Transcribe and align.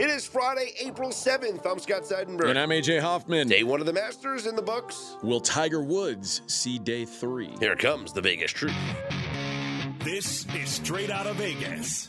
It 0.00 0.08
is 0.08 0.26
Friday, 0.26 0.72
April 0.80 1.10
7th. 1.10 1.70
I'm 1.70 1.78
Scott 1.78 2.04
Seidenberg. 2.04 2.48
And 2.48 2.58
I'm 2.58 2.70
AJ 2.70 3.00
Hoffman. 3.00 3.48
Day 3.48 3.64
one 3.64 3.80
of 3.80 3.86
the 3.86 3.92
Masters 3.92 4.46
in 4.46 4.56
the 4.56 4.62
books. 4.62 5.18
Will 5.22 5.42
Tiger 5.42 5.82
Woods 5.82 6.40
see 6.46 6.78
day 6.78 7.04
three? 7.04 7.54
Here 7.60 7.76
comes 7.76 8.14
the 8.14 8.22
Vegas 8.22 8.50
truth. 8.50 8.72
This 10.02 10.46
is 10.54 10.70
straight 10.70 11.10
out 11.10 11.26
of 11.26 11.36
Vegas. 11.36 12.08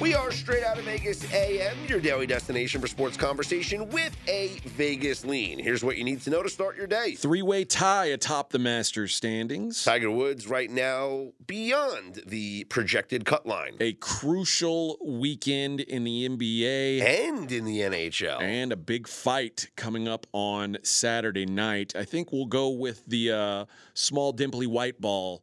We 0.00 0.14
are 0.14 0.30
straight 0.30 0.62
out 0.62 0.78
of 0.78 0.84
Vegas 0.84 1.32
AM, 1.32 1.76
your 1.88 1.98
daily 1.98 2.26
destination 2.26 2.80
for 2.80 2.86
sports 2.86 3.16
conversation 3.16 3.88
with 3.90 4.16
a 4.28 4.60
Vegas 4.64 5.24
lean. 5.24 5.58
Here's 5.58 5.82
what 5.82 5.96
you 5.96 6.04
need 6.04 6.20
to 6.22 6.30
know 6.30 6.40
to 6.40 6.48
start 6.48 6.76
your 6.76 6.86
day. 6.86 7.16
Three 7.16 7.42
way 7.42 7.64
tie 7.64 8.06
atop 8.06 8.50
the 8.50 8.60
Masters 8.60 9.12
standings. 9.12 9.82
Tiger 9.82 10.10
Woods 10.10 10.46
right 10.46 10.70
now 10.70 11.32
beyond 11.48 12.22
the 12.26 12.62
projected 12.64 13.24
cut 13.24 13.44
line. 13.44 13.76
A 13.80 13.94
crucial 13.94 14.98
weekend 15.04 15.80
in 15.80 16.04
the 16.04 16.28
NBA 16.28 17.02
and 17.02 17.50
in 17.50 17.64
the 17.64 17.80
NHL. 17.80 18.40
And 18.40 18.70
a 18.70 18.76
big 18.76 19.08
fight 19.08 19.68
coming 19.74 20.06
up 20.06 20.28
on 20.32 20.78
Saturday 20.84 21.46
night. 21.46 21.96
I 21.96 22.04
think 22.04 22.32
we'll 22.32 22.46
go 22.46 22.68
with 22.68 23.04
the 23.06 23.32
uh, 23.32 23.64
small 23.94 24.32
dimply 24.32 24.68
white 24.68 25.00
ball 25.00 25.42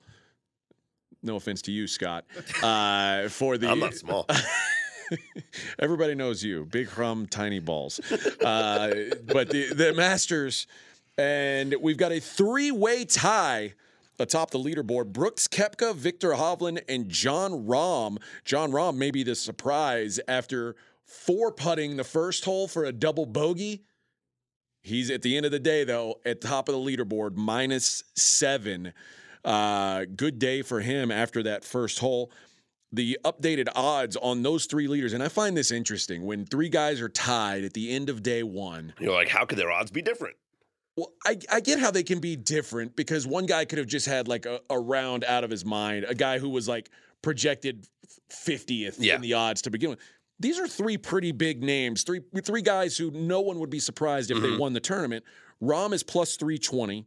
no 1.26 1.36
offense 1.36 1.62
to 1.64 1.72
you, 1.72 1.88
Scott. 1.88 2.26
Uh, 2.62 3.28
for 3.30 3.58
the 3.58 3.70
I'm 3.70 3.80
not 3.80 3.96
small. 3.96 4.28
everybody 5.80 6.16
knows 6.16 6.44
you, 6.44 6.66
big 6.66 6.90
hum, 6.90 7.28
tiny 7.28 7.60
balls. 7.60 8.00
Uh, 8.42 9.16
but 9.26 9.50
the 9.50 9.74
the 9.74 9.94
Masters, 9.94 10.68
and 11.18 11.76
we've 11.82 11.98
got 11.98 12.12
a 12.12 12.20
three 12.20 12.72
way 12.72 13.06
tie 13.06 13.74
atop 14.20 14.52
the 14.52 14.60
leaderboard. 14.60 15.12
Brooks 15.12 15.48
Koepka, 15.48 15.96
Viktor 15.96 16.32
Hovland, 16.32 16.82
and 16.88 17.10
Jon 17.10 17.66
Rahm. 17.66 18.18
Jon 18.44 18.72
Rahm 18.72 18.96
may 18.96 19.12
be 19.12 19.24
the 19.24 19.36
surprise 19.36 20.20
after 20.28 20.76
four 21.04 21.52
putting 21.52 21.98
the 21.98 22.04
first 22.04 22.46
hole 22.46 22.68
for 22.68 22.86
a 22.86 22.92
double 22.92 23.26
bogey. 23.26 23.84
He's 24.82 25.10
at 25.10 25.24
the 25.24 25.36
end 25.36 25.46
of 25.48 25.52
the 25.52 25.60
day, 25.60 25.84
though, 25.84 26.20
at 26.26 26.42
top 26.42 26.70
of 26.70 26.76
the 26.76 26.80
leaderboard, 26.80 27.36
minus 27.36 28.04
seven. 28.16 28.94
Uh, 29.46 30.06
good 30.16 30.40
day 30.40 30.64
for 30.64 30.82
him 30.82 31.12
after 31.12 31.44
that 31.44 31.64
first 31.64 32.00
hole. 32.00 32.32
The 32.92 33.20
updated 33.24 33.68
odds 33.76 34.16
on 34.16 34.42
those 34.42 34.66
three 34.66 34.88
leaders, 34.88 35.14
and 35.14 35.22
I 35.22 35.28
find 35.28 35.56
this 35.56 35.72
interesting 35.72 36.26
when 36.26 36.46
three 36.46 36.70
guys 36.70 37.00
are 37.02 37.10
tied 37.10 37.64
at 37.64 37.74
the 37.74 37.92
end 37.92 38.10
of 38.10 38.24
day 38.24 38.42
one. 38.42 38.94
You're 39.00 39.14
like, 39.14 39.30
how 39.30 39.46
could 39.46 39.58
their 39.58 39.72
odds 39.72 39.92
be 39.92 40.02
different? 40.02 40.36
Well, 40.98 41.12
I, 41.26 41.38
I 41.52 41.60
get 41.60 41.80
how 41.80 41.92
they 41.92 42.04
can 42.04 42.20
be 42.20 42.36
different 42.36 42.96
because 42.96 43.28
one 43.28 43.46
guy 43.46 43.66
could 43.66 43.80
have 43.80 43.88
just 43.88 44.06
had 44.06 44.28
like 44.28 44.46
a, 44.46 44.62
a 44.70 44.80
round 44.80 45.26
out 45.26 45.44
of 45.44 45.52
his 45.52 45.66
mind, 45.66 46.06
a 46.08 46.16
guy 46.16 46.40
who 46.40 46.50
was 46.50 46.68
like 46.68 46.90
projected 47.22 47.88
50th 48.32 48.96
yeah. 49.00 49.16
in 49.16 49.22
the 49.22 49.34
odds 49.34 49.62
to 49.64 49.70
begin 49.70 49.90
with. 49.92 50.00
These 50.40 50.58
are 50.60 50.68
three 50.68 50.98
pretty 50.98 51.32
big 51.32 51.64
names, 51.64 52.04
three 52.04 52.22
three 52.44 52.62
guys 52.62 52.98
who 52.98 53.12
no 53.12 53.42
one 53.42 53.60
would 53.60 53.70
be 53.70 53.80
surprised 53.80 54.32
if 54.32 54.38
mm-hmm. 54.38 54.52
they 54.52 54.58
won 54.58 54.74
the 54.74 54.80
tournament. 54.80 55.24
Rahm 55.62 55.94
is 55.94 56.04
plus 56.04 56.36
320. 56.36 57.06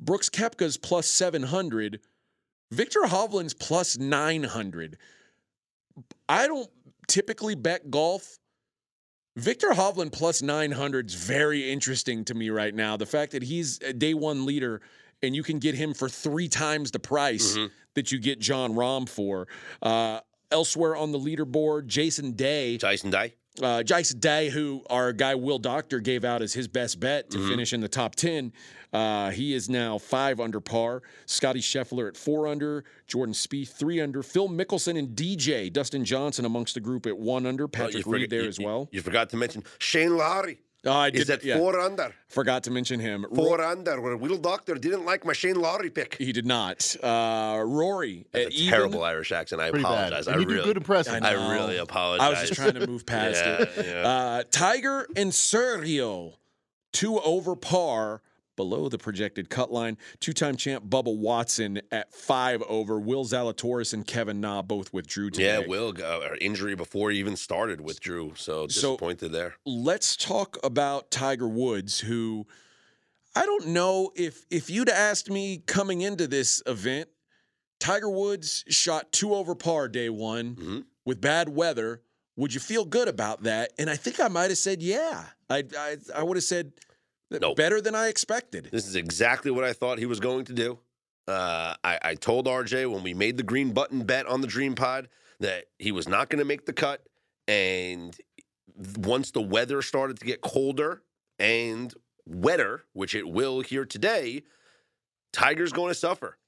Brooks 0.00 0.28
Koepka's 0.28 0.76
plus 0.76 1.08
700. 1.08 2.00
Viktor 2.70 3.00
Hovland's 3.00 3.54
plus 3.54 3.96
900. 3.98 4.98
I 6.28 6.46
don't 6.46 6.68
typically 7.06 7.54
bet 7.54 7.90
golf. 7.90 8.38
Viktor 9.36 9.68
Hovland 9.68 10.12
plus 10.12 10.42
900 10.42 11.08
is 11.08 11.14
very 11.14 11.70
interesting 11.70 12.24
to 12.26 12.34
me 12.34 12.50
right 12.50 12.74
now. 12.74 12.96
The 12.96 13.06
fact 13.06 13.32
that 13.32 13.42
he's 13.42 13.80
a 13.82 13.92
day 13.92 14.14
one 14.14 14.44
leader 14.44 14.80
and 15.22 15.34
you 15.34 15.42
can 15.42 15.58
get 15.58 15.74
him 15.74 15.94
for 15.94 16.08
three 16.08 16.48
times 16.48 16.90
the 16.90 16.98
price 16.98 17.56
mm-hmm. 17.56 17.66
that 17.94 18.12
you 18.12 18.18
get 18.18 18.40
Jon 18.40 18.74
Rahm 18.74 19.08
for. 19.08 19.48
Uh, 19.82 20.20
elsewhere 20.50 20.96
on 20.96 21.12
the 21.12 21.18
leaderboard, 21.18 21.86
Jason 21.86 22.32
Day. 22.32 22.78
Jason 22.78 23.10
Day. 23.10 23.34
Uh, 23.60 23.82
Jason 23.82 24.18
Day, 24.20 24.48
who 24.48 24.82
our 24.90 25.12
guy 25.12 25.34
Will 25.34 25.58
Doctor 25.58 26.00
gave 26.00 26.24
out 26.24 26.42
as 26.42 26.52
his 26.52 26.68
best 26.68 27.00
bet 27.00 27.30
to 27.30 27.38
mm-hmm. 27.38 27.48
finish 27.48 27.72
in 27.72 27.80
the 27.80 27.88
top 27.88 28.14
10, 28.14 28.52
uh, 28.92 29.30
he 29.30 29.54
is 29.54 29.68
now 29.68 29.98
five 29.98 30.40
under 30.40 30.60
par. 30.60 31.02
Scottie 31.26 31.60
Scheffler 31.60 32.08
at 32.08 32.16
four 32.16 32.46
under. 32.46 32.84
Jordan 33.06 33.34
Spieth 33.34 33.68
three 33.68 34.00
under. 34.00 34.22
Phil 34.22 34.48
Mickelson 34.48 34.98
and 34.98 35.16
DJ 35.16 35.72
Dustin 35.72 36.04
Johnson 36.04 36.44
amongst 36.44 36.74
the 36.74 36.80
group 36.80 37.06
at 37.06 37.18
one 37.18 37.46
under. 37.46 37.68
Patrick 37.68 38.06
well, 38.06 38.14
Reed 38.14 38.30
there 38.30 38.42
you, 38.42 38.48
as 38.48 38.58
well. 38.58 38.88
You, 38.92 39.02
forgot 39.02 39.30
to 39.30 39.36
mention 39.36 39.64
Shane 39.78 40.16
Lowry. 40.16 40.58
Oh, 40.84 40.92
I 40.92 41.10
did. 41.10 41.22
Is 41.22 41.30
at 41.30 41.44
yeah. 41.44 41.58
four 41.58 41.78
under. 41.80 42.14
Forgot 42.28 42.64
to 42.64 42.70
mention 42.70 43.00
him. 43.00 43.26
Four 43.34 43.58
Ro- 43.58 43.70
under. 43.70 44.00
Where 44.00 44.16
Will 44.16 44.38
Doctor 44.38 44.74
didn't 44.74 45.04
like 45.04 45.24
my 45.24 45.32
Shane 45.32 45.60
Lowry 45.60 45.90
pick. 45.90 46.16
He 46.18 46.32
did 46.32 46.46
not. 46.46 46.94
Uh, 47.02 47.62
Rory. 47.66 48.26
That's 48.32 48.46
a 48.46 48.58
even, 48.58 48.70
terrible 48.70 49.02
Irish 49.02 49.32
accent. 49.32 49.60
I 49.60 49.68
apologize. 49.68 50.28
I 50.28 50.32
you 50.34 50.46
really, 50.46 50.58
do 50.58 50.64
good 50.64 50.76
impression. 50.76 51.24
I, 51.24 51.30
I, 51.30 51.54
really 51.54 51.78
apologize. 51.78 52.26
I 52.26 52.30
was 52.30 52.40
just 52.48 52.54
trying 52.54 52.74
to 52.74 52.86
move 52.86 53.04
past 53.06 53.44
yeah, 53.44 53.62
it. 53.62 53.86
Yeah. 53.86 54.08
Uh, 54.08 54.42
Tiger 54.50 55.08
and 55.16 55.32
Sergio, 55.32 56.34
two 56.92 57.18
over 57.20 57.56
par 57.56 58.22
below 58.58 58.88
the 58.88 58.98
projected 58.98 59.48
cut 59.48 59.72
line. 59.72 59.96
Two 60.18 60.34
time 60.34 60.56
champ 60.56 60.84
Bubba 60.84 61.16
Watson 61.16 61.80
at 61.92 62.12
five 62.12 62.60
over. 62.68 62.98
Will 62.98 63.24
Zalatoris 63.24 63.94
and 63.94 64.04
Kevin 64.04 64.40
Na 64.40 64.60
both 64.62 64.92
withdrew 64.92 65.30
today. 65.30 65.60
Yeah, 65.60 65.66
Will, 65.66 65.94
uh, 66.04 66.34
injury 66.40 66.74
before 66.74 67.12
he 67.12 67.18
even 67.20 67.36
started 67.36 67.80
withdrew. 67.80 68.32
So 68.34 68.66
disappointed 68.66 69.20
so, 69.20 69.28
there. 69.28 69.54
Let's 69.64 70.16
talk 70.16 70.58
about 70.64 71.12
Tiger 71.12 71.48
Woods, 71.48 72.00
who 72.00 72.46
I 73.36 73.46
don't 73.46 73.68
know 73.68 74.10
if 74.16 74.44
if 74.50 74.68
you'd 74.68 74.88
asked 74.90 75.30
me 75.30 75.58
coming 75.58 76.00
into 76.00 76.26
this 76.26 76.60
event, 76.66 77.08
Tiger 77.78 78.10
Woods 78.10 78.64
shot 78.68 79.12
two 79.12 79.34
over 79.34 79.54
par 79.54 79.86
day 79.88 80.08
one 80.08 80.56
mm-hmm. 80.56 80.78
with 81.04 81.20
bad 81.20 81.48
weather. 81.48 82.02
Would 82.34 82.54
you 82.54 82.60
feel 82.60 82.84
good 82.84 83.06
about 83.06 83.44
that? 83.44 83.72
And 83.78 83.88
I 83.88 83.94
think 83.94 84.18
I 84.18 84.26
might 84.26 84.50
have 84.50 84.58
said, 84.58 84.82
yeah. 84.82 85.26
I 85.48 85.62
I, 85.78 85.96
I 86.16 86.22
would 86.24 86.36
have 86.36 86.44
said 86.44 86.72
Nope. 87.30 87.56
Better 87.56 87.80
than 87.80 87.94
I 87.94 88.08
expected. 88.08 88.68
This 88.72 88.86
is 88.86 88.96
exactly 88.96 89.50
what 89.50 89.64
I 89.64 89.72
thought 89.72 89.98
he 89.98 90.06
was 90.06 90.20
going 90.20 90.46
to 90.46 90.52
do. 90.52 90.78
Uh, 91.26 91.74
I, 91.84 91.98
I, 92.02 92.14
told 92.14 92.46
RJ 92.46 92.90
when 92.90 93.02
we 93.02 93.12
made 93.12 93.36
the 93.36 93.42
green 93.42 93.72
button 93.72 94.04
bet 94.04 94.26
on 94.26 94.40
the 94.40 94.46
Dream 94.46 94.74
Pod 94.74 95.08
that 95.40 95.64
he 95.78 95.92
was 95.92 96.08
not 96.08 96.30
going 96.30 96.38
to 96.38 96.44
make 96.46 96.64
the 96.64 96.72
cut. 96.72 97.04
And 97.46 98.16
once 98.96 99.30
the 99.30 99.42
weather 99.42 99.82
started 99.82 100.18
to 100.20 100.24
get 100.24 100.40
colder 100.40 101.02
and 101.38 101.92
wetter, 102.26 102.84
which 102.94 103.14
it 103.14 103.28
will 103.28 103.60
here 103.60 103.84
today, 103.84 104.42
Tiger's 105.34 105.72
going 105.72 105.90
to 105.90 105.94
suffer 105.94 106.38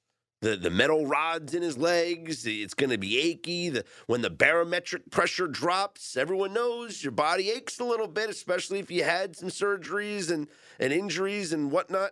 the 0.41 0.57
the 0.57 0.69
metal 0.69 1.05
rods 1.05 1.53
in 1.53 1.61
his 1.61 1.77
legs. 1.77 2.45
It's 2.45 2.73
going 2.73 2.89
to 2.89 2.97
be 2.97 3.17
achy. 3.19 3.69
The, 3.69 3.85
when 4.07 4.21
the 4.21 4.29
barometric 4.29 5.09
pressure 5.11 5.47
drops, 5.47 6.17
everyone 6.17 6.53
knows 6.53 7.03
your 7.03 7.11
body 7.11 7.51
aches 7.51 7.79
a 7.79 7.85
little 7.85 8.07
bit, 8.07 8.29
especially 8.29 8.79
if 8.79 8.91
you 8.91 9.03
had 9.03 9.35
some 9.35 9.49
surgeries 9.49 10.31
and 10.31 10.47
and 10.79 10.91
injuries 10.91 11.53
and 11.53 11.71
whatnot. 11.71 12.11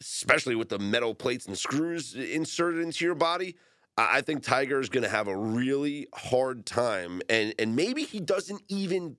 Especially 0.00 0.54
with 0.54 0.70
the 0.70 0.78
metal 0.78 1.14
plates 1.14 1.46
and 1.46 1.58
screws 1.58 2.14
inserted 2.14 2.82
into 2.82 3.04
your 3.04 3.14
body. 3.14 3.56
I 3.98 4.22
think 4.22 4.42
Tiger 4.42 4.80
is 4.80 4.88
going 4.88 5.02
to 5.02 5.10
have 5.10 5.28
a 5.28 5.36
really 5.36 6.06
hard 6.14 6.64
time, 6.66 7.20
and 7.28 7.54
and 7.58 7.76
maybe 7.76 8.04
he 8.04 8.18
doesn't 8.18 8.62
even 8.68 9.16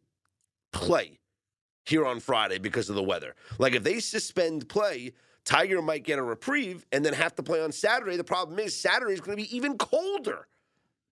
play 0.74 1.20
here 1.86 2.06
on 2.06 2.20
Friday 2.20 2.58
because 2.58 2.90
of 2.90 2.96
the 2.96 3.04
weather. 3.04 3.36
Like 3.60 3.74
if 3.74 3.84
they 3.84 4.00
suspend 4.00 4.70
play 4.70 5.14
Tiger 5.46 5.82
might 5.82 6.04
get 6.04 6.20
a 6.20 6.24
reprieve 6.24 6.86
and 6.92 7.04
then 7.04 7.14
have 7.14 7.36
to 7.36 7.44
play 7.44 7.62
on 7.62 7.72
Saturday. 7.72 8.18
The 8.18 8.24
problem 8.24 8.60
is 8.60 8.80
Saturday 8.80 9.14
is 9.14 9.22
going 9.22 9.38
to 9.38 9.44
be 9.44 9.56
even 9.56 9.78
colder. 9.78 10.48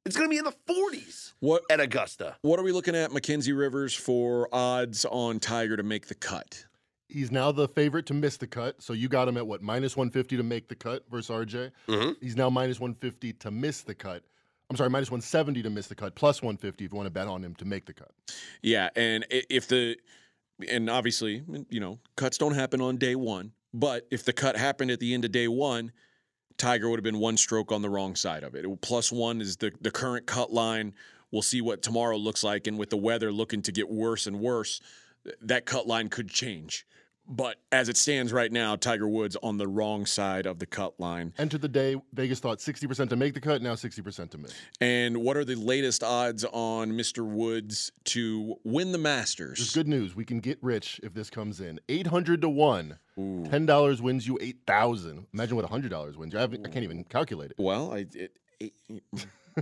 It's 0.06 0.16
going 0.16 0.30
to 0.30 0.34
be 0.34 0.38
in 0.38 0.46
the 0.46 0.56
40s 0.68 1.34
what, 1.40 1.64
at 1.70 1.80
Augusta. 1.80 2.38
What 2.42 2.60
are 2.60 2.64
we 2.64 2.72
looking 2.72 2.96
at, 2.96 3.12
Mackenzie 3.12 3.54
Rivers, 3.54 3.94
for 3.94 4.48
odds 4.52 5.06
on 5.06 5.40
Tiger 5.40 5.78
to 5.78 5.84
make 5.84 6.08
the 6.08 6.16
cut? 6.16 6.66
He's 7.08 7.32
now 7.32 7.52
the 7.52 7.68
favorite 7.68 8.06
to 8.08 8.14
miss 8.14 8.38
the 8.38 8.48
cut. 8.48 8.82
So 8.82 8.94
you 8.94 9.10
got 9.10 9.28
him 9.28 9.36
at 9.36 9.46
what, 9.46 9.62
minus 9.62 9.98
150 9.98 10.38
to 10.38 10.44
make 10.44 10.68
the 10.68 10.76
cut 10.76 11.04
versus 11.10 11.30
RJ? 11.30 11.72
Mm-hmm. 11.88 12.12
He's 12.22 12.38
now 12.38 12.50
minus 12.50 12.80
150 12.80 13.34
to 13.34 13.52
miss 13.52 13.82
the 13.82 13.96
cut. 13.96 14.24
I'm 14.70 14.78
sorry, 14.78 14.92
minus 14.92 15.10
170 15.10 15.64
to 15.64 15.70
miss 15.70 15.88
the 15.88 15.96
cut, 15.96 16.14
plus 16.14 16.44
150 16.44 16.86
if 16.86 16.92
you 16.92 16.96
want 16.96 17.08
to 17.08 17.12
bet 17.12 17.28
on 17.28 17.44
him 17.44 17.56
to 17.56 17.66
make 17.66 17.86
the 17.86 17.94
cut. 17.94 18.12
Yeah. 18.62 18.90
And 18.96 19.26
if 19.30 19.68
the, 19.68 19.98
and 20.70 20.90
obviously, 20.90 21.44
you 21.70 21.80
know, 21.80 22.00
cuts 22.16 22.38
don't 22.38 22.54
happen 22.54 22.80
on 22.80 22.98
day 22.98 23.16
one. 23.16 23.52
But 23.74 24.08
if 24.12 24.24
the 24.24 24.34
cut 24.34 24.58
happened 24.58 24.92
at 24.92 25.00
the 25.00 25.14
end 25.14 25.26
of 25.26 25.32
day 25.32 25.48
one, 25.48 25.92
Tiger 26.58 26.90
would 26.90 26.98
have 26.98 27.04
been 27.04 27.20
one 27.20 27.38
stroke 27.38 27.72
on 27.72 27.82
the 27.82 27.90
wrong 27.90 28.16
side 28.16 28.44
of 28.44 28.56
it. 28.56 28.66
it 28.66 28.82
plus 28.82 29.12
one 29.12 29.42
is 29.42 29.58
the, 29.58 29.72
the 29.80 29.92
current 29.92 30.26
cut 30.26 30.52
line. 30.52 30.94
We'll 31.32 31.42
see 31.42 31.62
what 31.62 31.82
tomorrow 31.82 32.18
looks 32.18 32.44
like. 32.44 32.68
And 32.68 32.78
with 32.78 32.90
the 32.90 32.98
weather 32.98 33.32
looking 33.32 33.62
to 33.64 33.72
get 33.72 33.90
worse 33.90 34.28
and 34.28 34.40
worse, 34.40 34.82
that 35.42 35.66
cut 35.66 35.88
line 35.88 36.10
could 36.10 36.30
change. 36.30 36.86
But 37.30 37.58
as 37.72 37.90
it 37.90 37.98
stands 37.98 38.34
right 38.34 38.52
now, 38.52 38.76
Tiger 38.76 39.08
Woods 39.08 39.38
on 39.44 39.58
the 39.58 39.68
wrong 39.68 40.06
side 40.06 40.48
of 40.48 40.58
the 40.58 40.66
cut 40.66 41.00
line. 41.00 41.34
Enter 41.38 41.60
the 41.60 41.68
day, 41.68 41.96
Vegas 42.14 42.40
thought 42.40 42.58
60% 42.58 43.10
to 43.10 43.16
make 43.16 43.36
the 43.36 43.40
cut, 43.40 43.62
now 43.62 43.74
60% 43.74 44.32
to 44.32 44.38
miss. 44.38 44.54
And 44.82 45.18
what 45.18 45.38
are 45.38 45.46
the 45.46 45.56
latest 45.56 46.04
odds 46.04 46.44
on 46.46 46.92
Mr. 46.94 47.24
Woods 47.24 47.92
to 48.06 48.56
win 48.64 48.92
the 48.92 48.98
Masters? 48.98 49.60
There's 49.60 49.74
good 49.74 49.88
news. 49.88 50.16
We 50.16 50.26
can 50.26 50.40
get 50.40 50.58
rich 50.62 51.00
if 51.04 51.14
this 51.14 51.30
comes 51.30 51.62
in. 51.62 51.80
800 51.88 52.42
to 52.42 52.50
1. 52.50 52.98
$10 53.18 54.02
wins 54.02 54.26
you 54.26 54.38
8000 54.42 55.28
Imagine 55.34 55.56
what 55.58 55.70
$100 55.70 56.16
wins 56.16 56.34
you. 56.34 56.40
I, 56.40 56.44
I, 56.44 56.48
can't 56.48 56.84
even 56.84 57.04
calculate 57.04 57.52
it. 57.52 57.58
Well, 57.60 57.92
I, 57.92 58.06
it, 58.14 58.40
it, 58.60 58.74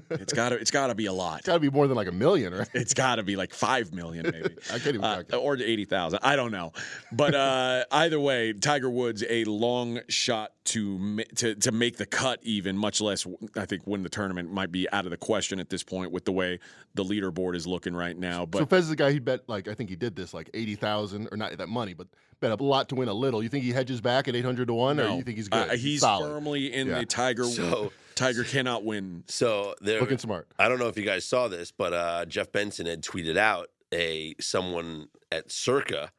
it's 0.09 0.33
got 0.33 0.49
to 0.49 0.55
it's 0.55 0.71
got 0.71 0.87
to 0.87 0.95
be 0.95 1.05
a 1.05 1.13
lot. 1.13 1.39
It's 1.39 1.47
got 1.47 1.53
to 1.53 1.59
be 1.59 1.69
more 1.69 1.87
than 1.87 1.95
like 1.95 2.07
a 2.07 2.11
million, 2.11 2.53
right? 2.53 2.67
It's 2.73 2.93
got 2.93 3.15
to 3.15 3.23
be 3.23 3.35
like 3.35 3.53
five 3.53 3.93
million, 3.93 4.29
maybe. 4.31 4.55
I 4.73 4.79
can't 4.79 4.95
even 4.95 5.03
uh, 5.03 5.23
or 5.37 5.57
eighty 5.57 5.85
thousand. 5.85 6.19
I 6.23 6.35
don't 6.35 6.51
know, 6.51 6.73
but 7.11 7.35
uh, 7.35 7.85
either 7.91 8.19
way, 8.19 8.53
Tiger 8.53 8.89
Woods 8.89 9.23
a 9.29 9.43
long 9.45 9.99
shot 10.07 10.51
to 10.65 11.23
to 11.35 11.55
to 11.55 11.71
make 11.71 11.97
the 11.97 12.05
cut, 12.05 12.39
even 12.43 12.77
much 12.77 13.01
less 13.01 13.25
I 13.55 13.65
think 13.65 13.85
win 13.85 14.03
the 14.03 14.09
tournament 14.09 14.51
might 14.51 14.71
be 14.71 14.89
out 14.91 15.05
of 15.05 15.11
the 15.11 15.17
question 15.17 15.59
at 15.59 15.69
this 15.69 15.83
point 15.83 16.11
with 16.11 16.25
the 16.25 16.31
way 16.31 16.59
the 16.95 17.03
leaderboard 17.03 17.55
is 17.55 17.65
looking 17.65 17.95
right 17.95 18.17
now. 18.17 18.45
But 18.45 18.59
so 18.59 18.65
Fez 18.65 18.83
is 18.83 18.89
the 18.89 18.95
guy 18.95 19.11
he 19.11 19.19
bet 19.19 19.47
like 19.47 19.67
I 19.67 19.73
think 19.73 19.89
he 19.89 19.95
did 19.95 20.15
this 20.15 20.33
like 20.33 20.49
eighty 20.53 20.75
thousand 20.75 21.29
or 21.31 21.37
not 21.37 21.57
that 21.57 21.69
money, 21.69 21.93
but 21.93 22.07
bet 22.39 22.51
a 22.51 22.63
lot 22.63 22.89
to 22.89 22.95
win 22.95 23.07
a 23.07 23.13
little. 23.13 23.41
You 23.41 23.49
think 23.49 23.63
he 23.63 23.71
hedges 23.71 24.01
back 24.01 24.27
at 24.27 24.35
eight 24.35 24.45
hundred 24.45 24.67
to 24.67 24.73
one, 24.73 24.97
no. 24.97 25.13
or 25.13 25.17
you 25.17 25.23
think 25.23 25.37
he's 25.37 25.47
good? 25.47 25.69
Uh, 25.69 25.73
he's 25.75 26.01
Solid. 26.01 26.27
firmly 26.27 26.73
in 26.73 26.87
yeah. 26.87 26.99
the 26.99 27.05
Tiger. 27.05 27.45
So, 27.45 27.91
Tiger 28.17 28.43
cannot 28.43 28.83
win. 28.83 29.23
So 29.27 29.75
they're 29.79 30.01
looking 30.01 30.17
smart. 30.17 30.47
I 30.59 30.67
don't 30.67 30.79
know 30.79 30.87
if 30.87 30.97
you 30.97 31.05
guys 31.05 31.23
saw 31.23 31.47
this, 31.47 31.71
but 31.71 31.93
uh, 31.93 32.25
Jeff 32.25 32.51
Benson 32.51 32.85
had 32.85 33.01
tweeted 33.01 33.37
out 33.37 33.69
a 33.93 34.35
someone 34.39 35.07
at 35.31 35.51
Circa 35.51 36.11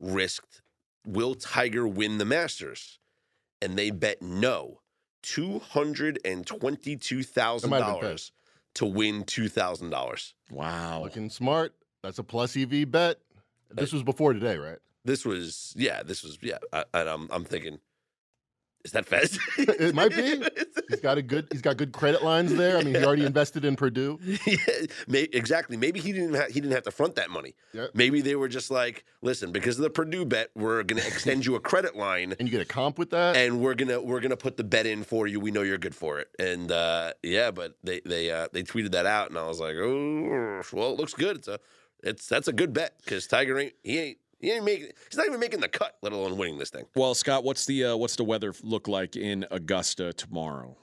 risked 0.00 0.62
will 1.06 1.34
Tiger 1.34 1.86
win 1.86 2.18
the 2.18 2.24
Masters, 2.24 2.98
and 3.62 3.78
they 3.78 3.90
bet 3.90 4.20
no, 4.20 4.80
two 5.22 5.60
hundred 5.60 6.18
and 6.24 6.46
twenty-two 6.46 7.22
thousand 7.22 7.70
dollars 7.70 8.32
to 8.74 8.84
win 8.84 9.24
two 9.24 9.48
thousand 9.48 9.90
dollars. 9.90 10.34
Wow, 10.50 11.02
looking 11.02 11.30
smart. 11.30 11.74
That's 12.02 12.18
a 12.18 12.24
plus 12.24 12.56
EV 12.56 12.90
bet. 12.90 13.18
This 13.70 13.92
was 13.92 14.02
before 14.02 14.32
today, 14.32 14.58
right? 14.58 14.78
This 15.04 15.24
was 15.24 15.72
yeah. 15.76 16.02
This 16.02 16.22
was 16.22 16.38
yeah. 16.42 16.58
I, 16.72 16.84
I'm 16.92 17.28
I'm 17.30 17.44
thinking 17.44 17.78
is 18.86 18.92
that 18.92 19.04
Fez? 19.04 19.38
it 19.58 19.94
might 19.96 20.14
be. 20.14 20.40
He's 20.88 21.00
got 21.00 21.18
a 21.18 21.22
good. 21.22 21.48
He's 21.50 21.60
got 21.60 21.76
good 21.76 21.92
credit 21.92 22.22
lines 22.22 22.54
there. 22.54 22.78
I 22.78 22.84
mean, 22.84 22.94
he 22.94 23.04
already 23.04 23.26
invested 23.26 23.64
in 23.64 23.74
Purdue. 23.74 24.18
yeah, 24.46 24.56
may, 25.08 25.22
exactly. 25.32 25.76
Maybe 25.76 25.98
he 25.98 26.12
didn't. 26.12 26.34
Ha- 26.34 26.46
he 26.46 26.60
didn't 26.60 26.72
have 26.72 26.84
to 26.84 26.92
front 26.92 27.16
that 27.16 27.28
money. 27.28 27.56
Yep. 27.72 27.90
Maybe 27.94 28.20
they 28.20 28.36
were 28.36 28.48
just 28.48 28.70
like, 28.70 29.04
listen, 29.22 29.50
because 29.50 29.76
of 29.76 29.82
the 29.82 29.90
Purdue 29.90 30.24
bet, 30.24 30.50
we're 30.54 30.84
going 30.84 31.02
to 31.02 31.06
extend 31.06 31.44
you 31.44 31.56
a 31.56 31.60
credit 31.60 31.96
line, 31.96 32.34
and 32.38 32.48
you 32.48 32.52
get 32.52 32.60
a 32.60 32.64
comp 32.64 32.96
with 32.96 33.10
that, 33.10 33.34
and 33.36 33.60
we're 33.60 33.74
gonna 33.74 34.00
we're 34.00 34.20
gonna 34.20 34.36
put 34.36 34.56
the 34.56 34.64
bet 34.64 34.86
in 34.86 35.02
for 35.02 35.26
you. 35.26 35.40
We 35.40 35.50
know 35.50 35.62
you're 35.62 35.78
good 35.78 35.94
for 35.94 36.20
it, 36.20 36.28
and 36.38 36.70
uh, 36.70 37.12
yeah, 37.24 37.50
but 37.50 37.74
they 37.82 38.00
they 38.06 38.30
uh, 38.30 38.46
they 38.52 38.62
tweeted 38.62 38.92
that 38.92 39.06
out, 39.06 39.30
and 39.30 39.38
I 39.38 39.48
was 39.48 39.58
like, 39.58 39.74
oh, 39.74 40.62
well, 40.72 40.92
it 40.92 40.98
looks 40.98 41.14
good. 41.14 41.38
It's 41.38 41.48
a 41.48 41.58
it's 42.04 42.28
that's 42.28 42.46
a 42.46 42.52
good 42.52 42.72
bet 42.72 42.94
because 43.04 43.26
Tiger 43.26 43.58
ain't 43.58 43.74
he 43.82 43.98
ain't 43.98 44.18
he 44.38 44.50
ain't 44.52 44.64
making. 44.64 44.88
He's 45.08 45.16
not 45.16 45.26
even 45.26 45.40
making 45.40 45.60
the 45.60 45.68
cut, 45.68 45.96
let 46.02 46.12
alone 46.12 46.36
winning 46.36 46.58
this 46.58 46.70
thing. 46.70 46.84
Well, 46.94 47.14
Scott, 47.14 47.44
what's 47.44 47.66
the 47.66 47.84
uh, 47.84 47.96
what's 47.96 48.16
the 48.16 48.24
weather 48.24 48.54
look 48.62 48.88
like 48.88 49.16
in 49.16 49.46
Augusta 49.50 50.12
tomorrow? 50.12 50.76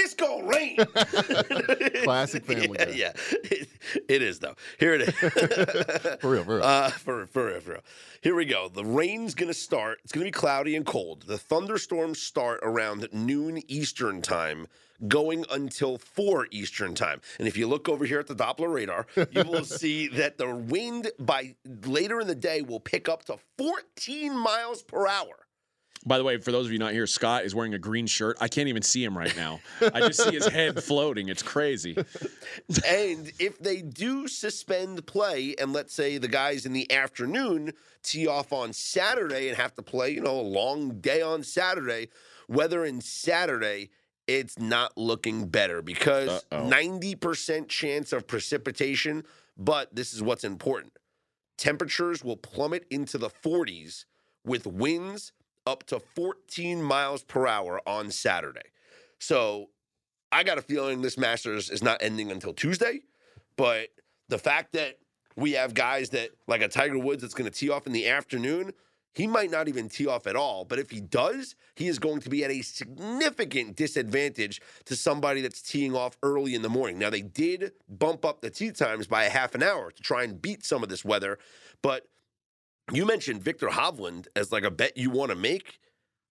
It's 0.00 0.14
gonna 0.14 0.46
rain. 0.46 0.76
Classic 2.04 2.44
family. 2.44 2.78
Yeah, 2.78 2.88
yeah. 2.88 3.12
It, 3.50 3.68
it 4.08 4.22
is 4.22 4.38
though. 4.38 4.54
Here 4.78 4.94
it 4.94 5.02
is. 5.02 5.14
for 6.20 6.30
real, 6.30 6.44
for 6.44 6.56
real. 6.56 6.62
Uh, 6.62 6.90
for, 6.90 7.26
for 7.26 7.46
real, 7.46 7.60
for 7.60 7.70
real. 7.72 7.80
Here 8.22 8.34
we 8.36 8.44
go. 8.44 8.68
The 8.68 8.84
rain's 8.84 9.34
gonna 9.34 9.54
start. 9.54 9.98
It's 10.04 10.12
gonna 10.12 10.24
be 10.24 10.30
cloudy 10.30 10.76
and 10.76 10.86
cold. 10.86 11.24
The 11.26 11.36
thunderstorms 11.36 12.20
start 12.22 12.60
around 12.62 13.08
noon 13.12 13.60
Eastern 13.68 14.22
time 14.22 14.68
going 15.06 15.44
until 15.50 15.98
4 15.98 16.48
Eastern 16.50 16.94
time. 16.94 17.20
And 17.38 17.46
if 17.46 17.56
you 17.56 17.66
look 17.66 17.88
over 17.88 18.04
here 18.04 18.18
at 18.18 18.26
the 18.26 18.34
Doppler 18.34 18.72
radar, 18.72 19.06
you 19.30 19.44
will 19.44 19.64
see 19.64 20.08
that 20.08 20.38
the 20.38 20.54
wind 20.54 21.10
by 21.18 21.54
later 21.84 22.20
in 22.20 22.26
the 22.26 22.34
day 22.34 22.62
will 22.62 22.80
pick 22.80 23.08
up 23.08 23.24
to 23.26 23.38
14 23.56 24.36
miles 24.36 24.82
per 24.82 25.06
hour. 25.06 25.46
By 26.06 26.16
the 26.16 26.24
way, 26.24 26.38
for 26.38 26.52
those 26.52 26.66
of 26.66 26.72
you 26.72 26.78
not 26.78 26.92
here, 26.92 27.06
Scott 27.06 27.44
is 27.44 27.54
wearing 27.54 27.74
a 27.74 27.78
green 27.78 28.06
shirt. 28.06 28.36
I 28.40 28.48
can't 28.48 28.68
even 28.68 28.82
see 28.82 29.02
him 29.02 29.18
right 29.18 29.34
now. 29.36 29.60
I 29.80 30.00
just 30.00 30.22
see 30.22 30.30
his 30.30 30.46
head 30.46 30.82
floating. 30.84 31.28
It's 31.28 31.42
crazy. 31.42 31.96
and 32.86 33.32
if 33.38 33.58
they 33.58 33.82
do 33.82 34.28
suspend 34.28 35.04
play, 35.06 35.54
and 35.58 35.72
let's 35.72 35.92
say 35.92 36.18
the 36.18 36.28
guys 36.28 36.66
in 36.66 36.72
the 36.72 36.90
afternoon 36.92 37.72
tee 38.02 38.26
off 38.28 38.52
on 38.52 38.72
Saturday 38.72 39.48
and 39.48 39.56
have 39.56 39.74
to 39.74 39.82
play, 39.82 40.10
you 40.10 40.20
know, 40.20 40.38
a 40.38 40.42
long 40.42 41.00
day 41.00 41.20
on 41.20 41.42
Saturday, 41.42 42.08
weather 42.48 42.84
in 42.84 43.00
Saturday 43.00 43.90
it's 44.28 44.58
not 44.58 44.96
looking 44.96 45.46
better 45.46 45.82
because 45.82 46.44
Uh-oh. 46.52 46.68
90% 46.68 47.68
chance 47.68 48.12
of 48.12 48.26
precipitation, 48.26 49.24
but 49.56 49.94
this 49.94 50.12
is 50.12 50.22
what's 50.22 50.44
important. 50.44 50.92
Temperatures 51.56 52.22
will 52.22 52.36
plummet 52.36 52.86
into 52.90 53.18
the 53.18 53.30
40s 53.30 54.04
with 54.44 54.66
winds 54.66 55.32
up 55.66 55.84
to 55.84 55.98
14 55.98 56.82
miles 56.82 57.24
per 57.24 57.46
hour 57.46 57.80
on 57.86 58.10
Saturday. 58.10 58.70
So 59.18 59.70
I 60.30 60.44
got 60.44 60.58
a 60.58 60.62
feeling 60.62 61.02
this 61.02 61.18
Masters 61.18 61.70
is 61.70 61.82
not 61.82 61.98
ending 62.02 62.30
until 62.30 62.52
Tuesday, 62.52 63.00
but 63.56 63.88
the 64.28 64.38
fact 64.38 64.72
that 64.74 64.98
we 65.36 65.52
have 65.52 65.74
guys 65.74 66.10
that, 66.10 66.30
like 66.46 66.60
a 66.60 66.68
Tiger 66.68 66.98
Woods, 66.98 67.22
that's 67.22 67.34
going 67.34 67.50
to 67.50 67.56
tee 67.56 67.70
off 67.70 67.86
in 67.86 67.92
the 67.92 68.08
afternoon, 68.08 68.72
he 69.18 69.26
might 69.26 69.50
not 69.50 69.66
even 69.66 69.88
tee 69.88 70.06
off 70.06 70.28
at 70.28 70.36
all, 70.36 70.64
but 70.64 70.78
if 70.78 70.90
he 70.90 71.00
does, 71.00 71.56
he 71.74 71.88
is 71.88 71.98
going 71.98 72.20
to 72.20 72.30
be 72.30 72.44
at 72.44 72.52
a 72.52 72.62
significant 72.62 73.74
disadvantage 73.74 74.62
to 74.84 74.94
somebody 74.94 75.40
that's 75.40 75.60
teeing 75.60 75.96
off 75.96 76.16
early 76.22 76.54
in 76.54 76.62
the 76.62 76.68
morning. 76.68 77.00
Now, 77.00 77.10
they 77.10 77.22
did 77.22 77.72
bump 77.88 78.24
up 78.24 78.42
the 78.42 78.48
tee 78.48 78.70
times 78.70 79.08
by 79.08 79.24
a 79.24 79.28
half 79.28 79.56
an 79.56 79.62
hour 79.64 79.90
to 79.90 80.02
try 80.04 80.22
and 80.22 80.40
beat 80.40 80.64
some 80.64 80.84
of 80.84 80.88
this 80.88 81.04
weather, 81.04 81.36
but 81.82 82.06
you 82.92 83.04
mentioned 83.04 83.42
Viktor 83.42 83.70
Hovland 83.70 84.28
as 84.36 84.52
like 84.52 84.62
a 84.62 84.70
bet 84.70 84.96
you 84.96 85.10
want 85.10 85.30
to 85.30 85.36
make. 85.36 85.80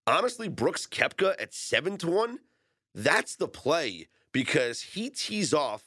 Honestly, 0.08 0.48
Brooks 0.48 0.88
Koepka 0.88 1.36
at 1.42 1.54
7 1.54 1.98
to 1.98 2.08
1, 2.08 2.40
that's 2.96 3.36
the 3.36 3.50
play 3.50 4.08
because 4.32 4.80
he 4.82 5.10
tees 5.10 5.54
off 5.54 5.84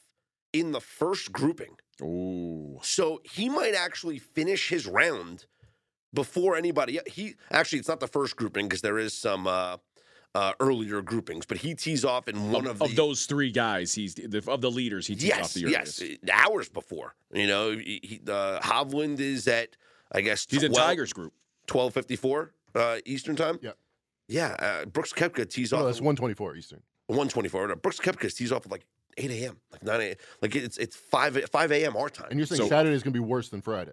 in 0.53 0.73
the 0.73 0.83
first 0.83 1.33
grouping. 1.33 1.79
Ooh. 2.03 2.79
So 2.83 3.23
he 3.25 3.49
might 3.49 3.75
actually 3.75 4.19
finish 4.19 4.69
his 4.69 4.87
round– 4.87 5.47
before 6.13 6.57
anybody. 6.57 6.99
He 7.07 7.35
actually, 7.51 7.79
it's 7.79 7.89
not 7.89 8.01
the 8.01 8.09
first 8.09 8.37
grouping 8.37 8.67
because 8.67 8.83
there 8.83 8.99
is 8.99 9.13
some 9.13 9.47
uh, 9.47 9.77
uh, 10.35 10.53
earlier 10.61 11.03
groupings, 11.03 11.47
but 11.47 11.59
he 11.59 11.75
tees 11.75 12.05
off 12.05 12.29
in 12.29 12.53
one 12.53 12.67
of, 12.67 12.73
of, 12.73 12.79
the, 12.79 12.85
of 12.87 12.97
those 12.97 13.27
three 13.27 13.51
guys. 13.51 13.95
He's 13.95 14.15
the, 14.15 14.43
of 14.49 14.61
the 14.61 14.71
leaders. 14.71 15.07
He 15.07 15.15
tees 15.15 15.25
yes, 15.25 15.41
off 15.45 15.55
the 15.55 15.67
earliest. 15.67 16.03
yes, 16.03 16.19
hours 16.33 16.69
before. 16.69 17.15
You 17.33 17.47
know, 17.47 17.73
he, 17.73 18.21
uh, 18.29 18.61
Hovland 18.61 19.21
is 19.21 19.49
at 19.49 19.77
I 20.13 20.21
guess 20.21 20.47
12, 20.47 20.63
he's 20.63 20.69
in 20.69 20.73
Tigers 20.75 21.13
group. 21.13 21.33
Twelve 21.67 21.95
fifty 21.95 22.17
four 22.17 22.53
uh, 22.75 22.99
Eastern 23.05 23.37
time. 23.37 23.59
Yeah, 23.63 23.73
yeah. 24.29 24.57
Uh, 24.59 24.85
Brooks 24.87 25.13
Koepka 25.13 25.49
tees 25.49 25.73
off. 25.73 25.81
No, 25.81 25.87
that's 25.87 26.01
one 26.01 26.17
twenty 26.17 26.35
four 26.35 26.57
Eastern. 26.57 26.83
One 27.07 27.29
twenty 27.29 27.49
four. 27.49 27.75
Brooks 27.77 28.01
Koepka 28.01 28.35
tees 28.35 28.51
off 28.51 28.67
at 28.67 28.73
like 28.73 28.87
8 29.17 29.31
a.m., 29.31 29.57
like 29.73 29.83
9 29.83 30.01
a.m. 30.01 30.15
Like 30.41 30.57
it's 30.57 30.79
it's 30.79 30.97
5 30.97 31.45
5 31.51 31.73
a.m. 31.73 31.97
our 31.97 32.09
time. 32.09 32.29
And 32.31 32.39
you're 32.39 32.47
saying 32.47 32.63
so, 32.63 32.69
Saturday 32.69 32.95
is 32.95 33.03
going 33.03 33.13
to 33.13 33.21
be 33.21 33.25
worse 33.25 33.49
than 33.51 33.61
Friday? 33.61 33.93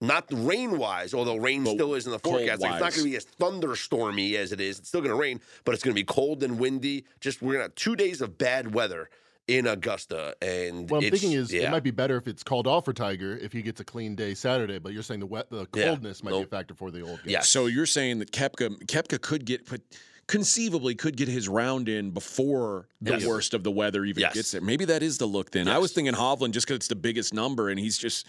Not 0.00 0.26
rain 0.30 0.78
wise, 0.78 1.14
although 1.14 1.36
rain 1.36 1.64
but 1.64 1.74
still 1.74 1.94
is 1.94 2.06
in 2.06 2.12
the 2.12 2.18
forecast. 2.18 2.60
Like, 2.60 2.72
it's 2.72 2.80
not 2.80 2.92
going 2.92 3.04
to 3.04 3.10
be 3.10 3.16
as 3.16 3.26
thunderstormy 3.40 4.34
as 4.34 4.52
it 4.52 4.60
is. 4.60 4.78
It's 4.78 4.88
still 4.88 5.00
going 5.00 5.12
to 5.12 5.20
rain, 5.20 5.40
but 5.64 5.74
it's 5.74 5.82
going 5.82 5.94
to 5.94 5.98
be 6.00 6.04
cold 6.04 6.42
and 6.42 6.58
windy. 6.58 7.04
Just 7.20 7.40
we're 7.40 7.52
going 7.52 7.60
to 7.60 7.64
have 7.64 7.74
two 7.74 7.96
days 7.96 8.20
of 8.20 8.36
bad 8.36 8.74
weather 8.74 9.08
in 9.46 9.66
Augusta. 9.66 10.34
And 10.42 10.90
what 10.90 11.04
I'm 11.04 11.10
thinking 11.10 11.32
is 11.32 11.52
yeah. 11.52 11.68
it 11.68 11.70
might 11.70 11.82
be 11.82 11.90
better 11.90 12.16
if 12.16 12.26
it's 12.26 12.42
called 12.42 12.66
off 12.66 12.84
for 12.84 12.92
Tiger 12.92 13.36
if 13.36 13.52
he 13.52 13.62
gets 13.62 13.80
a 13.80 13.84
clean 13.84 14.14
day 14.14 14.34
Saturday. 14.34 14.78
But 14.78 14.92
you're 14.92 15.02
saying 15.02 15.20
the 15.20 15.26
wet, 15.26 15.50
the 15.50 15.66
coldness 15.66 16.20
yeah. 16.20 16.24
might 16.24 16.30
nope. 16.32 16.50
be 16.50 16.56
a 16.56 16.58
factor 16.58 16.74
for 16.74 16.90
the 16.90 17.02
old. 17.02 17.20
Yeah. 17.24 17.40
So 17.40 17.66
you're 17.66 17.86
saying 17.86 18.18
that 18.20 18.32
Koepka 18.32 18.84
Koepka 18.86 19.20
could 19.20 19.44
get 19.44 19.66
put 19.66 19.82
conceivably 20.26 20.94
could 20.94 21.16
get 21.16 21.28
his 21.28 21.48
round 21.48 21.88
in 21.88 22.10
before 22.10 22.88
the 23.00 23.12
yes. 23.12 23.26
worst 23.26 23.54
of 23.54 23.62
the 23.62 23.70
weather 23.70 24.04
even 24.04 24.20
yes. 24.20 24.34
gets 24.34 24.52
there. 24.52 24.60
Maybe 24.60 24.84
that 24.86 25.02
is 25.02 25.18
the 25.18 25.26
look 25.26 25.50
then. 25.50 25.66
Yes. 25.66 25.76
I 25.76 25.78
was 25.78 25.92
thinking 25.92 26.14
Hovland 26.14 26.52
just 26.52 26.66
because 26.66 26.76
it's 26.76 26.88
the 26.88 26.96
biggest 26.96 27.34
number 27.34 27.68
and 27.68 27.78
he's 27.78 27.98
just 27.98 28.26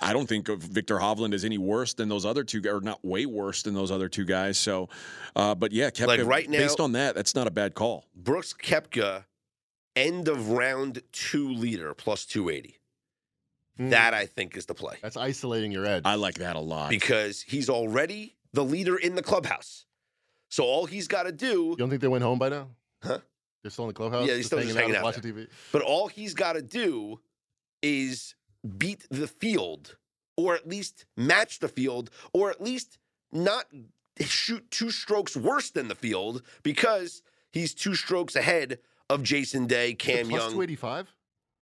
I 0.00 0.12
don't 0.12 0.26
think 0.26 0.48
of 0.48 0.60
Viktor 0.60 0.96
Hovland 0.96 1.34
as 1.34 1.44
any 1.44 1.58
worse 1.58 1.94
than 1.94 2.08
those 2.08 2.24
other 2.24 2.44
two, 2.44 2.62
or 2.66 2.80
not 2.80 3.04
way 3.04 3.26
worse 3.26 3.62
than 3.62 3.74
those 3.74 3.90
other 3.90 4.08
two 4.08 4.24
guys. 4.24 4.58
So, 4.58 4.88
uh, 5.34 5.54
but 5.54 5.72
yeah, 5.72 5.90
Koepka, 5.90 6.06
like 6.06 6.24
right 6.24 6.48
now, 6.48 6.58
based 6.58 6.80
on 6.80 6.92
that, 6.92 7.14
that's 7.14 7.34
not 7.34 7.46
a 7.46 7.50
bad 7.50 7.74
call. 7.74 8.06
Brooks 8.14 8.54
Koepka, 8.54 9.24
end 9.94 10.28
of 10.28 10.50
round 10.50 11.02
two 11.12 11.52
leader 11.52 11.92
plus 11.92 12.24
280. 12.24 12.78
Mm. 13.78 13.90
That 13.90 14.14
I 14.14 14.24
think 14.24 14.56
is 14.56 14.64
the 14.64 14.74
play. 14.74 14.96
That's 15.02 15.18
isolating 15.18 15.72
your 15.72 15.84
edge. 15.84 16.02
I 16.06 16.14
like 16.14 16.36
that 16.36 16.56
a 16.56 16.60
lot 16.60 16.88
because 16.88 17.42
he's 17.42 17.68
already 17.68 18.36
the 18.54 18.64
leader 18.64 18.96
in 18.96 19.14
the 19.14 19.22
clubhouse. 19.22 19.85
So 20.48 20.64
all 20.64 20.86
he's 20.86 21.08
got 21.08 21.24
to 21.24 21.32
do. 21.32 21.70
You 21.70 21.76
don't 21.76 21.90
think 21.90 22.02
they 22.02 22.08
went 22.08 22.24
home 22.24 22.38
by 22.38 22.48
now? 22.48 22.68
Huh? 23.02 23.18
They're 23.62 23.70
still 23.70 23.84
in 23.84 23.88
the 23.88 23.94
clubhouse. 23.94 24.28
Yeah, 24.28 24.34
he's 24.34 24.46
still 24.46 24.58
hanging, 24.58 24.74
just 24.74 24.80
hanging 24.80 24.96
out, 24.96 25.00
out 25.00 25.16
watching 25.16 25.22
TV. 25.22 25.48
But 25.72 25.82
all 25.82 26.08
he's 26.08 26.34
got 26.34 26.52
to 26.52 26.62
do 26.62 27.20
is 27.82 28.34
beat 28.78 29.06
the 29.10 29.26
field 29.26 29.96
or 30.36 30.54
at 30.54 30.68
least 30.68 31.04
match 31.16 31.58
the 31.58 31.68
field 31.68 32.10
or 32.32 32.50
at 32.50 32.60
least 32.60 32.98
not 33.32 33.66
shoot 34.20 34.70
two 34.70 34.90
strokes 34.90 35.36
worse 35.36 35.70
than 35.70 35.88
the 35.88 35.94
field 35.94 36.42
because 36.62 37.22
he's 37.52 37.74
two 37.74 37.94
strokes 37.94 38.36
ahead 38.36 38.78
of 39.10 39.22
Jason 39.22 39.66
Day, 39.66 39.94
Cam 39.94 40.28
Plus 40.28 40.42
Young. 40.42 40.50
285? 40.50 41.12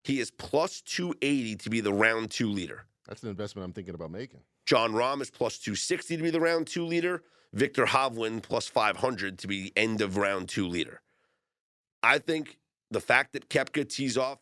He 0.03 0.21
is 0.21 0.31
plus 0.31 0.83
280 0.83 1.57
to 1.57 1.71
be 1.71 1.81
the 1.81 1.93
round 1.93 2.31
two 2.31 2.49
leader. 2.51 2.85
That's 3.09 3.23
an 3.23 3.31
investment 3.31 3.65
I'm 3.65 3.73
thinking 3.73 3.95
about 3.95 4.11
making. 4.11 4.41
Jon 4.67 4.93
Rahm 4.93 5.21
is 5.21 5.31
plus 5.31 5.59
260 5.59 6.17
to 6.17 6.23
be 6.23 6.31
the 6.31 6.41
round 6.41 6.67
two 6.67 6.85
leader. 6.85 7.23
Viktor 7.55 7.87
Hovland 7.87 8.43
plus 8.43 8.67
500 8.67 9.39
to 9.39 9.47
be 9.47 9.63
the 9.63 9.73
end 9.77 10.01
of 10.01 10.17
round 10.17 10.49
two 10.49 10.67
leader. 10.67 11.01
I 12.03 12.19
think 12.19 12.59
the 12.91 13.01
fact 13.01 13.33
that 13.33 13.49
Koepka 13.49 13.89
tees 13.89 14.19
off 14.19 14.41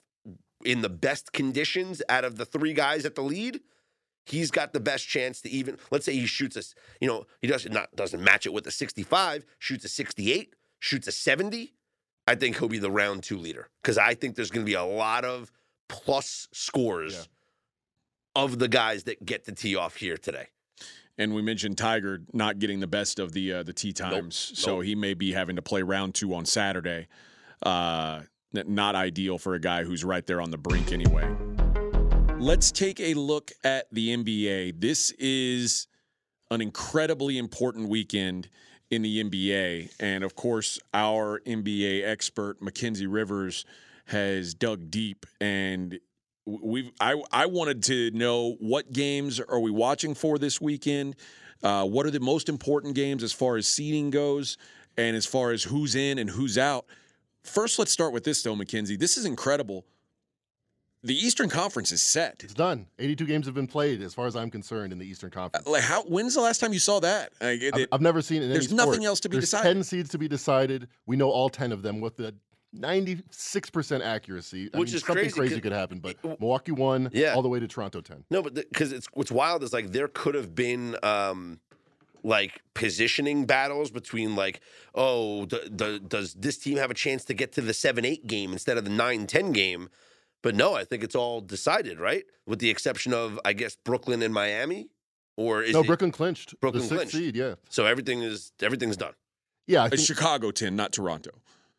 in 0.64 0.80
the 0.80 0.88
best 0.88 1.32
conditions 1.32 2.02
out 2.08 2.24
of 2.24 2.36
the 2.36 2.44
three 2.44 2.72
guys 2.72 3.04
at 3.04 3.14
the 3.14 3.22
lead, 3.22 3.60
he's 4.26 4.50
got 4.50 4.72
the 4.72 4.80
best 4.80 5.06
chance 5.06 5.40
to 5.42 5.50
even. 5.50 5.76
Let's 5.90 6.04
say 6.06 6.14
he 6.14 6.26
shoots 6.26 6.56
us. 6.56 6.74
You 7.00 7.08
know, 7.08 7.26
he 7.40 7.48
doesn't 7.48 7.72
not 7.72 7.94
doesn't 7.94 8.22
match 8.22 8.46
it 8.46 8.52
with 8.52 8.66
a 8.66 8.70
65, 8.70 9.44
shoots 9.58 9.84
a 9.84 9.88
68, 9.88 10.54
shoots 10.80 11.06
a 11.06 11.12
70. 11.12 11.74
I 12.26 12.34
think 12.36 12.58
he'll 12.58 12.68
be 12.68 12.78
the 12.78 12.90
round 12.90 13.24
two 13.24 13.36
leader 13.36 13.68
because 13.82 13.98
I 13.98 14.14
think 14.14 14.36
there's 14.36 14.50
going 14.50 14.64
to 14.64 14.70
be 14.70 14.74
a 14.74 14.84
lot 14.84 15.24
of 15.24 15.50
plus 15.88 16.48
scores 16.52 17.12
Yeah. 17.14 18.42
of 18.42 18.58
the 18.60 18.68
guys 18.68 19.04
that 19.04 19.26
get 19.26 19.44
to 19.46 19.52
tee 19.52 19.74
off 19.76 19.96
here 19.96 20.16
today. 20.16 20.46
And 21.18 21.34
we 21.34 21.42
mentioned 21.42 21.76
Tiger 21.76 22.22
not 22.32 22.58
getting 22.58 22.80
the 22.80 22.86
best 22.86 23.18
of 23.18 23.32
the 23.32 23.52
uh, 23.52 23.62
the 23.62 23.72
tee 23.72 23.92
times, 23.92 24.52
so 24.54 24.76
Nope. 24.76 24.84
he 24.84 24.94
may 24.94 25.14
be 25.14 25.32
having 25.32 25.56
to 25.56 25.62
play 25.62 25.82
round 25.82 26.14
two 26.14 26.34
on 26.34 26.46
Saturday. 26.46 27.08
Uh, 27.62 28.22
not 28.52 28.94
ideal 28.94 29.38
for 29.38 29.54
a 29.54 29.60
guy 29.60 29.84
who's 29.84 30.04
right 30.04 30.26
there 30.26 30.40
on 30.40 30.50
the 30.50 30.58
brink 30.58 30.92
anyway. 30.92 31.28
Let's 32.38 32.72
take 32.72 32.98
a 33.00 33.14
look 33.14 33.52
at 33.62 33.86
the 33.92 34.14
NBA. 34.16 34.80
This 34.80 35.10
is 35.12 35.86
an 36.50 36.60
incredibly 36.60 37.38
important 37.38 37.88
weekend 37.88 38.48
in 38.90 39.02
the 39.02 39.22
NBA, 39.24 39.92
and 40.00 40.24
of 40.24 40.34
course, 40.34 40.78
our 40.92 41.40
NBA 41.46 42.04
expert 42.06 42.60
Mackenzie 42.60 43.06
Rivers 43.06 43.64
has 44.06 44.54
dug 44.54 44.90
deep 44.90 45.24
and 45.40 45.98
we've 46.46 46.90
I 47.00 47.20
I 47.30 47.46
wanted 47.46 47.82
to 47.84 48.10
know 48.12 48.56
what 48.60 48.92
games 48.92 49.40
are 49.40 49.60
we 49.60 49.70
watching 49.70 50.14
for 50.14 50.38
this 50.38 50.60
weekend? 50.60 51.16
Uh, 51.62 51.84
what 51.86 52.06
are 52.06 52.10
the 52.10 52.20
most 52.20 52.48
important 52.48 52.94
games 52.94 53.22
as 53.22 53.32
far 53.32 53.56
as 53.56 53.66
seeding 53.66 54.10
goes, 54.10 54.56
and 54.96 55.16
as 55.16 55.26
far 55.26 55.52
as 55.52 55.62
who's 55.62 55.94
in 55.94 56.18
and 56.18 56.28
who's 56.30 56.58
out? 56.58 56.86
First, 57.44 57.78
let's 57.78 57.92
start 57.92 58.12
with 58.12 58.24
this 58.24 58.42
though, 58.42 58.56
Mackenzie. 58.56 58.96
This 58.96 59.16
is 59.16 59.24
incredible. 59.24 59.84
The 61.04 61.14
Eastern 61.16 61.48
Conference 61.48 61.90
is 61.90 62.00
set. 62.00 62.42
It's 62.44 62.54
done. 62.54 62.86
82 63.00 63.26
games 63.26 63.46
have 63.46 63.56
been 63.56 63.66
played, 63.66 64.02
as 64.02 64.14
far 64.14 64.28
as 64.28 64.36
I'm 64.36 64.52
concerned, 64.52 64.92
in 64.92 65.00
the 65.00 65.04
Eastern 65.04 65.30
Conference. 65.30 65.66
Like, 65.66 65.82
how? 65.82 66.02
When's 66.04 66.34
the 66.34 66.40
last 66.40 66.60
time 66.60 66.72
you 66.72 66.78
saw 66.78 67.00
that? 67.00 67.32
Like, 67.40 67.60
it- 67.60 67.74
I've, 67.74 67.86
I've 67.92 68.00
never 68.00 68.22
seen 68.22 68.40
it. 68.40 68.44
In 68.46 68.52
there's 68.52 68.72
nothing 68.72 69.04
else 69.04 69.18
to 69.20 69.28
be 69.28 69.34
There's 69.38 69.50
decided. 69.50 69.74
10 69.74 69.82
seeds 69.82 70.10
to 70.10 70.18
be 70.18 70.28
decided. 70.28 70.86
We 71.06 71.16
know 71.16 71.28
all 71.28 71.48
10 71.48 71.72
of 71.72 71.82
them 71.82 72.00
with 72.00 72.16
the 72.16 72.34
96% 72.76 74.02
accuracy. 74.02 74.70
I 74.72 74.78
Which 74.78 74.88
mean, 74.90 74.96
is 74.96 75.02
something 75.02 75.14
crazy, 75.24 75.34
crazy 75.38 75.54
'cause- 75.56 75.62
could 75.62 75.72
happen, 75.72 75.98
but 75.98 76.16
it- 76.22 76.40
Milwaukee 76.40 76.72
won 76.72 77.10
Yeah. 77.12 77.34
all 77.34 77.42
the 77.42 77.48
way 77.48 77.60
to 77.60 77.68
Toronto 77.68 78.00
10. 78.00 78.24
No, 78.30 78.42
but 78.42 78.54
because 78.54 78.92
it's 78.92 79.06
what's 79.12 79.30
wild 79.30 79.62
is 79.62 79.72
like 79.72 79.92
there 79.92 80.08
could 80.08 80.34
have 80.34 80.54
been 80.54 80.96
um 81.02 81.60
like 82.24 82.62
positioning 82.74 83.46
battles 83.46 83.90
between 83.90 84.36
like 84.36 84.60
oh 84.94 85.44
d- 85.46 85.68
d- 85.74 85.98
does 86.06 86.34
this 86.34 86.56
team 86.56 86.78
have 86.78 86.88
a 86.90 86.94
chance 86.94 87.24
to 87.24 87.34
get 87.34 87.50
to 87.52 87.60
the 87.60 87.72
7-8 87.74 88.26
game 88.28 88.52
instead 88.52 88.78
of 88.78 88.84
the 88.84 88.90
9-10 88.92 89.52
game 89.52 89.88
but 90.40 90.54
no 90.54 90.72
i 90.76 90.84
think 90.84 91.02
it's 91.02 91.16
all 91.16 91.40
decided 91.40 91.98
right 91.98 92.24
with 92.46 92.60
the 92.60 92.70
exception 92.70 93.12
of 93.12 93.40
i 93.44 93.52
guess 93.52 93.74
brooklyn 93.84 94.22
and 94.22 94.32
miami 94.32 94.86
or 95.36 95.64
is 95.64 95.72
no, 95.72 95.80
it, 95.80 95.86
Brooklyn 95.88 96.12
clinched. 96.12 96.54
Brooklyn 96.60 96.82
the 96.84 96.88
sixth 96.90 97.10
clinched. 97.10 97.16
seed, 97.16 97.34
yeah. 97.34 97.54
so 97.68 97.86
everything 97.86 98.22
is 98.22 98.52
everything's 98.62 98.96
done 98.96 99.14
Yeah, 99.66 99.82
I 99.82 99.86
it's 99.86 99.96
think 99.96 100.06
Chicago 100.06 100.52
ten, 100.52 100.76
not 100.76 100.92
Toronto. 100.92 101.32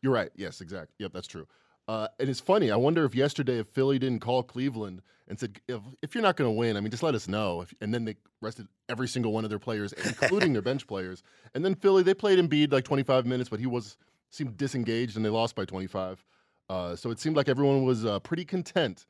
You're 0.04 0.12
right. 0.12 0.30
Yes, 0.36 0.60
exactly. 0.60 0.94
Yep, 0.98 1.14
that's 1.14 1.26
true. 1.26 1.46
Uh, 1.88 2.08
and 2.20 2.28
it's 2.28 2.38
funny. 2.38 2.70
I 2.70 2.76
wonder 2.76 3.06
if 3.06 3.14
yesterday, 3.14 3.58
if 3.58 3.68
Philly 3.68 3.98
didn't 3.98 4.20
call 4.20 4.42
Cleveland 4.42 5.00
and 5.28 5.40
said, 5.40 5.58
if, 5.66 5.80
if 6.02 6.14
you're 6.14 6.20
not 6.20 6.36
going 6.36 6.46
to 6.46 6.52
win, 6.52 6.76
I 6.76 6.80
mean, 6.80 6.90
just 6.90 7.02
let 7.02 7.14
us 7.14 7.26
know. 7.26 7.62
If, 7.62 7.72
and 7.80 7.92
then 7.92 8.04
they 8.04 8.16
rested 8.42 8.68
every 8.90 9.08
single 9.08 9.32
one 9.32 9.44
of 9.44 9.50
their 9.50 9.58
players, 9.58 9.92
including 10.04 10.52
their 10.52 10.60
bench 10.60 10.86
players. 10.86 11.22
And 11.54 11.64
then 11.64 11.74
Philly, 11.74 12.02
they 12.02 12.12
played 12.12 12.38
Embiid 12.38 12.70
like 12.70 12.84
25 12.84 13.24
minutes, 13.24 13.48
but 13.48 13.60
he 13.60 13.66
was 13.66 13.96
seemed 14.28 14.58
disengaged, 14.58 15.16
and 15.16 15.24
they 15.24 15.30
lost 15.30 15.56
by 15.56 15.64
25. 15.64 16.22
Uh, 16.68 16.96
so 16.96 17.10
it 17.10 17.18
seemed 17.18 17.36
like 17.36 17.48
everyone 17.48 17.84
was 17.84 18.04
uh, 18.04 18.18
pretty 18.18 18.44
content. 18.44 19.06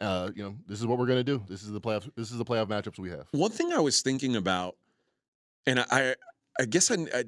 Uh, 0.00 0.30
you 0.32 0.44
know, 0.44 0.54
this 0.68 0.78
is 0.78 0.86
what 0.86 0.98
we're 0.98 1.06
going 1.06 1.18
to 1.18 1.24
do. 1.24 1.42
This 1.48 1.64
is 1.64 1.72
the 1.72 1.80
playoff. 1.80 2.08
This 2.14 2.30
is 2.30 2.38
the 2.38 2.44
playoff 2.44 2.66
matchups 2.66 3.00
we 3.00 3.10
have. 3.10 3.26
One 3.32 3.50
thing 3.50 3.72
I 3.72 3.80
was 3.80 4.00
thinking 4.00 4.36
about, 4.36 4.76
and 5.66 5.80
I, 5.80 5.86
I, 5.90 6.14
I 6.60 6.64
guess 6.66 6.92
I, 6.92 6.98
I 7.12 7.24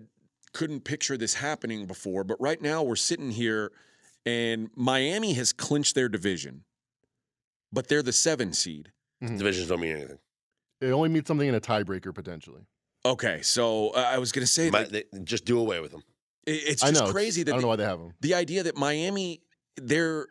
couldn't 0.52 0.80
picture 0.84 1.16
this 1.16 1.34
happening 1.34 1.86
before, 1.86 2.24
but 2.24 2.40
right 2.40 2.60
now 2.60 2.82
we're 2.82 2.96
sitting 2.96 3.30
here, 3.30 3.72
and 4.26 4.70
Miami 4.74 5.34
has 5.34 5.52
clinched 5.52 5.94
their 5.94 6.08
division, 6.08 6.64
but 7.72 7.88
they're 7.88 8.02
the 8.02 8.12
seven 8.12 8.52
seed. 8.52 8.92
divisions 9.20 9.68
don't 9.68 9.80
mean 9.80 9.96
anything 9.96 10.18
It 10.80 10.90
only 10.92 11.08
means 11.08 11.26
something 11.26 11.48
in 11.48 11.54
a 11.54 11.60
tiebreaker 11.60 12.14
potentially. 12.14 12.62
Okay, 13.04 13.40
so 13.42 13.90
uh, 13.90 13.98
I 14.12 14.18
was 14.18 14.32
going 14.32 14.44
to 14.46 14.50
say 14.52 14.70
Mi- 14.70 14.78
like, 14.78 14.88
they- 14.90 15.04
just 15.24 15.44
do 15.44 15.58
away 15.60 15.80
with 15.80 15.92
them 15.92 16.02
it- 16.46 16.50
it's 16.66 16.82
I 16.82 16.88
just 16.88 17.00
know. 17.00 17.06
it's- 17.06 17.12
crazy 17.12 17.40
I 17.42 17.44
that 17.44 17.50
don't 17.52 17.58
the, 17.58 17.62
know 17.62 17.68
why 17.68 17.76
they 17.76 17.84
have 17.84 17.98
them. 17.98 18.14
the 18.20 18.34
idea 18.34 18.62
that 18.64 18.76
Miami, 18.76 19.42
their 19.76 20.26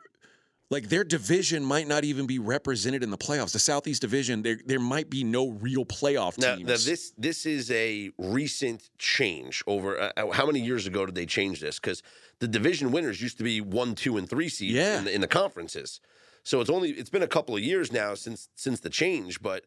like 0.70 0.90
their 0.90 1.04
division 1.04 1.64
might 1.64 1.88
not 1.88 2.04
even 2.04 2.28
be 2.28 2.40
represented 2.40 3.02
in 3.04 3.10
the 3.10 3.18
playoffs. 3.18 3.54
The 3.54 3.60
Southeast 3.60 4.02
Division, 4.02 4.42
there 4.42 4.60
there 4.66 4.80
might 4.80 5.10
be 5.10 5.24
no 5.24 5.50
real 5.52 5.86
playoff 5.86 6.38
Now, 6.38 6.56
teams. 6.56 6.68
now 6.68 6.74
this 6.78 7.14
this 7.18 7.46
is 7.46 7.72
a 7.72 8.12
recent 8.18 8.90
change 8.98 9.64
over 9.68 10.00
uh, 10.00 10.12
uh, 10.18 10.32
how 10.32 10.46
many 10.46 10.60
years 10.60 10.86
ago 10.88 11.06
did 11.06 11.16
they 11.16 11.26
change 11.26 11.62
this? 11.62 11.80
Because 11.80 12.04
the 12.40 12.48
division 12.48 12.92
winners 12.92 13.22
used 13.22 13.38
to 13.38 13.44
be 13.44 13.62
one, 13.62 13.96
two, 13.96 14.18
and 14.18 14.30
three 14.30 14.50
seeds 14.50 14.74
Yeah. 14.76 15.00
in, 15.00 15.06
the, 15.06 15.16
in 15.16 15.22
the 15.22 15.28
conferences. 15.28 16.02
So 16.44 16.62
it's 16.62 16.70
only 16.70 16.92
it's 16.92 17.10
been 17.10 17.24
a 17.24 17.28
couple 17.28 17.56
of 17.56 17.62
years 17.62 17.92
now 17.92 18.14
since 18.16 18.50
since 18.56 18.80
the 18.82 18.90
change, 18.90 19.42
but 19.42 19.66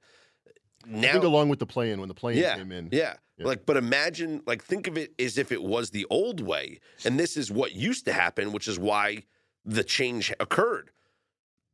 I 0.84 0.88
now 0.88 1.12
think 1.12 1.24
along 1.24 1.48
with 1.50 1.58
the 1.58 1.66
play-in 1.66 2.00
when 2.00 2.08
the 2.08 2.14
play-in 2.14 2.40
yeah, 2.42 2.56
came 2.56 2.72
in. 2.72 2.88
yeah, 2.90 3.14
Yeah. 3.38 3.46
like 3.46 3.66
but 3.66 3.76
imagine 3.76 4.42
like 4.46 4.62
think 4.64 4.86
of 4.86 4.96
it 4.96 5.12
as 5.18 5.36
if 5.38 5.52
it 5.52 5.62
was 5.62 5.90
the 5.90 6.06
old 6.10 6.40
way, 6.40 6.80
and 7.04 7.18
this 7.20 7.36
is 7.36 7.50
what 7.50 7.72
used 7.74 8.04
to 8.06 8.12
happen, 8.12 8.52
which 8.52 8.66
is 8.68 8.78
why 8.78 9.24
the 9.64 9.84
change 9.84 10.32
occurred. 10.40 10.90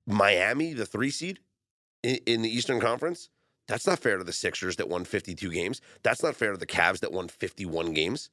Miami, 0.07 0.73
the 0.73 0.87
three 0.87 1.11
seed 1.11 1.41
in, 2.03 2.19
in 2.27 2.43
the 2.43 2.49
Eastern 2.49 2.81
Conference, 2.81 3.29
that's 3.69 3.87
not 3.87 3.99
fair 3.99 4.17
to 4.19 4.25
the 4.25 4.33
Sixers 4.33 4.77
that 4.77 4.89
won 4.89 5.05
52 5.05 5.51
games. 5.51 5.81
That's 6.03 6.23
not 6.23 6.37
fair 6.37 6.53
to 6.53 6.59
the 6.59 6.67
Cavs 6.67 7.01
that 7.01 7.13
won 7.13 7.29
51 7.29 7.93
games. 7.93 8.31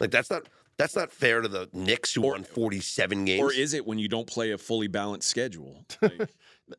Like 0.00 0.10
that's 0.10 0.30
not 0.30 0.48
that's 0.76 0.94
not 0.96 1.10
fair 1.10 1.40
to 1.40 1.48
the 1.48 1.68
Knicks 1.72 2.14
who 2.14 2.22
Or- 2.24 2.32
won 2.32 2.44
47 2.44 3.24
games. 3.24 3.42
or 3.42 3.52
is 3.52 3.74
it 3.74 3.84
when 3.86 3.98
you 3.98 4.06
don't 4.08 4.26
play 4.28 4.52
a 4.52 4.58
fully 4.58 4.86
balanced 4.86 5.28
schedule? 5.28 5.84
Like, 6.00 6.30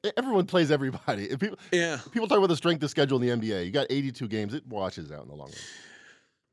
Everyone 0.17 0.45
plays 0.45 0.71
everybody. 0.71 1.25
If 1.29 1.39
people, 1.39 1.57
yeah. 1.71 1.99
people 2.11 2.27
talk 2.27 2.37
about 2.37 2.47
the 2.47 2.55
strength 2.55 2.81
of 2.83 2.89
schedule 2.89 3.21
in 3.21 3.39
the 3.41 3.47
NBA. 3.49 3.65
You 3.65 3.71
got 3.71 3.87
82 3.89 4.27
games. 4.27 4.53
It 4.53 4.65
washes 4.67 5.11
out 5.11 5.23
in 5.23 5.27
the 5.29 5.35
long 5.35 5.47
run. 5.49 5.57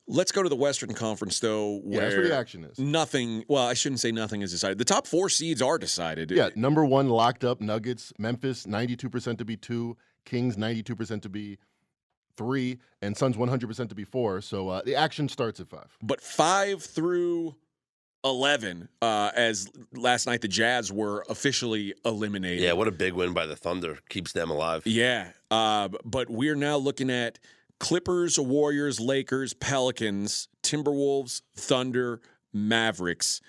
Let's 0.09 0.31
go 0.31 0.43
to 0.43 0.49
the 0.49 0.57
Western 0.57 0.95
Conference, 0.95 1.41
though, 1.41 1.81
Yeah, 1.85 2.01
that's 2.01 2.15
where 2.15 2.29
the 2.29 2.37
action 2.37 2.65
is. 2.65 2.79
nothing. 2.79 3.45
Well, 3.49 3.67
I 3.67 3.75
shouldn't 3.75 4.01
say 4.01 4.13
nothing 4.13 4.43
is 4.43 4.53
decided. 4.53 4.79
The 4.79 4.85
top 4.85 5.07
four 5.07 5.29
seeds 5.29 5.61
are 5.61 5.79
decided. 5.79 6.31
Yeah, 6.31 6.51
number 6.55 6.85
one 6.85 7.09
locked 7.09 7.43
up 7.45 7.61
Nuggets, 7.61 8.13
Memphis 8.19 8.67
92% 8.67 9.39
to 9.39 9.45
be 9.45 9.57
two, 9.57 9.97
Kings 10.25 10.57
92% 10.57 11.23
to 11.23 11.29
be 11.29 11.59
three, 12.37 12.79
and 13.03 13.17
Suns 13.17 13.37
100% 13.37 13.89
to 13.89 13.95
be 13.95 14.05
four. 14.05 14.41
So 14.41 14.69
uh, 14.69 14.83
the 14.85 14.95
action 14.95 15.29
starts 15.29 15.59
at 15.59 15.69
five. 15.69 15.97
but 16.03 16.21
five 16.21 16.83
through 16.83 17.57
eleven, 18.25 18.89
uh, 19.03 19.31
as 19.37 19.71
last 19.93 20.27
night 20.27 20.41
the 20.41 20.49
Jazz 20.49 20.91
were 20.93 21.25
officially 21.29 21.95
eliminated. 22.05 22.61
yeah, 22.63 22.73
what 22.73 22.89
a 22.89 22.93
big 22.93 23.13
win 23.13 23.33
by 23.33 23.47
the 23.47 23.55
Thunder 23.57 23.99
keeps 24.09 24.33
them 24.33 24.51
alive. 24.51 24.83
Yeah, 24.85 25.29
uh, 25.51 25.89
but 26.05 26.29
we're 26.29 26.57
now 26.57 26.77
looking 26.77 27.09
at 27.11 27.39
Clippers, 27.79 28.39
Warriors, 28.39 29.01
Lakers, 29.01 29.55
Pelicans, 29.55 30.49
Timberwolves, 30.63 31.43
Thunder, 31.57 32.21
Mavericks. 32.53 33.41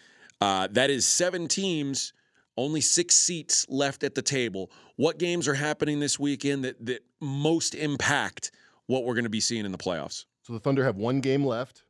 Uh, 0.41 0.67
that 0.71 0.89
is 0.89 1.07
seven 1.07 1.47
teams, 1.47 2.13
only 2.57 2.81
six 2.81 3.15
seats 3.15 3.65
left 3.69 4.03
at 4.03 4.15
the 4.15 4.21
table. 4.21 4.71
What 4.95 5.17
games 5.17 5.47
are 5.47 5.53
happening 5.53 5.99
this 5.99 6.19
weekend 6.19 6.63
that 6.65 6.85
that 6.85 7.03
most 7.21 7.75
impact 7.75 8.51
what 8.87 9.03
we're 9.03 9.13
going 9.13 9.23
to 9.23 9.29
be 9.29 9.39
seeing 9.39 9.65
in 9.65 9.71
the 9.71 9.77
playoffs? 9.77 10.25
So 10.43 10.53
the 10.53 10.59
Thunder 10.59 10.83
have 10.83 10.95
one 10.97 11.19
game 11.19 11.45
left. 11.45 11.83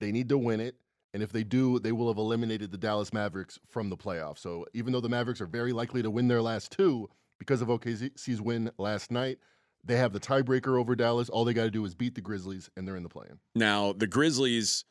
They 0.00 0.12
need 0.12 0.28
to 0.28 0.38
win 0.38 0.60
it. 0.60 0.76
And 1.14 1.22
if 1.22 1.32
they 1.32 1.42
do, 1.42 1.78
they 1.78 1.92
will 1.92 2.08
have 2.08 2.18
eliminated 2.18 2.70
the 2.70 2.78
Dallas 2.78 3.12
Mavericks 3.12 3.58
from 3.68 3.88
the 3.88 3.96
playoffs. 3.96 4.38
So 4.38 4.66
even 4.74 4.92
though 4.92 5.00
the 5.00 5.08
Mavericks 5.08 5.40
are 5.40 5.46
very 5.46 5.72
likely 5.72 6.02
to 6.02 6.10
win 6.10 6.28
their 6.28 6.42
last 6.42 6.70
two 6.70 7.08
because 7.38 7.62
of 7.62 7.68
OKC's 7.68 8.40
win 8.40 8.70
last 8.78 9.10
night, 9.10 9.38
they 9.84 9.96
have 9.96 10.12
the 10.12 10.20
tiebreaker 10.20 10.78
over 10.78 10.94
Dallas. 10.94 11.28
All 11.28 11.44
they 11.44 11.54
got 11.54 11.64
to 11.64 11.70
do 11.70 11.84
is 11.84 11.94
beat 11.94 12.14
the 12.14 12.20
Grizzlies, 12.20 12.68
and 12.76 12.86
they're 12.86 12.96
in 12.96 13.02
the 13.02 13.08
play-in. 13.08 13.38
Now 13.54 13.92
the 13.92 14.06
Grizzlies, 14.06 14.84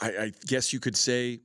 I, 0.00 0.08
I 0.08 0.32
guess 0.46 0.72
you 0.72 0.80
could 0.80 0.96
say, 0.96 1.40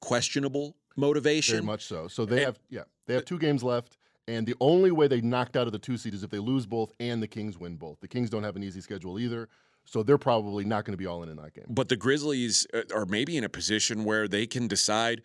questionable 0.00 0.76
motivation. 0.96 1.56
Very 1.56 1.64
much 1.66 1.84
so. 1.86 2.08
So 2.08 2.24
they 2.24 2.36
And- 2.38 2.44
have 2.46 2.58
yeah, 2.68 2.82
they 3.06 3.14
have 3.14 3.24
two 3.24 3.38
games 3.38 3.62
left, 3.62 3.96
and 4.28 4.46
the 4.46 4.54
only 4.60 4.90
way 4.90 5.08
they 5.08 5.20
knocked 5.20 5.56
out 5.56 5.66
of 5.66 5.72
the 5.72 5.78
two 5.78 5.96
seed 5.96 6.14
is 6.14 6.22
if 6.22 6.30
they 6.30 6.38
lose 6.38 6.66
both 6.66 6.92
and 7.00 7.22
the 7.22 7.28
Kings 7.28 7.58
win 7.58 7.76
both. 7.76 8.00
The 8.00 8.08
Kings 8.08 8.30
don't 8.30 8.42
have 8.42 8.56
an 8.56 8.62
easy 8.62 8.80
schedule 8.80 9.18
either. 9.18 9.48
So 9.86 10.02
they're 10.02 10.16
probably 10.16 10.64
not 10.64 10.86
going 10.86 10.94
to 10.94 10.96
be 10.98 11.04
all 11.06 11.22
in 11.22 11.28
in 11.28 11.36
that 11.36 11.52
game. 11.52 11.66
But 11.68 11.90
the 11.90 11.96
Grizzlies 11.96 12.66
uh, 12.72 12.82
are 12.94 13.04
maybe 13.04 13.36
in 13.36 13.44
a 13.44 13.50
position 13.50 14.04
where 14.04 14.26
they 14.26 14.46
can 14.46 14.66
decide 14.66 15.20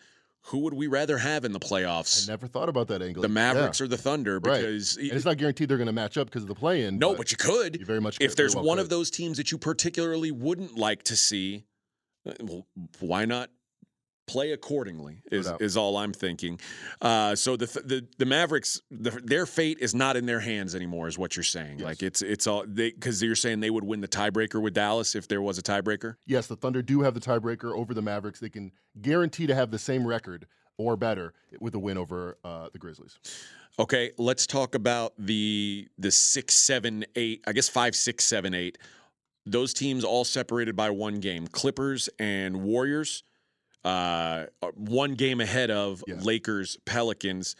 who 0.46 0.60
would 0.60 0.74
we 0.74 0.88
rather 0.88 1.18
have 1.18 1.46
in 1.46 1.52
the 1.52 1.60
playoffs. 1.60 2.28
I 2.28 2.32
never 2.32 2.48
thought 2.48 2.70
about 2.70 2.88
that 2.88 3.02
angle. 3.02 3.22
The 3.22 3.28
Mavericks 3.28 3.80
yeah. 3.80 3.86
or 3.86 3.88
the 3.88 3.98
Thunder 3.98 4.40
because 4.40 4.98
right. 4.98 5.12
it's 5.12 5.26
not 5.26 5.38
guaranteed 5.38 5.70
they're 5.70 5.78
going 5.78 5.88
to 5.88 5.94
match 5.94 6.18
up 6.18 6.28
because 6.28 6.44
of 6.44 6.48
the 6.48 6.56
play-in. 6.56 6.98
No, 6.98 7.10
but, 7.10 7.20
but 7.20 7.32
you 7.32 7.38
could. 7.38 7.80
You 7.80 7.86
very 7.86 8.02
much. 8.02 8.18
If 8.20 8.36
there's 8.36 8.56
well 8.56 8.66
one 8.66 8.78
could. 8.78 8.84
of 8.84 8.90
those 8.90 9.12
teams 9.12 9.38
that 9.38 9.52
you 9.52 9.58
particularly 9.58 10.32
wouldn't 10.32 10.78
like 10.78 11.04
to 11.04 11.16
see, 11.16 11.66
uh, 12.28 12.34
well, 12.42 12.68
why 13.00 13.26
not 13.26 13.50
play 14.30 14.52
accordingly 14.52 15.24
is, 15.32 15.52
is 15.60 15.76
all 15.76 15.98
I'm 15.98 16.14
thinking. 16.14 16.60
Uh, 17.02 17.36
so 17.36 17.58
the, 17.58 17.66
the 17.66 18.08
the 18.20 18.26
Mavericks, 18.26 18.80
the, 18.92 19.10
their 19.24 19.48
fate 19.48 19.80
is 19.82 19.96
not 19.96 20.16
in 20.16 20.28
their 20.28 20.40
hands 20.40 20.76
anymore, 20.76 21.08
is 21.08 21.18
what 21.18 21.36
you're 21.36 21.44
saying. 21.44 21.80
Yes. 21.80 21.86
Like 21.86 22.04
it's 22.04 22.22
it's 22.22 22.46
all 22.46 22.64
because 22.66 23.24
you're 23.24 23.36
saying 23.36 23.60
they 23.60 23.72
would 23.72 23.84
win 23.84 24.02
the 24.02 24.08
tiebreaker 24.08 24.62
with 24.62 24.76
Dallas 24.76 25.16
if 25.16 25.28
there 25.28 25.42
was 25.42 25.58
a 25.58 25.64
tiebreaker. 25.64 26.16
Yes, 26.28 26.46
the 26.46 26.56
Thunder 26.56 26.84
do 26.84 27.02
have 27.02 27.16
the 27.16 27.20
tiebreaker 27.20 27.76
over 27.76 27.96
the 27.96 28.04
Mavericks. 28.04 28.40
They 28.40 28.50
can 28.50 28.72
guarantee 29.02 29.48
to 29.48 29.56
have 29.56 29.72
the 29.72 29.80
same 29.80 30.06
record 30.06 30.46
or 30.78 30.96
better 30.96 31.34
with 31.60 31.74
a 31.74 31.80
win 31.80 31.98
over 31.98 32.38
uh, 32.44 32.70
the 32.72 32.78
Grizzlies. 32.78 33.18
Okay, 33.80 34.12
let's 34.18 34.46
talk 34.46 34.76
about 34.76 35.14
the 35.18 35.88
the 35.98 36.12
six, 36.12 36.54
seven, 36.54 37.04
eight. 37.16 37.44
I 37.48 37.54
guess 37.54 37.68
five, 37.68 37.96
six, 37.96 38.26
seven, 38.26 38.54
eight. 38.54 38.78
Those 39.46 39.74
teams 39.74 40.04
all 40.04 40.26
separated 40.26 40.76
by 40.76 40.92
one 40.92 41.16
game. 41.16 41.48
Clippers 41.48 42.10
and 42.20 42.62
Warriors 42.62 43.24
uh, 43.84 44.46
one 44.76 45.16
game 45.16 45.42
ahead 45.42 45.72
of 45.72 46.04
yeah. 46.08 46.16
Lakers 46.22 46.78
Pelicans. 46.86 47.56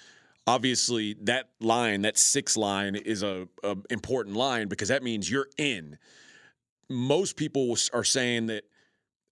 Obviously, 0.48 1.16
that 1.22 1.50
line, 1.60 2.02
that 2.02 2.18
six 2.18 2.58
line, 2.58 2.96
is 2.96 3.24
a, 3.24 3.48
a, 3.64 3.78
important 3.90 4.36
line 4.36 4.68
because 4.68 4.90
that 4.90 5.04
means 5.04 5.30
you're 5.30 5.50
in. 5.58 5.98
Most 6.90 7.36
people 7.36 7.78
are 7.94 8.04
saying 8.04 8.48
that 8.48 8.64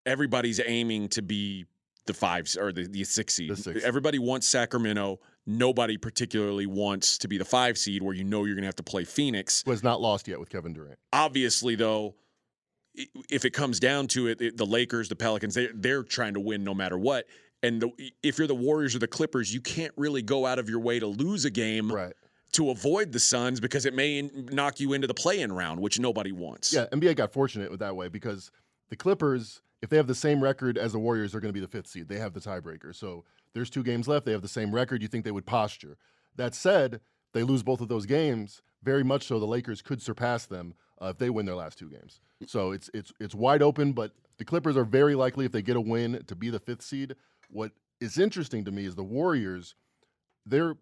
everybody's 0.06 0.62
aiming 0.63 1.10
to 1.10 1.22
be 1.22 1.65
the 2.06 2.13
five 2.13 2.48
or 2.60 2.72
the, 2.72 2.88
the 2.88 3.03
six 3.03 3.34
seed. 3.34 3.51
The 3.51 3.56
six. 3.56 3.84
Everybody 3.84 4.20
wants 4.20 4.48
Sacramento. 4.48 5.20
Nobody 5.46 5.98
particularly 5.98 6.65
wants 6.65 7.17
to 7.20 7.27
be 7.27 7.38
the 7.38 7.46
five 7.46 7.77
seed 7.77 8.03
where 8.03 8.13
you 8.13 8.24
know 8.24 8.46
you're 8.46 8.56
going 8.56 8.63
to 8.63 8.67
have 8.67 8.75
to 8.77 8.84
play 8.84 9.03
Phoenix. 9.03 9.63
Was 9.65 9.84
not 9.84 10.01
lost 10.01 10.27
yet 10.27 10.39
with 10.39 10.50
Kevin 10.50 10.74
Durant. 10.74 11.00
Obviously, 11.13 11.75
though, 11.75 12.15
if 13.29 13.45
it 13.45 13.51
comes 13.51 13.79
down 13.79 14.07
to 14.07 14.27
it, 14.27 14.57
the 14.57 14.65
Lakers, 14.65 15.09
the 15.09 15.15
Pelicans, 15.15 15.55
they 15.55 15.67
they're 15.73 16.03
trying 16.03 16.33
to 16.33 16.39
win 16.39 16.63
no 16.63 16.73
matter 16.73 16.97
what. 16.97 17.25
And 17.63 17.81
the, 17.81 18.11
if 18.21 18.37
you're 18.37 18.47
the 18.47 18.55
Warriors 18.55 18.95
or 18.95 18.99
the 18.99 19.07
Clippers, 19.07 19.53
you 19.53 19.61
can't 19.61 19.93
really 19.97 20.21
go 20.21 20.45
out 20.45 20.59
of 20.59 20.69
your 20.69 20.79
way 20.79 20.99
to 20.99 21.07
lose 21.07 21.45
a 21.45 21.49
game 21.49 21.91
right. 21.91 22.13
to 22.53 22.69
avoid 22.69 23.11
the 23.11 23.19
Suns 23.19 23.59
because 23.59 23.85
it 23.85 23.95
may 23.95 24.21
knock 24.21 24.79
you 24.79 24.93
into 24.93 25.07
the 25.07 25.13
play-in 25.13 25.51
round, 25.51 25.79
which 25.79 25.99
nobody 25.99 26.31
wants. 26.31 26.71
Yeah, 26.71 26.85
NBA 26.91 27.15
got 27.15 27.33
fortunate 27.33 27.71
with 27.71 27.79
that 27.79 27.95
way 27.95 28.09
because 28.09 28.51
the 28.89 28.95
Clippers, 28.95 29.61
if 29.81 29.89
they 29.89 29.97
have 29.97 30.07
the 30.07 30.15
same 30.15 30.41
record 30.41 30.77
as 30.77 30.93
the 30.93 30.99
Warriors, 30.99 31.31
they're 31.31 31.41
going 31.41 31.53
to 31.53 31.59
be 31.59 31.65
the 31.65 31.67
fifth 31.67 31.87
seed. 31.87 32.07
They 32.07 32.19
have 32.19 32.33
the 32.33 32.39
tiebreaker. 32.39 32.95
So 32.95 33.25
there's 33.53 33.71
two 33.71 33.83
games 33.83 34.07
left. 34.07 34.25
They 34.25 34.33
have 34.33 34.43
the 34.43 34.47
same 34.47 34.73
record. 34.73 35.01
You 35.01 35.07
think 35.07 35.25
they 35.25 35.31
would 35.31 35.47
posture. 35.47 35.97
That 36.35 36.53
said, 36.53 37.01
they 37.33 37.41
lose 37.41 37.63
both 37.63 37.81
of 37.81 37.87
those 37.87 38.05
games. 38.05 38.61
Very 38.83 39.03
much 39.03 39.23
so, 39.23 39.39
the 39.39 39.47
Lakers 39.47 39.81
could 39.81 40.01
surpass 40.01 40.45
them 40.45 40.75
uh, 41.01 41.07
if 41.07 41.17
they 41.17 41.29
win 41.29 41.45
their 41.45 41.55
last 41.55 41.77
two 41.77 41.89
games. 41.89 42.19
So 42.45 42.71
it's 42.71 42.89
it's 42.93 43.11
it's 43.19 43.35
wide 43.35 43.61
open, 43.61 43.93
but 43.93 44.11
the 44.37 44.45
Clippers 44.45 44.77
are 44.77 44.83
very 44.83 45.15
likely 45.15 45.45
if 45.45 45.51
they 45.51 45.61
get 45.61 45.75
a 45.75 45.81
win 45.81 46.23
to 46.27 46.35
be 46.35 46.49
the 46.49 46.59
fifth 46.59 46.83
seed. 46.83 47.15
What 47.49 47.71
is 47.99 48.17
interesting 48.17 48.65
to 48.65 48.71
me 48.71 48.85
is 48.85 48.95
the 48.95 49.03
Warriors. 49.03 49.75
They're 50.45 50.75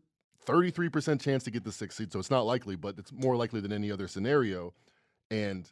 33% 0.46 1.20
chance 1.20 1.44
to 1.44 1.52
get 1.52 1.64
the 1.64 1.72
sixth 1.72 1.98
seed, 1.98 2.12
so 2.12 2.20
it's 2.20 2.30
not 2.30 2.46
likely, 2.46 2.76
but 2.76 2.96
it's 2.98 3.12
more 3.12 3.36
likely 3.36 3.62
than 3.62 3.74
any 3.74 3.92
other 3.92 4.08
scenario. 4.08 4.74
And 5.32 5.70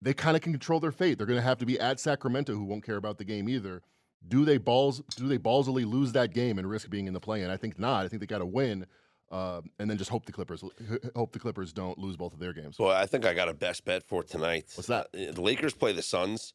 they 0.00 0.12
kind 0.12 0.36
of 0.36 0.42
can 0.42 0.52
control 0.52 0.80
their 0.80 0.90
fate. 0.90 1.18
They're 1.18 1.26
going 1.26 1.38
to 1.38 1.42
have 1.42 1.58
to 1.58 1.66
be 1.66 1.78
at 1.78 2.00
Sacramento, 2.00 2.54
who 2.54 2.64
won't 2.64 2.84
care 2.84 2.96
about 2.96 3.18
the 3.18 3.24
game 3.24 3.48
either. 3.48 3.82
Do 4.26 4.44
they 4.44 4.58
balls? 4.58 5.02
Do 5.16 5.28
they 5.28 5.38
ballsily 5.38 5.88
lose 5.88 6.12
that 6.12 6.32
game 6.32 6.58
and 6.58 6.68
risk 6.68 6.90
being 6.90 7.06
in 7.06 7.12
the 7.12 7.20
play? 7.20 7.42
And 7.42 7.52
I 7.52 7.56
think 7.56 7.78
not. 7.78 8.04
I 8.04 8.08
think 8.08 8.20
they 8.20 8.26
got 8.26 8.38
to 8.38 8.46
win. 8.46 8.86
Uh, 9.32 9.62
and 9.78 9.90
then 9.90 9.96
just 9.96 10.10
hope 10.10 10.26
the 10.26 10.32
Clippers 10.32 10.62
hope 11.16 11.32
the 11.32 11.38
Clippers 11.38 11.72
don't 11.72 11.98
lose 11.98 12.16
both 12.16 12.34
of 12.34 12.38
their 12.38 12.52
games. 12.52 12.78
Well, 12.78 12.90
I 12.90 13.06
think 13.06 13.24
I 13.24 13.32
got 13.32 13.48
a 13.48 13.54
best 13.54 13.84
bet 13.86 14.02
for 14.02 14.22
tonight. 14.22 14.66
What's 14.74 14.88
that? 14.88 15.06
Uh, 15.14 15.32
the 15.32 15.40
Lakers 15.40 15.72
play 15.72 15.92
the 15.92 16.02
Suns. 16.02 16.52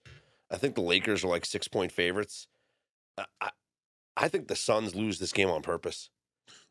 I 0.52 0.58
think 0.58 0.76
the 0.76 0.82
Lakers 0.82 1.24
are 1.24 1.28
like 1.28 1.44
six 1.44 1.68
point 1.68 1.92
favorites. 1.92 2.48
I, 3.42 3.50
I 4.16 4.28
think 4.28 4.48
the 4.48 4.56
Suns 4.56 4.94
lose 4.94 5.18
this 5.18 5.34
game 5.34 5.50
on 5.50 5.64
purpose. 5.64 6.12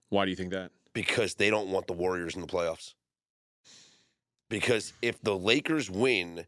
Why 0.08 0.24
do 0.24 0.30
you 0.30 0.36
think 0.36 0.52
that? 0.52 0.70
Because 0.92 1.34
they 1.34 1.50
don't 1.50 1.68
want 1.70 1.88
the 1.88 1.92
Warriors 1.92 2.36
in 2.36 2.40
the 2.40 2.46
playoffs. 2.46 2.94
Because 4.48 4.92
if 5.02 5.20
the 5.20 5.36
Lakers 5.36 5.90
win, 5.90 6.46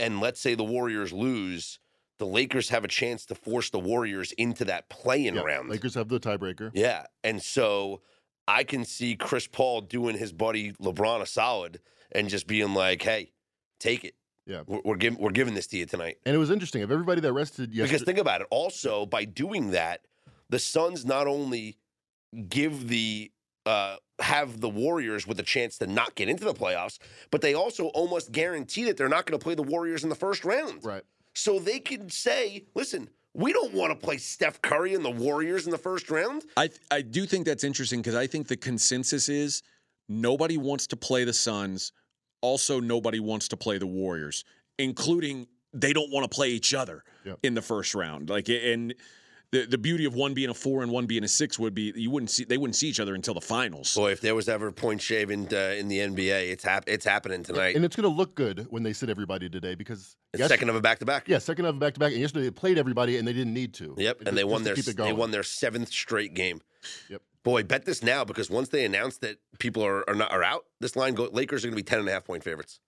and 0.00 0.20
let's 0.20 0.40
say 0.40 0.56
the 0.56 0.64
Warriors 0.64 1.12
lose, 1.12 1.78
the 2.18 2.26
Lakers 2.26 2.70
have 2.70 2.84
a 2.84 2.88
chance 2.88 3.24
to 3.26 3.36
force 3.36 3.70
the 3.70 3.78
Warriors 3.78 4.32
into 4.32 4.64
that 4.64 4.88
play-in 4.88 5.36
yeah, 5.36 5.42
round. 5.42 5.68
Lakers 5.68 5.94
have 5.94 6.08
the 6.08 6.18
tiebreaker. 6.18 6.72
Yeah, 6.74 7.06
and 7.22 7.40
so 7.40 8.00
I 8.48 8.64
can 8.64 8.84
see 8.84 9.16
Chris 9.16 9.46
Paul 9.46 9.82
doing 9.82 10.16
his 10.16 10.32
buddy 10.32 10.72
LeBron 10.72 11.20
a 11.20 11.26
solid 11.26 11.80
and 12.12 12.28
just 12.28 12.46
being 12.46 12.74
like, 12.74 13.02
"Hey, 13.02 13.32
take 13.80 14.04
it. 14.04 14.14
Yeah, 14.46 14.62
we're, 14.66 14.80
we're 14.84 14.96
giving 14.96 15.20
we're 15.20 15.30
giving 15.30 15.54
this 15.54 15.66
to 15.68 15.78
you 15.78 15.86
tonight." 15.86 16.18
And 16.24 16.34
it 16.34 16.38
was 16.38 16.50
interesting 16.50 16.82
of 16.82 16.92
everybody 16.92 17.20
that 17.20 17.32
rested 17.32 17.70
yesterday. 17.70 17.92
Because 17.92 18.02
think 18.02 18.18
about 18.18 18.40
it. 18.40 18.46
Also, 18.50 19.06
by 19.06 19.24
doing 19.24 19.70
that, 19.72 20.02
the 20.48 20.58
Suns 20.58 21.04
not 21.04 21.26
only 21.26 21.76
give 22.48 22.88
the 22.88 23.32
uh, 23.64 23.96
have 24.20 24.60
the 24.60 24.68
Warriors 24.68 25.26
with 25.26 25.40
a 25.40 25.42
chance 25.42 25.78
to 25.78 25.86
not 25.86 26.14
get 26.14 26.28
into 26.28 26.44
the 26.44 26.54
playoffs, 26.54 26.98
but 27.30 27.40
they 27.40 27.54
also 27.54 27.86
almost 27.88 28.30
guarantee 28.30 28.84
that 28.84 28.96
they're 28.96 29.08
not 29.08 29.26
going 29.26 29.38
to 29.38 29.42
play 29.42 29.54
the 29.54 29.62
Warriors 29.62 30.04
in 30.04 30.08
the 30.08 30.14
first 30.14 30.44
round. 30.44 30.84
Right. 30.84 31.02
So 31.34 31.58
they 31.58 31.80
can 31.80 32.08
say, 32.08 32.64
"Listen, 32.74 33.10
we 33.36 33.52
don't 33.52 33.74
want 33.74 33.92
to 33.92 34.06
play 34.06 34.16
Steph 34.16 34.62
Curry 34.62 34.94
and 34.94 35.04
the 35.04 35.10
Warriors 35.10 35.66
in 35.66 35.70
the 35.70 35.78
first 35.78 36.10
round. 36.10 36.44
I 36.56 36.70
I 36.90 37.02
do 37.02 37.26
think 37.26 37.46
that's 37.46 37.64
interesting 37.64 38.00
because 38.00 38.14
I 38.14 38.26
think 38.26 38.48
the 38.48 38.56
consensus 38.56 39.28
is 39.28 39.62
nobody 40.08 40.56
wants 40.56 40.86
to 40.88 40.96
play 40.96 41.24
the 41.24 41.32
Suns. 41.32 41.92
Also, 42.40 42.80
nobody 42.80 43.20
wants 43.20 43.48
to 43.48 43.56
play 43.56 43.78
the 43.78 43.86
Warriors, 43.86 44.44
including 44.78 45.46
they 45.72 45.92
don't 45.92 46.10
want 46.10 46.30
to 46.30 46.34
play 46.34 46.48
each 46.48 46.72
other 46.74 47.04
yep. 47.24 47.38
in 47.42 47.54
the 47.54 47.62
first 47.62 47.94
round. 47.94 48.30
Like 48.30 48.48
and 48.48 48.94
the, 49.52 49.64
the 49.64 49.78
beauty 49.78 50.04
of 50.04 50.14
one 50.14 50.34
being 50.34 50.50
a 50.50 50.54
four 50.54 50.82
and 50.82 50.90
one 50.90 51.06
being 51.06 51.24
a 51.24 51.28
six 51.28 51.58
would 51.58 51.74
be 51.74 51.92
you 51.94 52.10
wouldn't 52.10 52.30
see 52.30 52.44
they 52.44 52.58
wouldn't 52.58 52.76
see 52.76 52.88
each 52.88 53.00
other 53.00 53.14
until 53.14 53.34
the 53.34 53.40
finals. 53.40 53.94
Boy, 53.94 54.10
if 54.10 54.20
there 54.20 54.34
was 54.34 54.48
ever 54.48 54.72
point 54.72 55.00
shaving 55.00 55.48
uh, 55.52 55.74
in 55.78 55.88
the 55.88 55.98
NBA, 55.98 56.50
it's 56.50 56.64
hap- 56.64 56.88
it's 56.88 57.04
happening 57.04 57.42
tonight, 57.42 57.76
and 57.76 57.84
it's 57.84 57.94
going 57.94 58.08
to 58.10 58.14
look 58.14 58.34
good 58.34 58.66
when 58.70 58.82
they 58.82 58.92
sit 58.92 59.08
everybody 59.08 59.48
today 59.48 59.74
because 59.74 60.16
yes, 60.36 60.48
second 60.48 60.68
of 60.68 60.76
a 60.76 60.80
back 60.80 60.98
to 60.98 61.06
back. 61.06 61.28
Yeah, 61.28 61.38
second 61.38 61.64
of 61.66 61.76
a 61.76 61.78
back 61.78 61.94
to 61.94 62.00
back, 62.00 62.12
and 62.12 62.20
yesterday 62.20 62.46
they 62.46 62.50
played 62.50 62.78
everybody 62.78 63.18
and 63.18 63.26
they 63.26 63.32
didn't 63.32 63.54
need 63.54 63.74
to. 63.74 63.94
Yep, 63.96 64.22
and 64.26 64.36
they 64.36 64.44
won 64.44 64.64
their 64.64 64.74
they 64.74 65.12
won 65.12 65.30
their 65.30 65.44
seventh 65.44 65.88
straight 65.88 66.34
game. 66.34 66.60
Yep. 67.08 67.22
Boy, 67.44 67.62
bet 67.62 67.84
this 67.84 68.02
now 68.02 68.24
because 68.24 68.50
once 68.50 68.70
they 68.70 68.84
announce 68.84 69.18
that 69.18 69.36
people 69.60 69.84
are 69.84 70.08
are, 70.08 70.16
not, 70.16 70.32
are 70.32 70.42
out, 70.42 70.64
this 70.80 70.96
line 70.96 71.14
go, 71.14 71.28
Lakers 71.32 71.64
are 71.64 71.68
going 71.68 71.74
to 71.74 71.82
be 71.82 71.84
ten 71.84 72.00
and 72.00 72.08
a 72.08 72.12
half 72.12 72.24
point 72.24 72.42
favorites. 72.42 72.80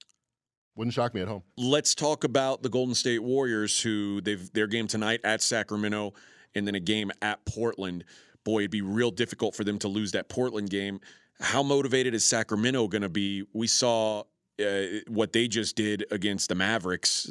Wouldn't 0.74 0.94
shock 0.94 1.14
me 1.14 1.20
at 1.20 1.28
home. 1.28 1.42
Let's 1.56 1.94
talk 1.94 2.22
about 2.22 2.62
the 2.62 2.68
Golden 2.68 2.94
State 2.94 3.22
Warriors, 3.22 3.80
who 3.80 4.20
they've 4.20 4.52
their 4.52 4.66
game 4.66 4.88
tonight 4.88 5.20
at 5.24 5.42
Sacramento 5.42 6.14
and 6.58 6.66
then 6.66 6.74
a 6.74 6.80
game 6.80 7.10
at 7.22 7.44
Portland. 7.44 8.04
Boy, 8.44 8.60
it'd 8.60 8.70
be 8.70 8.82
real 8.82 9.10
difficult 9.10 9.54
for 9.54 9.64
them 9.64 9.78
to 9.78 9.88
lose 9.88 10.12
that 10.12 10.28
Portland 10.28 10.70
game. 10.70 11.00
How 11.40 11.62
motivated 11.62 12.14
is 12.14 12.24
Sacramento 12.24 12.88
going 12.88 13.02
to 13.02 13.08
be? 13.08 13.44
We 13.52 13.66
saw 13.66 14.24
uh, 14.60 14.82
what 15.06 15.32
they 15.32 15.48
just 15.48 15.76
did 15.76 16.04
against 16.10 16.48
the 16.48 16.54
Mavericks. 16.54 17.30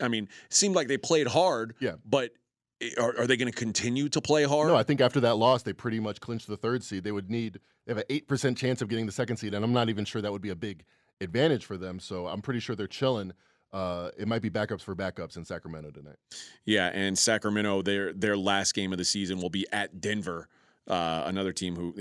I 0.00 0.08
mean, 0.08 0.24
it 0.24 0.54
seemed 0.54 0.74
like 0.74 0.88
they 0.88 0.96
played 0.96 1.26
hard. 1.26 1.74
Yeah. 1.78 1.94
But 2.04 2.32
are, 2.98 3.20
are 3.20 3.26
they 3.26 3.36
going 3.36 3.52
to 3.52 3.58
continue 3.58 4.08
to 4.08 4.20
play 4.20 4.44
hard? 4.44 4.68
No, 4.68 4.76
I 4.76 4.82
think 4.82 5.00
after 5.00 5.20
that 5.20 5.36
loss, 5.36 5.62
they 5.62 5.72
pretty 5.72 6.00
much 6.00 6.20
clinched 6.20 6.46
the 6.46 6.56
third 6.56 6.82
seed. 6.82 7.04
They 7.04 7.12
would 7.12 7.30
need, 7.30 7.60
they 7.86 7.92
have 7.92 7.98
an 7.98 8.04
8% 8.08 8.56
chance 8.56 8.82
of 8.82 8.88
getting 8.88 9.06
the 9.06 9.12
second 9.12 9.36
seed, 9.36 9.54
and 9.54 9.64
I'm 9.64 9.72
not 9.72 9.88
even 9.88 10.04
sure 10.04 10.22
that 10.22 10.32
would 10.32 10.42
be 10.42 10.50
a 10.50 10.56
big 10.56 10.84
advantage 11.20 11.64
for 11.64 11.76
them. 11.76 12.00
So 12.00 12.26
I'm 12.26 12.42
pretty 12.42 12.60
sure 12.60 12.74
they're 12.74 12.86
chilling 12.86 13.32
uh, 13.74 14.10
it 14.16 14.28
might 14.28 14.40
be 14.40 14.48
backups 14.48 14.82
for 14.82 14.94
backups 14.94 15.36
in 15.36 15.44
Sacramento 15.44 15.90
tonight. 15.90 16.16
Yeah, 16.64 16.90
and 16.94 17.18
Sacramento, 17.18 17.82
their 17.82 18.12
their 18.12 18.36
last 18.36 18.72
game 18.72 18.92
of 18.92 18.98
the 18.98 19.04
season 19.04 19.40
will 19.40 19.50
be 19.50 19.66
at 19.72 20.00
Denver. 20.00 20.48
Uh, 20.86 21.24
another 21.26 21.50
team 21.50 21.74
who 21.74 21.94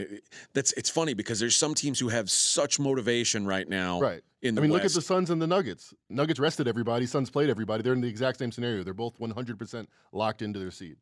that's 0.53 0.73
it's 0.73 0.89
funny 0.89 1.13
because 1.13 1.39
there's 1.39 1.55
some 1.55 1.73
teams 1.73 1.97
who 1.99 2.09
have 2.09 2.29
such 2.29 2.79
motivation 2.79 3.45
right 3.45 3.67
now. 3.67 3.99
Right. 3.99 4.21
In 4.41 4.55
the 4.55 4.62
I 4.62 4.63
mean, 4.63 4.71
West. 4.71 4.83
look 4.83 4.91
at 4.91 4.93
the 4.93 5.01
Suns 5.01 5.29
and 5.29 5.41
the 5.41 5.47
Nuggets. 5.47 5.93
Nuggets 6.09 6.39
rested 6.39 6.67
everybody. 6.67 7.05
Suns 7.05 7.29
played 7.29 7.49
everybody. 7.49 7.81
They're 7.81 7.93
in 7.93 8.01
the 8.01 8.09
exact 8.09 8.39
same 8.39 8.51
scenario. 8.51 8.83
They're 8.83 8.93
both 8.93 9.17
100% 9.17 9.88
locked 10.12 10.41
into 10.41 10.59
their 10.59 10.69
seed. 10.69 10.97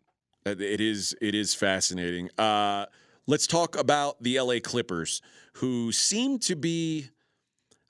It 0.45 0.79
is 0.79 1.15
it 1.21 1.35
is 1.35 1.53
fascinating. 1.53 2.29
Uh, 2.37 2.85
let's 3.25 3.47
talk 3.47 3.75
about 3.77 4.21
the 4.21 4.39
LA 4.39 4.59
Clippers, 4.63 5.21
who 5.53 5.91
seem 5.91 6.39
to 6.39 6.55
be 6.55 7.09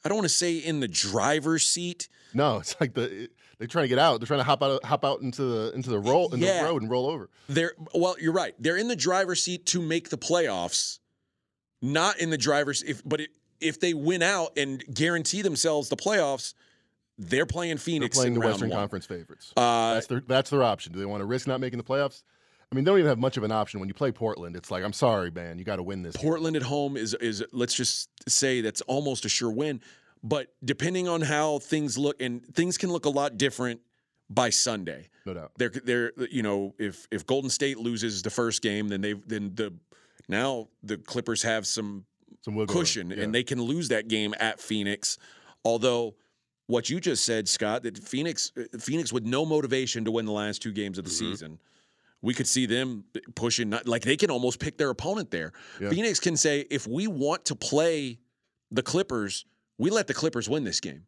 I 0.04 0.10
don't 0.10 0.18
want 0.18 0.26
to 0.26 0.34
say 0.34 0.58
in 0.58 0.80
the 0.80 0.88
driver's 0.88 1.66
seat. 1.66 2.08
No, 2.34 2.58
it's 2.60 2.76
like 2.80 2.94
the 2.94 3.30
they're 3.58 3.68
trying 3.68 3.84
to 3.84 3.90
get 3.90 4.00
out. 4.00 4.20
They're 4.20 4.28
trying 4.28 4.40
to 4.40 4.44
hop 4.46 4.64
out 4.64 4.84
hop 4.84 5.06
out 5.06 5.22
into 5.22 5.44
the 5.44 5.72
into 5.74 5.90
the 5.90 6.00
roll 6.00 6.34
in 6.34 6.40
yeah. 6.40 6.64
the 6.64 6.70
road 6.70 6.82
and 6.82 6.90
roll 6.90 7.08
over. 7.08 7.30
They're 7.48 7.74
well, 7.94 8.16
you're 8.20 8.34
right. 8.34 8.56
They're 8.60 8.78
in 8.78 8.88
the 8.88 8.96
driver's 8.96 9.42
seat 9.44 9.66
to 9.68 9.82
make 9.82 10.10
the 10.10 10.18
playoffs, 10.18 11.00
not 11.82 12.20
in 12.20 12.30
the 12.30 12.38
driver's 12.38 12.82
if 12.84 13.02
but 13.08 13.22
it, 13.22 13.30
if 13.60 13.80
they 13.80 13.94
win 13.94 14.24
out 14.24 14.58
and 14.58 14.84
guarantee 14.94 15.42
themselves 15.42 15.90
the 15.90 15.96
playoffs, 15.96 16.54
They're 17.18 17.46
playing 17.46 17.78
Phoenix. 17.78 18.18
They're 18.18 18.24
playing 18.24 18.36
in 18.36 18.42
the 18.42 18.48
Western 18.48 18.70
one. 18.70 18.80
Conference 18.80 19.06
favorites. 19.06 19.54
Uh, 19.56 19.94
that's 19.94 20.08
their 20.08 20.22
that's 20.22 20.50
their 20.50 20.64
option. 20.64 20.94
Do 20.94 21.00
they 21.00 21.06
want 21.06 21.22
to 21.22 21.26
risk 21.26 21.48
not 21.48 21.60
making 21.60 21.78
the 21.78 21.84
playoffs? 21.84 22.24
I 22.72 22.76
mean, 22.76 22.86
they 22.86 22.92
don't 22.92 23.00
even 23.00 23.10
have 23.10 23.20
much 23.20 23.36
of 23.36 23.44
an 23.44 23.52
option 23.52 23.82
when 23.82 23.90
you 23.90 23.94
play 23.94 24.14
Portland. 24.14 24.56
It's 24.56 24.72
like, 24.72 24.82
I'm 24.84 24.94
sorry, 24.94 25.30
man, 25.30 25.60
you 25.60 25.66
got 25.66 25.76
to 25.76 25.84
win 25.84 26.04
this. 26.04 26.16
game. 26.16 26.24
Portland 26.24 26.56
at 26.56 26.64
home 26.64 26.96
is 26.96 27.14
is 27.16 27.44
let's 27.52 27.74
just 27.74 28.10
say 28.30 28.62
that's 28.62 28.82
almost 28.82 29.26
a 29.26 29.30
sure 29.30 29.52
win. 29.52 29.82
But 30.24 30.48
depending 30.64 31.08
on 31.08 31.22
how 31.22 31.60
things 31.60 31.98
look, 31.98 32.22
and 32.22 32.46
things 32.54 32.78
can 32.78 32.92
look 32.92 33.06
a 33.06 33.10
lot 33.10 33.38
different 33.38 33.82
by 34.30 34.50
Sunday. 34.52 35.10
no 35.26 35.34
doubt. 35.34 35.52
They're 35.58 35.70
they're 35.70 36.12
you 36.30 36.44
know 36.44 36.74
if 36.78 37.08
if 37.12 37.26
Golden 37.26 37.50
State 37.50 37.78
loses 37.80 38.22
the 38.22 38.30
first 38.30 38.62
game, 38.62 38.88
then 38.90 39.02
they 39.02 39.14
then 39.14 39.52
the 39.56 39.74
now 40.30 40.68
the 40.84 40.98
Clippers 40.98 41.42
have 41.44 41.66
some 41.66 42.06
Some 42.42 42.66
cushion 42.68 43.10
Yeah. 43.12 43.24
and 43.24 43.34
they 43.36 43.44
can 43.44 43.62
lose 43.62 43.88
that 43.90 44.08
game 44.08 44.34
at 44.40 44.60
Phoenix. 44.60 45.18
Although 45.66 46.16
what 46.68 46.90
you 46.90 47.00
just 47.00 47.26
said, 47.26 47.50
Scott, 47.50 47.84
that 47.84 47.98
Phoenix 47.98 48.52
Phoenix 48.80 49.12
with 49.12 49.26
no 49.26 49.46
motivation 49.46 50.06
to 50.06 50.12
win 50.12 50.26
the 50.26 50.32
last 50.32 50.62
two 50.62 50.72
games 50.72 50.98
of 50.98 51.04
the 51.06 51.12
Mm-hmm. 51.12 51.32
season. 51.32 51.60
We 52.24 52.36
could 52.36 52.48
see 52.48 52.68
them 52.68 53.06
pushing 53.34 53.70
not, 53.72 53.88
like 53.88 54.04
they 54.04 54.16
can 54.16 54.30
almost 54.30 54.60
pick 54.60 54.78
their 54.78 54.92
opponent 54.92 55.32
there. 55.32 55.54
Yeah. 55.82 55.90
Phoenix 55.90 56.20
can 56.20 56.38
say 56.38 56.68
if 56.70 56.86
we 56.88 57.08
want 57.08 57.46
to 57.46 57.56
play 57.56 58.20
the 58.70 58.84
Clippers, 58.84 59.44
we 59.78 59.90
let 59.90 60.08
the 60.08 60.14
Clippers 60.14 60.50
win 60.50 60.64
this 60.64 60.80
game. 60.80 61.06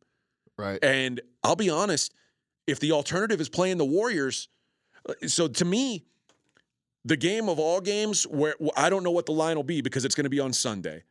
right. 0.58 0.84
And 0.84 1.22
I'll 1.44 1.56
be 1.56 1.70
honest, 1.70 2.14
if 2.68 2.80
the 2.80 2.92
alternative 2.92 3.42
is 3.42 3.50
playing 3.50 3.78
the 3.78 3.86
Warriors, 3.86 4.48
uh, 5.08 5.14
so 5.28 5.48
to 5.48 5.66
me, 5.66 6.06
the 7.06 7.18
game 7.18 7.50
of 7.50 7.60
all 7.60 7.82
games 7.82 8.24
where 8.24 8.56
I 8.78 8.90
don't 8.90 9.04
know 9.04 9.12
what 9.12 9.26
the 9.26 9.34
line 9.34 9.56
will 9.58 9.64
be 9.64 9.82
because 9.82 10.06
it's 10.06 10.16
going 10.16 10.24
to 10.24 10.30
be 10.30 10.40
on 10.40 10.54
Sunday. 10.54 11.04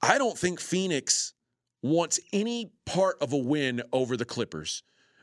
I 0.00 0.18
don't 0.18 0.38
think 0.38 0.60
Phoenix 0.60 1.34
wants 1.82 2.20
any 2.32 2.72
part 2.86 3.16
of 3.20 3.32
a 3.32 3.36
win 3.36 3.82
over 3.92 4.16
the 4.16 4.24
Clippers 4.24 4.82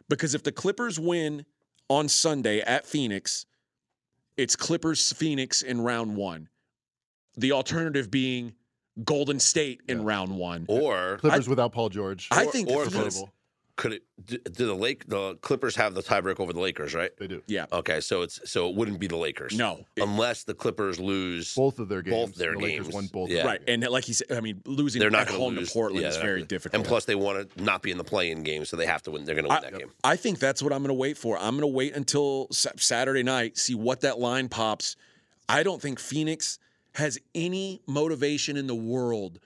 because 0.10 0.36
if 0.36 0.44
the 0.44 0.52
Clippers 0.52 1.00
win 1.00 1.46
on 1.88 2.10
Sunday 2.10 2.60
at 2.60 2.86
Phoenix, 2.86 3.46
it's 4.36 4.56
Clippers 4.56 5.14
Phoenix 5.14 5.62
in 5.62 5.82
round 5.82 6.16
1. 6.16 6.50
The 7.38 7.52
alternative 7.52 8.12
being 8.12 8.54
Golden 9.04 9.40
State 9.40 9.82
in 9.88 10.00
Yeah. 10.00 10.06
round 10.06 10.36
1. 10.38 10.66
Or 10.68 11.18
Clippers 11.20 11.48
without 11.50 11.72
Paul 11.72 11.90
George. 11.90 12.28
I 12.32 12.46
or- 12.46 12.52
think 12.52 12.70
or 12.70 12.86
Phoenix- 12.86 12.94
preferable. 13.16 13.34
could 13.76 13.94
it 13.94 14.04
do, 14.26 14.38
do 14.40 14.66
the 14.68 14.76
Lake 14.76 15.08
the 15.08 15.36
Clippers 15.36 15.78
have 15.78 15.94
the 15.94 16.04
tiebreak 16.04 16.42
over 16.42 16.52
the 16.52 16.60
Lakers, 16.60 16.94
right? 16.94 17.12
They 17.18 17.28
do. 17.28 17.42
yeah. 17.48 17.66
Okay, 17.72 18.02
so 18.02 18.24
it's 18.24 18.42
so 18.44 18.68
it 18.70 18.76
wouldn't 18.76 19.00
be 19.00 19.08
the 19.08 19.16
Lakers. 19.16 19.56
No. 19.58 19.86
It- 19.96 20.04
unless 20.04 20.44
the 20.44 20.54
Clippers 20.54 21.00
lose. 21.00 21.54
Both 21.56 21.80
of 21.80 21.88
their 21.88 22.02
games. 22.02 22.14
Both 22.32 22.36
their 22.36 22.52
the 22.54 22.60
Lakers 22.60 22.88
games. 22.88 22.94
won 22.94 23.08
both. 23.08 23.30
Yeah. 23.30 23.46
Right, 23.46 23.62
and 23.70 23.82
like 23.88 24.04
he 24.04 24.12
said, 24.12 24.32
I 24.34 24.42
mean, 24.42 24.62
losing 24.66 25.00
they're 25.00 25.10
not 25.10 25.22
at 25.22 25.28
going 25.30 25.40
home 25.40 25.54
to 25.54 25.60
lose 25.62 25.70
to 25.70 25.74
Portland 25.74 26.02
Yeah, 26.04 26.10
is 26.10 26.18
very 26.18 26.40
gonna- 26.40 26.48
difficult. 26.48 26.76
And 26.80 26.86
plus, 26.86 27.06
they 27.06 27.16
want 27.16 27.56
to 27.56 27.64
not 27.64 27.82
be 27.82 27.92
in 27.92 27.98
the 27.98 28.04
play-in 28.04 28.44
game, 28.44 28.66
so 28.66 28.76
they 28.76 28.86
have 28.86 29.02
to 29.04 29.12
win. 29.12 29.24
They're 29.24 29.36
going 29.36 29.46
to 29.48 29.50
win 29.54 29.62
that 29.62 29.80
game. 29.80 29.92
I 30.04 30.18
think 30.18 30.40
that's 30.40 30.62
what 30.62 30.74
I'm 30.74 30.80
going 30.80 30.90
to 30.90 30.94
wait 30.94 31.18
for. 31.18 31.38
I'm 31.38 31.52
going 31.52 31.62
to 31.62 31.68
wait 31.68 31.96
until 31.96 32.48
Saturday 32.52 33.24
night, 33.24 33.58
see 33.58 33.76
what 33.76 34.02
that 34.02 34.20
line 34.20 34.50
pops. 34.50 34.98
I 35.48 35.64
don't 35.64 35.82
think 35.82 36.00
Phoenix 36.00 36.60
has 36.96 37.18
any 37.36 37.82
motivation 37.88 38.58
in 38.58 38.68
the 38.68 38.76
world 38.76 39.40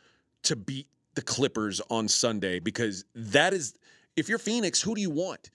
to 0.43 0.55
beat 0.55 0.87
the 1.15 1.21
Clippers 1.21 1.81
on 1.89 2.07
Sunday 2.07 2.59
because 2.59 3.05
that 3.15 3.53
is, 3.53 3.75
if 4.15 4.29
you're 4.29 4.39
Phoenix, 4.39 4.81
who 4.81 4.95
do 4.95 5.01
you 5.01 5.09
want? 5.09 5.51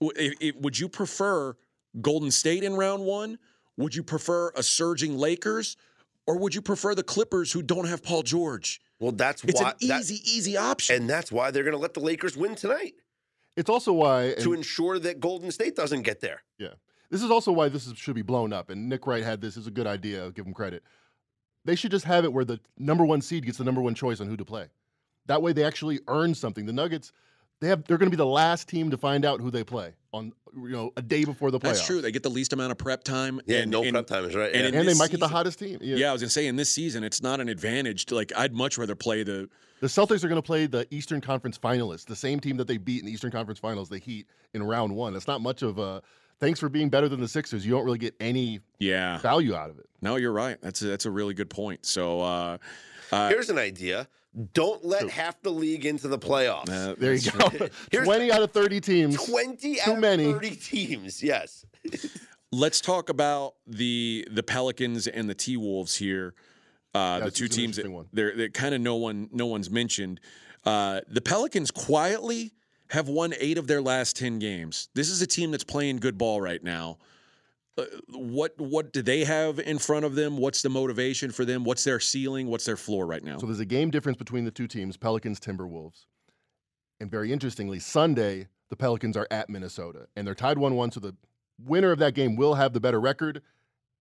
W- 0.00 0.12
i- 0.40 0.46
i- 0.46 0.52
would 0.60 0.78
you 0.78 0.88
prefer 0.88 1.56
Golden 2.00 2.30
State 2.30 2.64
in 2.64 2.74
round 2.74 3.04
one? 3.04 3.38
Would 3.76 3.94
you 3.94 4.02
prefer 4.02 4.50
a 4.56 4.62
surging 4.62 5.16
Lakers? 5.16 5.76
Or 6.26 6.38
would 6.38 6.54
you 6.54 6.62
prefer 6.62 6.94
the 6.94 7.02
Clippers 7.02 7.52
who 7.52 7.62
don't 7.62 7.86
have 7.86 8.02
Paul 8.02 8.22
George? 8.22 8.80
Well, 8.98 9.12
that's 9.12 9.44
It's 9.44 9.60
why. 9.60 9.70
an 9.80 9.88
that- 9.88 10.00
easy, 10.00 10.20
easy 10.24 10.56
option. 10.56 10.96
and 10.96 11.10
that's 11.10 11.30
why 11.30 11.50
they're 11.50 11.64
going 11.64 11.76
to 11.76 11.78
let 11.82 11.94
the 11.94 12.00
Lakers 12.00 12.36
win 12.36 12.54
tonight 12.54 12.94
It's 13.56 13.68
also 13.70 13.92
why. 13.92 14.34
to 14.38 14.52
and- 14.52 14.58
ensure 14.58 14.98
that 14.98 15.20
Golden 15.20 15.50
State 15.52 15.76
doesn't 15.76 16.02
get 16.02 16.20
there. 16.20 16.42
Yeah. 16.58 16.74
This 17.10 17.22
is 17.22 17.30
also 17.30 17.52
why 17.52 17.68
this 17.68 17.86
is, 17.86 17.96
should 17.98 18.14
be 18.14 18.22
blown 18.22 18.52
up. 18.52 18.70
And 18.70 18.88
Nick 18.88 19.06
Wright 19.06 19.22
had 19.22 19.40
this. 19.40 19.56
Is 19.56 19.66
a 19.66 19.70
good 19.70 19.86
idea. 19.86 20.22
I'll 20.24 20.30
give 20.30 20.46
him 20.46 20.54
credit. 20.54 20.82
They 21.64 21.76
should 21.76 21.90
just 21.90 22.04
have 22.04 22.24
it 22.24 22.32
where 22.32 22.44
the 22.44 22.60
number 22.78 23.04
one 23.04 23.20
seed 23.20 23.46
gets 23.46 23.58
the 23.58 23.64
number 23.64 23.80
one 23.80 23.94
choice 23.94 24.20
on 24.20 24.28
who 24.28 24.36
to 24.36 24.44
play. 24.44 24.66
That 25.26 25.40
way, 25.40 25.52
they 25.52 25.64
actually 25.64 26.00
earn 26.08 26.34
something. 26.34 26.66
The 26.66 26.72
Nuggets, 26.72 27.12
they 27.60 27.68
have, 27.68 27.84
they're 27.84 27.96
going 27.96 28.10
to 28.10 28.14
be 28.14 28.18
the 28.18 28.26
last 28.26 28.68
team 28.68 28.90
to 28.90 28.98
find 28.98 29.24
out 29.24 29.40
who 29.40 29.50
they 29.50 29.64
play 29.64 29.94
on, 30.12 30.32
you 30.54 30.68
know, 30.68 30.92
a 30.96 31.02
day 31.02 31.24
before 31.24 31.50
the 31.50 31.58
playoffs. 31.58 31.62
That's 31.62 31.86
true. 31.86 32.02
They 32.02 32.12
get 32.12 32.22
the 32.22 32.28
least 32.30 32.52
amount 32.52 32.72
of 32.72 32.78
prep 32.78 33.04
time. 33.04 33.40
Yeah, 33.46 33.60
and, 33.60 33.70
no 33.70 33.82
and- 33.82 33.92
prep 33.92 34.06
time 34.06 34.24
is 34.26 34.34
right. 34.34 34.52
and 34.52 34.60
yeah. 34.60 34.66
and 34.66 34.74
they 34.74 34.92
this 34.92 34.98
might 34.98 35.10
get 35.10 35.20
the 35.20 35.28
hottest 35.28 35.58
team. 35.58 35.78
Yeah. 35.80 36.10
I 36.10 36.12
was 36.12 36.20
gonna 36.20 36.30
say 36.30 36.46
in 36.46 36.56
this 36.56 36.70
season, 36.70 37.02
it's 37.04 37.22
not 37.22 37.40
an 37.40 37.48
advantage. 37.48 38.06
To 38.06 38.14
like, 38.14 38.32
I'd 38.36 38.52
much 38.52 38.76
rather 38.76 38.94
play 38.94 39.22
the. 39.22 39.48
The 39.80 39.88
Celtics 39.88 40.24
are 40.24 40.28
going 40.28 40.40
to 40.40 40.46
play 40.46 40.66
the 40.66 40.86
Eastern 40.90 41.20
Conference 41.20 41.58
finalists, 41.58 42.06
the 42.06 42.16
same 42.16 42.40
team 42.40 42.56
that 42.56 42.66
they 42.66 42.78
beat 42.78 43.00
in 43.00 43.06
the 43.06 43.12
Eastern 43.12 43.30
Conference 43.30 43.58
Finals. 43.58 43.90
They 43.90 43.98
Heat 43.98 44.26
in 44.54 44.62
round 44.62 44.94
one. 44.94 45.12
That's 45.12 45.26
not 45.26 45.40
much 45.40 45.62
of 45.62 45.78
a. 45.78 46.02
Thanks 46.40 46.60
for 46.60 46.68
being 46.68 46.88
better 46.90 47.08
than 47.08 47.20
the 47.20 47.28
Sixers. 47.28 47.64
You 47.64 47.72
don't 47.72 47.84
really 47.84 47.98
get 47.98 48.14
any 48.20 48.60
Yeah. 48.78 49.18
value 49.18 49.54
out 49.54 49.70
of 49.70 49.78
it. 49.78 49.86
No, 50.02 50.16
you're 50.16 50.32
right. 50.32 50.58
That's 50.60 50.82
a, 50.82 50.86
that's 50.86 51.06
a 51.06 51.10
really 51.10 51.34
good 51.34 51.48
point. 51.50 51.86
So, 51.86 52.20
uh, 52.20 52.58
uh, 53.12 53.28
Here's 53.28 53.48
an 53.50 53.58
idea: 53.58 54.08
don't 54.52 54.84
let 54.84 55.02
So- 55.02 55.08
half 55.08 55.40
the 55.42 55.50
league 55.50 55.86
into 55.86 56.08
the 56.08 56.18
playoffs. 56.18 56.68
uh, 56.68 56.94
There 56.98 57.14
you 57.14 57.30
go. 57.30 57.48
Here's- 57.90 58.04
Twenty 58.06 58.30
out 58.32 58.42
of 58.42 58.50
thirty 58.52 58.80
teams. 58.80 59.16
Twenty 59.24 59.76
Too 59.76 59.80
out 59.86 59.94
of 59.94 59.98
many. 60.00 60.32
thirty 60.32 60.56
teams. 60.56 61.22
Yes. 61.22 61.64
Let's 62.52 62.80
talk 62.80 63.08
about 63.08 63.54
the 63.66 64.26
the 64.30 64.42
Pelicans 64.42 65.06
and 65.06 65.28
the 65.28 65.34
T 65.34 65.56
Wolves 65.56 65.96
here. 65.96 66.34
Uh, 66.94 67.20
the 67.20 67.30
two 67.32 67.48
teams 67.48 67.76
that 67.76 67.82
interesting 67.82 67.92
one. 67.92 68.06
they're 68.12 68.36
that 68.36 68.54
kind 68.54 68.74
of 68.74 68.80
no 68.80 68.94
one 68.96 69.28
no 69.32 69.46
one's 69.46 69.70
mentioned. 69.70 70.20
Uh, 70.64 71.00
the 71.08 71.20
Pelicans 71.20 71.70
quietly 71.70 72.52
have 72.94 73.08
won 73.08 73.34
eight 73.38 73.58
of 73.58 73.66
their 73.66 73.82
last 73.82 74.16
ten 74.16 74.38
games. 74.38 74.88
This 74.94 75.10
is 75.10 75.20
a 75.20 75.26
team 75.26 75.50
that's 75.50 75.64
playing 75.64 75.98
good 75.98 76.16
ball 76.16 76.40
right 76.40 76.62
now. 76.62 76.98
Uh, 77.76 77.84
what 78.08 78.54
what 78.58 78.92
do 78.92 79.02
they 79.02 79.24
have 79.24 79.58
in 79.58 79.78
front 79.78 80.04
of 80.04 80.14
them? 80.14 80.38
What's 80.38 80.62
the 80.62 80.68
motivation 80.68 81.32
for 81.32 81.44
them? 81.44 81.64
What's 81.64 81.84
their 81.84 81.98
ceiling? 81.98 82.46
What's 82.46 82.64
their 82.64 82.76
floor 82.76 83.04
right 83.06 83.22
now? 83.22 83.38
So 83.38 83.46
there's 83.46 83.60
a 83.60 83.64
game 83.64 83.90
difference 83.90 84.16
between 84.16 84.44
the 84.44 84.52
two 84.52 84.68
teams, 84.68 84.96
Pelicans, 84.96 85.40
Timberwolves. 85.40 86.06
And 87.00 87.10
very 87.10 87.32
interestingly, 87.32 87.80
Sunday, 87.80 88.46
the 88.70 88.76
Pelicans 88.76 89.16
are 89.16 89.26
at 89.30 89.50
Minnesota 89.50 90.06
and 90.14 90.26
they're 90.26 90.34
tied 90.34 90.58
1 90.58 90.74
1. 90.74 90.92
So 90.92 91.00
the 91.00 91.16
winner 91.58 91.90
of 91.90 91.98
that 91.98 92.14
game 92.14 92.36
will 92.36 92.54
have 92.54 92.72
the 92.72 92.80
better 92.80 93.00
record 93.00 93.42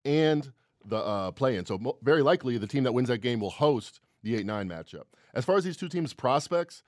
and 0.05 0.52
the 0.85 0.98
uh, 0.98 1.31
play 1.31 1.57
in. 1.57 1.64
So 1.64 1.78
mo- 1.78 1.98
very 2.02 2.22
likely 2.22 2.59
the 2.59 2.66
team 2.66 2.85
that 2.85 2.92
wins 2.92 3.09
that 3.09 3.18
game 3.18 3.40
will 3.40 3.50
host 3.50 4.00
the 4.22 4.37
8 4.37 4.44
9 4.44 4.68
matchup. 4.68 5.05
As 5.35 5.46
far 5.46 5.57
as 5.57 5.64
these 5.64 5.78
two 5.78 5.88
teams' 5.88 6.12
prospects, 6.12 6.83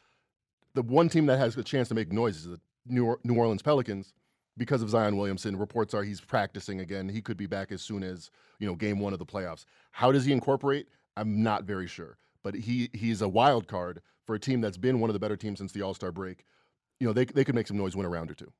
the 0.74 0.82
one 0.82 1.08
team 1.08 1.26
that 1.26 1.38
has 1.38 1.56
a 1.56 1.62
chance 1.62 1.88
to 1.88 1.94
make 1.94 2.12
noise 2.12 2.36
is 2.36 2.44
the 2.44 2.60
New, 2.86 3.18
New 3.24 3.34
Orleans 3.34 3.62
Pelicans 3.62 4.12
because 4.56 4.82
of 4.82 4.90
Zion 4.90 5.16
Williamson. 5.16 5.56
Reports 5.56 5.94
are 5.94 6.02
he's 6.02 6.20
practicing 6.20 6.80
again. 6.80 7.08
He 7.08 7.22
could 7.22 7.36
be 7.36 7.46
back 7.46 7.72
as 7.72 7.82
soon 7.82 8.02
as 8.02 8.30
you 8.58 8.66
know 8.66 8.74
game 8.74 8.98
one 8.98 9.12
of 9.12 9.18
the 9.18 9.26
playoffs. 9.26 9.64
How 9.92 10.12
does 10.12 10.24
he 10.24 10.32
incorporate? 10.32 10.88
I'm 11.16 11.42
not 11.42 11.64
very 11.64 11.86
sure, 11.86 12.18
but 12.42 12.54
he 12.54 12.90
he's 12.92 13.22
a 13.22 13.28
wild 13.28 13.68
card 13.68 14.00
for 14.26 14.34
a 14.34 14.40
team 14.40 14.60
that's 14.60 14.78
been 14.78 15.00
one 15.00 15.10
of 15.10 15.14
the 15.14 15.20
better 15.20 15.36
teams 15.36 15.58
since 15.58 15.72
the 15.72 15.82
All 15.82 15.94
Star 15.94 16.12
break. 16.12 16.44
You 17.00 17.06
know 17.06 17.12
they 17.12 17.24
they 17.24 17.44
could 17.44 17.54
make 17.54 17.66
some 17.66 17.76
noise, 17.76 17.96
win 17.96 18.06
a 18.06 18.08
round 18.08 18.30
or 18.30 18.34
two. 18.34 18.52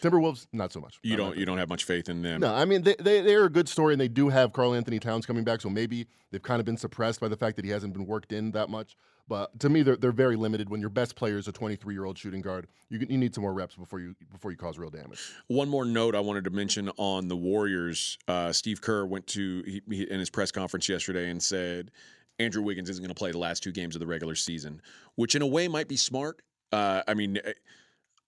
Timberwolves, 0.00 0.46
not 0.52 0.72
so 0.72 0.80
much. 0.80 0.98
you 1.02 1.16
don't 1.16 1.36
you 1.36 1.44
don't 1.44 1.58
have 1.58 1.68
much 1.68 1.84
faith 1.84 2.08
in 2.08 2.22
them. 2.22 2.40
no, 2.40 2.54
I 2.54 2.64
mean 2.64 2.82
they, 2.82 2.94
they 2.98 3.20
they're 3.20 3.44
a 3.44 3.50
good 3.50 3.68
story, 3.68 3.94
and 3.94 4.00
they 4.00 4.08
do 4.08 4.28
have 4.28 4.52
Carl 4.52 4.74
Anthony 4.74 4.98
Towns 4.98 5.26
coming 5.26 5.44
back. 5.44 5.60
So 5.60 5.68
maybe 5.68 6.06
they've 6.30 6.42
kind 6.42 6.60
of 6.60 6.66
been 6.66 6.76
suppressed 6.76 7.20
by 7.20 7.28
the 7.28 7.36
fact 7.36 7.56
that 7.56 7.64
he 7.64 7.70
hasn't 7.70 7.92
been 7.92 8.06
worked 8.06 8.32
in 8.32 8.52
that 8.52 8.68
much. 8.70 8.96
But 9.28 9.58
to 9.60 9.68
me, 9.68 9.82
they're 9.82 9.96
they're 9.96 10.12
very 10.12 10.36
limited. 10.36 10.68
When 10.70 10.80
your 10.80 10.90
best 10.90 11.16
player 11.16 11.36
is 11.36 11.48
a 11.48 11.52
23 11.52 11.94
year 11.94 12.04
old 12.04 12.16
shooting 12.16 12.42
guard, 12.42 12.68
you 12.88 13.04
you 13.08 13.18
need 13.18 13.34
some 13.34 13.42
more 13.42 13.52
reps 13.52 13.74
before 13.74 13.98
you 14.00 14.14
before 14.32 14.52
you 14.52 14.56
cause 14.56 14.78
real 14.78 14.90
damage. 14.90 15.20
One 15.48 15.68
more 15.68 15.84
note 15.84 16.14
I 16.14 16.20
wanted 16.20 16.44
to 16.44 16.50
mention 16.50 16.90
on 16.96 17.28
the 17.28 17.36
Warriors. 17.36 18.18
Uh, 18.28 18.52
Steve 18.52 18.80
Kerr 18.80 19.04
went 19.04 19.26
to 19.28 19.62
he, 19.66 19.82
he, 19.90 20.02
in 20.04 20.20
his 20.20 20.30
press 20.30 20.52
conference 20.52 20.88
yesterday 20.88 21.28
and 21.28 21.42
said 21.42 21.90
Andrew 22.38 22.62
Wiggins 22.62 22.88
isn't 22.88 23.02
going 23.02 23.12
to 23.12 23.18
play 23.18 23.32
the 23.32 23.38
last 23.38 23.62
two 23.62 23.72
games 23.72 23.96
of 23.96 24.00
the 24.00 24.06
regular 24.06 24.34
season, 24.36 24.80
which 25.16 25.34
in 25.34 25.42
a 25.42 25.46
way 25.46 25.66
might 25.66 25.88
be 25.88 25.96
smart. 25.96 26.42
Uh, 26.72 27.02
I 27.08 27.14
mean, 27.14 27.38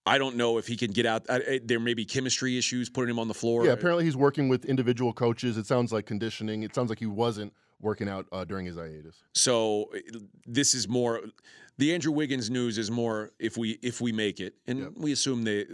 I 0.09 0.19
don't 0.19 0.37
know 0.37 0.59
if 0.59 0.67
he 0.67 0.77
can 0.77 0.91
get 0.91 1.07
out. 1.07 1.27
I, 1.29 1.37
I- 1.37 1.61
there 1.65 1.79
may 1.81 1.95
be 1.95 2.05
chemistry 2.05 2.59
issues 2.59 2.89
putting 2.89 3.11
him 3.11 3.19
on 3.19 3.29
the 3.29 3.35
floor. 3.35 3.65
Yeah, 3.65 3.73
apparently 3.73 4.05
he's 4.05 4.17
working 4.17 4.49
with 4.49 4.65
individual 4.65 5.13
coaches. 5.13 5.57
It 5.57 5.67
sounds 5.67 5.93
like 5.93 6.07
conditioning. 6.07 6.63
It 6.63 6.75
sounds 6.75 6.89
like 6.89 6.99
he 6.99 7.07
wasn't 7.07 7.53
working 7.81 8.09
out 8.09 8.27
uh, 8.33 8.45
during 8.45 8.67
his 8.67 8.77
hiatus. 8.77 9.23
So 9.35 9.91
uh, 9.95 10.19
this 10.47 10.75
is 10.75 10.89
more 10.89 11.21
the 11.77 11.95
Andrew 11.95 12.11
Wiggins 12.13 12.51
news 12.51 12.77
is 12.79 12.91
more 12.91 13.31
if 13.39 13.57
we 13.57 13.79
if 13.83 14.01
we 14.01 14.11
make 14.11 14.41
it, 14.41 14.55
and 14.67 14.79
Yep. 14.81 14.93
we 14.97 15.13
assume 15.13 15.45
they, 15.45 15.67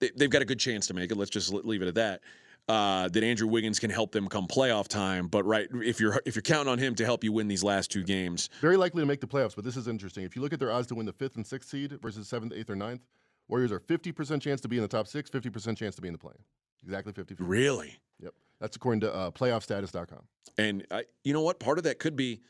they 0.00 0.10
they've 0.16 0.30
got 0.30 0.42
a 0.42 0.46
good 0.46 0.58
chance 0.58 0.86
to 0.88 0.94
make 0.94 1.10
it. 1.12 1.16
Let's 1.16 1.30
just 1.30 1.52
leave 1.52 1.82
it 1.82 1.88
at 1.88 1.94
that. 1.94 2.20
Uh, 2.68 3.08
that 3.08 3.24
Andrew 3.24 3.48
Wiggins 3.48 3.80
can 3.80 3.90
help 3.90 4.12
them 4.12 4.28
come 4.28 4.46
playoff 4.46 4.86
time, 4.86 5.26
but 5.26 5.44
right 5.44 5.66
if 5.72 5.98
you're 5.98 6.20
if 6.24 6.36
you're 6.36 6.42
counting 6.42 6.70
on 6.70 6.78
him 6.78 6.94
to 6.96 7.04
help 7.04 7.24
you 7.24 7.32
win 7.32 7.48
these 7.48 7.64
last 7.64 7.90
two 7.90 8.04
games, 8.04 8.48
Very 8.60 8.76
likely 8.76 9.02
to 9.02 9.06
make 9.06 9.20
the 9.20 9.26
playoffs, 9.26 9.56
but 9.56 9.64
this 9.64 9.76
is 9.76 9.88
interesting. 9.88 10.24
If 10.24 10.36
you 10.36 10.42
look 10.42 10.52
at 10.52 10.60
their 10.60 10.70
odds 10.70 10.86
to 10.88 10.94
win 10.94 11.06
the 11.06 11.12
fifth 11.12 11.34
and 11.36 11.44
sixth 11.46 11.68
seed 11.70 11.98
versus 12.00 12.28
seventh, 12.28 12.52
eighth, 12.52 12.70
or 12.70 12.76
ninth, 12.76 13.00
Warriors 13.50 13.72
are 13.72 13.80
50% 13.80 14.40
chance 14.40 14.60
to 14.60 14.68
be 14.68 14.76
in 14.76 14.82
the 14.82 14.88
top 14.88 15.06
six, 15.06 15.28
50% 15.28 15.76
chance 15.76 15.94
to 15.96 16.02
be 16.02 16.08
in 16.08 16.12
the 16.14 16.18
play. 16.18 16.34
Exactly 16.82 17.12
50 17.12 17.34
really, 17.40 17.98
Yep. 18.22 18.32
That's 18.60 18.76
according 18.76 19.00
to 19.00 19.14
uh, 19.14 19.30
playoffstatus.com. 19.32 20.20
and 20.58 20.86
I, 20.90 21.04
you 21.24 21.32
know 21.32 21.42
what, 21.42 21.58
part 21.60 21.78
of 21.78 21.84
that 21.84 21.98
could 21.98 22.16
be 22.16 22.40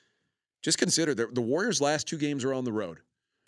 just 0.63 0.79
consider 0.79 1.15
the, 1.15 1.27
the 1.27 1.41
Warriors' 1.41 1.81
last 1.81 2.07
two 2.07 2.19
games 2.19 2.45
are 2.45 2.53
on 2.53 2.65
the 2.65 2.73
road. 2.73 2.99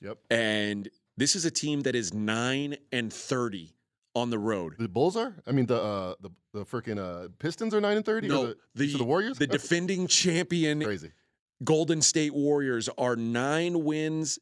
Yep. 0.01 0.19
And 0.31 0.89
This 1.17 1.37
is 1.37 1.45
a 1.45 1.51
team 1.51 1.83
that 1.83 1.95
is 1.95 2.13
nine 2.15 2.77
and 2.91 3.13
thirty 3.13 3.75
on 4.15 4.31
the 4.31 4.39
road. 4.39 4.75
The 4.79 4.89
Bulls 4.89 5.17
are. 5.17 5.35
I 5.47 5.53
mean, 5.53 5.67
the 5.67 5.81
uh, 5.81 6.15
the 6.21 6.31
the 6.53 6.65
freaking 6.65 6.99
uh, 6.99 7.29
Pistons 7.39 7.75
are 7.75 7.81
nine 7.81 7.97
and 7.99 8.05
thirty. 8.05 8.29
No, 8.29 8.47
the, 8.47 8.57
the, 8.75 8.89
so 8.93 8.99
the 8.99 9.05
Warriors. 9.05 9.39
the 9.39 9.47
defending 9.47 10.07
champion 10.07 10.83
crazy. 10.83 11.13
Golden 11.63 12.01
State 12.03 12.35
Warriors 12.35 12.89
are 12.99 13.15
nine 13.15 13.85
wins 13.85 14.39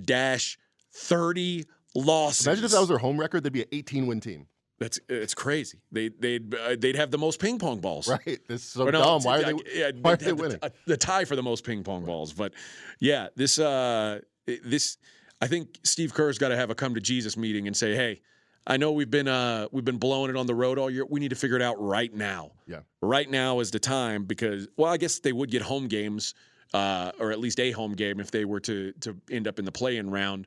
dash 0.00 0.56
thirty 0.94 1.64
losses. 1.94 2.46
Imagine 2.46 2.64
if 2.64 2.70
that 2.72 2.80
was 2.80 2.88
their 2.88 2.98
home 2.98 3.18
record, 3.18 3.42
they'd 3.44 3.52
be 3.52 3.62
an 3.62 3.68
eighteen 3.72 4.06
win 4.06 4.20
team. 4.20 4.46
That's 4.78 4.98
it's 5.08 5.34
crazy. 5.34 5.78
They 5.92 6.08
they'd 6.08 6.54
uh, 6.54 6.76
they'd 6.78 6.96
have 6.96 7.10
the 7.10 7.18
most 7.18 7.40
ping 7.40 7.58
pong 7.58 7.80
balls. 7.80 8.08
Right. 8.08 8.40
This 8.48 8.62
is 8.62 8.70
so 8.70 8.84
no, 8.86 8.90
dumb. 8.90 9.22
Why 9.22 9.38
are 9.40 9.42
they? 9.44 9.54
yeah, 9.72 9.90
why 10.00 10.12
are 10.12 10.16
the- 10.16 10.24
they 10.24 10.32
winning? 10.32 10.58
uh, 10.62 10.70
The 10.86 10.96
tie 10.96 11.24
for 11.24 11.36
the 11.36 11.42
most 11.42 11.64
ping 11.64 11.84
pong 11.84 12.04
balls, 12.04 12.32
but 12.32 12.52
yeah, 13.00 13.28
this 13.36 13.58
uh 13.58 14.20
this 14.46 14.98
I 15.40 15.46
think 15.46 15.78
Steve 15.84 16.12
Kerr's 16.14 16.38
got 16.38 16.48
to 16.48 16.56
have 16.56 16.70
a 16.70 16.74
come 16.74 16.94
to 16.94 17.00
Jesus 17.00 17.36
meeting 17.36 17.66
and 17.66 17.76
say, 17.76 17.94
hey. 17.94 18.20
I 18.66 18.78
know 18.78 18.92
we've 18.92 19.10
been 19.10 19.28
uh, 19.28 19.68
we've 19.72 19.84
been 19.84 19.98
blowing 19.98 20.30
it 20.30 20.36
on 20.38 20.46
the 20.46 20.54
road 20.54 20.78
all 20.78 20.88
year. 20.88 21.04
We 21.04 21.20
need 21.20 21.28
to 21.28 21.36
figure 21.36 21.56
it 21.56 21.60
out 21.60 21.78
right 21.78 22.10
now. 22.14 22.52
Yeah. 22.66 22.78
Right 23.02 23.28
now 23.30 23.60
is 23.60 23.70
the 23.70 23.78
time 23.78 24.24
because 24.24 24.68
well, 24.78 24.90
I 24.90 24.96
guess 24.96 25.18
they 25.18 25.32
would 25.34 25.50
get 25.50 25.60
home 25.60 25.86
games, 25.86 26.32
uh, 26.72 27.12
or 27.20 27.30
at 27.30 27.40
least 27.40 27.60
a 27.60 27.72
home 27.72 27.92
game 27.92 28.20
if 28.20 28.30
they 28.30 28.46
were 28.46 28.60
to 28.60 28.92
to 29.00 29.14
end 29.30 29.46
up 29.48 29.58
in 29.58 29.66
the 29.66 29.70
play-in 29.70 30.08
round. 30.08 30.46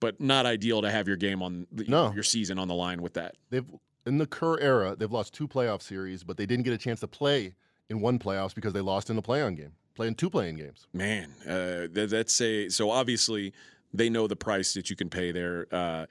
But 0.00 0.20
not 0.20 0.44
ideal 0.46 0.82
to 0.82 0.90
have 0.90 1.08
your 1.08 1.16
game 1.16 1.42
on 1.42 1.66
the, 1.72 1.84
No. 1.84 2.12
your 2.12 2.22
season 2.22 2.58
on 2.58 2.68
the 2.68 2.74
line 2.74 3.00
with 3.02 3.14
that. 3.14 3.36
They've 3.50 3.64
in 4.04 4.18
the 4.18 4.26
Kerr 4.26 4.58
era, 4.60 4.94
they've 4.96 5.10
lost 5.10 5.32
two 5.34 5.48
playoff 5.48 5.82
series, 5.82 6.22
but 6.22 6.36
they 6.36 6.46
didn't 6.46 6.64
get 6.64 6.72
a 6.74 6.78
chance 6.78 7.00
to 7.00 7.08
play 7.08 7.54
in 7.90 8.00
one 8.00 8.18
playoffs 8.18 8.54
because 8.54 8.72
they 8.72 8.80
lost 8.80 9.10
in 9.10 9.16
the 9.16 9.22
play-in 9.22 9.54
game, 9.56 9.72
playing 9.94 10.14
two 10.14 10.30
playing 10.30 10.56
games. 10.56 10.86
Man, 10.92 11.30
uh, 11.44 11.88
that, 11.92 12.08
that's 12.10 12.40
a 12.40 12.68
so 12.68 12.90
obviously 12.90 13.52
they 13.94 14.08
know 14.10 14.26
the 14.26 14.36
price 14.36 14.74
that 14.74 14.90
you 14.90 14.96
can 14.96 15.08
pay 15.08 15.32
there. 15.32 15.66
Uh, 15.72 16.06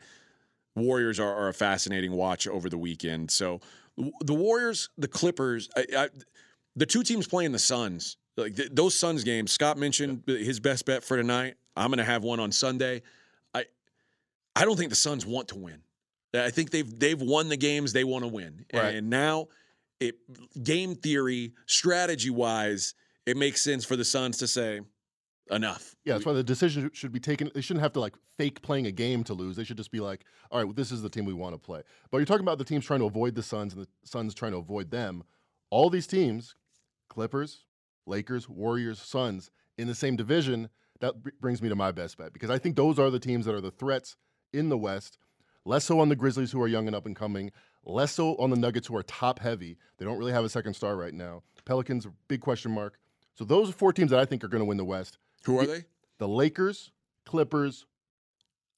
Warriors 0.76 1.19
are, 1.19 1.34
are 1.34 1.48
a 1.48 1.54
fascinating 1.54 2.12
watch 2.12 2.48
over 2.48 2.69
the 2.69 2.78
weekend. 2.78 3.32
So 3.32 3.62
the 4.21 4.34
Warriors, 4.34 4.89
the 4.98 5.08
Clippers, 5.08 5.69
I, 5.78 5.86
I, 5.98 6.10
the 6.76 6.86
two 6.86 7.04
teams 7.04 7.28
playing 7.28 7.54
the 7.54 7.60
Suns, 7.60 8.17
like 8.36 8.56
th- 8.56 8.69
those 8.74 8.93
Suns 8.93 9.24
games. 9.24 9.52
Scott 9.54 9.78
mentioned 9.78 10.24
his 10.28 10.60
best 10.60 10.86
bet 10.86 11.02
for 11.04 11.15
tonight. 11.15 11.56
I'm 11.78 11.88
going 11.91 12.00
to 12.00 12.04
have 12.04 12.24
one 12.24 12.39
on 12.41 12.52
Sunday. 12.52 13.04
I 14.56 14.65
don't 14.65 14.78
think 14.78 14.89
the 14.89 14.96
Suns 14.96 15.26
want 15.26 15.50
to 15.50 15.58
win. 15.58 15.82
I 16.34 16.50
think 16.50 16.72
they've 16.72 17.00
they've 17.00 17.22
won 17.22 17.48
the 17.50 17.58
games 17.58 17.94
they 17.94 18.04
want 18.04 18.24
to 18.24 18.28
win, 18.28 18.65
Right. 18.74 18.96
and 18.96 19.10
now 19.10 19.48
it 20.02 20.15
game 20.62 20.96
theory, 20.96 21.54
strategy 21.65 22.30
wise, 22.30 22.94
it 23.26 23.38
makes 23.38 23.62
sense 23.62 23.86
for 23.86 23.96
the 23.96 24.04
Suns 24.04 24.38
to 24.39 24.48
say 24.48 24.82
enough. 25.50 25.96
Yeah, 26.04 26.13
that's 26.15 26.26
why 26.26 26.34
the 26.34 26.44
decision 26.44 26.91
should 26.94 27.13
be 27.13 27.22
taken. 27.22 27.50
They 27.56 27.62
shouldn't 27.62 27.84
have 27.84 27.94
to 27.94 28.02
like 28.02 28.15
fake 28.38 28.62
playing 28.62 28.86
a 28.88 28.91
game 28.91 29.24
to 29.26 29.34
lose. 29.34 29.56
They 29.56 29.63
should 29.63 29.78
just 29.78 29.91
be 29.91 30.02
like, 30.02 30.26
all 30.52 30.58
right, 30.60 30.65
well, 30.65 30.74
this 30.74 30.91
is 30.91 31.02
the 31.02 31.10
team 31.10 31.24
we 31.24 31.34
want 31.34 31.54
to 31.56 31.58
play. 31.60 31.82
But 32.12 32.18
you're 32.18 32.26
talking 32.26 32.44
about 32.46 32.58
the 32.58 32.65
teams 32.65 32.86
trying 32.86 33.00
to 33.00 33.06
avoid 33.06 33.36
the 33.36 33.44
Suns 33.44 33.74
and 33.74 33.84
the 33.84 33.88
Suns 34.04 34.34
trying 34.34 34.52
to 34.52 34.58
avoid 34.58 34.91
them. 34.91 35.24
All 35.70 35.89
these 35.89 36.08
teams, 36.08 36.56
Clippers, 37.08 37.65
Lakers, 38.06 38.50
Warriors, 38.50 39.00
Suns, 39.02 39.52
in 39.78 39.88
the 39.88 39.96
same 39.96 40.15
division, 40.18 40.70
that 41.00 41.22
br- 41.24 41.30
brings 41.39 41.62
me 41.62 41.70
to 41.70 41.76
my 41.76 41.91
best 41.91 42.18
bet 42.18 42.34
because 42.34 42.50
I 42.50 42.58
think 42.58 42.76
those 42.76 43.00
are 43.00 43.10
the 43.10 43.20
teams 43.20 43.46
that 43.46 43.56
are 43.56 43.62
the 43.62 43.72
threats 43.72 44.18
in 44.54 44.70
the 44.70 44.78
West. 44.78 45.18
Less 45.66 45.86
so 45.86 46.00
on 46.00 46.10
the 46.10 46.16
Grizzlies, 46.16 46.52
who 46.52 46.62
are 46.62 46.68
young 46.68 46.88
and 46.88 46.96
up 46.96 47.06
and 47.06 47.16
coming. 47.16 47.52
Less 47.86 48.12
so 48.14 48.36
on 48.38 48.50
the 48.50 48.56
Nuggets, 48.56 48.88
who 48.88 48.96
are 48.96 49.04
top 49.04 49.40
heavy. 49.40 49.78
They 49.98 50.06
don't 50.06 50.18
really 50.18 50.32
have 50.32 50.46
a 50.46 50.50
second 50.50 50.74
star 50.76 50.96
right 50.96 51.14
now. 51.14 51.44
Pelicans, 51.66 52.08
big 52.28 52.42
question 52.42 52.72
mark. 52.72 53.00
So 53.36 53.44
those 53.46 53.70
are 53.70 53.74
four 53.74 53.92
teams 53.94 54.12
that 54.12 54.20
I 54.20 54.26
think 54.26 54.44
are 54.44 54.48
going 54.48 54.62
to 54.62 54.66
win 54.66 54.78
the 54.78 54.86
West 54.86 55.18
Who 55.46 55.60
are 55.60 55.66
they? 55.66 55.84
the 56.20 56.28
Lakers, 56.28 56.92
Clippers, 57.26 57.86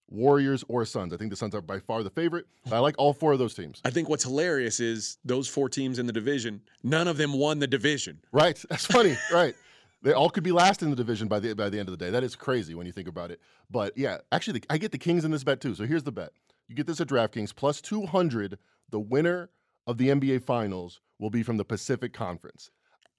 Warriors, 0.10 0.64
or 0.70 0.86
Suns. 0.86 1.14
I 1.14 1.18
think 1.18 1.30
the 1.32 1.36
Suns 1.36 1.54
are 1.54 1.62
by 1.62 1.80
far 1.80 2.02
the 2.04 2.10
favorite. 2.10 2.46
But 2.64 2.74
I 2.76 2.80
like 2.80 2.96
all 2.98 3.14
four 3.14 3.34
of 3.34 3.40
those 3.40 3.54
teams. 3.54 3.82
I 3.84 3.90
think 3.90 4.08
what's 4.10 4.24
hilarious 4.24 4.80
is 4.80 5.18
those 5.26 5.48
four 5.50 5.68
teams 5.70 6.00
in 6.00 6.06
the 6.08 6.14
division. 6.14 6.62
None 6.84 7.08
of 7.10 7.18
them 7.18 7.34
won 7.34 7.60
the 7.60 7.68
division. 7.68 8.20
Right. 8.32 8.62
That's 8.70 8.86
funny. 8.86 9.18
right. 9.34 9.54
They 10.02 10.14
all 10.14 10.30
could 10.30 10.44
be 10.44 10.52
last 10.52 10.84
in 10.84 10.90
the 10.90 10.96
division 10.96 11.28
by 11.28 11.40
the 11.40 11.54
by 11.54 11.70
the 11.70 11.80
end 11.80 11.90
of 11.90 11.98
the 11.98 12.04
day. 12.04 12.12
That 12.12 12.24
is 12.24 12.36
crazy 12.36 12.76
when 12.76 12.86
you 12.86 12.92
think 12.92 13.08
about 13.08 13.32
it. 13.32 13.42
But 13.70 13.98
yeah, 13.98 14.18
actually, 14.32 14.60
the, 14.60 14.66
I 14.70 14.78
get 14.78 14.92
the 14.92 14.98
Kings 14.98 15.26
in 15.26 15.32
this 15.32 15.44
bet 15.44 15.60
too. 15.60 15.76
So 15.76 15.86
here's 15.86 16.04
the 16.04 16.12
bet: 16.12 16.32
you 16.68 16.76
get 16.76 16.88
this 16.88 17.02
at 17.02 17.08
DraftKings 17.08 17.56
plus 17.56 17.82
two 17.82 18.06
hundred. 18.06 18.60
The 18.90 19.00
winner 19.00 19.50
of 19.86 19.98
the 19.98 20.10
NBA 20.10 20.44
Finals 20.44 21.02
will 21.20 21.30
be 21.30 21.44
from 21.44 21.58
the 21.58 21.66
Pacific 21.66 22.14
Conference. 22.14 22.70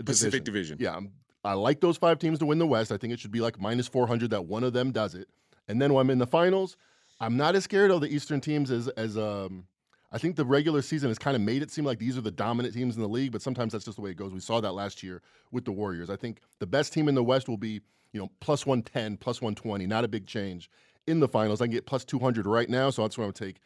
Pacific 0.05 0.45
Division. 0.45 0.79
Yeah, 0.81 0.97
I'm, 0.97 1.13
I 1.45 1.55
like 1.55 1.81
those 1.81 1.97
five 1.97 2.19
teams 2.19 2.39
to 2.39 2.47
win 2.47 2.59
the 2.59 2.67
West. 2.67 2.93
I 2.93 2.97
think 2.97 3.13
it 3.13 3.21
should 3.21 3.33
be 3.33 3.41
like 3.41 3.61
minus 3.61 3.89
400 3.89 4.31
that 4.31 4.47
one 4.47 4.65
of 4.65 4.73
them 4.73 4.93
does 4.93 5.15
it. 5.15 5.29
And 5.67 5.83
then 5.83 5.93
when 5.93 6.07
I'm 6.07 6.11
in 6.11 6.19
the 6.19 6.27
finals, 6.27 6.77
I'm 7.21 7.37
not 7.37 7.57
as 7.57 7.65
scared 7.65 7.91
of 7.91 8.01
the 8.01 8.09
Eastern 8.09 8.41
teams 8.41 8.71
as 8.71 8.89
as 8.89 9.19
um. 9.19 9.65
I 10.11 10.19
think 10.19 10.37
the 10.37 10.45
regular 10.45 10.81
season 10.83 11.11
has 11.11 11.19
kind 11.19 11.35
of 11.37 11.43
made 11.43 11.63
it 11.63 11.71
seem 11.71 11.85
like 11.85 11.99
these 11.99 12.17
are 12.17 12.23
the 12.23 12.31
dominant 12.31 12.75
teams 12.75 12.97
in 12.97 13.03
the 13.03 13.09
league, 13.09 13.33
but 13.33 13.43
sometimes 13.43 13.73
that's 13.73 13.85
just 13.85 13.97
the 13.97 14.03
way 14.03 14.11
it 14.11 14.17
goes. 14.17 14.33
We 14.33 14.41
saw 14.41 14.61
that 14.61 14.73
last 14.73 15.03
year 15.03 15.21
with 15.53 15.65
the 15.65 15.73
Warriors. 15.73 16.09
I 16.09 16.17
think 16.17 16.41
the 16.61 16.67
best 16.67 16.93
team 16.93 17.09
in 17.09 17.15
the 17.15 17.23
West 17.23 17.49
will 17.49 17.59
be, 17.59 17.81
you 18.13 18.21
know, 18.21 18.31
plus 18.41 18.65
110, 18.65 19.19
plus 19.19 19.43
120, 19.43 19.87
not 19.87 20.05
a 20.05 20.09
big 20.09 20.27
change 20.27 20.71
in 21.07 21.21
the 21.21 21.29
finals. 21.29 21.61
I 21.61 21.67
can 21.67 21.73
get 21.73 21.87
plus 21.87 22.05
200 22.05 22.47
right 22.47 22.69
now, 22.71 22.89
so 22.91 23.03
that's 23.03 23.19
what 23.19 23.25
I 23.25 23.27
would 23.27 23.35
take 23.35 23.61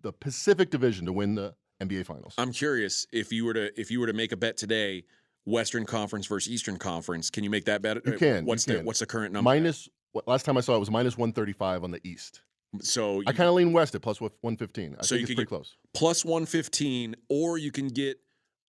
the 0.00 0.12
Pacific 0.12 0.70
Division 0.70 1.06
to 1.06 1.12
win 1.12 1.34
the 1.34 1.54
NBA 1.80 2.06
Finals. 2.06 2.34
I'm 2.38 2.52
curious 2.52 3.06
if 3.12 3.32
you 3.32 3.44
were 3.44 3.54
to 3.54 3.80
if 3.80 3.90
you 3.90 4.00
were 4.00 4.06
to 4.06 4.12
make 4.12 4.32
a 4.32 4.36
bet 4.36 4.56
today, 4.56 5.04
Western 5.44 5.84
Conference 5.84 6.26
versus 6.26 6.52
Eastern 6.52 6.76
Conference, 6.78 7.30
can 7.30 7.44
you 7.44 7.50
make 7.50 7.64
that 7.66 7.82
bet? 7.82 8.04
You 8.06 8.12
can, 8.12 8.44
you 8.44 8.48
What's 8.48 8.64
the 8.64 8.76
can. 8.76 8.84
what's 8.84 9.00
the 9.00 9.06
current 9.06 9.32
number? 9.32 9.48
Minus, 9.48 9.88
last 10.26 10.44
time 10.44 10.56
I 10.56 10.60
saw 10.60 10.76
it 10.76 10.78
was 10.80 10.90
minus 10.90 11.16
135 11.16 11.84
on 11.84 11.90
the 11.90 12.00
East. 12.06 12.40
So 12.80 13.16
you, 13.20 13.24
I 13.26 13.32
kind 13.32 13.48
of 13.48 13.54
lean 13.54 13.72
West 13.72 13.94
at 13.94 14.02
plus 14.02 14.20
115. 14.20 14.96
I 14.98 15.02
So 15.02 15.08
think 15.16 15.20
you 15.20 15.22
it's 15.22 15.26
pretty 15.28 15.42
get- 15.42 15.48
close. 15.48 15.76
plus 15.94 16.24
115 16.24 17.14
or 17.28 17.58
you 17.58 17.70
can 17.70 17.88
get 17.88 18.18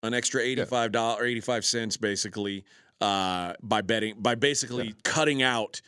an 0.03 0.13
extra 0.13 0.41
85 0.41 0.91
dollars 0.91 1.21
or 1.21 1.25
85 1.25 1.65
cents 1.65 1.97
basically 1.97 2.65
uh, 3.01 3.53
by 3.61 3.81
betting 3.81 4.15
by 4.19 4.35
basically 4.35 4.93
cutting 5.03 5.41
out 5.41 5.81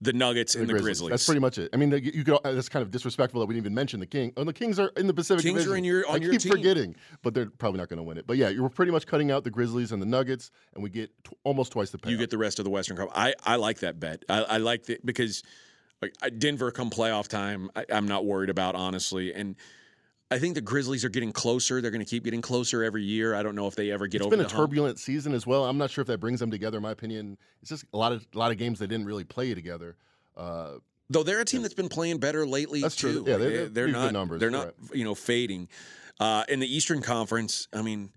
the 0.00 0.12
Nuggets 0.12 0.56
and 0.56 0.66
the 0.68 0.74
Grizzlies. 0.74 1.10
That's 1.10 1.24
pretty 1.26 1.40
much 1.40 1.58
it. 1.58 1.70
I 1.72 1.76
mean, 1.76 1.90
the- 1.90 2.02
you 2.02 2.24
could. 2.24 2.36
That's 2.42 2.68
kind 2.68 2.82
of 2.82 2.90
disrespectful 2.90 3.38
that 3.40 3.46
we 3.46 3.54
didn't 3.54 3.66
even 3.66 3.74
mention 3.74 4.00
the 4.00 4.06
King. 4.06 4.32
Oh, 4.36 4.42
the 4.42 4.52
Kings 4.52 4.80
are 4.80 4.88
in 4.96 5.06
the 5.06 5.14
Pacific 5.14 5.44
Kings 5.44 5.58
are 5.60 5.60
Division. 5.60 5.78
in 5.78 5.84
your- 5.84 6.08
on 6.08 6.14
I 6.16 6.18
your 6.18 6.32
keep 6.32 6.40
team. 6.40 6.52
forgetting, 6.52 6.96
but 7.22 7.34
they're 7.34 7.46
probably 7.50 7.78
not 7.78 7.88
going 7.88 7.98
to 7.98 8.02
win 8.02 8.18
it. 8.18 8.26
But 8.26 8.36
yeah, 8.36 8.48
you're 8.48 8.68
pretty 8.68 8.90
much 8.90 9.06
cutting 9.06 9.30
out 9.30 9.44
the 9.44 9.50
Grizzlies 9.50 9.92
and 9.92 10.02
the 10.02 10.06
Nuggets, 10.06 10.50
and 10.74 10.82
we 10.82 10.90
get 10.90 11.10
t- 11.22 11.36
almost 11.44 11.70
twice 11.70 11.90
the 11.90 11.98
payout. 11.98 12.10
you 12.10 12.16
get 12.18 12.30
the 12.30 12.38
rest 12.38 12.58
of 12.58 12.64
the 12.64 12.70
Western 12.70 12.96
Conference. 12.96 13.16
I, 13.16 13.34
I 13.44 13.56
like 13.56 13.78
that 13.78 14.00
bet. 14.00 14.24
I, 14.28 14.42
I 14.42 14.56
like 14.56 14.86
that 14.86 15.06
because 15.06 15.44
like 16.02 16.38
Denver 16.38 16.70
come 16.70 16.90
playoff 16.90 17.28
time, 17.28 17.70
I, 17.76 17.84
I'm 17.92 18.06
not 18.06 18.24
worried 18.24 18.50
about 18.50 18.74
honestly. 18.74 19.32
And 19.32 19.56
I 20.30 20.38
think 20.38 20.54
the 20.54 20.60
Grizzlies 20.60 21.04
are 21.04 21.08
getting 21.10 21.32
closer. 21.32 21.80
They're 21.80 21.90
going 21.90 22.04
to 22.04 22.08
keep 22.08 22.24
getting 22.24 22.40
closer 22.42 22.82
every 22.82 23.02
year. 23.04 23.34
I 23.34 23.42
don't 23.42 23.54
know 23.54 23.66
if 23.66 23.74
they 23.76 23.90
ever 23.90 24.06
get 24.06 24.22
It's 24.22 24.26
over 24.26 24.34
It's 24.34 24.42
been 24.44 24.46
a 24.46 24.58
hump. 24.58 24.70
turbulent 24.70 24.98
season 24.98 25.34
as 25.34 25.46
well. 25.46 25.64
I'm 25.66 25.78
not 25.78 25.90
sure 25.90 26.02
if 26.02 26.08
that 26.08 26.18
brings 26.18 26.40
them 26.40 26.50
together. 26.50 26.78
In 26.78 26.82
my 26.82 26.90
opinion, 26.90 27.36
it's 27.60 27.68
just 27.68 27.84
a 27.92 27.96
lot 27.96 28.12
of 28.12 28.26
a 28.34 28.38
lot 28.38 28.50
of 28.50 28.58
games 28.58 28.78
they 28.78 28.86
didn't 28.86 29.06
really 29.06 29.24
play 29.24 29.54
together. 29.54 29.96
Uh, 30.36 30.74
Though 31.10 31.22
they're 31.22 31.40
a 31.40 31.44
team 31.44 31.60
that's 31.60 31.74
been 31.74 31.90
playing 31.90 32.18
better 32.18 32.46
lately 32.46 32.80
That's 32.80 32.96
true. 32.96 33.22
Yeah, 33.26 33.36
they're- 33.36 33.38
they- 33.38 33.56
they're 33.56 33.68
they're 33.68 33.88
not 33.88 34.12
numbers, 34.14 34.40
They're 34.40 34.50
not 34.50 34.66
right. 34.80 34.94
you 34.94 35.04
know 35.04 35.14
fading. 35.14 35.68
Uh, 36.18 36.44
in 36.48 36.60
the 36.60 36.74
Eastern 36.74 37.02
Conference, 37.02 37.68
I 37.72 37.82
mean, 37.82 38.10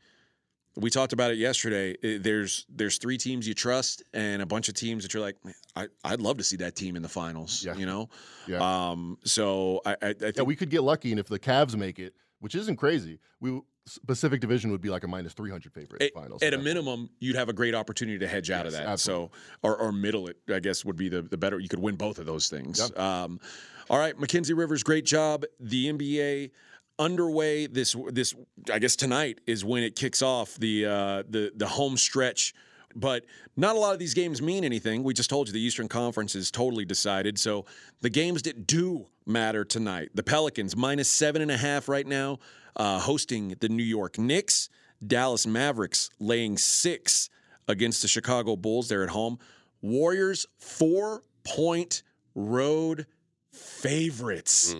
we 0.77 0.89
talked 0.89 1.13
about 1.13 1.31
it 1.31 1.38
yesterday. 1.38 1.93
Uh, 2.03 2.19
There's 2.21 2.65
there's 2.69 2.97
three 2.97 3.17
teams 3.17 3.47
you 3.47 3.53
trust 3.53 4.03
and 4.13 4.41
a 4.41 4.45
bunch 4.45 4.67
of 4.69 4.75
teams 4.75 5.03
that 5.03 5.13
you're 5.13 5.23
like, 5.23 5.43
"Man, 5.45 5.53
I 5.75 5.88
I'd 6.03 6.21
love 6.21 6.38
to 6.38 6.43
see 6.43 6.57
that 6.57 6.75
team 6.75 6.95
in 6.95 7.01
the 7.01 7.09
finals. 7.09 7.63
Yeah. 7.65 7.75
You 7.75 7.85
know. 7.85 8.09
yeah, 8.47 8.59
Um. 8.89 9.17
So 9.23 9.81
I 9.85 9.91
I, 9.91 9.95
I 10.01 10.13
think 10.13 10.38
yeah, 10.38 10.43
we 10.43 10.55
could 10.55 10.69
get 10.69 10.83
lucky, 10.83 11.11
and 11.11 11.19
if 11.19 11.27
the 11.27 11.39
Cavs 11.39 11.75
make 11.75 11.99
it, 11.99 12.13
which 12.39 12.55
isn't 12.55 12.75
crazy, 12.77 13.19
we 13.39 13.61
Pacific 14.07 14.41
Division 14.41 14.71
would 14.71 14.81
be 14.81 14.89
like 14.89 15.03
a 15.03 15.07
minus 15.07 15.33
300 15.33 15.71
favorite 15.71 16.01
in 16.01 16.07
at, 16.07 16.13
finals. 16.13 16.41
at 16.41 16.53
a 16.55 16.57
minimum, 16.57 17.07
you'd 17.19 17.35
have 17.35 17.49
a 17.49 17.53
great 17.53 17.75
opportunity 17.75 18.17
to 18.17 18.27
hedge 18.27 18.49
out 18.49 18.65
of 18.65 18.71
that. 18.71 18.88
absolutely. 18.88 19.27
So, 19.27 19.39
or, 19.61 19.77
or 19.77 19.91
middle 19.91 20.27
it, 20.27 20.38
I 20.51 20.59
guess, 20.59 20.83
would 20.83 20.95
be 20.95 21.07
the, 21.07 21.21
the 21.21 21.38
better. 21.38 21.59
You 21.59 21.69
could 21.69 21.77
win 21.79 21.95
both 21.95 22.17
of 22.17 22.25
those 22.25 22.49
things. 22.49 22.79
Yep. 22.79 22.97
Um, 22.97 23.39
all 23.88 23.99
right, 23.99 24.19
Mackenzie 24.19 24.55
Rivers, 24.55 24.81
great 24.81 25.05
job. 25.05 25.45
The 25.59 25.93
NBA 25.93 26.49
underway 26.97 27.67
this 27.67 27.95
this 28.12 28.34
I 28.71 28.79
guess 28.79 28.95
tonight 28.95 29.39
is 29.45 29.65
when 29.65 29.84
it 29.84 29.95
kicks 29.95 30.21
off 30.21 30.55
the 30.55 30.86
uh, 30.86 31.23
the 31.29 31.51
the 31.55 31.67
home 31.67 31.97
stretch. 31.97 32.53
But 32.97 33.25
not 33.58 33.75
a 33.75 33.79
lot 33.79 33.91
of 33.91 33.99
these 33.99 34.13
games 34.13 34.41
mean 34.41 34.63
anything. 34.63 35.03
We 35.03 35.13
just 35.13 35.29
told 35.29 35.47
you 35.47 35.53
the 35.53 35.60
Eastern 35.60 35.89
Conference 35.89 36.34
is 36.34 36.49
totally 36.49 36.86
decided. 36.86 37.38
So 37.38 37.65
the 37.99 38.10
games 38.10 38.43
that 38.43 38.67
do 38.67 39.08
matter 39.25 39.65
tonight, 39.65 40.12
the 40.13 40.23
Pelicans 40.23 40.77
minus 40.77 41.10
seven 41.10 41.41
and 41.41 41.51
a 41.51 41.58
half 41.58 41.89
right 41.89 42.08
now, 42.08 42.39
uh, 42.77 42.99
hosting 42.99 43.55
the 43.60 43.67
New 43.67 43.84
York 43.84 44.17
Knicks. 44.17 44.69
Dallas 45.05 45.45
Mavericks 45.45 46.10
laying 46.19 46.58
six 46.58 47.29
against 47.67 48.01
the 48.01 48.08
Chicago 48.08 48.55
Bulls. 48.55 48.88
They're 48.88 49.03
at 49.03 49.10
home. 49.10 49.39
Warriors 49.81 50.45
four 50.58 51.21
point 51.43 52.01
road 52.34 53.08
favorites. 53.51 54.73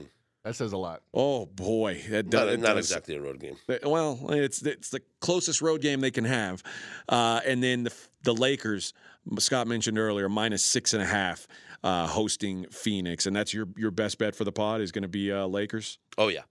That 0.46 0.56
says 0.56 0.74
a 0.74 0.78
lot. 0.78 1.02
Oh 1.12 1.48
boy, 1.48 2.04
that 2.12 2.32
Not, 2.32 2.46
does, 2.46 2.60
not 2.60 2.76
does- 2.76 2.92
exactly 2.92 3.16
a 3.16 3.22
road 3.22 3.40
game. 3.40 3.56
Well, 3.84 4.20
it's 4.30 4.62
it's 4.62 4.92
the 4.92 5.02
closest 5.20 5.60
road 5.60 5.82
game 5.82 6.02
they 6.02 6.12
can 6.12 6.24
have, 6.26 6.62
uh, 7.10 7.42
and 7.46 7.64
then 7.64 7.84
the 7.84 7.94
the 8.24 8.34
Lakers. 8.34 8.94
Scott 9.40 9.66
mentioned 9.66 9.98
earlier 9.98 10.30
minus 10.30 10.64
six 10.64 10.94
and 10.94 11.02
a 11.02 11.06
half 11.08 11.48
uh, 11.84 12.06
hosting 12.06 12.68
Phoenix, 12.70 13.26
and 13.26 13.36
that's 13.36 13.56
your 13.56 13.68
your 13.76 13.90
best 13.90 14.20
bet 14.20 14.36
for 14.36 14.44
the 14.44 14.52
pod 14.52 14.82
is 14.82 14.92
going 14.92 15.02
to 15.02 15.08
be 15.08 15.32
uh, 15.32 15.48
Lakers. 15.48 15.98
Oh 16.16 16.28
yeah. 16.28 16.42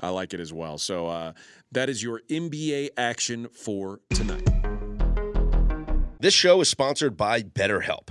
I 0.00 0.10
like 0.10 0.32
it 0.32 0.38
as 0.40 0.52
well. 0.52 0.78
So 0.78 1.08
uh, 1.08 1.32
that 1.72 1.90
is 1.90 2.02
your 2.04 2.22
NBA 2.30 2.90
action 2.96 3.48
for 3.48 3.98
tonight. 4.14 4.48
This 6.20 6.34
show 6.34 6.60
is 6.60 6.68
sponsored 6.70 7.16
by 7.16 7.42
BetterHelp. 7.42 8.10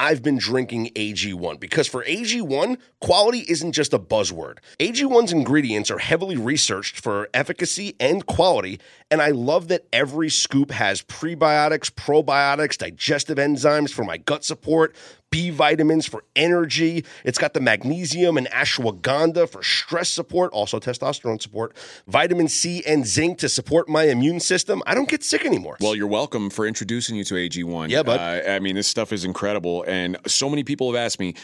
I've 0.00 0.22
been 0.22 0.38
drinking 0.38 0.90
AG1 0.94 1.58
because 1.58 1.88
for 1.88 2.04
AG1, 2.04 2.78
quality 3.00 3.44
isn't 3.48 3.72
just 3.72 3.92
a 3.92 3.98
buzzword. 3.98 4.58
AG1's 4.78 5.32
ingredients 5.32 5.90
are 5.90 5.98
heavily 5.98 6.36
researched 6.36 7.00
for 7.00 7.28
efficacy 7.34 7.96
and 7.98 8.24
quality, 8.24 8.78
and 9.10 9.20
I 9.20 9.30
love 9.32 9.66
that 9.68 9.86
every 9.92 10.30
scoop 10.30 10.70
has 10.70 11.02
prebiotics, 11.02 11.90
probiotics, 11.90 12.78
digestive 12.78 13.38
enzymes 13.38 13.90
for 13.90 14.04
my 14.04 14.18
gut 14.18 14.44
support, 14.44 14.94
B 15.30 15.50
vitamins 15.50 16.06
for 16.06 16.24
energy. 16.36 17.04
It's 17.24 17.38
got 17.38 17.54
the 17.54 17.60
magnesium 17.60 18.36
and 18.36 18.48
ashwagandha 18.48 19.48
for 19.48 19.62
stress 19.62 20.08
support, 20.08 20.52
also 20.52 20.80
testosterone 20.80 21.40
support, 21.40 21.76
vitamin 22.06 22.48
C 22.48 22.82
and 22.86 23.06
zinc 23.06 23.38
to 23.38 23.48
support 23.48 23.88
my 23.88 24.04
immune 24.04 24.40
system. 24.40 24.82
I 24.86 24.94
don't 24.94 25.08
get 25.08 25.22
sick 25.22 25.44
anymore. 25.44 25.76
Well, 25.80 25.94
you're 25.94 26.06
welcome 26.06 26.50
for 26.50 26.66
introducing 26.66 27.16
you 27.16 27.24
to 27.24 27.34
AG1. 27.34 27.90
Yeah, 27.90 28.02
bud. 28.02 28.20
Uh, 28.20 28.50
I 28.50 28.58
mean, 28.58 28.74
this 28.74 28.88
stuff 28.88 29.12
is 29.12 29.24
incredible. 29.24 29.84
And 29.86 30.16
so 30.26 30.48
many 30.48 30.64
people 30.64 30.92
have 30.92 31.00
asked 31.00 31.20
me, 31.20 31.34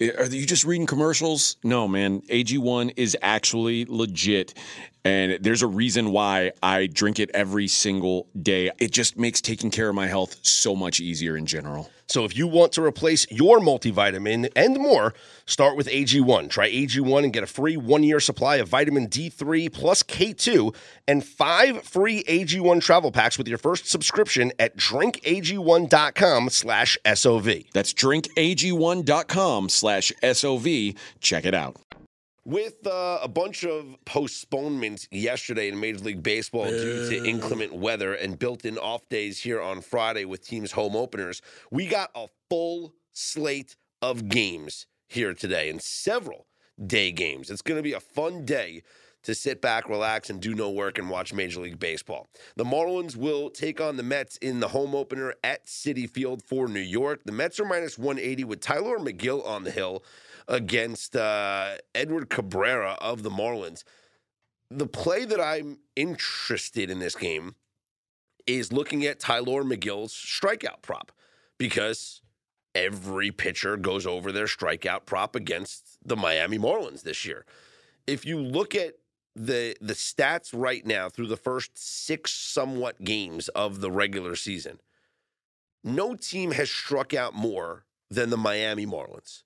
are 0.00 0.26
you 0.26 0.46
just 0.46 0.64
reading 0.64 0.86
commercials? 0.86 1.56
No, 1.62 1.86
man. 1.86 2.22
AG1 2.22 2.94
is 2.96 3.16
actually 3.20 3.84
legit. 3.86 4.54
And 5.04 5.42
there's 5.42 5.62
a 5.62 5.66
reason 5.66 6.10
why 6.10 6.52
I 6.62 6.86
drink 6.86 7.18
it 7.20 7.30
every 7.34 7.68
single 7.68 8.26
day. 8.40 8.70
It 8.78 8.92
just 8.92 9.18
makes 9.18 9.40
taking 9.40 9.70
care 9.70 9.88
of 9.88 9.94
my 9.94 10.06
health 10.06 10.36
so 10.42 10.74
much 10.74 11.00
easier 11.00 11.36
in 11.36 11.46
general. 11.46 11.90
So 12.10 12.24
if 12.24 12.36
you 12.36 12.48
want 12.48 12.72
to 12.72 12.82
replace 12.82 13.30
your 13.30 13.60
multivitamin 13.60 14.50
and 14.56 14.78
more, 14.78 15.14
start 15.46 15.76
with 15.76 15.86
AG1. 15.86 16.50
Try 16.50 16.70
AG1 16.70 17.24
and 17.24 17.32
get 17.32 17.44
a 17.44 17.46
free 17.46 17.76
one-year 17.76 18.18
supply 18.18 18.56
of 18.56 18.68
vitamin 18.68 19.08
D3 19.08 19.72
plus 19.72 20.02
K2 20.02 20.74
and 21.06 21.24
five 21.24 21.82
free 21.84 22.24
AG1 22.24 22.82
travel 22.82 23.12
packs 23.12 23.38
with 23.38 23.46
your 23.46 23.58
first 23.58 23.86
subscription 23.86 24.52
at 24.58 24.76
drinkag1.com 24.76 26.50
slash 26.50 26.98
SOV. 27.06 27.48
That's 27.72 27.94
drinkag1.com 27.94 29.68
slash 29.68 30.12
SOV. 30.22 30.94
Check 31.20 31.44
it 31.44 31.54
out. 31.54 31.89
With 32.50 32.84
uh, 32.84 33.20
a 33.22 33.28
bunch 33.28 33.64
of 33.64 33.94
postponements 34.04 35.06
yesterday 35.12 35.68
in 35.68 35.78
Major 35.78 36.00
League 36.00 36.24
Baseball 36.24 36.68
due 36.68 37.08
to 37.08 37.24
inclement 37.24 37.72
weather 37.72 38.14
and 38.14 38.36
built 38.36 38.64
in 38.64 38.76
off 38.76 39.08
days 39.08 39.40
here 39.40 39.62
on 39.62 39.80
Friday 39.80 40.24
with 40.24 40.44
teams' 40.44 40.72
home 40.72 40.96
openers, 40.96 41.42
we 41.70 41.86
got 41.86 42.10
a 42.16 42.26
full 42.48 42.92
slate 43.12 43.76
of 44.02 44.28
games 44.28 44.88
here 45.06 45.32
today 45.32 45.70
and 45.70 45.80
several 45.80 46.48
day 46.84 47.12
games. 47.12 47.50
It's 47.50 47.62
going 47.62 47.78
to 47.78 47.84
be 47.84 47.92
a 47.92 48.00
fun 48.00 48.44
day 48.44 48.82
to 49.22 49.32
sit 49.32 49.60
back, 49.60 49.88
relax, 49.88 50.28
and 50.28 50.40
do 50.40 50.52
no 50.52 50.70
work 50.70 50.98
and 50.98 51.08
watch 51.08 51.32
Major 51.32 51.60
League 51.60 51.78
Baseball. 51.78 52.26
The 52.56 52.64
Marlins 52.64 53.14
will 53.14 53.50
take 53.50 53.80
on 53.80 53.96
the 53.96 54.02
Mets 54.02 54.38
in 54.38 54.58
the 54.58 54.68
home 54.68 54.96
opener 54.96 55.34
at 55.44 55.66
Citi 55.66 56.10
Field 56.10 56.42
for 56.42 56.66
New 56.66 56.80
York. 56.80 57.20
The 57.24 57.32
Mets 57.32 57.60
are 57.60 57.64
minus 57.64 57.96
180 57.96 58.42
with 58.42 58.60
Tylor 58.60 58.98
Megill 58.98 59.46
on 59.46 59.62
the 59.62 59.70
hill 59.70 60.02
against 60.50 61.14
uh, 61.14 61.76
Edward 61.94 62.28
Cabrera 62.28 62.98
of 63.00 63.22
the 63.22 63.30
Marlins. 63.30 63.84
The 64.68 64.86
play 64.86 65.24
that 65.24 65.40
I'm 65.40 65.78
interested 65.96 66.90
in 66.90 66.98
this 66.98 67.14
game 67.14 67.54
is 68.46 68.72
looking 68.72 69.06
at 69.06 69.20
Tylor 69.20 69.62
Megill's 69.62 70.12
strikeout 70.12 70.82
prop 70.82 71.12
because 71.56 72.20
every 72.74 73.30
pitcher 73.30 73.76
goes 73.76 74.06
over 74.06 74.32
their 74.32 74.46
strikeout 74.46 75.06
prop 75.06 75.36
against 75.36 75.98
the 76.04 76.16
Miami 76.16 76.58
Marlins 76.58 77.02
this 77.02 77.24
year. 77.24 77.46
If 78.06 78.26
you 78.26 78.38
look 78.38 78.74
at 78.74 78.96
the 79.36 79.76
the 79.80 79.94
stats 79.94 80.50
right 80.52 80.84
now 80.84 81.08
through 81.08 81.28
the 81.28 81.36
first 81.36 81.78
six 81.78 82.32
somewhat 82.32 83.04
games 83.04 83.48
of 83.50 83.80
the 83.80 83.90
regular 83.90 84.34
season, 84.34 84.80
no 85.84 86.16
team 86.16 86.50
has 86.52 86.68
struck 86.68 87.14
out 87.14 87.34
more 87.34 87.84
than 88.10 88.30
the 88.30 88.36
Miami 88.36 88.86
Marlins. 88.86 89.44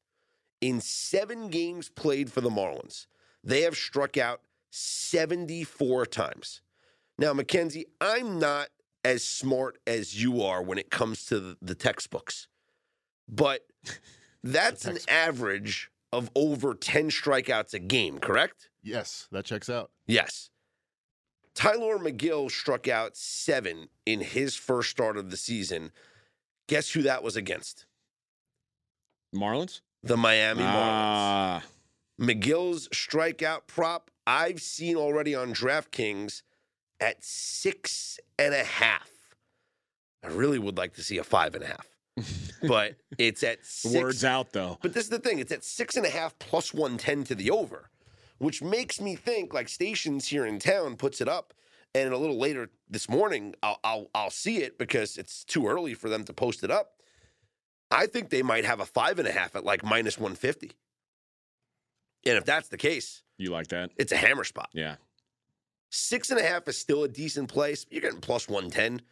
In 0.64 0.81
seven 0.81 1.48
games 1.48 1.90
played 1.90 2.33
for 2.33 2.40
the 2.40 2.48
Marlins, 2.48 3.07
they 3.44 3.61
have 3.61 3.77
struck 3.77 4.16
out 4.16 4.40
74 4.70 6.07
times. 6.07 6.62
Now, 7.18 7.35
Mackenzie, 7.35 7.85
I'm 8.00 8.38
not 8.38 8.68
as 9.05 9.22
smart 9.22 9.77
as 9.87 10.18
you 10.22 10.40
are 10.40 10.62
when 10.62 10.79
it 10.79 10.90
comes 10.90 11.27
to 11.27 11.38
the, 11.38 11.59
the 11.61 11.74
textbooks, 11.74 12.48
but 13.29 13.66
that's 14.42 14.87
an 14.87 14.96
average 15.07 15.90
of 16.11 16.31
over 16.35 16.72
10 16.72 17.11
strikeouts 17.11 17.74
a 17.74 17.79
game, 17.79 18.18
correct? 18.18 18.70
Yes, 18.83 19.29
that 19.33 19.44
checks 19.44 19.68
out. 19.68 19.90
Yes. 20.07 20.48
Tylor 21.55 21.98
Megill 21.98 22.50
struck 22.50 22.88
out 22.88 23.18
seven 23.18 23.88
in 24.07 24.22
his 24.22 24.57
first 24.57 24.88
start 24.88 25.18
of 25.18 25.31
the 25.31 25.37
season. 25.37 25.92
Guess 26.68 26.92
who 26.92 27.03
that 27.03 27.22
was 27.22 27.37
against? 27.37 27.85
Marlins? 29.35 29.83
The 30.04 30.18
Miami 30.18 30.62
Marlins. 30.62 30.66
Ah, 30.66 31.62
Megill's 32.20 32.88
strikeout 32.88 33.66
prop 33.66 34.10
I've 34.26 34.60
seen 34.60 34.96
already 34.96 35.34
on 35.34 35.54
DraftKings 35.54 36.42
at 37.00 37.24
six 37.24 38.18
and 38.38 38.52
a 38.52 38.64
half. 38.64 39.10
I 40.22 40.28
really 40.28 40.58
would 40.58 40.76
like 40.76 40.94
to 40.94 41.02
see 41.02 41.16
a 41.16 41.24
five 41.24 41.54
and 41.54 41.64
a 41.64 41.68
half, 41.68 41.88
but 42.68 42.96
it's 43.16 43.42
at 43.42 43.64
six. 43.64 43.94
words 43.94 44.24
out 44.24 44.52
though. 44.52 44.78
But 44.82 44.92
this 44.92 45.04
is 45.04 45.10
the 45.10 45.18
thing: 45.18 45.38
it's 45.38 45.52
at 45.52 45.64
six 45.64 45.96
and 45.96 46.04
a 46.04 46.10
half 46.10 46.38
plus 46.38 46.74
one 46.74 46.98
ten 46.98 47.24
to 47.24 47.34
the 47.34 47.50
over, 47.50 47.88
which 48.36 48.62
makes 48.62 49.00
me 49.00 49.16
think 49.16 49.54
like 49.54 49.70
stations 49.70 50.28
here 50.28 50.44
in 50.44 50.59
town 50.59 50.96
puts 50.96 51.22
it 51.22 51.28
up, 51.28 51.55
and 51.94 52.12
a 52.12 52.18
little 52.18 52.38
later 52.38 52.68
this 52.90 53.09
morning 53.09 53.55
I'll 53.62 53.80
I'll, 53.82 54.11
I'll 54.14 54.30
see 54.30 54.59
it 54.59 54.78
because 54.78 55.16
it's 55.16 55.44
too 55.44 55.66
early 55.66 55.94
for 55.94 56.11
them 56.11 56.24
to 56.24 56.34
post 56.34 56.62
it 56.62 56.70
up. 56.70 56.93
I 57.91 58.07
think 58.07 58.30
they 58.30 58.43
might 58.43 58.64
have 58.64 58.80
a 58.80 58.87
five 58.87 59.18
and 59.18 59.28
a 59.28 59.32
half 59.32 59.55
at 59.57 59.64
like 59.64 59.85
minus 59.85 60.18
one 60.18 60.35
fifty, 60.35 60.72
and 62.26 62.37
if 62.37 62.45
that's 62.45 62.68
the 62.68 62.76
case, 62.76 63.22
You 63.39 63.51
like 63.51 63.68
that? 63.68 63.91
it's 63.97 64.12
a 64.12 64.16
hammer 64.16 64.45
spot. 64.45 64.70
Yeah. 64.72 64.97
Six 65.91 66.30
and 66.30 66.41
a 66.41 66.43
half 66.43 66.66
is 66.66 66.76
still 66.76 67.05
a 67.05 67.09
decent 67.09 67.49
place. 67.49 67.87
You're 67.89 68.01
getting 68.03 68.20
plus 68.20 68.49
110. 68.49 69.03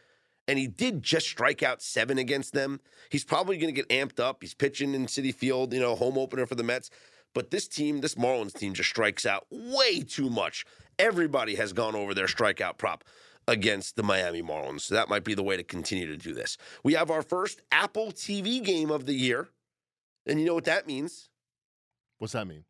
And 0.48 0.58
he 0.58 0.66
did 0.66 1.00
just 1.04 1.28
strike 1.28 1.62
out 1.62 1.80
seven 1.80 2.18
against 2.18 2.52
them. 2.52 2.80
He's 3.08 3.22
probably 3.24 3.56
going 3.56 3.72
to 3.72 3.80
get 3.80 3.88
amped 3.90 4.18
up. 4.18 4.38
He's 4.40 4.54
pitching 4.54 4.92
in 4.92 5.06
Citi 5.06 5.32
Field, 5.32 5.72
you 5.72 5.78
know, 5.78 5.94
home 5.94 6.18
opener 6.18 6.44
for 6.44 6.56
the 6.56 6.64
Mets. 6.64 6.90
But 7.34 7.52
this 7.52 7.68
team, 7.68 8.00
this 8.00 8.16
Marlins 8.16 8.52
team, 8.58 8.74
just 8.74 8.90
strikes 8.90 9.24
out 9.24 9.46
way 9.50 10.00
too 10.00 10.28
much. 10.28 10.64
Everybody 10.98 11.54
has 11.54 11.72
gone 11.72 11.94
over 11.94 12.12
their 12.14 12.26
strikeout 12.26 12.78
prop 12.78 13.04
against 13.48 13.96
the 13.96 14.02
Miami 14.02 14.42
Marlins. 14.42 14.82
So 14.82 14.94
that 14.94 15.08
might 15.08 15.24
be 15.24 15.34
the 15.34 15.42
way 15.42 15.56
to 15.56 15.62
continue 15.62 16.06
to 16.06 16.16
do 16.16 16.32
this. 16.32 16.56
We 16.82 16.94
have 16.94 17.10
our 17.10 17.22
first 17.22 17.62
Apple 17.70 18.12
TV 18.12 18.62
game 18.62 18.90
of 18.90 19.06
the 19.06 19.14
year. 19.14 19.48
And 20.26 20.38
you 20.38 20.46
know 20.46 20.54
what 20.54 20.64
that 20.64 20.86
means? 20.86 21.28
What's 22.18 22.34
that 22.34 22.46
mean? 22.46 22.64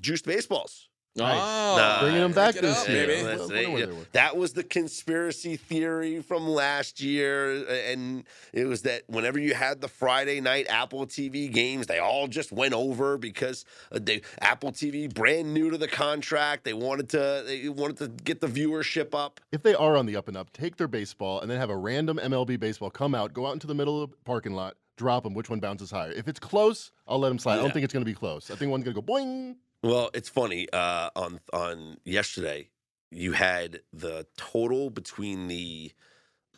Juiced 0.00 0.24
baseballs. 0.24 0.88
Nice. 1.16 1.40
Oh, 1.40 1.76
Nah, 1.76 2.00
Bringing 2.00 2.20
them 2.22 2.32
back 2.32 2.54
this 2.56 2.82
up, 2.82 2.88
year. 2.88 3.06
baby. 3.06 3.22
Well, 3.22 3.36
Let's 3.36 3.42
I 3.42 3.46
see. 3.46 3.54
wonder 3.54 3.70
where 3.70 3.86
they 3.86 3.92
were. 3.92 4.06
That 4.12 4.36
was 4.36 4.52
the 4.52 4.64
conspiracy 4.64 5.56
theory 5.56 6.20
from 6.22 6.48
last 6.48 7.00
year. 7.00 7.64
And 7.92 8.24
it 8.52 8.64
was 8.66 8.82
that 8.82 9.02
whenever 9.06 9.38
you 9.38 9.54
had 9.54 9.80
the 9.80 9.86
Friday 9.88 10.40
night 10.40 10.66
Apple 10.68 11.06
TV 11.06 11.52
games, 11.52 11.86
they 11.86 11.98
all 12.00 12.26
just 12.26 12.50
went 12.52 12.74
over 12.74 13.16
because 13.16 13.64
uh, 13.92 14.00
they, 14.02 14.22
Apple 14.40 14.72
TV, 14.72 15.12
brand 15.12 15.54
new 15.54 15.70
to 15.70 15.78
the 15.78 15.88
contract, 15.88 16.64
they 16.64 16.74
wanted 16.74 17.08
to 17.10 17.44
they 17.46 17.68
wanted 17.68 17.96
to 17.98 18.08
get 18.08 18.40
the 18.40 18.48
viewership 18.48 19.14
up. 19.14 19.40
If 19.52 19.62
they 19.62 19.74
are 19.74 19.96
on 19.96 20.06
the 20.06 20.16
up 20.16 20.26
and 20.28 20.36
up, 20.36 20.52
take 20.52 20.76
their 20.76 20.88
baseball 20.88 21.40
and 21.40 21.50
then 21.50 21.58
have 21.60 21.70
a 21.70 21.76
random 21.76 22.18
MLB 22.22 22.58
baseball 22.58 22.90
come 22.90 23.14
out, 23.14 23.32
go 23.32 23.46
out 23.46 23.52
into 23.52 23.66
the 23.68 23.74
middle 23.74 24.02
of 24.02 24.10
the 24.10 24.16
parking 24.24 24.54
lot, 24.54 24.74
drop 24.96 25.22
them. 25.22 25.34
Which 25.34 25.48
one 25.48 25.60
bounces 25.60 25.90
higher? 25.92 26.10
If 26.12 26.26
it's 26.28 26.40
close, 26.40 26.90
I'll 27.06 27.18
let 27.20 27.28
them 27.28 27.38
slide. 27.38 27.54
I 27.54 27.62
don't 27.62 27.72
think 27.72 27.84
it's 27.84 27.92
going 27.92 28.04
to 28.04 28.10
be 28.10 28.14
close. 28.14 28.50
I 28.50 28.56
think 28.56 28.70
one's 28.72 28.82
going 28.84 28.96
to 28.96 29.00
go 29.00 29.12
boing. 29.12 29.56
Well, 29.84 30.10
it's 30.14 30.28
funny. 30.30 30.66
Uh, 30.72 31.10
on 31.14 31.40
on 31.52 31.98
yesterday, 32.04 32.70
you 33.10 33.32
had 33.32 33.80
the 33.92 34.26
total 34.36 34.88
between 34.90 35.48
the 35.48 35.92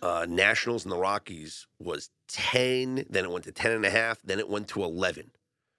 uh, 0.01 0.27
Nationals 0.29 0.85
and 0.85 0.93
the 0.93 0.97
Rockies 0.97 1.67
was 1.81 2.11
ten. 2.29 3.05
Then 3.11 3.25
it 3.25 3.31
went 3.31 3.45
to 3.47 3.53
ten 3.53 3.73
and 3.73 3.85
a 3.85 3.91
half. 3.91 4.23
Then 4.23 4.39
it 4.39 4.49
went 4.49 4.69
to 4.69 4.85
eleven. 4.85 5.33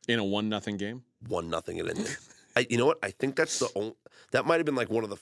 in 0.09 0.19
a 0.19 0.25
one 0.25 0.49
nothing 0.49 0.75
game. 0.77 1.03
One 1.27 1.49
nothing. 1.49 1.77
It 1.77 1.87
ended. 1.89 2.17
I, 2.57 2.67
you 2.69 2.77
know 2.77 2.85
what? 2.87 2.99
I 3.01 3.11
think 3.11 3.35
that's 3.37 3.59
the 3.59 3.69
only. 3.75 3.93
That 4.31 4.45
might 4.45 4.57
have 4.57 4.65
been 4.65 4.75
like 4.75 4.89
one 4.89 5.03
of 5.05 5.09
the 5.09 5.17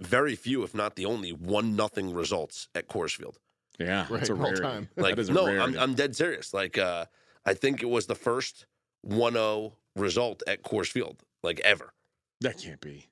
very 0.00 0.36
few, 0.36 0.62
if 0.62 0.74
not 0.74 0.96
the 0.96 1.04
only, 1.06 1.30
one 1.32 1.76
nothing 1.76 2.14
results 2.14 2.68
at 2.74 2.88
Coors 2.88 3.14
Field. 3.16 3.38
Yeah, 3.78 4.06
Right, 4.10 4.20
that's 4.20 4.30
a 4.30 4.34
all 4.34 4.38
rarity. 4.38 4.62
time. 4.62 4.88
Like 4.96 5.16
that 5.16 5.20
is 5.22 5.28
a 5.28 5.32
no. 5.34 5.46
I'm 5.48 5.76
I'm 5.78 5.94
dead 5.94 6.16
serious. 6.16 6.54
Like 6.54 6.78
uh, 6.78 7.06
I 7.44 7.52
think 7.54 7.82
it 7.82 7.90
was 7.90 8.06
the 8.06 8.14
first 8.14 8.64
1-0 9.06 9.72
result 9.96 10.42
at 10.46 10.62
Coors 10.62 10.86
Field, 10.88 11.22
like 11.42 11.60
ever. 11.60 11.92
that 12.40 12.58
can't 12.58 12.80
be. 12.80 13.08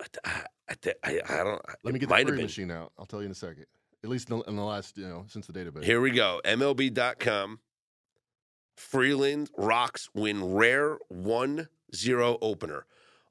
I, 0.00 0.06
I, 0.24 0.74
I, 1.04 1.20
I 1.28 1.36
don't. 1.44 1.62
Let 1.82 1.92
me 1.94 1.98
get 2.00 2.08
the 2.08 2.14
might 2.14 2.18
have 2.20 2.28
Furry 2.28 2.36
been. 2.36 2.44
machine 2.46 2.70
out. 2.70 2.92
I'll 2.98 3.06
tell 3.06 3.20
you 3.20 3.26
in 3.26 3.32
a 3.32 3.34
second. 3.34 3.66
At 4.04 4.10
least 4.10 4.30
in 4.30 4.38
the, 4.38 4.44
in 4.44 4.56
the 4.56 4.62
last, 4.64 4.96
you 4.96 5.08
know, 5.08 5.24
since 5.28 5.46
the 5.48 5.52
database. 5.52 5.82
Here 5.84 6.00
we 6.00 6.10
go. 6.12 6.40
MLB.com. 6.44 7.58
Freeland 8.76 9.50
Rocks 9.56 10.08
win 10.14 10.52
rare 10.54 10.98
1 11.08 11.68
0 11.94 12.38
opener. 12.40 12.86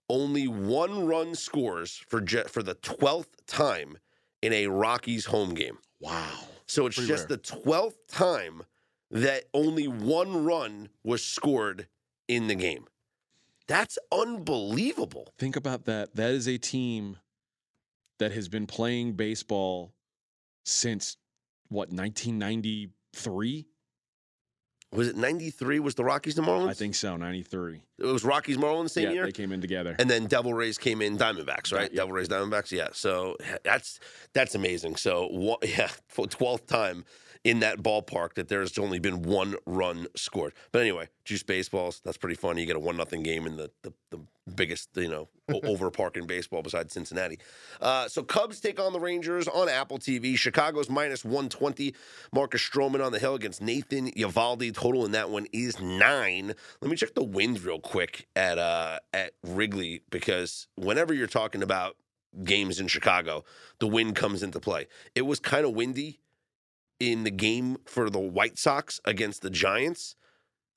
Only 0.09 0.47
one 0.47 1.05
run 1.05 1.35
scores 1.35 1.95
for, 2.07 2.21
je- 2.21 2.43
for 2.43 2.63
the 2.63 2.75
12th 2.75 3.27
time 3.45 3.97
in 4.41 4.51
a 4.53 4.67
Rockies 4.67 5.25
home 5.25 5.53
game. 5.53 5.77
Wow. 6.01 6.27
So 6.65 6.85
it's 6.85 6.97
Pretty 6.97 7.07
just 7.07 7.29
rare. 7.29 7.37
the 7.37 7.43
12th 7.43 7.95
time 8.09 8.63
that 9.11 9.45
only 9.53 9.87
one 9.87 10.43
run 10.43 10.89
was 11.03 11.23
scored 11.23 11.87
in 12.27 12.47
the 12.47 12.55
game. 12.55 12.87
That's 13.67 13.97
unbelievable. 14.11 15.33
Think 15.37 15.55
about 15.55 15.85
that. 15.85 16.15
That 16.15 16.31
is 16.31 16.47
a 16.47 16.57
team 16.57 17.17
that 18.19 18.31
has 18.31 18.47
been 18.47 18.65
playing 18.65 19.13
baseball 19.13 19.93
since 20.65 21.17
what 21.69 21.89
1993. 21.89 23.67
Was 24.93 25.09
it 25.09 25.17
93? 25.17 25.79
Was 25.79 25.95
the 25.95 26.05
Rockies 26.05 26.35
the 26.35 26.41
Marlins? 26.41 26.69
I 26.69 26.73
think 26.73 26.95
so. 26.95 27.17
93. 27.17 27.81
it 27.99 28.05
was 28.05 28.23
Rockies 28.23 28.57
Marlins 28.57 28.83
the 28.83 28.89
same 28.89 29.03
yeah, 29.07 29.11
year. 29.11 29.25
they 29.25 29.33
came 29.33 29.51
in 29.51 29.59
together. 29.59 29.95
And 29.99 30.09
then 30.09 30.27
Devil 30.27 30.53
Rays 30.53 30.77
came 30.77 31.01
in 31.01 31.17
Diamondbacks, 31.17 31.73
right? 31.73 31.91
Yeah. 31.91 31.97
Devil 31.97 32.13
Rays 32.13 32.29
Diamondbacks, 32.29 32.71
yeah. 32.71 32.87
So 32.93 33.35
that's 33.63 33.99
that's 34.33 34.55
amazing. 34.55 34.95
So 34.95 35.57
yeah, 35.63 35.89
twelfth 36.29 36.67
time 36.67 37.03
in 37.47 37.61
that 37.61 37.77
ballpark 37.77 38.33
that 38.33 38.49
there's 38.49 38.77
only 38.77 38.99
been 38.99 39.21
one 39.21 39.55
run 39.65 40.05
scored. 40.17 40.51
But 40.73 40.81
anyway, 40.81 41.07
juice 41.23 41.43
baseballs. 41.43 42.01
That's 42.03 42.17
pretty 42.17 42.35
funny. 42.35 42.59
You 42.59 42.67
get 42.67 42.75
a 42.75 42.79
one 42.79 42.97
nothing 42.97 43.23
game 43.23 43.47
in 43.47 43.55
the, 43.55 43.71
the 43.83 43.93
the 44.09 44.19
biggest 44.53 44.89
you 44.95 45.07
know 45.07 45.29
over 45.63 45.89
park 45.89 46.17
in 46.17 46.27
baseball 46.27 46.61
besides 46.61 46.93
Cincinnati. 46.93 47.39
Uh, 47.79 48.09
so 48.09 48.21
Cubs 48.21 48.59
take 48.59 48.81
on 48.81 48.91
the 48.91 48.99
Rangers 48.99 49.47
on 49.47 49.69
Apple 49.69 49.97
TV. 49.97 50.37
Chicago's 50.37 50.89
minus 50.89 51.23
one 51.23 51.47
twenty. 51.47 51.95
Marcus 52.33 52.61
Stroman 52.61 53.03
on 53.03 53.13
the 53.13 53.19
hill 53.19 53.35
against 53.35 53.61
Nathan 53.61 54.11
Eovaldi. 54.11 54.73
Total 54.73 55.05
in 55.05 55.13
that 55.13 55.29
one 55.29 55.47
is 55.53 55.79
nine. 55.79 56.53
Let 56.81 56.91
me 56.91 56.97
check 56.97 57.15
the 57.15 57.23
wind 57.23 57.63
real 57.63 57.79
quick 57.79 58.27
at 58.35 58.57
uh 58.57 58.99
at 59.13 59.31
Wrigley 59.45 60.01
because 60.09 60.67
whenever 60.75 61.13
you're 61.13 61.27
talking 61.27 61.63
about 61.63 61.95
games 62.43 62.81
in 62.81 62.89
Chicago, 62.89 63.45
the 63.79 63.87
wind 63.87 64.17
comes 64.17 64.43
into 64.43 64.59
play. 64.59 64.87
It 65.15 65.21
was 65.21 65.39
kind 65.39 65.65
of 65.65 65.71
windy 65.71 66.19
in 66.99 67.23
the 67.23 67.31
game 67.31 67.77
for 67.85 68.09
the 68.09 68.19
White 68.19 68.57
Sox 68.57 68.99
against 69.05 69.41
the 69.41 69.49
Giants. 69.49 70.15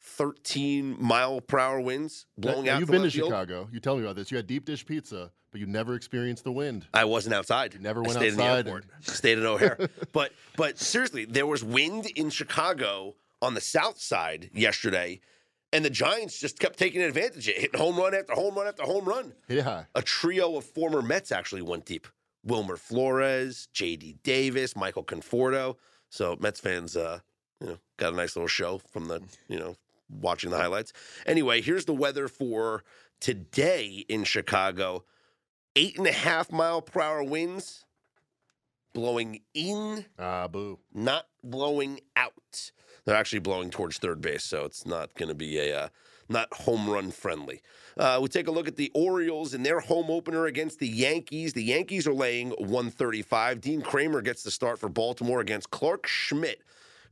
13 0.02 0.96
mile 0.98 1.40
per 1.40 1.58
hour 1.58 1.80
winds 1.80 2.26
blowing 2.38 2.64
Now, 2.64 2.74
out. 2.74 2.80
You've 2.80 2.90
been 2.90 3.02
to 3.02 3.10
field. 3.10 3.28
Chicago. 3.28 3.68
You 3.70 3.80
tell 3.80 3.96
me 3.96 4.02
about 4.02 4.16
this. 4.16 4.30
You 4.30 4.38
had 4.38 4.46
deep 4.46 4.64
dish 4.64 4.84
pizza, 4.86 5.30
but 5.50 5.60
you 5.60 5.66
never 5.66 5.94
experienced 5.94 6.44
the 6.44 6.52
wind. 6.52 6.86
I 6.94 7.04
wasn't 7.04 7.34
outside. 7.34 7.74
You 7.74 7.80
never 7.80 8.00
I 8.00 8.02
went 8.02 8.12
stayed 8.14 8.32
outside 8.32 8.58
in 8.60 8.64
the 8.64 8.70
airport. 8.70 8.84
stayed 9.02 9.38
at 9.38 9.44
O'Hare. 9.44 9.78
but 10.12 10.32
but 10.56 10.78
seriously, 10.78 11.26
there 11.26 11.46
was 11.46 11.62
wind 11.62 12.06
in 12.16 12.30
Chicago 12.30 13.14
on 13.42 13.54
the 13.54 13.60
south 13.60 14.00
side 14.00 14.50
yesterday, 14.54 15.20
and 15.72 15.84
the 15.84 15.90
Giants 15.90 16.40
just 16.40 16.58
kept 16.58 16.78
taking 16.78 17.02
advantage. 17.02 17.46
of 17.48 17.54
It 17.54 17.60
hitting 17.60 17.80
home 17.80 17.96
run 17.96 18.14
after 18.14 18.32
home 18.32 18.54
run 18.54 18.66
after 18.68 18.84
home 18.84 19.04
run. 19.04 19.34
Yeah. 19.48 19.84
A 19.94 20.00
trio 20.02 20.56
of 20.56 20.64
former 20.64 21.02
Mets 21.02 21.30
actually 21.30 21.62
went 21.62 21.84
deep. 21.84 22.06
Wilmer 22.42 22.76
Flores, 22.78 23.68
J.D. 23.74 24.16
Davis, 24.22 24.74
Michael 24.74 25.04
Conforto. 25.04 25.76
So 26.10 26.36
Mets 26.40 26.60
fans, 26.60 26.96
uh, 26.96 27.20
you 27.60 27.68
know, 27.68 27.78
got 27.96 28.12
a 28.12 28.16
nice 28.16 28.36
little 28.36 28.48
show 28.48 28.78
from 28.78 29.06
the, 29.08 29.22
you 29.48 29.58
know, 29.58 29.76
watching 30.08 30.50
the 30.50 30.56
highlights. 30.58 30.92
Anyway, 31.24 31.60
here's 31.62 31.84
the 31.84 31.94
weather 31.94 32.28
for 32.28 32.84
today 33.20 34.04
in 34.08 34.24
Chicago. 34.24 35.04
Eight 35.76 35.96
and 35.96 36.06
a 36.06 36.12
half 36.12 36.50
mile 36.50 36.82
per 36.82 37.00
hour 37.00 37.22
winds 37.22 37.84
blowing 38.92 39.40
in, 39.54 40.04
Ah, 40.18 40.48
boo. 40.48 40.80
not 40.92 41.26
blowing 41.44 42.00
out. 42.16 42.72
They're 43.04 43.14
actually 43.14 43.38
blowing 43.38 43.70
towards 43.70 43.98
third 43.98 44.20
base, 44.20 44.42
so 44.44 44.64
it's 44.64 44.84
not 44.84 45.14
going 45.14 45.28
to 45.28 45.34
be 45.34 45.58
a 45.58 45.84
uh, 45.84 45.88
not 46.30 46.52
home 46.52 46.88
run 46.88 47.10
friendly. 47.10 47.60
Uh, 47.96 48.18
we 48.22 48.28
take 48.28 48.46
a 48.46 48.50
look 48.50 48.68
at 48.68 48.76
the 48.76 48.90
Orioles 48.94 49.52
in 49.52 49.62
their 49.62 49.80
home 49.80 50.10
opener 50.10 50.46
against 50.46 50.78
the 50.78 50.88
Yankees. 50.88 51.52
The 51.52 51.64
Yankees 51.64 52.06
are 52.06 52.14
laying 52.14 52.50
135. 52.50 53.60
Dean 53.60 53.82
Kramer 53.82 54.22
gets 54.22 54.42
the 54.42 54.50
start 54.50 54.78
for 54.78 54.88
Baltimore 54.88 55.40
against 55.40 55.70
Clarke 55.70 56.06
Schmidt, 56.06 56.62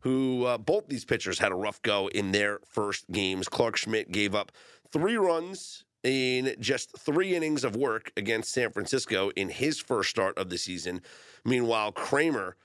who 0.00 0.44
uh, 0.44 0.58
both 0.58 0.88
these 0.88 1.04
pitchers 1.04 1.38
had 1.38 1.52
a 1.52 1.56
rough 1.56 1.82
go 1.82 2.08
in 2.08 2.32
their 2.32 2.60
first 2.64 3.10
games. 3.10 3.48
Clarke 3.48 3.76
Schmidt 3.76 4.12
gave 4.12 4.34
up 4.34 4.52
three 4.90 5.16
runs 5.16 5.84
in 6.04 6.54
just 6.60 6.96
three 6.96 7.34
innings 7.34 7.64
of 7.64 7.74
work 7.74 8.12
against 8.16 8.52
San 8.52 8.70
Francisco 8.70 9.30
in 9.30 9.48
his 9.48 9.80
first 9.80 10.10
start 10.10 10.38
of 10.38 10.48
the 10.48 10.58
season. 10.58 11.02
Meanwhile, 11.44 11.92
Kramer, 11.92 12.56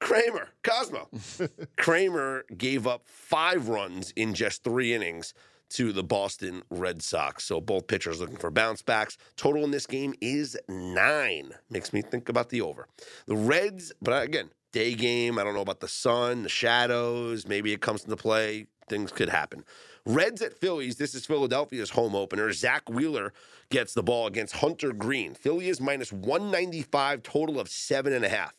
Kramer, 0.00 0.48
Cosmo, 0.62 1.08
Kramer 1.78 2.44
gave 2.56 2.86
up 2.86 3.02
five 3.06 3.68
runs 3.68 4.10
in 4.12 4.34
just 4.34 4.62
three 4.62 4.92
innings 4.92 5.32
to 5.70 5.92
the 5.92 6.04
Boston 6.04 6.62
Red 6.70 7.02
Sox. 7.02 7.44
So 7.44 7.60
both 7.60 7.86
pitchers 7.86 8.20
looking 8.20 8.36
for 8.36 8.50
bounce 8.50 8.82
backs. 8.82 9.18
Total 9.36 9.64
in 9.64 9.70
this 9.70 9.86
game 9.86 10.14
is 10.20 10.56
nine. 10.68 11.52
Makes 11.70 11.92
me 11.92 12.02
think 12.02 12.28
about 12.28 12.50
the 12.50 12.60
over. 12.60 12.86
The 13.26 13.36
Reds, 13.36 13.92
but 14.00 14.22
again, 14.22 14.50
day 14.72 14.94
game. 14.94 15.38
I 15.38 15.44
don't 15.44 15.54
know 15.54 15.60
about 15.60 15.80
the 15.80 15.88
sun, 15.88 16.42
the 16.42 16.48
shadows. 16.48 17.46
Maybe 17.46 17.72
it 17.72 17.80
comes 17.80 18.04
into 18.04 18.16
play. 18.16 18.66
Things 18.88 19.10
could 19.10 19.30
happen. 19.30 19.64
Reds 20.04 20.42
at 20.42 20.52
Phillies. 20.52 20.96
This 20.96 21.14
is 21.14 21.24
Philadelphia's 21.24 21.90
home 21.90 22.14
opener. 22.14 22.52
Zack 22.52 22.88
Wheeler 22.90 23.32
gets 23.70 23.94
the 23.94 24.02
ball 24.02 24.26
against 24.26 24.56
Hunter 24.56 24.92
Greene. 24.92 25.34
Philly 25.34 25.68
is 25.68 25.80
minus 25.80 26.12
195, 26.12 27.22
total 27.22 27.58
of 27.58 27.68
seven 27.68 28.12
and 28.12 28.24
a 28.24 28.28
half. 28.28 28.54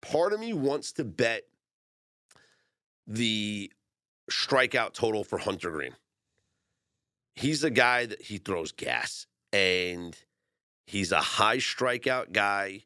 Part 0.00 0.32
of 0.32 0.40
me 0.40 0.52
wants 0.52 0.92
to 0.92 1.04
bet 1.04 1.42
the 3.06 3.72
strikeout 4.30 4.92
total 4.92 5.24
for 5.24 5.38
Hunter 5.38 5.70
Greene. 5.70 5.96
He's 7.40 7.64
a 7.64 7.70
guy 7.70 8.04
that 8.04 8.20
he 8.20 8.36
throws 8.36 8.70
gas 8.70 9.26
and 9.50 10.14
he's 10.86 11.10
a 11.10 11.20
high 11.20 11.56
strikeout 11.56 12.32
guy. 12.32 12.84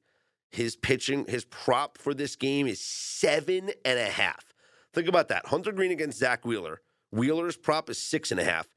His 0.53 0.77
pitching, 0.77 1.25
his 1.27 1.45
prop 1.45 1.99
for 1.99 2.15
this 2.15 2.37
game 2.37 2.69
is 2.69 2.81
seven 2.81 3.73
and 3.85 3.99
a 3.99 4.11
half. 4.11 4.55
Think 4.93 5.09
about 5.09 5.27
that. 5.29 5.47
Hunter 5.47 5.73
Greene 5.73 5.91
against 5.91 6.19
Zack 6.19 6.47
Wheeler. 6.47 6.81
Wheeler's 7.11 7.57
prop 7.57 7.91
is 7.91 7.99
six 7.99 8.31
and 8.31 8.39
a 8.39 8.45
half. 8.45 8.69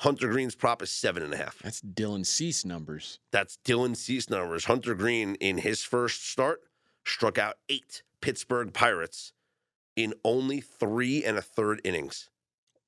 Hunter 0.00 0.28
Greene's 0.28 0.54
prop 0.54 0.80
is 0.80 0.90
seven 0.90 1.22
and 1.22 1.34
a 1.34 1.36
half. 1.36 1.58
That's 1.58 1.82
Dylan 1.82 2.24
Cease 2.24 2.64
numbers. 2.64 3.18
That's 3.30 3.58
Dylan 3.66 3.96
Cease 3.96 4.30
numbers. 4.30 4.64
Hunter 4.64 4.94
Greene 4.94 5.34
in 5.40 5.58
his 5.58 5.82
first 5.82 6.26
start 6.26 6.60
struck 7.04 7.36
out 7.36 7.56
eight 7.68 8.02
Pittsburgh 8.22 8.72
Pirates 8.72 9.34
in 9.94 10.14
only 10.24 10.60
three 10.60 11.22
and 11.22 11.36
a 11.36 11.42
third 11.42 11.82
innings. 11.84 12.30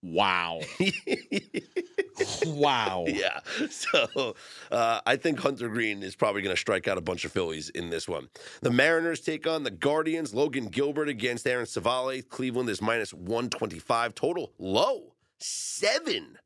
Wow. 0.03 0.61
wow. 2.47 3.05
Yeah. 3.09 3.41
So 3.71 4.35
uh, 4.71 5.01
I 5.05 5.17
think 5.17 5.41
Hunter 5.41 5.69
Greene 5.69 6.03
is 6.03 6.15
probably 6.15 6.43
going 6.43 6.55
to 6.55 6.61
strike 6.61 6.89
out 6.89 6.97
a 6.97 7.01
bunch 7.01 7.25
of 7.25 7.33
Phillies 7.33 7.69
in 7.71 7.91
this 7.91 8.09
one. 8.09 8.29
The 8.63 8.71
Mariners 8.71 9.21
take 9.21 9.47
on 9.47 9.63
the 9.63 9.71
Guardians. 9.71 10.35
Logan 10.35 10.67
Gilbert 10.67 11.09
against 11.09 11.47
Aaron 11.47 11.67
Civale. 11.67 12.23
Cleveland 12.29 12.69
is 12.69 12.81
minus 12.81 13.13
125. 13.13 14.15
Total 14.15 14.53
low. 14.59 15.15
Seven. 15.39 16.39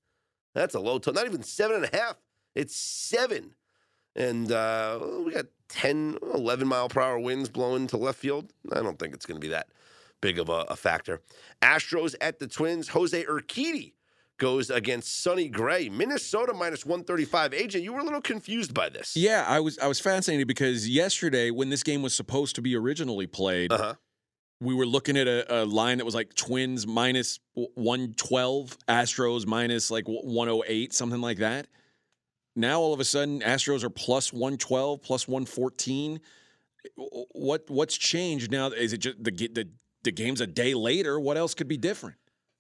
That's 0.55 0.75
a 0.75 0.81
low 0.81 0.99
total. 0.99 1.15
Not 1.15 1.27
even 1.27 1.43
seven 1.43 1.77
and 1.77 1.85
a 1.93 1.97
half. 1.97 2.17
It's 2.55 2.77
seven. 2.77 3.55
And 4.17 4.51
uh, 4.51 5.01
we 5.25 5.33
got 5.33 5.47
10, 5.69 6.19
11 6.35 6.69
mile 6.69 6.89
per 6.89 7.01
hour 7.01 7.19
winds 7.19 7.49
blowing 7.49 7.87
to 7.89 7.97
left 7.97 8.19
field. 8.19 8.53
I 8.73 8.81
don't 8.81 8.99
think 8.99 9.15
it's 9.15 9.27
going 9.27 9.41
to 9.41 9.45
be 9.45 9.51
that 9.51 9.69
big 10.21 10.39
of 10.39 10.49
a, 10.49 10.65
a 10.69 10.77
factor. 10.77 11.21
Astros 11.63 12.15
at 12.21 12.39
the 12.39 12.47
Twins. 12.47 12.89
Jose 12.89 13.25
Urquidy 13.25 13.93
goes 14.39 14.71
against 14.71 15.23
Sonny 15.23 15.49
Gray. 15.49 15.89
Minnesota 15.89 16.53
minus 16.53 16.85
135. 16.85 17.53
AJ, 17.53 17.83
you 17.83 17.93
were 17.93 18.01
a 18.01 18.05
little 18.05 18.21
confused 18.21 18.75
by 18.75 18.89
this. 18.89 19.17
Yeah, 19.17 19.45
I 19.47 19.61
was 19.61 19.79
I 19.79 19.87
was 19.87 20.01
fascinated 20.01 20.49
because 20.49 20.89
yesterday 20.89 21.51
when 21.51 21.71
this 21.71 21.83
game 21.83 22.03
was 22.03 22.15
supposed 22.15 22.55
to 22.57 22.63
be 22.63 22.75
originally 22.77 23.27
played, 23.27 23.73
Uh-huh. 23.73 23.95
we 24.61 24.75
were 24.75 24.87
looking 24.87 25.17
at 25.17 25.27
a, 25.29 25.63
a 25.63 25.65
line 25.65 25.99
that 25.99 26.05
was 26.05 26.15
like 26.15 26.35
Twins 26.35 26.87
minus 26.87 27.39
112, 27.55 28.77
Astros 28.89 29.47
minus 29.47 29.91
like 29.91 30.05
108, 30.07 30.93
something 30.93 31.21
like 31.21 31.39
that. 31.39 31.67
Now 32.57 32.81
all 32.81 32.93
of 32.95 33.01
a 33.01 33.05
sudden 33.05 33.41
Astros 33.41 33.83
are 33.85 33.91
plus 33.91 34.33
112, 34.33 35.03
plus 35.03 35.27
114. 35.29 36.21
What 36.97 37.65
what's 37.69 37.97
changed 37.97 38.51
now? 38.53 38.69
Is 38.69 38.93
it 38.93 38.99
just 38.99 39.23
the 39.23 39.31
the 39.31 39.69
the 40.03 40.13
game's 40.13 40.41
a 40.41 40.47
day 40.47 40.75
later? 40.75 41.19
What 41.19 41.37
else 41.37 41.55
could 41.55 41.67
be 41.69 41.77
different? 41.79 42.17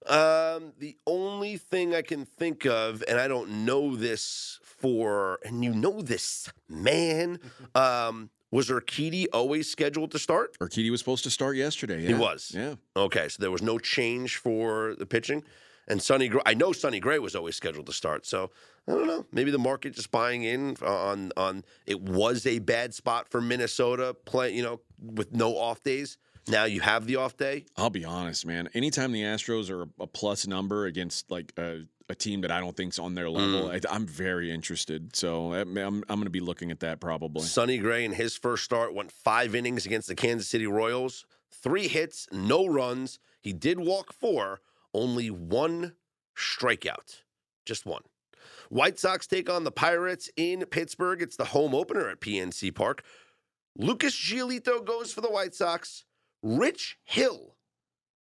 Um, 0.06 0.72
the 0.78 0.96
only 1.06 1.56
thing 1.56 1.94
I 1.94 2.02
can 2.02 2.24
think 2.26 2.66
of, 2.66 3.02
and 3.08 3.18
I 3.18 3.26
don't 3.28 3.64
know 3.64 3.96
this 3.96 4.58
for, 4.62 5.38
and 5.44 5.64
you 5.64 5.72
know 5.72 6.02
this, 6.02 6.52
man, 6.68 7.40
um, 7.74 8.30
was 8.50 8.68
Urquidy 8.68 9.26
always 9.32 9.68
scheduled 9.68 10.10
to 10.12 10.18
start? 10.18 10.58
Urquidy 10.58 10.90
was 10.90 11.00
supposed 11.00 11.24
to 11.24 11.30
start 11.30 11.56
yesterday. 11.56 12.04
He 12.04 12.14
was. 12.14 12.52
Yeah. 12.54 12.74
Okay, 12.96 13.28
so 13.28 13.40
there 13.40 13.50
was 13.50 13.62
no 13.62 13.78
change 13.78 14.36
for 14.36 14.94
the 14.96 15.06
pitching. 15.06 15.42
And 15.88 16.00
Sonny, 16.00 16.28
Gray, 16.28 16.42
I 16.46 16.54
know 16.54 16.72
Sonny 16.72 17.00
Gray 17.00 17.18
was 17.18 17.34
always 17.34 17.56
scheduled 17.56 17.86
to 17.86 17.92
start. 17.92 18.26
So 18.26 18.50
I 18.88 18.92
don't 18.92 19.06
know. 19.06 19.26
Maybe 19.32 19.50
the 19.50 19.58
market 19.58 19.94
just 19.94 20.10
buying 20.10 20.42
in 20.44 20.76
on 20.82 21.32
on 21.36 21.64
it 21.86 22.00
was 22.00 22.46
a 22.46 22.58
bad 22.58 22.94
spot 22.94 23.28
for 23.28 23.40
Minnesota 23.40 24.14
play. 24.24 24.54
You 24.54 24.62
know, 24.62 24.80
with 24.98 25.32
no 25.32 25.56
off 25.56 25.82
days. 25.82 26.16
Now 26.46 26.64
you 26.64 26.80
have 26.80 27.06
the 27.06 27.16
off 27.16 27.36
day. 27.36 27.64
I'll 27.76 27.90
be 27.90 28.04
honest, 28.04 28.46
man. 28.46 28.68
Anytime 28.74 29.12
the 29.12 29.22
Astros 29.22 29.70
are 29.70 29.88
a 29.98 30.06
plus 30.06 30.46
number 30.46 30.86
against 30.86 31.30
like 31.30 31.52
a, 31.56 31.84
a 32.08 32.14
team 32.14 32.42
that 32.42 32.50
I 32.50 32.60
don't 32.60 32.76
think's 32.76 32.98
on 32.98 33.14
their 33.14 33.30
level, 33.30 33.68
mm. 33.68 33.86
I, 33.86 33.94
I'm 33.94 34.06
very 34.06 34.50
interested. 34.50 35.16
So 35.16 35.54
I'm 35.54 35.76
I'm 35.76 36.02
going 36.02 36.24
to 36.24 36.30
be 36.30 36.40
looking 36.40 36.70
at 36.70 36.80
that 36.80 37.00
probably. 37.00 37.42
Sonny 37.42 37.78
Gray 37.78 38.04
in 38.04 38.12
his 38.12 38.36
first 38.36 38.64
start 38.64 38.94
went 38.94 39.10
five 39.10 39.54
innings 39.54 39.86
against 39.86 40.08
the 40.08 40.14
Kansas 40.14 40.48
City 40.48 40.66
Royals, 40.66 41.24
three 41.50 41.88
hits, 41.88 42.28
no 42.30 42.66
runs. 42.66 43.18
He 43.40 43.52
did 43.52 43.80
walk 43.80 44.12
four, 44.12 44.60
only 44.92 45.30
one 45.30 45.94
strikeout, 46.36 47.22
just 47.64 47.86
one. 47.86 48.02
White 48.68 48.98
Sox 48.98 49.26
take 49.26 49.48
on 49.48 49.64
the 49.64 49.70
Pirates 49.70 50.30
in 50.36 50.64
Pittsburgh. 50.66 51.22
It's 51.22 51.36
the 51.36 51.44
home 51.44 51.74
opener 51.74 52.08
at 52.08 52.20
PNC 52.20 52.74
Park. 52.74 53.02
Lucas 53.76 54.14
Giolito 54.14 54.84
goes 54.84 55.12
for 55.12 55.20
the 55.20 55.30
White 55.30 55.54
Sox. 55.54 56.04
Rich 56.44 56.98
Hill 57.04 57.56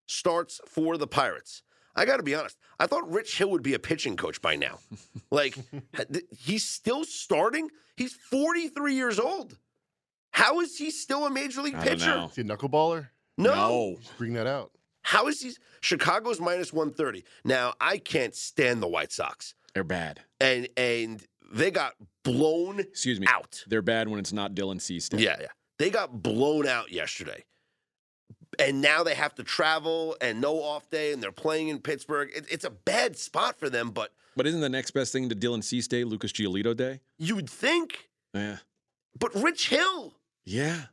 starts 0.06 0.60
for 0.66 0.96
the 0.96 1.06
Pirates. 1.06 1.62
I 1.94 2.06
got 2.06 2.16
to 2.16 2.22
be 2.22 2.34
honest. 2.34 2.56
I 2.80 2.86
thought 2.86 3.08
Rich 3.08 3.36
Hill 3.38 3.50
would 3.50 3.62
be 3.62 3.74
a 3.74 3.78
pitching 3.78 4.16
coach 4.16 4.40
by 4.42 4.56
now. 4.56 4.78
like 5.30 5.56
he's 6.36 6.64
still 6.64 7.04
starting. 7.04 7.68
He's 7.96 8.14
43 8.14 8.94
years 8.94 9.20
old. 9.20 9.58
How 10.32 10.60
is 10.60 10.76
he 10.76 10.90
still 10.90 11.26
a 11.26 11.30
major 11.30 11.62
league 11.62 11.76
I 11.76 11.84
pitcher? 11.84 12.06
know. 12.06 12.24
Is 12.26 12.34
he 12.34 12.40
a 12.42 12.44
knuckleballer? 12.44 13.08
No. 13.38 13.96
Just 14.00 14.16
bring 14.18 14.32
that 14.32 14.46
out. 14.48 14.72
How 15.02 15.28
is 15.28 15.40
he? 15.42 15.52
Chicago's 15.82 16.40
minus 16.40 16.72
130. 16.72 17.24
Now, 17.44 17.74
I 17.78 17.98
can't 17.98 18.34
stand 18.34 18.82
the 18.82 18.88
White 18.88 19.12
Sox. 19.12 19.54
They're 19.74 19.84
bad. 19.84 20.20
And 20.40 20.66
and 20.78 21.22
they 21.52 21.70
got 21.70 21.92
blown 22.24 22.80
Excuse 22.80 23.20
me. 23.20 23.26
out. 23.28 23.62
They're 23.68 23.82
bad 23.82 24.08
when 24.08 24.18
it's 24.18 24.32
not 24.32 24.54
Dylan 24.54 24.80
Cease. 24.80 25.10
Yeah, 25.12 25.36
yeah. 25.40 25.48
They 25.78 25.90
got 25.90 26.22
blown 26.22 26.66
out 26.66 26.90
yesterday. 26.90 27.44
And 28.58 28.80
now 28.80 29.02
they 29.02 29.14
have 29.14 29.34
to 29.36 29.42
travel 29.42 30.16
and 30.20 30.40
no 30.40 30.62
off 30.62 30.88
day, 30.90 31.12
and 31.12 31.22
they're 31.22 31.32
playing 31.32 31.68
in 31.68 31.80
Pittsburgh. 31.80 32.30
It, 32.34 32.46
it's 32.50 32.64
a 32.64 32.70
bad 32.70 33.16
spot 33.16 33.58
for 33.58 33.68
them, 33.70 33.90
but 33.90 34.12
But 34.36 34.46
isn't 34.46 34.60
the 34.60 34.68
next 34.68 34.92
best 34.92 35.12
thing 35.12 35.28
to 35.28 35.34
Dylan 35.34 35.62
Cease 35.62 35.86
Day 35.88 36.04
Lucas 36.04 36.32
Giolito 36.32 36.76
Day? 36.76 37.00
you 37.18 37.34
would 37.36 37.50
think. 37.50 38.08
Yeah. 38.32 38.58
But 39.18 39.34
Rich 39.34 39.68
Hill, 39.68 40.14
Yeah. 40.44 40.86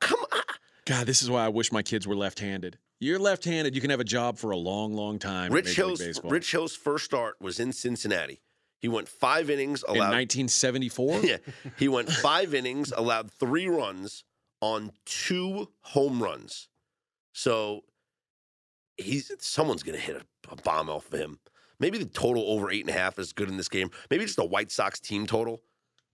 come 0.00 0.20
on. 0.32 0.40
God, 0.86 1.06
this 1.06 1.22
is 1.22 1.30
why 1.30 1.44
I 1.44 1.48
wish 1.48 1.72
my 1.72 1.82
kids 1.82 2.06
were 2.06 2.14
left-handed. 2.16 2.78
You're 3.00 3.18
left-handed, 3.18 3.74
you 3.74 3.80
can 3.80 3.90
have 3.90 4.00
a 4.00 4.04
job 4.04 4.38
for 4.38 4.50
a 4.50 4.56
long, 4.56 4.94
long 4.94 5.18
time. 5.18 5.52
Rich 5.52 5.74
Hill's 5.74 6.20
Rich 6.22 6.52
Hill's 6.52 6.76
first 6.76 7.04
start 7.04 7.36
was 7.40 7.58
in 7.58 7.72
Cincinnati. 7.72 8.40
He 8.78 8.88
went 8.88 9.08
five 9.08 9.48
innings, 9.50 9.82
in 9.88 9.94
1974. 9.96 11.20
yeah, 11.24 11.36
he 11.78 11.88
went 11.88 12.10
five 12.10 12.54
innings, 12.54 12.92
allowed 12.94 13.30
three 13.32 13.66
runs 13.66 14.24
on 14.64 14.90
two 15.04 15.68
home 15.82 16.22
runs. 16.22 16.68
So 17.32 17.84
he's 18.96 19.30
someone's 19.40 19.82
gonna 19.82 19.98
hit 19.98 20.16
a, 20.16 20.52
a 20.52 20.56
bomb 20.56 20.88
off 20.88 21.12
of 21.12 21.20
him. 21.20 21.38
Maybe 21.78 21.98
the 21.98 22.06
total 22.06 22.44
over 22.48 22.70
eight 22.70 22.80
and 22.80 22.88
a 22.88 22.98
half 22.98 23.18
is 23.18 23.34
good 23.34 23.50
in 23.50 23.58
this 23.58 23.68
game. 23.68 23.90
Maybe 24.10 24.24
just 24.24 24.36
the 24.36 24.44
White 24.44 24.70
Sox 24.70 25.00
team 25.00 25.26
total. 25.26 25.60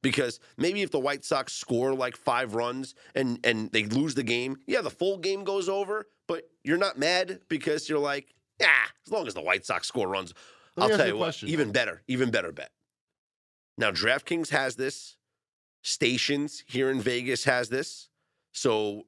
Because 0.02 0.40
maybe 0.56 0.80
if 0.80 0.90
the 0.90 0.98
White 0.98 1.24
Sox 1.24 1.52
score 1.52 1.94
like 1.94 2.16
five 2.16 2.54
runs 2.54 2.94
and 3.14 3.38
and 3.44 3.70
they 3.70 3.84
lose 3.84 4.14
the 4.14 4.24
game, 4.24 4.56
yeah, 4.66 4.80
the 4.80 4.90
full 4.90 5.18
game 5.18 5.44
goes 5.44 5.68
over, 5.68 6.06
but 6.26 6.48
you're 6.64 6.78
not 6.78 6.98
mad 6.98 7.40
because 7.48 7.88
you're 7.88 7.98
like, 7.98 8.34
yeah, 8.58 8.86
as 9.06 9.12
long 9.12 9.28
as 9.28 9.34
the 9.34 9.42
White 9.42 9.64
Sox 9.64 9.86
score 9.86 10.08
runs. 10.08 10.34
I'll 10.76 10.88
tell 10.88 11.06
you 11.06 11.12
you 11.12 11.18
what, 11.18 11.26
question. 11.26 11.50
even 11.50 11.70
better, 11.70 12.02
even 12.08 12.30
better 12.30 12.50
bet. 12.50 12.70
Now, 13.76 13.90
DraftKings 13.90 14.48
has 14.50 14.76
this. 14.76 15.16
Stations 15.82 16.64
here 16.66 16.90
in 16.90 17.00
Vegas 17.00 17.44
has 17.44 17.68
this. 17.68 18.09
So 18.52 19.04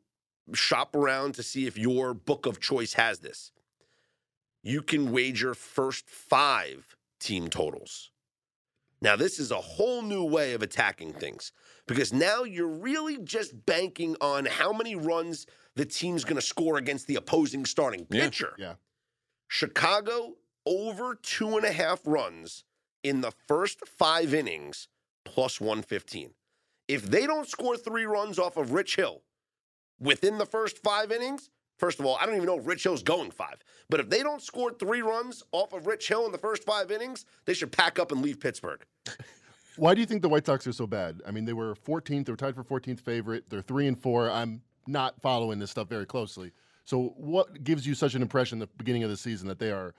shop 0.54 0.94
around 0.96 1.34
to 1.34 1.42
see 1.42 1.66
if 1.66 1.78
your 1.78 2.14
book 2.14 2.46
of 2.46 2.60
choice 2.60 2.94
has 2.94 3.20
this. 3.20 3.52
You 4.62 4.82
can 4.82 5.10
wager 5.12 5.54
first 5.54 6.08
five 6.08 6.96
team 7.18 7.48
totals. 7.48 8.10
Now, 9.00 9.16
this 9.16 9.40
is 9.40 9.50
a 9.50 9.56
whole 9.56 10.02
new 10.02 10.22
way 10.24 10.52
of 10.52 10.62
attacking 10.62 11.14
things 11.14 11.50
because 11.88 12.12
now 12.12 12.44
you're 12.44 12.68
really 12.68 13.18
just 13.18 13.66
banking 13.66 14.14
on 14.20 14.44
how 14.44 14.72
many 14.72 14.94
runs 14.94 15.46
the 15.74 15.84
team's 15.84 16.22
going 16.22 16.36
to 16.36 16.42
score 16.42 16.76
against 16.76 17.08
the 17.08 17.16
opposing 17.16 17.64
starting 17.64 18.06
Yeah. 18.10 18.24
pitcher. 18.26 18.54
Yeah. 18.58 18.74
Chicago 19.48 20.36
over 20.64 21.16
two 21.16 21.56
and 21.56 21.66
a 21.66 21.72
half 21.72 22.00
runs 22.04 22.64
in 23.02 23.20
the 23.20 23.32
first 23.48 23.86
five 23.88 24.32
innings 24.32 24.86
plus 25.24 25.60
115. 25.60 26.34
If 26.86 27.02
they 27.02 27.26
don't 27.26 27.48
score 27.48 27.76
three 27.76 28.04
runs 28.04 28.38
off 28.38 28.56
of 28.56 28.72
Rich 28.72 28.94
Hill 28.96 29.22
within 30.02 30.38
the 30.38 30.46
first 30.46 30.78
five 30.78 31.12
innings, 31.12 31.48
first 31.78 32.00
of 32.00 32.06
all, 32.06 32.18
I 32.20 32.26
don't 32.26 32.34
even 32.34 32.46
know 32.46 32.58
if 32.58 32.66
Rich 32.66 32.82
Hill's 32.82 33.02
going 33.02 33.30
five. 33.30 33.56
But 33.88 34.00
if 34.00 34.10
they 34.10 34.22
don't 34.22 34.42
score 34.42 34.72
three 34.72 35.02
runs 35.02 35.42
off 35.52 35.72
of 35.72 35.86
Rich 35.86 36.08
Hill 36.08 36.26
in 36.26 36.32
the 36.32 36.38
first 36.38 36.64
five 36.64 36.90
innings, 36.90 37.24
they 37.44 37.54
should 37.54 37.72
pack 37.72 37.98
up 37.98 38.12
and 38.12 38.20
leave 38.20 38.40
Pittsburgh. 38.40 38.84
Why 39.76 39.94
do 39.94 40.00
you 40.00 40.06
think 40.06 40.20
the 40.20 40.28
White 40.28 40.44
Sox 40.44 40.66
are 40.66 40.72
so 40.72 40.86
bad? 40.86 41.22
I 41.26 41.30
mean, 41.30 41.46
they 41.46 41.54
were 41.54 41.74
14th. 41.74 42.26
They 42.26 42.32
were 42.32 42.36
tied 42.36 42.54
for 42.54 42.64
14th 42.64 43.00
favorite. 43.00 43.48
They're 43.48 43.62
three 43.62 43.86
and 43.86 43.98
four. 43.98 44.30
I'm 44.30 44.60
not 44.86 45.20
following 45.22 45.58
this 45.58 45.70
stuff 45.70 45.88
very 45.88 46.04
closely. 46.04 46.52
So, 46.84 47.14
what 47.16 47.62
gives 47.64 47.86
you 47.86 47.94
such 47.94 48.14
an 48.14 48.22
impression 48.22 48.60
at 48.60 48.68
the 48.68 48.76
beginning 48.76 49.04
of 49.04 49.10
the 49.10 49.16
season 49.16 49.48
that 49.48 49.58
they 49.58 49.70
are 49.70 49.94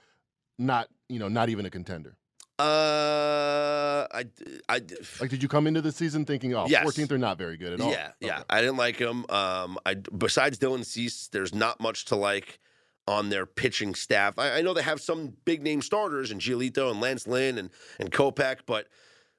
not, 0.60 0.90
you 1.10 1.18
know, 1.18 1.28
not 1.28 1.50
even 1.50 1.66
a 1.66 1.70
contender? 1.70 2.18
Uh, 2.60 4.08
I, 4.14 4.26
I, 4.70 4.82
Like, 5.20 5.30
did 5.30 5.42
you 5.42 5.50
come 5.50 5.68
into 5.68 5.82
the 5.82 5.92
season 5.92 6.26
thinking, 6.26 6.54
oh, 6.56 6.66
Yes. 6.68 6.86
14th 6.86 7.08
they're 7.10 7.18
not 7.18 7.38
very 7.38 7.58
good 7.58 7.74
at 7.74 7.82
all? 7.82 7.92
Yeah, 7.92 8.12
yeah. 8.20 8.44
I 8.50 8.62
didn't 8.62 8.78
like 8.78 8.98
them. 8.98 9.26
Um, 9.30 9.78
I 9.86 9.96
besides 9.96 10.58
Dylan 10.60 10.86
Cease, 10.86 11.28
there's 11.28 11.54
not 11.54 11.80
much 11.80 12.06
to 12.06 12.16
like 12.16 12.60
on 13.08 13.30
their 13.30 13.46
pitching 13.46 13.96
staff. 13.96 14.38
I, 14.40 14.60
I 14.60 14.62
know 14.62 14.74
they 14.74 14.82
have 14.84 15.02
some 15.02 15.34
big 15.46 15.62
name 15.62 15.82
starters 15.82 16.32
and 16.32 16.40
Giolito 16.40 16.90
and 16.92 17.02
Lance 17.02 17.28
Lynn 17.28 17.58
and 17.58 17.70
and 18.00 18.12
Kopech, 18.12 18.60
but 18.66 18.88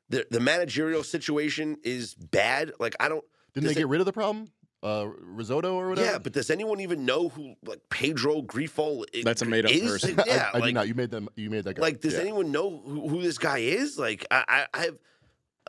the 0.09 0.27
the 0.31 0.41
managerial 0.41 1.03
situation 1.03 1.77
is 1.85 2.15
bad. 2.15 2.73
Like 2.79 2.95
I 3.01 3.09
don't. 3.09 3.25
Didn't 3.55 3.67
they 3.67 3.73
it- 3.73 3.77
get 3.77 3.89
rid 3.89 4.01
of 4.01 4.07
the 4.07 4.13
problem? 4.13 4.49
Uh, 4.85 5.09
risotto 5.19 5.75
or 5.77 5.89
whatever? 5.89 6.07
Yeah, 6.11 6.19
but 6.19 6.35
does 6.35 6.51
anyone 6.51 6.79
even 6.81 7.07
know 7.07 7.31
who 7.31 7.55
like 7.65 7.81
Pedro 7.89 8.43
Grifol 8.43 9.05
i- 9.15 9.23
That's 9.25 9.41
a 9.41 9.47
made-up 9.47 9.71
is? 9.73 9.91
person. 9.91 10.21
Yeah, 10.27 10.51
I, 10.53 10.59
I 10.59 10.61
like, 10.61 10.65
did 10.69 10.75
not. 10.75 10.89
You 10.89 10.95
made 10.95 11.11
them. 11.11 11.29
You 11.37 11.49
made 11.49 11.65
that 11.65 11.75
guy. 11.77 11.81
like 11.83 12.01
does 12.03 12.13
Yeah. 12.13 12.21
anyone 12.21 12.53
know 12.53 12.83
who, 12.85 13.09
who 13.09 13.23
this 13.23 13.39
guy 13.39 13.59
is? 13.59 13.99
Like 13.99 14.27
I, 14.31 14.45
I, 14.47 14.67
I 14.75 14.81
have, 14.83 14.99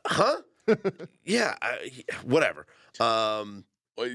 huh? 0.06 0.36
yeah, 1.24 1.56
I, 1.62 1.92
whatever. 2.24 2.66
Um, 3.00 3.64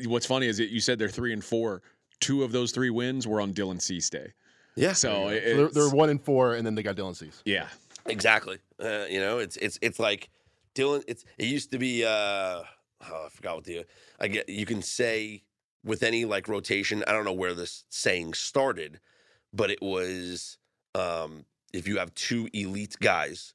What's 0.07 0.27
funny 0.27 0.47
is 0.47 0.59
that 0.59 0.69
you 0.69 0.81
said 0.81 0.99
they're 0.99 1.09
three 1.09 1.33
and 1.33 1.43
four. 1.43 1.81
Two 2.21 2.43
of 2.45 2.53
those 2.53 2.71
three 2.71 2.91
wins 2.91 3.27
were 3.27 3.41
on 3.41 3.55
Dylan 3.55 3.81
Cease 3.81 4.11
Day. 4.11 4.35
yeah. 4.77 4.93
So, 4.93 5.09
So 5.11 5.29
it- 5.29 5.57
they're, 5.57 5.69
they're 5.69 5.89
one 5.89 6.11
and 6.11 6.23
four, 6.23 6.55
and 6.57 6.67
then 6.67 6.75
they 6.75 6.83
got 6.83 6.97
Dylan 6.97 7.17
Cease. 7.17 7.41
yeah, 7.47 7.69
Exactly. 8.05 8.59
Uh, 8.79 9.07
you 9.09 9.21
know, 9.21 9.39
it's 9.39 9.57
it's 9.57 9.79
it's 9.81 9.99
like 9.99 10.29
Dylan. 10.75 11.03
It's 11.09 11.25
it 11.39 11.47
used 11.47 11.71
to 11.73 11.79
be. 11.79 12.05
Uh, 12.05 12.65
oh, 13.09 13.27
I 13.27 13.29
forgot 13.29 13.57
what 13.57 13.65
the. 13.65 13.85
I 14.19 14.29
get. 14.29 14.49
You 14.49 14.67
can 14.67 14.83
say 14.83 15.45
with 15.85 16.03
any 16.03 16.25
like 16.25 16.49
rotation. 16.49 17.05
I 17.07 17.13
don't 17.13 17.25
know 17.25 17.33
where 17.33 17.55
this 17.55 17.85
saying 17.89 18.35
started, 18.35 19.01
but 19.53 19.71
it 19.71 19.81
was 19.83 20.59
um, 20.95 21.45
if 21.73 21.87
you 21.89 21.99
have 21.99 22.15
two 22.15 22.49
elite 22.53 22.97
guys 23.01 23.55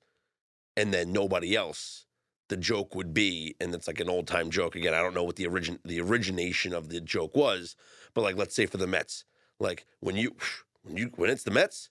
and 0.78 0.94
then 0.94 1.12
nobody 1.12 1.56
else. 1.56 2.06
The 2.48 2.58
joke 2.58 2.94
would 2.94 3.12
be, 3.12 3.56
and 3.60 3.74
it's 3.74 3.88
like 3.88 4.00
an 4.00 4.10
old 4.10 4.28
time 4.28 4.52
joke. 4.52 4.76
Again, 4.76 4.94
I 4.94 5.02
don't 5.02 5.16
know 5.16 5.24
what 5.24 5.36
the 5.36 5.48
origin 5.48 5.80
the 5.84 6.00
origination 6.00 6.74
of 6.74 6.90
the 6.90 7.02
joke 7.02 7.36
was, 7.36 7.76
but 8.14 8.22
like 8.22 8.38
let's 8.38 8.56
say 8.56 8.68
for 8.68 8.78
the 8.78 8.86
Mets, 8.86 9.26
like 9.60 9.88
when 10.00 10.16
you 10.16 10.36
when 10.84 10.96
you 10.96 11.12
when 11.16 11.32
it's 11.32 11.44
the 11.44 11.50
Mets, 11.50 11.90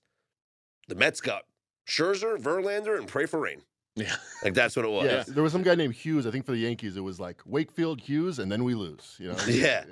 the 0.87 0.95
Mets 0.95 1.21
got 1.21 1.43
Scherzer, 1.89 2.39
Verlander, 2.39 2.97
and 2.97 3.09
pray 3.09 3.27
for 3.27 3.41
rain. 3.41 3.63
Yeah. 3.97 4.15
Like 4.45 4.53
that's 4.53 4.77
what 4.77 4.85
it 4.85 4.91
was. 4.91 5.07
Yeah, 5.07 5.25
there 5.27 5.43
was 5.43 5.53
some 5.53 5.63
guy 5.63 5.75
named 5.75 5.95
Hughes. 5.95 6.27
I 6.27 6.31
think 6.31 6.45
for 6.45 6.53
the 6.53 6.59
Yankees, 6.59 6.99
it 6.99 7.01
was 7.01 7.19
like 7.19 7.41
Wakefield 7.47 7.99
Hughes, 8.01 8.39
and 8.39 8.53
then 8.53 8.63
we 8.63 8.75
lose. 8.75 9.17
You 9.19 9.29
know. 9.29 9.37
Yeah. 9.49 9.85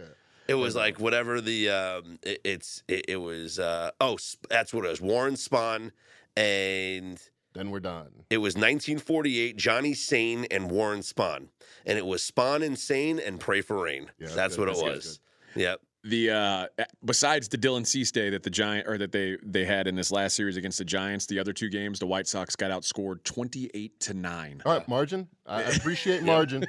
It 0.49 0.55
was 0.55 0.75
like 0.77 1.01
whatever 1.01 1.41
the 1.41 1.71
um, 1.71 2.19
it, 2.23 2.41
it's 2.45 2.83
it, 2.89 3.07
it 3.09 3.17
was 3.17 3.59
uh, 3.59 3.93
oh 4.01 4.19
that's 4.51 4.75
what 4.75 4.85
it 4.85 4.89
was 4.89 5.01
Warren 5.01 5.35
Spahn 5.35 5.93
and 6.37 7.19
Then 7.55 7.71
we're 7.71 7.81
done. 7.81 8.11
it 8.29 8.39
was 8.39 8.55
1948 8.55 9.57
Johnny 9.57 9.95
Sain 9.95 10.47
and 10.51 10.71
Warren 10.71 11.01
Spahn 11.01 11.49
and 11.87 11.97
it 11.97 12.05
was 12.05 12.29
Spahn 12.29 12.63
and 12.67 12.79
Sain 12.79 13.19
and 13.21 13.39
pray 13.41 13.61
for 13.63 13.83
rain. 13.83 14.11
Yeah, 14.19 14.27
that's 14.27 14.35
that's 14.35 14.57
good. 14.57 14.69
what 14.69 14.69
it 14.69 14.73
That's 14.73 14.83
good, 14.83 14.95
was. 14.97 15.21
Yep. 15.55 15.81
The 16.05 16.31
uh, 16.31 16.67
besides 17.05 17.47
the 17.49 17.57
Dylan 17.57 17.87
Cease 17.87 18.11
day 18.11 18.29
that 18.31 18.43
the 18.43 18.51
Giant 18.51 18.89
or 18.89 18.99
that 18.99 19.13
they 19.13 19.37
they 19.41 19.65
had 19.65 19.87
in 19.87 19.95
this 19.95 20.11
last 20.11 20.35
series 20.35 20.57
against 20.57 20.79
the 20.79 20.85
Giants, 20.85 21.27
the 21.27 21.39
other 21.39 21.53
two 21.53 21.69
games, 21.69 22.01
the 22.01 22.07
White 22.07 22.27
Sox 22.27 22.57
got 22.57 22.73
outscored 22.73 23.23
twenty 23.23 23.71
eight 23.73 24.01
to 24.01 24.15
nine. 24.15 24.63
All 24.67 24.73
right, 24.73 24.89
margin. 24.89 25.29
I 25.47 25.59
I 25.59 25.63
appreciate 25.67 26.23
margin. 26.25 26.67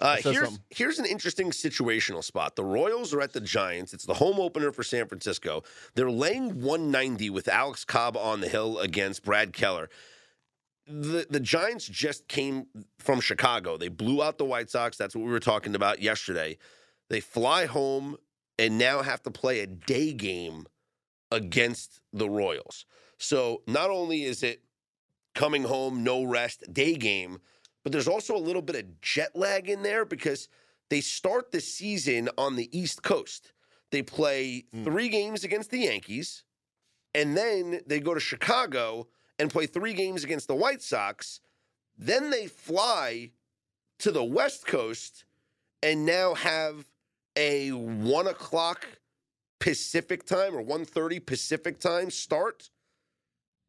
Uh, 0.00 0.16
here's 0.22 0.36
something. 0.36 0.58
here's 0.70 0.98
an 1.00 1.06
interesting 1.06 1.50
situational 1.50 2.22
spot. 2.22 2.54
The 2.54 2.62
Royals 2.64 3.12
are 3.12 3.20
at 3.20 3.32
the 3.32 3.40
Giants. 3.40 3.92
It's 3.94 4.06
the 4.06 4.14
home 4.14 4.38
opener 4.38 4.70
for 4.70 4.84
San 4.84 5.08
Francisco. 5.08 5.64
They're 5.96 6.10
laying 6.10 6.60
190 6.62 7.30
with 7.30 7.48
Alex 7.48 7.84
Cobb 7.84 8.16
on 8.16 8.40
the 8.40 8.48
hill 8.48 8.78
against 8.78 9.24
Brad 9.24 9.52
Keller. 9.52 9.90
The 10.86 11.26
the 11.28 11.40
Giants 11.40 11.84
just 11.84 12.28
came 12.28 12.66
from 13.00 13.20
Chicago. 13.20 13.76
They 13.76 13.88
blew 13.88 14.22
out 14.22 14.38
the 14.38 14.44
White 14.44 14.70
Sox. 14.70 14.96
That's 14.96 15.16
what 15.16 15.24
we 15.24 15.32
were 15.32 15.40
talking 15.40 15.74
about 15.74 16.00
yesterday. 16.00 16.58
They 17.10 17.18
fly 17.18 17.66
home 17.66 18.18
and 18.58 18.78
now 18.78 19.02
have 19.02 19.22
to 19.22 19.30
play 19.30 19.60
a 19.60 19.66
day 19.66 20.12
game 20.12 20.66
against 21.30 22.00
the 22.12 22.28
Royals. 22.28 22.86
So 23.18 23.62
not 23.66 23.90
only 23.90 24.24
is 24.24 24.42
it 24.42 24.62
coming 25.34 25.64
home, 25.64 26.02
no 26.02 26.24
rest, 26.24 26.64
day 26.72 26.94
game, 26.94 27.38
but 27.82 27.92
there's 27.92 28.08
also 28.08 28.34
a 28.36 28.38
little 28.38 28.62
bit 28.62 28.76
of 28.76 29.00
jet 29.00 29.34
lag 29.36 29.68
in 29.68 29.82
there 29.82 30.04
because 30.04 30.48
they 30.90 31.00
start 31.00 31.52
the 31.52 31.60
season 31.60 32.28
on 32.38 32.56
the 32.56 32.76
East 32.76 33.02
Coast. 33.02 33.52
They 33.90 34.02
play 34.02 34.64
Mm. 34.74 34.84
three 34.84 35.08
games 35.08 35.44
against 35.44 35.70
the 35.70 35.78
Yankees, 35.80 36.44
and 37.14 37.36
then 37.36 37.80
they 37.86 38.00
go 38.00 38.14
to 38.14 38.20
Chicago 38.20 39.08
and 39.38 39.50
play 39.50 39.66
three 39.66 39.94
games 39.94 40.24
against 40.24 40.48
the 40.48 40.54
White 40.54 40.82
Sox. 40.82 41.40
Then 41.96 42.30
they 42.30 42.46
fly 42.46 43.30
to 43.98 44.10
the 44.10 44.24
West 44.24 44.66
Coast 44.66 45.24
and 45.82 46.04
now 46.04 46.34
have 46.34 46.86
a 47.38 47.70
one 47.70 48.26
o'clock 48.26 48.86
Pacific 49.60 50.24
time 50.26 50.54
or 50.54 50.62
1.30 50.62 51.24
Pacific 51.24 51.78
time 51.80 52.10
start. 52.10 52.70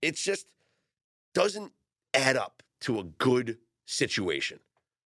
it 0.01 0.15
just 0.15 0.47
doesn't 1.33 1.71
add 2.13 2.35
up 2.35 2.63
to 2.81 2.99
a 2.99 3.03
good 3.03 3.57
situation. 3.85 4.59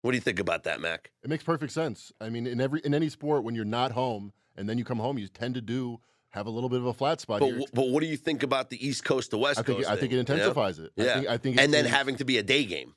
What 0.03 0.13
do 0.13 0.17
you 0.17 0.21
think 0.23 0.39
about 0.39 0.65
that, 0.65 0.81
Mac? 0.81 1.11
It 1.23 1.31
makes 1.31 1.45
perfect 1.45 1.73
sense. 1.73 2.13
I 2.21 2.31
mean, 2.31 2.47
in 2.47 2.61
every 2.61 2.81
in 2.85 2.95
any 2.95 3.09
sport, 3.11 3.45
when 3.45 3.55
you're 3.55 3.67
not 3.67 3.93
home 3.93 4.33
and 4.57 4.69
then 4.69 4.79
you 4.79 4.85
come 4.85 4.99
home, 4.99 5.19
you 5.19 5.29
tend 5.29 5.55
to 5.55 5.61
do 5.61 6.01
have 6.31 6.47
a 6.47 6.51
little 6.51 6.71
bit 6.71 6.79
of 6.79 6.87
a 6.87 6.95
flat 6.95 7.21
spot. 7.21 7.41
But, 7.41 7.47
here. 7.47 7.55
w- 7.57 7.71
but 7.75 7.89
what 7.91 8.01
do 8.01 8.07
you 8.07 8.17
think 8.17 8.43
about 8.43 8.71
the 8.71 8.85
East 8.87 9.05
Coast 9.05 9.31
to 9.33 9.39
West 9.39 9.59
I 9.59 9.63
think 9.63 9.79
Coast? 9.79 9.91
I 9.91 9.97
think 9.97 10.05
it 10.05 10.09
thing, 10.09 10.11
you 10.13 10.17
know? 10.17 10.21
intensifies 10.21 10.79
it. 10.79 10.93
Yeah. 10.97 11.05
I 11.05 11.15
think, 11.15 11.29
I 11.29 11.37
think 11.37 11.61
And 11.61 11.75
then 11.75 11.85
having 11.85 12.17
to 12.17 12.25
be 12.25 12.39
a 12.39 12.43
day 12.43 12.65
game. 12.65 12.95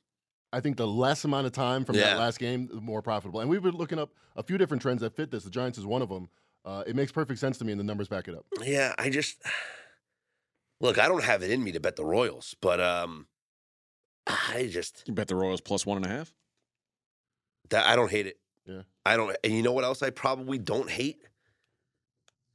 I 0.54 0.60
think 0.62 0.78
the 0.78 0.88
less 0.88 1.26
amount 1.26 1.48
of 1.48 1.52
time 1.52 1.84
from 1.84 1.96
Yeah. 1.96 2.04
that 2.12 2.20
last 2.20 2.40
game, 2.40 2.68
the 2.72 2.80
more 2.80 3.02
profitable. 3.02 3.40
And 3.42 3.50
we've 3.50 3.62
been 3.64 3.76
looking 3.76 4.00
up 4.00 4.12
a 4.36 4.44
few 4.44 4.58
different 4.58 4.82
trends 4.82 5.02
that 5.02 5.16
fit 5.16 5.32
this. 5.32 5.44
The 5.44 5.50
Giants 5.50 5.78
is 5.78 5.86
one 5.86 6.02
of 6.02 6.10
them. 6.10 6.30
Uh, 6.64 6.84
it 6.88 6.96
makes 6.96 7.12
perfect 7.12 7.40
sense 7.40 7.58
to 7.58 7.66
me, 7.66 7.72
and 7.74 7.80
the 7.80 7.84
numbers 7.84 8.08
back 8.08 8.28
it 8.28 8.36
up. 8.36 8.46
Yeah, 8.62 8.94
I 8.98 9.10
just 9.10 9.42
look. 10.80 10.98
I 10.98 11.08
don't 11.08 11.24
have 11.24 11.44
it 11.44 11.52
in 11.52 11.64
me 11.64 11.72
to 11.74 11.80
bet 11.80 11.96
the 11.98 12.06
Royals, 12.06 12.56
but 12.62 12.80
um, 12.80 13.28
I 14.28 14.68
just 14.72 15.04
You 15.08 15.14
bet 15.14 15.28
the 15.28 15.36
Royals 15.36 15.60
plus 15.60 15.86
one 15.86 15.98
and 15.98 16.06
a 16.06 16.10
half. 16.10 16.34
that 17.70 17.86
I 17.86 17.96
don't 17.96 18.12
hate 18.12 18.28
it. 18.28 18.40
Yeah. 18.66 18.84
I 19.06 19.18
don't. 19.18 19.36
And 19.44 19.54
you 19.54 19.62
know 19.64 19.74
what 19.74 19.84
else? 19.84 20.02
I 20.02 20.10
probably 20.12 20.58
don't 20.58 20.90
hate. 20.90 21.18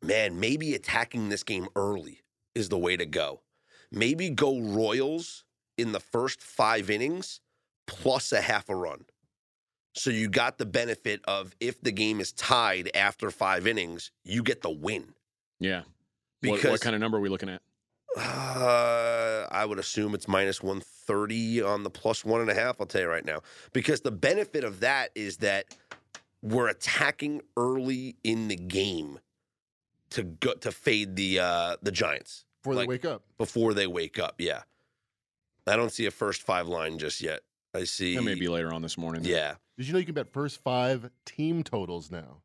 Man, 0.03 0.39
maybe 0.41 0.75
attacking 0.75 1.29
this 1.29 1.43
game 1.43 1.69
early 1.77 2.23
is 2.55 2.69
the 2.69 2.79
way 2.79 2.97
to 2.97 3.05
go. 3.05 3.43
Maybe 3.91 4.31
go 4.31 4.59
Royals 4.61 5.45
in 5.77 5.93
the 5.93 6.01
first 6.01 6.41
five 6.41 6.89
innings 6.89 7.41
plus 7.89 8.31
a 8.33 8.41
half 8.41 8.69
a 8.69 8.77
run. 8.77 9.05
So 9.95 10.11
you 10.11 10.29
got 10.29 10.59
the 10.59 10.67
benefit 10.67 11.21
of 11.27 11.57
if 11.59 11.81
the 11.81 11.91
game 11.91 12.21
is 12.21 12.33
tied 12.33 12.89
after 12.95 13.33
five 13.33 13.67
innings, 13.67 14.13
you 14.25 14.45
get 14.45 14.63
the 14.63 14.71
win. 14.71 15.15
Yeah. 15.59 15.83
What, 16.45 16.63
what 16.63 16.81
kind 16.81 16.95
of 16.95 17.01
number 17.01 17.19
are 17.19 17.21
we 17.21 17.29
looking 17.29 17.49
at? 17.49 17.61
Uh, 18.17 19.47
I 19.51 19.65
would 19.65 19.79
assume 19.79 20.15
it's 20.15 20.29
minus 20.29 20.63
130 20.63 21.63
on 21.63 21.83
the 21.83 21.91
plus 21.91 22.25
one 22.25 22.41
and 22.41 22.51
a 22.51 22.55
half. 22.55 22.81
I'll 22.81 22.87
tell 22.87 23.01
you 23.01 23.09
right 23.09 23.25
now. 23.25 23.41
Because 23.73 24.03
the 24.03 24.11
benefit 24.13 24.63
of 24.63 24.81
that 24.81 25.11
is 25.17 25.39
that 25.39 25.77
we're 26.43 26.69
attacking 26.69 27.43
early 27.57 28.17
in 28.23 28.47
the 28.49 28.57
game 28.57 29.19
to 30.11 30.23
go 30.23 30.55
to 30.55 30.71
fade 30.71 31.17
the 31.17 31.41
uh 31.41 31.77
the 31.83 31.91
Giants 31.93 32.45
Before 32.63 32.75
Like- 32.75 32.85
they 32.85 32.89
wake 32.89 33.05
up. 33.05 33.23
before 33.37 33.75
they 33.75 33.87
wake 33.87 34.19
up. 34.19 34.37
Yeah. 34.39 34.63
I 35.67 35.77
don't 35.77 35.91
see 35.93 36.07
a 36.07 36.11
first 36.11 36.43
five 36.43 36.67
line 36.69 36.99
just 36.99 37.21
yet. 37.21 37.41
I 37.75 37.85
see 37.85 38.17
That 38.17 38.23
may 38.23 38.35
be 38.35 38.49
later 38.49 38.73
on 38.73 38.83
this 38.83 38.97
morning. 38.97 39.23
Yeah. 39.25 39.55
Did 39.77 39.87
you 39.87 39.93
know 39.93 39.99
you 39.99 40.07
can 40.07 40.15
bet 40.15 40.33
first 40.33 40.63
five 40.63 41.11
team 41.25 41.63
totals 41.63 42.11
now? 42.11 42.43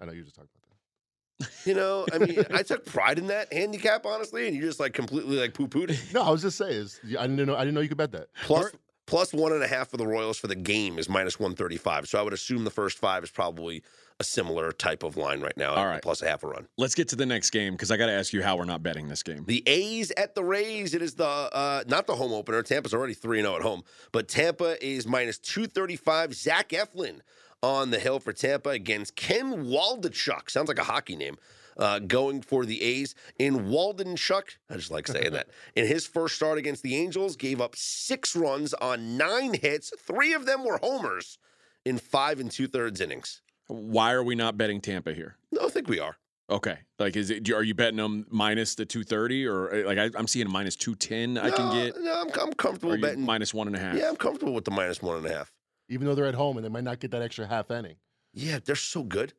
I 0.00 0.06
know 0.06 0.12
you 0.12 0.22
just 0.22 0.36
talked 0.36 0.48
about 0.48 0.60
that. 0.60 1.68
You 1.68 1.74
know, 1.74 2.06
I 2.12 2.18
mean, 2.18 2.44
I 2.54 2.62
took 2.62 2.84
pride 2.86 3.18
in 3.18 3.26
that 3.26 3.52
handicap, 3.52 4.06
honestly, 4.06 4.46
and 4.46 4.56
you 4.56 4.62
just 4.62 4.78
like 4.78 4.92
completely 4.92 5.36
like 5.36 5.52
poo 5.52 5.66
pooed 5.66 5.90
it. 5.90 6.00
No, 6.14 6.22
I 6.22 6.30
was 6.30 6.42
just 6.42 6.56
saying. 6.56 6.72
Is, 6.72 7.00
I 7.18 7.26
didn't 7.26 7.46
know. 7.46 7.56
I 7.56 7.60
didn't 7.60 7.74
know 7.74 7.80
you 7.80 7.88
could 7.88 7.98
bet 7.98 8.12
that. 8.12 8.28
Plus, 8.44 8.70
plus 8.70 8.82
one 9.10 9.52
and 9.52 9.62
a 9.62 9.68
half 9.68 9.88
for 9.88 9.96
the 9.96 10.06
Royals 10.06 10.38
for 10.38 10.46
the 10.46 10.54
game 10.54 10.98
is 10.98 11.08
minus 11.08 11.38
135. 11.38 12.08
So 12.08 12.18
I 12.18 12.22
would 12.22 12.32
assume 12.32 12.64
the 12.64 12.70
first 12.70 12.98
five 12.98 13.22
is 13.22 13.30
probably 13.30 13.82
a 14.20 14.24
similar 14.24 14.70
type 14.72 15.02
of 15.02 15.16
line 15.16 15.40
right 15.40 15.56
now. 15.56 15.74
All 15.74 15.86
right. 15.86 16.02
Plus 16.02 16.22
a 16.22 16.28
half 16.28 16.42
a 16.44 16.46
run. 16.46 16.68
Let's 16.78 16.94
get 16.94 17.08
to 17.08 17.16
the 17.16 17.26
next 17.26 17.50
game 17.50 17.72
because 17.72 17.90
I 17.90 17.96
got 17.96 18.06
to 18.06 18.12
ask 18.12 18.32
you 18.32 18.42
how 18.42 18.56
we're 18.56 18.64
not 18.64 18.82
betting 18.82 19.08
this 19.08 19.22
game. 19.22 19.44
The 19.46 19.62
A's 19.66 20.12
at 20.12 20.34
the 20.34 20.44
Rays. 20.44 20.94
It 20.94 21.02
is 21.02 21.14
the 21.14 21.26
uh, 21.26 21.84
not 21.86 22.06
the 22.06 22.14
home 22.14 22.32
opener. 22.32 22.62
Tampa's 22.62 22.94
already 22.94 23.14
3 23.14 23.40
0 23.40 23.56
at 23.56 23.62
home, 23.62 23.82
but 24.12 24.28
Tampa 24.28 24.82
is 24.84 25.06
minus 25.06 25.38
235. 25.38 26.34
Zach 26.34 26.68
Eflin 26.68 27.20
on 27.62 27.90
the 27.90 27.98
hill 27.98 28.20
for 28.20 28.32
Tampa 28.32 28.70
against 28.70 29.16
Ken 29.16 29.64
Waldichuk. 29.64 30.50
Sounds 30.50 30.68
like 30.68 30.78
a 30.78 30.84
hockey 30.84 31.16
name. 31.16 31.36
Uh, 31.76 31.98
going 31.98 32.40
for 32.40 32.64
the 32.64 32.80
A's 32.82 33.14
in 33.38 33.66
Waldenchuk. 33.66 34.42
I 34.70 34.76
just 34.76 34.90
like 34.90 35.08
saying 35.08 35.32
that. 35.32 35.48
In 35.74 35.86
his 35.86 36.06
first 36.06 36.36
start 36.36 36.56
against 36.58 36.82
the 36.82 36.94
Angels, 36.94 37.36
gave 37.36 37.60
up 37.60 37.74
six 37.76 38.36
runs 38.36 38.74
on 38.74 39.16
nine 39.16 39.54
hits. 39.54 39.92
Three 39.98 40.32
of 40.34 40.46
them 40.46 40.64
were 40.64 40.78
homers 40.82 41.38
in 41.84 41.98
five 41.98 42.38
and 42.40 42.50
two 42.50 42.66
thirds 42.68 43.00
innings. 43.00 43.42
Why 43.66 44.12
are 44.12 44.22
we 44.22 44.34
not 44.34 44.56
betting 44.56 44.80
Tampa 44.80 45.12
here? 45.14 45.36
No, 45.50 45.66
I 45.66 45.68
think 45.68 45.88
we 45.88 45.98
are. 46.00 46.16
Okay, 46.50 46.78
like 46.98 47.16
is 47.16 47.30
it? 47.30 47.50
Are 47.50 47.62
you 47.62 47.74
betting 47.74 47.96
them 47.96 48.26
minus 48.30 48.74
the 48.74 48.84
two 48.84 49.02
thirty 49.02 49.46
or 49.46 49.74
uh, 49.74 49.86
like 49.86 49.96
I, 49.98 50.10
I'm 50.18 50.26
seeing 50.28 50.46
a 50.46 50.50
minus 50.50 50.76
two 50.76 50.94
ten? 50.94 51.38
I 51.38 51.50
can 51.50 51.72
get. 51.74 51.94
No, 52.00 52.20
I'm, 52.20 52.28
I'm 52.40 52.52
comfortable 52.52 52.92
Or 52.92 52.96
you 52.96 53.02
betting. 53.02 53.24
minus 53.24 53.54
one 53.54 53.66
and 53.66 53.74
a 53.74 53.78
half. 53.78 53.96
yeah, 53.96 54.10
I'm 54.10 54.16
comfortable 54.16 54.52
with 54.52 54.64
the 54.66 54.70
minus 54.70 55.00
one 55.00 55.16
and 55.16 55.26
a 55.26 55.32
half. 55.32 55.50
Even 55.88 56.06
though 56.06 56.14
they're 56.14 56.26
at 56.26 56.34
home 56.34 56.56
and 56.58 56.64
they 56.64 56.68
might 56.68 56.84
not 56.84 57.00
get 57.00 57.10
that 57.12 57.22
extra 57.22 57.46
half 57.46 57.70
inning. 57.70 57.96
Yeah, 58.34 58.58
they're 58.62 58.76
so 58.76 59.02
good. 59.02 59.32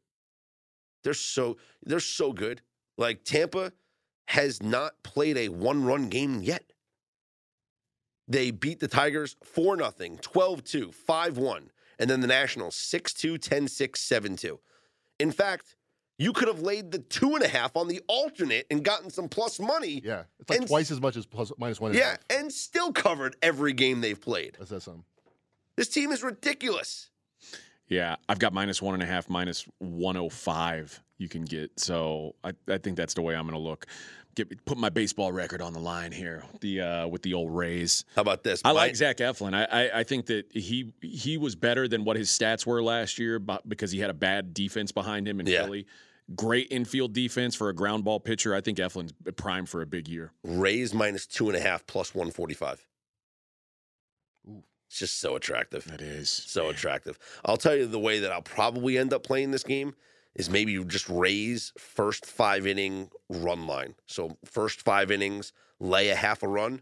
They're 1.06 1.14
so 1.14 1.56
they're 1.84 2.00
so 2.02 2.34
good. 2.34 2.62
Like 2.98 3.24
Tampa 3.24 3.72
has 4.30 4.62
not 4.64 5.04
played 5.04 5.38
a 5.38 5.50
one-run 5.50 6.10
game 6.10 6.42
yet. 6.42 6.64
They 8.28 8.50
beat 8.52 8.80
the 8.80 8.88
Tigers 8.88 9.36
4 9.44 9.78
0, 9.78 10.18
12 10.20 10.64
2, 10.64 10.92
5 10.92 11.38
1, 11.38 11.72
and 12.00 12.10
then 12.10 12.22
the 12.22 12.28
Nationals 12.28 12.76
6 12.76 13.14
2, 13.14 13.38
10 13.38 13.68
6, 13.68 14.02
7 14.02 14.36
2. 14.36 14.60
In 15.20 15.32
fact, 15.32 15.76
you 16.18 16.34
could 16.34 16.48
have 16.48 16.62
laid 16.62 16.92
the 16.92 16.98
two 17.00 17.36
and 17.36 17.44
a 17.44 17.48
half 17.48 17.76
on 17.78 17.88
the 17.88 18.02
alternate 18.08 18.66
and 18.72 18.84
gotten 18.84 19.12
some 19.12 19.30
plus 19.30 19.60
money. 19.60 20.02
Yeah, 20.04 20.24
it's 20.40 20.50
like 20.50 20.60
And- 20.60 20.68
twice 20.68 20.90
as 20.90 21.00
much 21.00 21.16
as 21.18 21.26
plus 21.28 21.52
minus 21.60 21.80
one. 21.80 21.92
and 21.92 22.00
Yeah, 22.00 22.12
half. 22.12 22.20
and 22.32 22.52
still 22.52 22.92
covered 22.92 23.36
every 23.44 23.74
game 23.74 24.02
they've 24.02 24.20
played. 24.20 24.56
that 24.60 24.70
says 24.70 24.84
something. 24.86 25.04
This 25.76 25.90
team 25.90 26.12
is 26.12 26.24
ridiculous. 26.24 27.12
Yeah, 27.88 28.16
I've 28.28 28.40
got 28.40 28.52
minus 28.54 28.82
one 28.82 28.94
and 28.96 29.04
a 29.04 29.06
half, 29.06 29.30
minus 29.30 29.66
105 29.80 31.02
you 31.18 31.30
can 31.30 31.46
get. 31.46 31.80
So 31.80 32.36
I, 32.44 32.52
I 32.68 32.78
think 32.78 32.98
that's 32.98 33.14
the 33.14 33.22
way 33.22 33.36
I'm 33.36 33.44
going 33.48 33.54
to 33.54 33.60
look. 33.60 33.86
get 34.36 34.66
put 34.66 34.78
my 34.78 34.90
baseball 34.90 35.32
record 35.32 35.62
on 35.62 35.72
the 35.74 35.80
line 35.80 36.12
here. 36.12 36.44
The 36.62 36.82
uh, 36.82 37.08
with 37.08 37.22
the 37.22 37.34
old 37.34 37.52
Rays. 37.56 38.04
How 38.16 38.22
about 38.22 38.44
this? 38.44 38.62
I 38.66 38.72
like 38.72 38.96
Zach 38.96 39.18
Eflin. 39.18 39.54
I, 39.54 39.66
I 39.86 40.00
I 40.00 40.04
think 40.04 40.26
that 40.28 40.46
he 40.52 40.92
he 41.02 41.38
was 41.38 41.56
better 41.56 41.88
than 41.88 42.04
what 42.04 42.18
his 42.18 42.30
stats 42.30 42.66
were 42.66 42.82
last 42.84 43.18
year, 43.20 43.40
but 43.40 43.68
because 43.68 43.92
he 43.92 44.00
had 44.00 44.10
a 44.10 44.14
bad 44.16 44.54
defense 44.54 44.92
behind 44.92 45.28
him 45.28 45.40
in 45.40 45.48
Yeah. 45.48 45.64
Philly. 45.64 45.86
Great 46.36 46.68
infield 46.72 47.14
defense 47.14 47.54
for 47.54 47.70
a 47.70 47.74
ground 47.74 48.04
ball 48.04 48.20
pitcher. 48.20 48.56
I 48.56 48.60
think 48.62 48.80
Eflin's 48.80 49.14
prime 49.36 49.68
for 49.68 49.84
a 49.84 49.86
big 49.86 50.08
year. 50.08 50.32
Rays 50.44 50.92
minus 50.92 51.28
two 51.28 51.50
and 51.50 51.56
a 51.56 51.60
half 51.62 51.86
plus 51.86 52.16
145. 52.16 52.80
Ooh. 52.80 52.80
It's 54.96 55.00
just 55.02 55.20
so 55.20 55.36
attractive. 55.36 55.86
It 55.94 56.00
is. 56.00 56.30
So 56.30 56.70
attractive. 56.70 57.20
I'll 57.44 57.58
tell 57.58 57.76
you 57.76 57.86
the 57.86 58.00
way 58.00 58.20
that 58.20 58.32
I'll 58.32 58.42
probably 58.42 58.98
end 58.98 59.12
up 59.12 59.24
playing 59.24 59.52
this 59.52 59.66
game 59.66 59.94
is 60.36 60.50
maybe 60.50 60.72
you 60.72 60.86
just 60.86 61.10
raise 61.10 61.74
first 61.78 62.26
five 62.26 62.66
inning 62.66 63.10
run 63.28 63.68
line. 63.68 63.96
So 64.06 64.38
first 64.46 64.82
five 64.82 65.12
innings, 65.12 65.52
lay 65.82 66.08
a 66.08 66.16
half 66.16 66.44
a 66.44 66.48
run, 66.48 66.82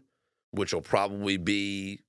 which 0.52 0.72
will 0.72 0.80
probably 0.80 1.38
be 1.38 2.02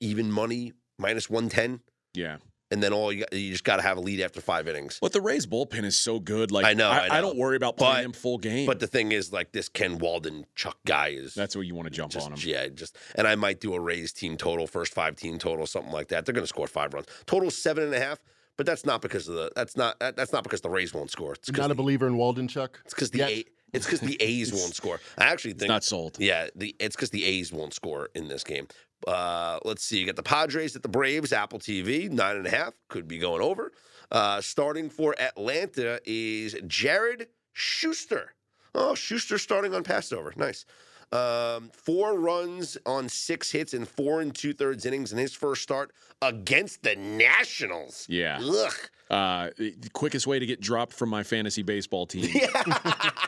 even 0.00 0.32
money 0.32 0.72
minus 0.98 1.30
110. 1.30 1.82
Yeah. 2.14 2.38
And 2.72 2.82
then 2.82 2.92
all 2.92 3.12
you, 3.12 3.24
you 3.32 3.50
just 3.52 3.64
got 3.64 3.76
to 3.76 3.82
have 3.82 3.98
a 3.98 4.00
lead 4.00 4.20
after 4.20 4.40
five 4.40 4.66
innings. 4.66 4.98
But 5.00 5.12
the 5.12 5.20
Rays 5.20 5.46
bullpen 5.46 5.84
is 5.84 5.96
so 5.96 6.18
good. 6.18 6.50
Like 6.50 6.64
I 6.64 6.72
know, 6.72 6.88
I 6.88 7.06
I, 7.06 7.20
know. 7.20 7.28
don't 7.28 7.36
worry 7.36 7.54
about 7.56 7.76
playing 7.76 7.94
But- 7.96 8.04
him 8.06 8.12
full 8.12 8.38
game. 8.38 8.66
But 8.66 8.80
the 8.80 8.86
thing 8.86 9.12
is, 9.12 9.32
like 9.32 9.52
this 9.52 9.68
Ken 9.68 9.98
Walden 9.98 10.46
Chuck 10.54 10.78
guy 10.86 11.08
is 11.08 11.34
that's 11.34 11.54
where 11.54 11.62
you 11.62 11.74
want 11.74 11.86
to 11.86 11.94
jump 11.94 12.12
just 12.12 12.26
on 12.26 12.32
him. 12.32 12.38
yeah, 12.42 12.66
just 12.68 12.96
and 13.14 13.28
I 13.28 13.34
might 13.34 13.60
do 13.60 13.74
a 13.74 13.80
Rays 13.80 14.12
team 14.12 14.36
total, 14.36 14.66
first 14.66 14.94
five 14.94 15.16
team 15.16 15.38
total, 15.38 15.66
something 15.66 15.92
like 15.92 16.08
that. 16.08 16.24
They're 16.24 16.32
going 16.32 16.44
to 16.44 16.48
score 16.48 16.66
five 16.66 16.94
runs. 16.94 17.06
Total 17.26 17.50
seven 17.50 17.84
and 17.84 17.94
a 17.94 18.00
half, 18.00 18.18
but 18.56 18.64
that's 18.66 18.86
not 18.86 19.02
because 19.02 19.28
of 19.28 19.34
the 19.34 19.52
that's 19.54 19.76
not 19.76 19.98
that, 20.00 20.16
that's 20.16 20.32
not 20.32 20.42
because 20.42 20.62
the 20.62 20.70
Rays 20.70 20.94
won't 20.94 21.10
score. 21.10 21.34
It's 21.34 21.48
You're 21.48 21.58
not 21.58 21.66
a 21.66 21.68
the, 21.68 21.74
believer 21.74 22.06
in 22.06 22.16
Walden, 22.16 22.48
Chuck? 22.48 22.80
it's 22.86 22.94
because 22.94 23.10
the 23.10 23.18
Yet? 23.18 23.30
A, 23.30 23.44
it's 23.74 23.84
because 23.86 24.00
the 24.00 24.16
A's 24.20 24.52
won't 24.52 24.74
score. 24.74 24.98
I 25.18 25.24
actually 25.26 25.54
think 25.54 25.68
Not 25.68 25.84
sold. 25.84 26.16
yeah, 26.18 26.48
the 26.56 26.74
it's 26.78 26.96
because 26.96 27.10
the 27.10 27.24
A's 27.24 27.52
won't 27.52 27.74
score 27.74 28.08
in 28.14 28.28
this 28.28 28.44
game. 28.44 28.66
Uh, 29.06 29.58
let's 29.64 29.84
see. 29.84 29.98
You 29.98 30.06
got 30.06 30.16
the 30.16 30.22
Padres 30.22 30.76
at 30.76 30.82
the 30.82 30.88
Braves. 30.88 31.32
Apple 31.32 31.58
TV 31.58 32.10
nine 32.10 32.36
and 32.36 32.46
a 32.46 32.50
half 32.50 32.74
could 32.88 33.08
be 33.08 33.18
going 33.18 33.42
over. 33.42 33.72
Uh, 34.10 34.40
starting 34.40 34.90
for 34.90 35.14
Atlanta 35.20 36.00
is 36.04 36.54
Jared 36.66 37.28
Shuster. 37.52 38.34
Oh, 38.74 38.94
Shuster 38.94 39.38
starting 39.38 39.74
on 39.74 39.82
Passover. 39.84 40.32
Nice. 40.36 40.64
Um, 41.12 41.70
four 41.74 42.18
runs 42.18 42.78
on 42.86 43.08
six 43.08 43.50
hits 43.50 43.74
in 43.74 43.84
four 43.84 44.20
and 44.22 44.34
two 44.34 44.52
thirds 44.54 44.86
innings 44.86 45.12
in 45.12 45.18
his 45.18 45.34
first 45.34 45.62
start 45.62 45.92
against 46.22 46.82
the 46.82 46.96
Nationals. 46.96 48.06
Yeah. 48.08 48.40
Ugh. 48.42 48.72
Uh, 49.10 49.50
the 49.58 49.90
quickest 49.92 50.26
way 50.26 50.38
to 50.38 50.46
get 50.46 50.58
dropped 50.60 50.94
from 50.94 51.10
my 51.10 51.22
fantasy 51.22 51.62
baseball 51.62 52.06
team. 52.06 52.30
Yeah. 52.34 52.46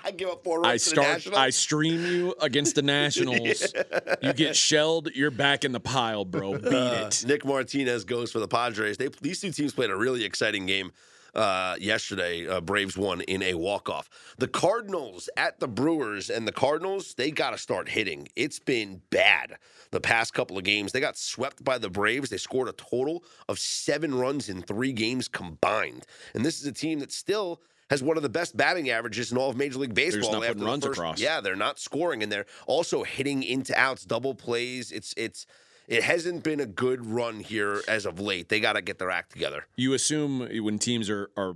I 0.02 0.12
give 0.16 0.28
up 0.30 0.42
four 0.44 0.60
runs 0.62 0.66
I 0.66 0.72
to 0.78 0.84
the 0.84 0.90
start. 1.02 1.08
Nationals. 1.08 1.38
I 1.38 1.50
stream 1.50 2.06
you 2.06 2.34
against 2.40 2.74
the 2.76 2.82
Nationals. 2.98 3.72
You 4.22 4.32
get 4.32 4.56
shelled. 4.56 5.10
You're 5.14 5.30
back 5.30 5.64
in 5.64 5.72
the 5.72 5.80
pile, 5.80 6.24
bro. 6.24 6.56
Beat 6.58 6.72
Uh, 6.72 7.06
it. 7.08 7.24
Nick 7.26 7.44
Martinez 7.44 8.04
goes 8.04 8.32
for 8.32 8.38
the 8.38 8.48
Padres. 8.48 8.96
They 8.96 9.08
these 9.20 9.40
two 9.40 9.50
teams 9.50 9.74
played 9.74 9.90
a 9.90 9.96
really 9.96 10.24
exciting 10.24 10.64
game 10.64 10.92
uh, 11.34 11.76
yesterday. 11.80 12.46
Uh, 12.46 12.60
Braves 12.60 12.96
won 12.96 13.20
in 13.22 13.42
a 13.42 13.54
walk 13.54 13.88
off. 13.88 14.08
The 14.38 14.48
Cardinals 14.48 15.28
at 15.36 15.60
the 15.60 15.68
Brewers, 15.68 16.30
and 16.30 16.46
the 16.46 16.52
Cardinals 16.52 17.14
they 17.14 17.30
got 17.30 17.50
to 17.50 17.58
start 17.58 17.88
hitting. 17.88 18.28
It's 18.36 18.58
been 18.58 19.02
bad 19.10 19.56
the 19.90 20.00
past 20.00 20.34
couple 20.34 20.58
of 20.58 20.64
games. 20.64 20.92
They 20.92 21.00
got 21.00 21.16
swept 21.16 21.62
by 21.64 21.78
the 21.78 21.90
Braves. 21.90 22.30
They 22.30 22.36
scored 22.36 22.68
a 22.68 22.72
total 22.72 23.24
of 23.48 23.58
seven 23.58 24.14
runs 24.14 24.48
in 24.48 24.62
three 24.62 24.92
games 24.92 25.28
combined, 25.28 26.06
and 26.34 26.44
this 26.44 26.60
is 26.60 26.66
a 26.66 26.72
team 26.72 27.00
that 27.00 27.12
still. 27.12 27.60
Has 27.90 28.02
one 28.02 28.16
of 28.16 28.22
the 28.22 28.30
best 28.30 28.56
batting 28.56 28.88
averages 28.88 29.30
in 29.30 29.36
all 29.36 29.50
of 29.50 29.58
Major 29.58 29.78
League 29.78 29.92
Baseball. 29.92 30.32
not 30.32 30.42
after 30.42 30.54
putting 30.54 30.66
runs 30.66 30.86
first- 30.86 30.98
across. 30.98 31.20
Yeah, 31.20 31.42
they're 31.42 31.54
not 31.54 31.78
scoring, 31.78 32.22
and 32.22 32.32
they're 32.32 32.46
also 32.66 33.04
hitting 33.04 33.42
into 33.42 33.78
outs, 33.78 34.06
double 34.06 34.34
plays. 34.34 34.90
It's 34.90 35.12
it's 35.18 35.46
it 35.88 36.02
hasn't 36.02 36.42
been 36.42 36.60
a 36.60 36.66
good 36.66 37.04
run 37.06 37.40
here 37.40 37.82
as 37.88 38.06
of 38.06 38.18
late. 38.20 38.48
They 38.48 38.60
got 38.60 38.74
to 38.74 38.82
get 38.82 38.98
their 38.98 39.10
act 39.10 39.32
together. 39.32 39.66
You 39.76 39.92
assume 39.94 40.48
when 40.64 40.78
teams 40.78 41.10
are 41.10 41.30
are 41.36 41.54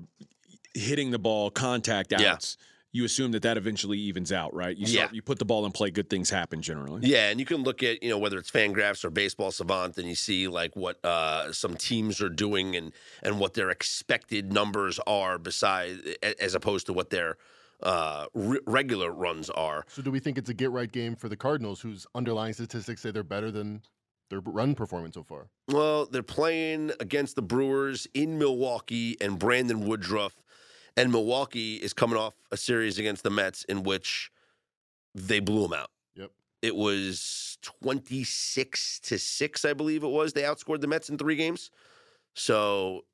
hitting 0.74 1.10
the 1.10 1.18
ball 1.18 1.50
contact 1.50 2.12
Yeah. 2.12 2.32
outs, 2.34 2.56
you 2.92 3.04
assume 3.04 3.32
that 3.32 3.42
that 3.42 3.56
eventually 3.56 3.98
evens 3.98 4.32
out, 4.32 4.54
right? 4.54 4.76
You 4.76 4.86
start, 4.86 5.10
Yeah. 5.10 5.14
you 5.16 5.22
put 5.22 5.38
the 5.38 5.44
ball 5.44 5.66
in 5.66 5.72
play, 5.72 5.90
good 5.90 6.08
things 6.08 6.30
happen 6.30 6.62
generally. 6.62 7.00
Yeah, 7.06 7.30
and 7.30 7.38
you 7.40 7.46
can 7.46 7.62
look 7.62 7.82
at 7.82 8.02
you 8.02 8.08
know 8.10 8.18
whether 8.18 8.38
it's 8.38 8.50
Fangraphs 8.50 9.04
or 9.04 9.10
Baseball 9.10 9.50
Savant, 9.50 9.96
and 9.98 10.08
you 10.08 10.14
see 10.14 10.48
like 10.48 10.74
what 10.76 11.02
uh, 11.04 11.52
some 11.52 11.76
teams 11.76 12.20
are 12.20 12.28
doing 12.30 12.76
and 12.76 12.92
and 13.22 13.38
what 13.40 13.54
their 13.54 13.70
expected 13.70 14.52
numbers 14.52 14.98
are, 15.06 15.38
beside 15.38 15.98
as 16.40 16.54
opposed 16.54 16.86
to 16.86 16.92
what 16.92 17.10
their 17.10 17.36
uh, 17.82 18.26
re- 18.34 18.58
regular 18.66 19.10
runs 19.12 19.48
are. 19.50 19.84
So 19.88 20.02
do 20.02 20.10
we 20.10 20.18
think 20.18 20.36
it's 20.38 20.50
a 20.50 20.54
get 20.54 20.70
right 20.70 20.90
game 20.90 21.14
for 21.14 21.28
the 21.28 21.36
Cardinals, 21.36 21.80
whose 21.80 22.06
underlying 22.14 22.52
statistics 22.52 23.02
say 23.02 23.10
they're 23.12 23.22
better 23.22 23.50
than 23.52 23.82
their 24.30 24.40
run 24.40 24.74
performance 24.74 25.14
so 25.14 25.22
far? 25.22 25.48
Well, 25.68 26.06
they're 26.06 26.22
playing 26.22 26.92
against 27.00 27.36
the 27.36 27.42
Brewers 27.42 28.06
in 28.14 28.38
Milwaukee 28.38 29.16
and 29.20 29.38
Brandon 29.38 29.86
Woodruff. 29.86 30.42
And 30.96 31.12
Milwaukee 31.12 31.76
is 31.76 31.92
coming 31.92 32.18
off 32.18 32.34
a 32.50 32.56
series 32.56 32.98
against 32.98 33.22
the 33.22 33.30
Mets 33.30 33.64
in 33.64 33.84
which 33.84 34.30
they 35.14 35.40
blew 35.40 35.62
them 35.62 35.72
out. 35.72 35.90
Yep. 36.16 36.30
It 36.62 36.74
was 36.74 37.58
26 37.62 39.00
to 39.00 39.18
6, 39.18 39.64
I 39.64 39.72
believe 39.74 40.02
it 40.02 40.08
was. 40.08 40.32
They 40.32 40.42
outscored 40.42 40.80
the 40.80 40.88
Mets 40.88 41.08
in 41.08 41.16
three 41.16 41.36
games. 41.36 41.70
So 42.34 43.04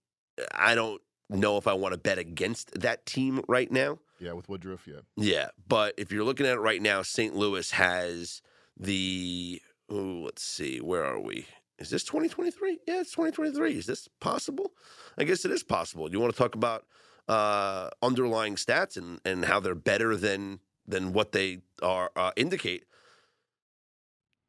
I 0.55 0.75
don't 0.75 1.01
know 1.31 1.57
if 1.57 1.67
I 1.67 1.75
want 1.75 1.93
to 1.93 1.99
bet 1.99 2.19
against 2.19 2.81
that 2.81 3.07
team 3.07 3.43
right 3.49 3.71
now. 3.71 3.99
Yeah, 4.19 4.33
with 4.33 4.49
Woodruff, 4.49 4.87
yeah. 4.87 5.01
Yeah, 5.17 5.49
but 5.69 5.95
if 5.99 6.11
you're 6.11 6.25
looking 6.25 6.47
at 6.47 6.55
it 6.55 6.61
right 6.61 6.81
now, 6.81 7.03
St. 7.03 7.35
Louis 7.35 7.71
has 7.73 8.41
the. 8.79 9.61
Oh, 9.91 10.23
let's 10.25 10.43
see, 10.43 10.81
where 10.81 11.05
are 11.05 11.21
we? 11.21 11.47
Is 11.79 11.91
this 11.91 12.05
2023? 12.05 12.79
Yeah, 12.87 13.01
it's 13.01 13.11
2023. 13.11 13.73
Is 13.79 13.87
this 13.87 14.09
possible? 14.21 14.73
I 15.19 15.25
guess 15.25 15.45
it 15.45 15.51
is 15.51 15.63
possible. 15.63 16.11
You 16.11 16.21
want 16.21 16.33
to 16.33 16.39
talk 16.39 16.55
about 16.55 16.87
uh, 17.29 17.91
underlying 18.03 18.55
stats 18.57 18.97
and 18.97 19.21
and 19.25 19.45
how 19.45 19.61
they're 19.61 19.75
better 19.75 20.17
than 20.17 20.61
than 20.87 21.13
what 21.13 21.33
they 21.33 21.59
are 21.83 22.11
uh, 22.17 22.31
indicate. 22.37 22.85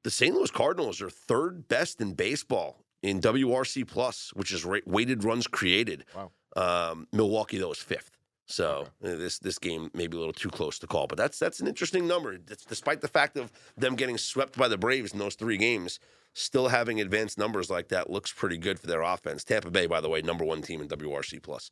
The 0.03 0.11
St. 0.11 0.35
Louis 0.35 0.51
Cardinals 0.51 1.01
are 1.01 1.09
third 1.09 1.67
best 1.67 1.99
in 1.99 2.13
baseball 2.13 2.83
in 3.01 3.21
WRC 3.21 3.87
plus, 3.87 4.31
which 4.35 4.51
is 4.51 4.63
ra- 4.63 4.79
weighted 4.85 5.23
runs 5.23 5.47
created. 5.47 6.05
Wow. 6.15 6.31
Um, 6.55 7.07
Milwaukee 7.11 7.57
though 7.57 7.71
is 7.71 7.79
fifth. 7.79 8.14
So 8.47 8.87
uh, 9.03 9.15
this 9.15 9.39
this 9.39 9.57
game 9.57 9.89
may 9.93 10.07
be 10.07 10.15
a 10.15 10.19
little 10.19 10.33
too 10.33 10.49
close 10.49 10.77
to 10.79 10.87
call, 10.87 11.07
but 11.07 11.17
that's 11.17 11.39
that's 11.39 11.59
an 11.59 11.67
interesting 11.67 12.07
number. 12.07 12.37
That's, 12.37 12.63
despite 12.63 13.01
the 13.01 13.07
fact 13.07 13.37
of 13.37 13.51
them 13.75 13.95
getting 13.95 14.17
swept 14.17 14.57
by 14.57 14.67
the 14.67 14.77
Braves 14.77 15.13
in 15.13 15.19
those 15.19 15.35
three 15.35 15.57
games, 15.57 15.99
still 16.33 16.67
having 16.67 17.01
advanced 17.01 17.39
numbers 17.39 17.71
like 17.71 17.87
that 17.87 18.09
looks 18.09 18.31
pretty 18.31 18.57
good 18.57 18.79
for 18.79 18.85
their 18.85 19.01
offense. 19.01 19.43
Tampa 19.43 19.71
Bay, 19.71 19.87
by 19.87 19.99
the 19.99 20.09
way, 20.09 20.21
number 20.21 20.45
one 20.45 20.61
team 20.61 20.79
in 20.79 20.87
WRC 20.87 21.41
plus. 21.41 21.71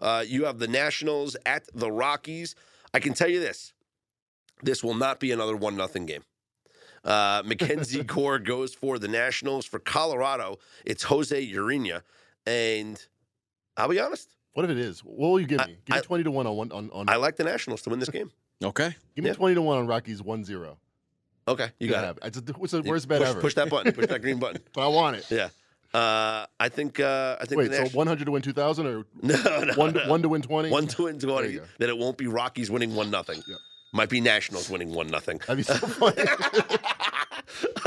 Uh, 0.00 0.24
you 0.26 0.46
have 0.46 0.58
the 0.58 0.68
Nationals 0.68 1.36
at 1.44 1.68
the 1.74 1.92
Rockies. 1.92 2.54
I 2.94 3.00
can 3.00 3.12
tell 3.12 3.28
you 3.28 3.40
this: 3.40 3.74
this 4.62 4.82
will 4.82 4.94
not 4.94 5.20
be 5.20 5.30
another 5.30 5.56
one 5.56 5.76
nothing 5.76 6.06
game. 6.06 6.22
Uh, 7.04 7.42
Mackenzie 7.44 8.02
Gore 8.04 8.38
goes 8.38 8.72
for 8.72 8.98
the 8.98 9.08
Nationals. 9.08 9.66
For 9.66 9.78
Colorado, 9.78 10.58
it's 10.86 11.02
Jose 11.02 11.52
Urena, 11.52 12.00
and 12.46 13.04
I'll 13.76 13.88
be 13.88 14.00
honest. 14.00 14.33
What 14.54 14.64
if 14.64 14.70
it 14.70 14.78
is? 14.78 15.00
What 15.00 15.28
will 15.30 15.40
you 15.40 15.46
give 15.46 15.60
I- 15.60 15.66
me? 15.66 15.76
Give 15.84 15.96
me 15.96 16.02
20 16.02 16.24
to 16.24 16.30
1 16.30 16.46
on 16.46 16.56
one 16.56 16.72
on, 16.72 16.90
on 16.92 17.08
I 17.08 17.16
like 17.16 17.36
the 17.36 17.44
Nationals 17.44 17.82
to 17.82 17.90
win 17.90 17.98
this 17.98 18.08
game. 18.08 18.30
Okay. 18.62 18.94
give 19.14 19.24
me 19.24 19.30
yeah. 19.30 19.34
20 19.36 19.56
to 19.56 19.62
1 19.62 19.78
on 19.78 19.86
Rockies 19.86 20.22
1-0. 20.22 20.76
Okay, 21.46 21.68
you 21.78 21.88
got 21.90 22.16
it. 22.16 22.18
It's, 22.24 22.38
a, 22.38 22.42
it's 22.62 22.72
the 22.72 22.82
worst 22.82 23.06
bet 23.06 23.20
push, 23.20 23.28
ever. 23.28 23.40
Push 23.40 23.54
that 23.54 23.68
button. 23.68 23.92
Push 23.92 24.06
that 24.06 24.22
green 24.22 24.38
button. 24.40 24.62
But 24.72 24.80
I 24.86 24.88
want 24.88 25.16
it. 25.16 25.30
Yeah. 25.30 25.48
Uh, 25.92 26.46
I 26.58 26.68
think. 26.70 26.98
Uh, 26.98 27.36
I 27.40 27.44
think. 27.44 27.58
Wait, 27.58 27.70
the 27.70 27.86
so 27.86 27.96
100 27.96 28.24
to 28.24 28.30
win 28.32 28.40
2000 28.42 28.86
or 28.86 29.04
no, 29.22 29.36
no, 29.42 29.72
one, 29.74 29.92
no. 29.92 30.08
one 30.08 30.22
to 30.22 30.28
win 30.30 30.40
20? 30.40 30.70
one 30.70 30.86
to 30.86 31.02
win 31.04 31.18
There 31.18 31.28
twenty. 31.30 31.52
you 31.52 31.58
go. 31.60 31.64
That 31.80 31.88
it 31.90 31.98
won't 31.98 32.16
be 32.16 32.26
Rockies 32.28 32.70
winning 32.70 32.94
one 32.94 33.10
nothing. 33.10 33.42
Yep. 33.46 33.58
Might 33.94 34.08
be 34.08 34.20
Nationals 34.20 34.68
winning 34.68 34.92
one 34.92 35.06
nothing. 35.06 35.38
That'd 35.46 35.58
be 35.58 35.62
so 35.62 35.74
funny. 35.76 36.24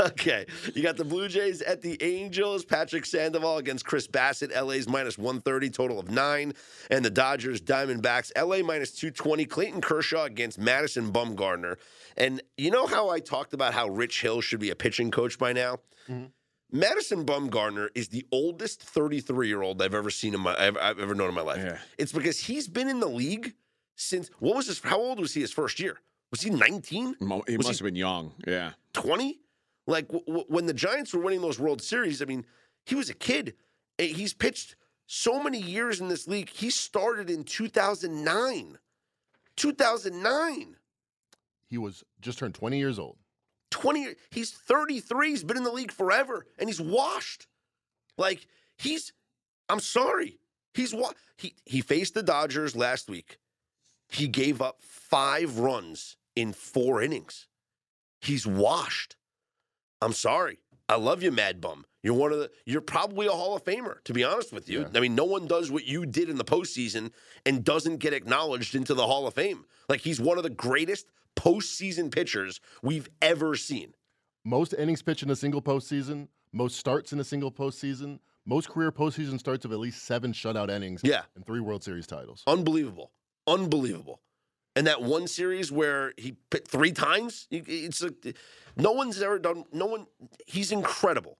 okay, 0.00 0.46
you 0.74 0.82
got 0.82 0.96
the 0.96 1.04
Blue 1.04 1.28
Jays 1.28 1.60
at 1.60 1.82
the 1.82 2.02
Angels. 2.02 2.64
Patrick 2.64 3.04
Sandoval 3.04 3.58
against 3.58 3.84
Chris 3.84 4.06
Bassitt. 4.06 4.50
LA's 4.58 4.88
minus 4.88 5.18
one 5.18 5.42
thirty, 5.42 5.68
total 5.68 5.98
of 5.98 6.10
nine, 6.10 6.54
and 6.90 7.04
the 7.04 7.10
Dodgers 7.10 7.60
Diamondbacks. 7.60 8.32
LA 8.34 8.66
minus 8.66 8.92
two 8.92 9.10
twenty. 9.10 9.44
Clayton 9.44 9.82
Kershaw 9.82 10.24
against 10.24 10.58
Madison 10.58 11.12
Bumgarner. 11.12 11.76
And 12.16 12.42
you 12.56 12.70
know 12.70 12.86
how 12.86 13.10
I 13.10 13.20
talked 13.20 13.52
about 13.52 13.74
how 13.74 13.88
Rich 13.88 14.22
Hill 14.22 14.40
should 14.40 14.60
be 14.60 14.70
a 14.70 14.74
pitching 14.74 15.10
coach 15.10 15.38
by 15.38 15.52
now. 15.52 15.80
Mhm. 16.08 16.30
Madison 16.72 17.26
Bumgarner 17.26 17.88
is 17.94 18.08
the 18.08 18.26
oldest 18.32 18.82
33 18.82 19.48
year 19.48 19.60
old 19.60 19.82
I've 19.82 19.94
ever 19.94 20.08
seen 20.08 20.32
in 20.32 20.40
my 20.40 20.56
I've, 20.58 20.78
I've 20.78 20.98
ever 20.98 21.14
known 21.14 21.28
in 21.28 21.34
my 21.34 21.42
life. 21.42 21.58
Yeah. 21.58 21.78
It's 21.98 22.12
because 22.12 22.38
he's 22.40 22.66
been 22.66 22.88
in 22.88 23.00
the 23.00 23.08
league 23.08 23.52
since 23.98 24.30
what 24.38 24.56
was 24.56 24.66
his? 24.68 24.80
How 24.80 24.98
old 24.98 25.20
was 25.20 25.34
he 25.34 25.40
his 25.42 25.52
first 25.52 25.78
year? 25.78 25.98
Was 26.30 26.40
he 26.40 26.50
19? 26.50 27.16
He 27.18 27.24
Was 27.24 27.66
must 27.66 27.68
he- 27.68 27.74
have 27.76 27.80
been 27.84 27.96
young. 27.96 28.32
Yeah. 28.46 28.72
20? 28.94 29.40
Like 29.86 30.06
w- 30.08 30.24
w- 30.26 30.44
when 30.48 30.66
the 30.66 30.74
Giants 30.74 31.12
were 31.12 31.20
winning 31.20 31.40
those 31.40 31.58
World 31.58 31.82
Series, 31.82 32.20
I 32.22 32.26
mean, 32.26 32.44
he 32.86 32.94
was 32.94 33.08
a 33.10 33.14
kid. 33.14 33.54
He's 33.98 34.32
pitched 34.34 34.76
so 35.06 35.42
many 35.42 35.58
years 35.60 36.00
in 36.00 36.08
this 36.08 36.28
league. 36.28 36.50
He 36.50 36.70
started 36.70 37.28
in 37.30 37.44
2009. 37.44 38.78
2009. 39.56 40.76
he 41.66 41.78
was 41.78 42.04
just 42.20 42.38
turned 42.38 42.54
20 42.54 42.78
years 42.78 42.98
old. 42.98 43.16
20 43.70 44.14
he's 44.30 44.50
33 44.52 45.28
he's 45.30 45.44
been 45.44 45.56
in 45.58 45.62
the 45.64 45.70
league 45.70 45.92
forever 45.92 46.46
and 46.58 46.70
he's 46.70 46.80
washed 46.80 47.46
like 48.16 48.46
he's 48.78 49.12
i'm 49.68 49.78
sorry 49.78 50.38
he's 50.72 50.94
what 50.94 51.14
he 51.36 51.54
he 51.66 51.82
faced 51.82 52.14
the 52.14 52.22
dodgers 52.22 52.74
last 52.74 53.10
week 53.10 53.36
he 54.08 54.28
gave 54.28 54.60
up 54.62 54.78
five 54.82 55.58
runs 55.58 56.16
in 56.36 56.52
four 56.52 57.02
innings 57.02 57.46
he's 58.20 58.46
washed 58.46 59.16
i'm 60.02 60.12
sorry 60.12 60.58
i 60.88 60.96
love 60.96 61.22
you 61.22 61.30
mad 61.32 61.60
bum 61.60 61.84
you're 62.02 62.14
one 62.14 62.32
of 62.32 62.38
the 62.38 62.50
you're 62.66 62.80
probably 62.80 63.26
a 63.26 63.30
hall 63.30 63.54
of 63.56 63.64
famer 63.64 64.02
to 64.04 64.12
be 64.12 64.24
honest 64.24 64.52
with 64.52 64.68
you 64.68 64.80
Yeah. 64.80 64.88
i 64.94 65.00
mean 65.00 65.14
no 65.14 65.24
one 65.24 65.46
does 65.46 65.70
what 65.70 65.84
you 65.86 66.06
did 66.06 66.28
in 66.30 66.36
the 66.36 66.44
postseason 66.44 67.10
and 67.46 67.64
doesn't 67.64 67.98
get 67.98 68.12
acknowledged 68.12 68.74
into 68.74 68.94
the 68.94 69.06
hall 69.06 69.26
of 69.26 69.34
fame 69.34 69.64
like 69.88 70.00
he's 70.00 70.20
one 70.20 70.36
of 70.36 70.42
the 70.44 70.50
greatest 70.50 71.06
postseason 71.36 72.10
pitchers 72.12 72.60
we've 72.82 73.08
ever 73.22 73.54
seen 73.54 73.94
Most 74.44 74.72
innings 74.74 75.02
pitched 75.02 75.22
in 75.22 75.30
a 75.30 75.36
single 75.36 75.60
postseason, 75.60 76.28
most 76.52 76.76
starts 76.78 77.12
in 77.12 77.20
a 77.20 77.24
single 77.24 77.52
postseason, 77.52 78.18
most 78.46 78.68
career 78.70 78.90
postseason 78.90 79.38
starts 79.38 79.64
of 79.64 79.72
at 79.72 79.78
least 79.78 80.04
seven 80.04 80.32
shutout 80.32 80.70
innings, 80.70 81.00
Yeah. 81.04 81.22
and 81.36 81.44
three 81.44 81.60
World 81.60 81.84
Series 81.84 82.06
titles. 82.06 82.42
Unbelievable. 82.46 83.12
Unbelievable. 83.48 84.20
And 84.76 84.86
that 84.86 85.02
one 85.02 85.26
series 85.26 85.72
where 85.72 86.12
he 86.16 86.36
pit 86.50 86.68
three 86.68 86.92
times, 86.92 87.48
it's 87.50 88.02
a, 88.02 88.12
no 88.76 88.92
one's 88.92 89.20
ever 89.20 89.38
done, 89.38 89.64
no 89.72 89.86
one, 89.86 90.06
he's 90.46 90.70
incredible, 90.70 91.38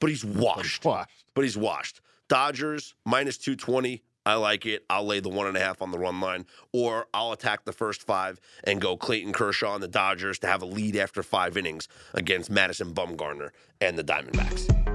but 0.00 0.08
he's 0.08 0.24
washed. 0.24 0.84
Washed. 0.84 1.24
But 1.34 1.42
he's 1.42 1.56
washed. 1.56 2.00
Dodgers 2.28 2.94
minus 3.04 3.36
220. 3.36 4.02
I 4.24 4.34
like 4.34 4.64
it. 4.66 4.84
I'll 4.88 5.04
lay 5.04 5.20
the 5.20 5.28
one 5.28 5.48
and 5.48 5.56
a 5.56 5.60
half 5.60 5.82
on 5.82 5.90
the 5.90 5.98
run 5.98 6.20
line, 6.20 6.46
or 6.72 7.08
I'll 7.12 7.32
attack 7.32 7.64
the 7.64 7.72
first 7.72 8.04
five 8.04 8.40
and 8.62 8.80
go 8.80 8.96
Clayton 8.96 9.32
Kershaw 9.32 9.74
and 9.74 9.82
the 9.82 9.88
Dodgers 9.88 10.38
to 10.38 10.46
have 10.46 10.62
a 10.62 10.66
lead 10.66 10.96
after 10.96 11.24
five 11.24 11.56
innings 11.56 11.88
against 12.14 12.48
Madison 12.48 12.94
Bumgarner 12.94 13.50
and 13.80 13.98
the 13.98 14.04
Diamondbacks. 14.04 14.91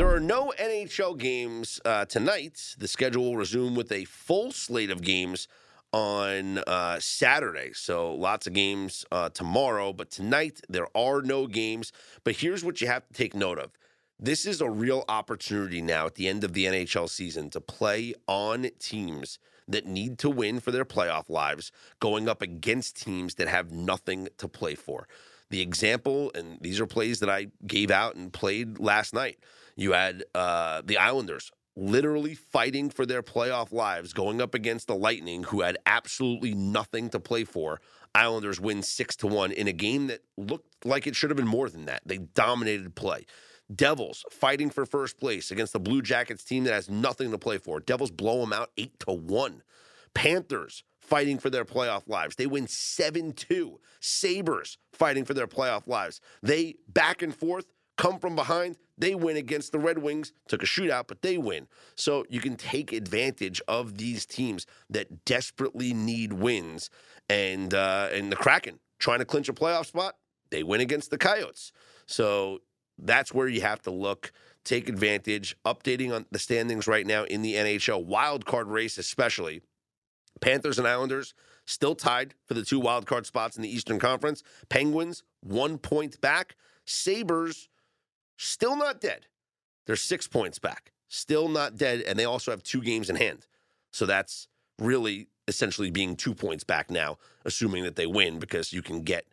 There 0.00 0.08
are 0.08 0.18
no 0.18 0.50
NHL 0.58 1.18
games 1.18 1.78
uh, 1.84 2.06
tonight. 2.06 2.74
The 2.78 2.88
schedule 2.88 3.24
will 3.24 3.36
resume 3.36 3.74
with 3.74 3.92
a 3.92 4.06
full 4.06 4.50
slate 4.50 4.88
of 4.88 5.02
games 5.02 5.46
on 5.92 6.56
uh, 6.56 6.98
Saturday. 7.00 7.72
So 7.74 8.14
lots 8.14 8.46
of 8.46 8.54
games 8.54 9.04
uh, 9.12 9.28
tomorrow, 9.28 9.92
but 9.92 10.10
tonight 10.10 10.62
there 10.70 10.86
are 10.96 11.20
no 11.20 11.46
games. 11.46 11.92
But 12.24 12.36
here's 12.36 12.64
what 12.64 12.80
you 12.80 12.86
have 12.86 13.06
to 13.08 13.12
take 13.12 13.34
note 13.34 13.58
of. 13.58 13.72
This 14.18 14.46
is 14.46 14.62
a 14.62 14.70
real 14.70 15.04
opportunity 15.06 15.82
now 15.82 16.06
at 16.06 16.14
the 16.14 16.28
end 16.28 16.44
of 16.44 16.54
the 16.54 16.64
NHL 16.64 17.10
season 17.10 17.50
to 17.50 17.60
play 17.60 18.14
on 18.26 18.70
teams 18.78 19.38
that 19.68 19.84
need 19.84 20.16
to 20.20 20.30
win 20.30 20.60
for 20.60 20.70
their 20.70 20.86
playoff 20.86 21.28
lives, 21.28 21.72
going 22.00 22.26
up 22.26 22.40
against 22.40 23.02
teams 23.02 23.34
that 23.34 23.48
have 23.48 23.70
nothing 23.70 24.28
to 24.38 24.48
play 24.48 24.76
for. 24.76 25.06
The 25.50 25.60
example, 25.60 26.30
and 26.34 26.58
these 26.62 26.80
are 26.80 26.86
plays 26.86 27.20
that 27.20 27.28
I 27.28 27.48
gave 27.66 27.90
out 27.90 28.14
and 28.14 28.32
played 28.32 28.78
last 28.78 29.12
night. 29.12 29.38
You 29.76 29.92
had 29.92 30.24
uh, 30.34 30.82
the 30.84 30.98
Islanders 30.98 31.50
literally 31.76 32.34
fighting 32.34 32.90
for 32.90 33.06
their 33.06 33.22
playoff 33.22 33.72
lives, 33.72 34.12
going 34.12 34.40
up 34.40 34.54
against 34.54 34.86
the 34.86 34.94
Lightning, 34.94 35.44
who 35.44 35.62
had 35.62 35.78
absolutely 35.86 36.54
nothing 36.54 37.08
to 37.10 37.20
play 37.20 37.44
for. 37.44 37.80
Islanders 38.14 38.60
win 38.60 38.82
six 38.82 39.16
to 39.16 39.26
one 39.26 39.52
in 39.52 39.68
a 39.68 39.72
game 39.72 40.08
that 40.08 40.20
looked 40.36 40.84
like 40.84 41.06
it 41.06 41.14
should 41.14 41.30
have 41.30 41.36
been 41.36 41.46
more 41.46 41.70
than 41.70 41.86
that. 41.86 42.02
They 42.04 42.18
dominated 42.18 42.94
play. 42.94 43.26
Devils 43.74 44.24
fighting 44.30 44.68
for 44.68 44.84
first 44.84 45.18
place 45.18 45.50
against 45.50 45.72
the 45.72 45.80
Blue 45.80 46.02
Jackets 46.02 46.42
team 46.42 46.64
that 46.64 46.74
has 46.74 46.90
nothing 46.90 47.30
to 47.30 47.38
play 47.38 47.58
for. 47.58 47.78
Devils 47.78 48.10
blow 48.10 48.40
them 48.40 48.52
out 48.52 48.70
eight 48.76 48.98
to 49.00 49.12
one. 49.12 49.62
Panthers 50.12 50.82
fighting 50.98 51.38
for 51.38 51.50
their 51.50 51.64
playoff 51.64 52.08
lives. 52.08 52.36
They 52.36 52.46
win 52.46 52.66
7 52.66 53.32
2. 53.32 53.80
Sabres 54.00 54.78
fighting 54.92 55.24
for 55.24 55.34
their 55.34 55.46
playoff 55.46 55.86
lives. 55.86 56.20
They 56.42 56.76
back 56.88 57.22
and 57.22 57.34
forth, 57.34 57.66
come 57.96 58.18
from 58.18 58.34
behind. 58.34 58.76
They 59.00 59.14
win 59.14 59.38
against 59.38 59.72
the 59.72 59.78
Red 59.78 59.98
Wings. 59.98 60.32
Took 60.46 60.62
a 60.62 60.66
shootout, 60.66 61.06
but 61.08 61.22
they 61.22 61.38
win. 61.38 61.68
So 61.94 62.26
you 62.28 62.38
can 62.38 62.56
take 62.56 62.92
advantage 62.92 63.62
of 63.66 63.96
these 63.96 64.26
teams 64.26 64.66
that 64.90 65.24
desperately 65.24 65.94
need 65.94 66.34
wins. 66.34 66.90
And 67.28 67.72
uh, 67.72 68.10
and 68.12 68.30
the 68.30 68.36
Kraken 68.36 68.78
trying 68.98 69.20
to 69.20 69.24
clinch 69.24 69.48
a 69.48 69.54
playoff 69.54 69.86
spot, 69.86 70.16
they 70.50 70.62
win 70.62 70.82
against 70.82 71.10
the 71.10 71.16
Coyotes. 71.16 71.72
So 72.04 72.60
that's 72.98 73.32
where 73.32 73.48
you 73.48 73.62
have 73.62 73.80
to 73.82 73.90
look, 73.90 74.32
take 74.64 74.90
advantage. 74.90 75.56
Updating 75.64 76.14
on 76.14 76.26
the 76.30 76.38
standings 76.38 76.86
right 76.86 77.06
now 77.06 77.24
in 77.24 77.40
the 77.40 77.54
NHL 77.54 78.04
wild 78.04 78.44
card 78.44 78.68
race, 78.68 78.98
especially. 78.98 79.62
Panthers 80.42 80.78
and 80.78 80.86
Islanders 80.86 81.32
still 81.64 81.94
tied 81.94 82.34
for 82.44 82.52
the 82.52 82.64
two 82.64 82.80
wild 82.80 83.06
card 83.06 83.24
spots 83.24 83.56
in 83.56 83.62
the 83.62 83.74
Eastern 83.74 83.98
Conference. 83.98 84.42
Penguins 84.68 85.22
one 85.40 85.78
point 85.78 86.20
back. 86.20 86.56
Sabres 86.84 87.68
still 88.40 88.76
not 88.76 89.00
dead. 89.00 89.26
They're 89.86 89.96
six 89.96 90.26
points 90.26 90.58
back. 90.58 90.92
Still 91.08 91.48
not 91.48 91.76
dead, 91.76 92.02
and 92.02 92.18
they 92.18 92.24
also 92.24 92.50
have 92.50 92.62
two 92.62 92.80
games 92.80 93.10
in 93.10 93.16
hand. 93.16 93.46
So 93.90 94.06
that's 94.06 94.48
really 94.78 95.28
essentially 95.48 95.90
being 95.90 96.16
two 96.16 96.34
points 96.34 96.64
back 96.64 96.90
now, 96.90 97.18
assuming 97.44 97.82
that 97.84 97.96
they 97.96 98.06
win 98.06 98.38
because 98.38 98.72
you 98.72 98.82
can 98.82 99.02
get 99.02 99.26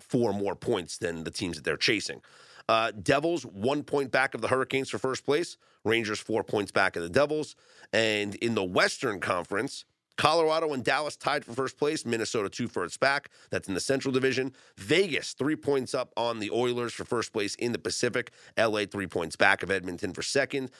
four 0.00 0.32
more 0.32 0.54
points 0.54 0.98
than 0.98 1.24
the 1.24 1.30
teams 1.30 1.56
that 1.56 1.64
they're 1.64 1.76
chasing. 1.76 2.20
Uh, 2.68 2.92
Devils 2.92 3.44
one 3.44 3.82
point 3.82 4.10
back 4.10 4.34
of 4.34 4.40
the 4.40 4.48
Hurricanes 4.48 4.90
for 4.90 4.98
first 4.98 5.24
place. 5.24 5.56
Rangers 5.84 6.20
four 6.20 6.42
points 6.42 6.70
back 6.70 6.96
of 6.96 7.02
the 7.02 7.08
Devils. 7.08 7.56
And 7.92 8.34
in 8.36 8.54
the 8.54 8.64
Western 8.64 9.20
Conference, 9.20 9.84
Colorado 10.16 10.72
and 10.72 10.84
Dallas 10.84 11.16
tied 11.16 11.44
for 11.44 11.52
first 11.52 11.78
place. 11.78 12.04
Minnesota 12.04 12.48
two 12.48 12.68
for 12.68 12.84
its 12.84 12.96
back. 12.96 13.30
That's 13.50 13.68
in 13.68 13.74
the 13.74 13.80
Central 13.80 14.12
Division. 14.12 14.52
Vegas 14.76 15.32
three 15.32 15.56
points 15.56 15.94
up 15.94 16.12
on 16.16 16.38
the 16.38 16.50
Oilers 16.50 16.92
for 16.92 17.04
first 17.04 17.32
place 17.32 17.54
in 17.56 17.72
the 17.72 17.78
Pacific. 17.78 18.30
LA 18.58 18.86
three 18.86 19.06
points 19.06 19.36
back 19.36 19.62
of 19.62 19.70
Edmonton 19.70 20.12
for 20.12 20.22
second. 20.22 20.70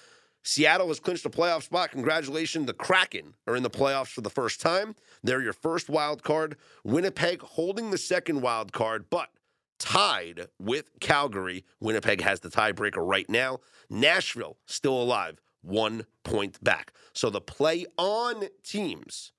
Seattle 0.47 0.89
has 0.89 1.01
clinched 1.01 1.25
a 1.25 1.31
playoff 1.31 1.63
spot. 1.63 1.91
Congratulations. 1.91 2.67
The 2.67 2.75
Kraken 2.75 3.35
are 3.47 3.57
in 3.57 3.63
the 3.63 3.71
playoffs 3.71 4.09
for 4.09 4.21
the 4.21 4.31
first 4.31 4.61
time. 4.61 4.95
They're 5.23 5.43
your 5.43 5.55
first 5.55 5.89
wild 5.89 6.23
card. 6.23 6.57
Winnipeg 6.85 7.41
holding 7.41 7.91
the 7.91 7.99
second 7.99 8.43
wild 8.43 8.71
card, 8.71 9.07
but 9.09 9.31
tied 9.79 10.49
with 10.59 10.91
Calgary. 11.01 11.65
Winnipeg 11.81 12.21
has 12.21 12.41
the 12.41 12.51
tiebreaker 12.51 13.07
right 13.07 13.29
now. 13.29 13.61
Nashville 13.89 14.59
still 14.67 15.01
alive, 15.01 15.41
one 15.65 16.07
point 16.23 16.63
back. 16.63 16.93
So 17.13 17.31
the 17.31 17.41
play 17.41 17.87
on 17.97 18.45
teams 18.63 19.33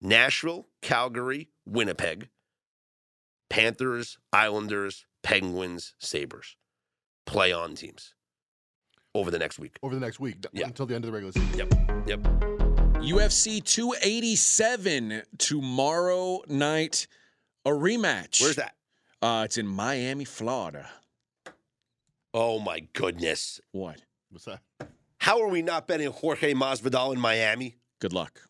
Nashville, 0.00 0.66
Calgary, 0.82 1.48
Winnipeg, 1.66 2.28
Panthers, 3.48 4.18
Islanders, 4.32 5.06
Penguins, 5.22 5.94
Sabres. 5.98 6.56
Play 7.26 7.52
on 7.52 7.74
teams 7.74 8.14
over 9.14 9.30
the 9.30 9.38
next 9.38 9.58
week. 9.58 9.78
Over 9.82 9.94
the 9.94 10.00
next 10.00 10.20
week, 10.20 10.36
Yeah. 10.52 10.66
until 10.66 10.86
the 10.86 10.94
end 10.94 11.04
of 11.04 11.10
the 11.10 11.12
regular 11.12 11.32
season. 11.32 11.58
Yep. 11.58 12.08
Yep. 12.08 12.20
UFC 13.02 13.60
287 13.60 15.22
tomorrow 15.38 16.42
night. 16.48 17.06
A 17.64 17.70
rematch. 17.70 18.40
Where's 18.40 18.56
that? 18.56 18.74
Uh, 19.20 19.42
it's 19.44 19.58
in 19.58 19.66
Miami, 19.66 20.24
Florida. 20.24 20.88
Oh 22.32 22.58
my 22.60 22.80
goodness. 22.92 23.60
What? 23.72 24.00
What's 24.30 24.44
that? 24.44 24.60
How 25.26 25.42
are 25.42 25.48
we 25.48 25.60
not 25.60 25.88
betting 25.88 26.08
Jorge 26.12 26.54
Masvidal 26.54 27.12
in 27.12 27.18
Miami? 27.18 27.78
Good 28.00 28.12
luck. 28.12 28.42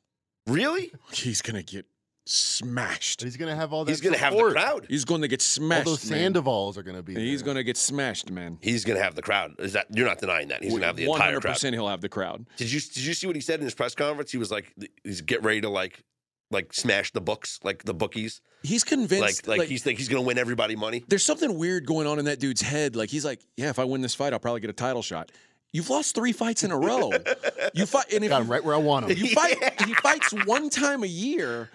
Really? 0.46 0.92
He's 1.10 1.40
gonna 1.40 1.62
get 1.62 1.86
smashed. 2.26 3.20
But 3.20 3.24
he's 3.24 3.38
going 3.38 3.48
to 3.50 3.56
have 3.56 3.72
all 3.72 3.86
that 3.86 3.90
He's 3.92 4.02
going 4.02 4.12
to 4.12 4.18
have 4.18 4.36
the 4.36 4.50
crowd. 4.50 4.86
He's 4.88 5.06
going 5.06 5.22
to 5.22 5.28
get 5.28 5.40
smashed. 5.40 5.86
All 5.86 5.96
smashed. 5.96 6.10
those 6.10 6.10
man. 6.10 6.34
Sandovals 6.34 6.76
are 6.76 6.82
going 6.82 6.96
to 6.96 7.02
be. 7.02 7.14
He's 7.14 7.42
going 7.42 7.56
to 7.56 7.64
get 7.64 7.76
smashed, 7.76 8.30
man. 8.30 8.58
He's 8.60 8.84
going 8.84 8.98
to 8.98 9.02
have 9.02 9.14
the 9.14 9.22
crowd. 9.22 9.54
Is 9.58 9.72
that 9.72 9.86
you're 9.94 10.06
not 10.06 10.18
denying 10.18 10.48
that? 10.48 10.62
He's 10.62 10.72
going 10.72 10.80
to 10.82 10.86
have 10.88 10.96
the 10.96 11.06
One 11.06 11.16
entire 11.16 11.28
hundred 11.30 11.42
crowd. 11.42 11.52
percent. 11.54 11.74
He'll 11.74 11.88
have 11.88 12.00
the 12.02 12.08
crowd. 12.08 12.46
Did 12.56 12.70
you 12.70 12.80
did 12.80 12.98
you 13.04 13.14
see 13.14 13.26
what 13.26 13.36
he 13.36 13.42
said 13.42 13.60
in 13.60 13.64
his 13.64 13.74
press 13.74 13.94
conference? 13.94 14.32
He 14.32 14.38
was 14.38 14.50
like, 14.50 14.74
he's 15.04 15.20
get 15.20 15.42
ready 15.42 15.60
to 15.62 15.68
like 15.70 16.02
like 16.50 16.72
smash 16.72 17.12
the 17.12 17.20
books, 17.20 17.58
like 17.64 17.84
the 17.84 17.94
bookies. 17.94 18.40
He's 18.62 18.84
convinced, 18.84 19.20
Like 19.22 19.36
convinced. 19.42 19.58
like, 19.58 19.68
he's 19.68 19.82
think 19.82 19.98
he's 19.98 20.08
going 20.08 20.22
to 20.22 20.26
win 20.26 20.38
everybody 20.38 20.76
money. 20.76 21.04
there's 21.08 21.24
something 21.24 21.56
weird 21.58 21.86
going 21.86 22.06
on 22.06 22.18
in 22.18 22.24
that 22.26 22.38
dude's 22.38 22.60
head. 22.60 22.94
Like 22.96 23.08
he's 23.10 23.24
like, 23.24 23.40
yeah, 23.56 23.70
if 23.70 23.78
I 23.78 23.84
win 23.84 24.00
this 24.00 24.14
fight, 24.14 24.32
I'll 24.32 24.38
probably 24.38 24.60
get 24.60 24.70
a 24.70 24.74
title 24.74 25.02
shot. 25.02 25.32
You've 25.72 25.90
lost 25.90 26.14
three 26.14 26.32
fights 26.32 26.64
in 26.64 26.70
a 26.70 26.78
row. 26.78 27.12
you 27.74 27.86
fight, 27.86 28.12
and 28.12 28.24
if 28.24 28.30
Got 28.30 28.42
him 28.42 28.48
right 28.50 28.64
where 28.64 28.74
I 28.74 28.78
want 28.78 29.10
him. 29.10 29.18
you 29.18 29.34
fight, 29.34 29.56
he 29.86 29.94
fights 29.94 30.32
one 30.46 30.70
time 30.70 31.02
a 31.02 31.06
year, 31.08 31.70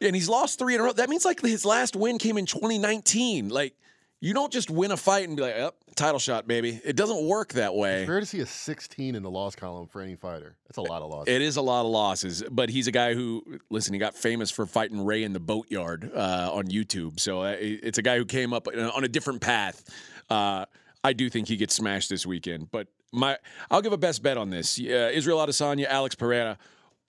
and 0.00 0.14
he's 0.14 0.28
lost 0.28 0.58
three 0.58 0.74
in 0.74 0.80
a 0.80 0.84
row. 0.84 0.92
That 0.92 1.08
means 1.08 1.24
like 1.24 1.40
his 1.40 1.64
last 1.64 1.96
win 1.96 2.18
came 2.18 2.36
in 2.36 2.44
2019. 2.46 3.48
Like 3.48 3.74
you 4.20 4.34
don't 4.34 4.52
just 4.52 4.70
win 4.70 4.90
a 4.90 4.96
fight 4.96 5.26
and 5.28 5.36
be 5.36 5.42
like, 5.42 5.54
"Yep, 5.56 5.74
title 5.96 6.18
shot, 6.18 6.46
baby." 6.46 6.80
It 6.84 6.96
doesn't 6.96 7.26
work 7.26 7.54
that 7.54 7.74
way. 7.74 8.00
It's 8.00 8.08
rare 8.10 8.20
to 8.20 8.26
see 8.26 8.40
a 8.40 8.46
16 8.46 9.14
in 9.14 9.22
the 9.22 9.30
loss 9.30 9.54
column 9.56 9.86
for 9.86 10.00
any 10.02 10.16
fighter. 10.16 10.56
That's 10.66 10.76
a 10.78 10.82
lot 10.82 11.00
of 11.02 11.10
losses. 11.10 11.34
It 11.34 11.40
is 11.40 11.56
a 11.56 11.62
lot 11.62 11.82
of 11.86 11.90
losses, 11.90 12.42
but 12.50 12.68
he's 12.68 12.88
a 12.88 12.92
guy 12.92 13.14
who, 13.14 13.42
listen, 13.70 13.92
he 13.94 13.98
got 14.00 14.14
famous 14.14 14.50
for 14.50 14.66
fighting 14.66 15.04
Ray 15.04 15.22
in 15.24 15.32
the 15.32 15.40
boatyard 15.40 16.10
uh, 16.14 16.50
on 16.52 16.64
YouTube. 16.68 17.20
So 17.20 17.42
uh, 17.42 17.56
it's 17.58 17.98
a 17.98 18.02
guy 18.02 18.18
who 18.18 18.24
came 18.26 18.52
up 18.52 18.66
on 18.68 19.04
a 19.04 19.08
different 19.08 19.40
path. 19.40 19.84
Uh, 20.28 20.64
I 21.02 21.12
do 21.12 21.28
think 21.28 21.48
he 21.48 21.56
gets 21.56 21.74
smashed 21.74 22.08
this 22.08 22.24
weekend, 22.24 22.70
but 22.70 22.88
my 23.14 23.38
I'll 23.70 23.82
give 23.82 23.92
a 23.92 23.96
best 23.98 24.22
bet 24.22 24.36
on 24.36 24.50
this. 24.50 24.78
Uh, 24.78 25.10
Israel 25.12 25.38
Adesanya, 25.38 25.86
Alex 25.86 26.14
Pereira. 26.14 26.58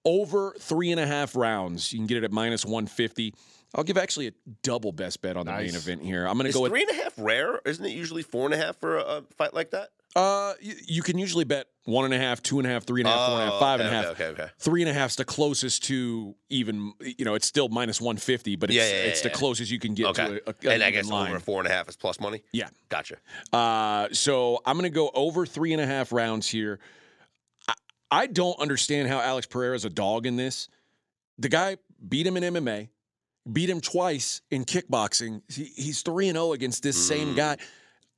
over 0.06 0.56
three 0.60 0.92
and 0.92 1.00
a 1.00 1.08
half 1.08 1.36
rounds. 1.36 1.92
You 1.92 2.00
can 2.00 2.08
get 2.08 2.18
it 2.18 2.24
at 2.24 2.32
minus 2.32 2.64
150. 2.64 3.34
I'll 3.74 3.84
give 3.84 3.98
actually 3.98 4.28
a 4.28 4.32
double 4.64 4.92
best 4.92 5.22
bet 5.22 5.36
on 5.36 5.46
the 5.48 5.52
Nice. 5.52 5.72
main 5.74 5.76
event 5.76 6.02
here. 6.04 6.26
I'm 6.28 6.38
going 6.38 6.46
to 6.50 6.54
go 6.54 6.62
with 6.62 6.72
three 6.72 6.84
and 6.88 6.92
a 6.98 7.04
half 7.04 7.14
rare? 7.18 7.60
Isn't 7.66 7.84
it 7.84 7.90
usually 7.90 8.22
four 8.24 8.46
and 8.46 8.54
a 8.54 8.58
half 8.58 8.78
for 8.78 8.98
a, 8.98 9.02
a 9.04 9.22
fight 9.38 9.54
like 9.54 9.72
that? 9.72 9.90
Uh, 10.16 10.54
you, 10.62 10.74
you 10.88 11.02
can 11.04 11.18
usually 11.18 11.44
bet 11.44 11.68
one 11.84 12.06
and 12.06 12.14
a 12.14 12.18
half, 12.18 12.42
two 12.42 12.58
and 12.60 12.66
a 12.66 12.70
half, 12.72 12.86
three 12.86 13.02
and 13.02 13.08
a 13.08 13.12
half, 13.12 13.28
four 13.28 13.36
and 13.36 13.42
a 13.42 13.46
half, 13.46 13.54
Oh, 13.56 13.60
five 13.60 13.80
and 13.82 13.90
a 13.90 13.92
okay, 13.92 13.96
half. 13.96 14.06
Okay, 14.14 14.26
okay, 14.28 14.42
okay. 14.44 14.52
Three 14.60 14.82
and 14.82 14.90
a 14.90 14.94
half's 14.94 15.18
the 15.18 15.26
closest 15.26 15.84
to 15.86 16.36
even. 16.50 16.94
You 17.02 17.26
know, 17.26 17.36
it's 17.36 17.46
still 17.46 17.68
minus 17.68 18.00
one 18.00 18.16
fifty, 18.18 18.56
but 18.56 18.70
it's, 18.70 18.78
Yeah, 18.78 18.88
yeah, 18.88 18.96
yeah, 19.04 19.10
it's 19.10 19.22
the 19.22 19.30
closest 19.30 19.70
you 19.72 19.80
can 19.80 19.94
get 19.94 20.06
Okay. 20.08 20.26
to 20.28 20.50
a, 20.50 20.70
a, 20.70 20.74
and 20.74 20.84
I 20.84 20.92
guess 20.92 21.10
line. 21.10 21.30
over 21.32 21.40
four 21.40 21.60
and 21.60 21.68
a 21.68 21.72
half 21.72 21.90
is 21.90 21.98
plus 21.98 22.20
money. 22.22 22.44
Yeah. 22.54 22.70
Gotcha. 22.90 23.18
Uh, 23.52 24.08
so 24.14 24.62
I'm 24.66 24.78
going 24.78 24.90
to 24.90 24.96
go 24.96 25.12
over 25.14 25.46
three 25.46 25.74
and 25.74 25.82
a 25.82 25.86
half 25.86 26.12
rounds 26.14 26.48
here. 26.48 26.80
I, 27.68 27.74
I 28.10 28.28
don't 28.28 28.58
understand 28.60 29.10
how 29.10 29.20
Alex 29.20 29.48
Pereira's 29.48 29.84
a 29.86 29.90
dog 29.90 30.26
in 30.26 30.38
this. 30.38 30.70
The 31.38 31.50
guy 31.50 31.76
beat 32.08 32.26
him 32.26 32.38
in 32.38 32.54
MMA, 32.54 32.88
beat 33.52 33.70
him 33.70 33.82
twice 33.82 34.40
in 34.50 34.64
kickboxing. 34.64 35.42
He, 35.52 35.66
he's 35.76 36.02
3 36.04 36.30
and 36.30 36.38
0 36.38 36.54
against 36.54 36.84
this 36.84 36.96
same 37.08 37.34
Mm. 37.34 37.36
guy. 37.36 37.58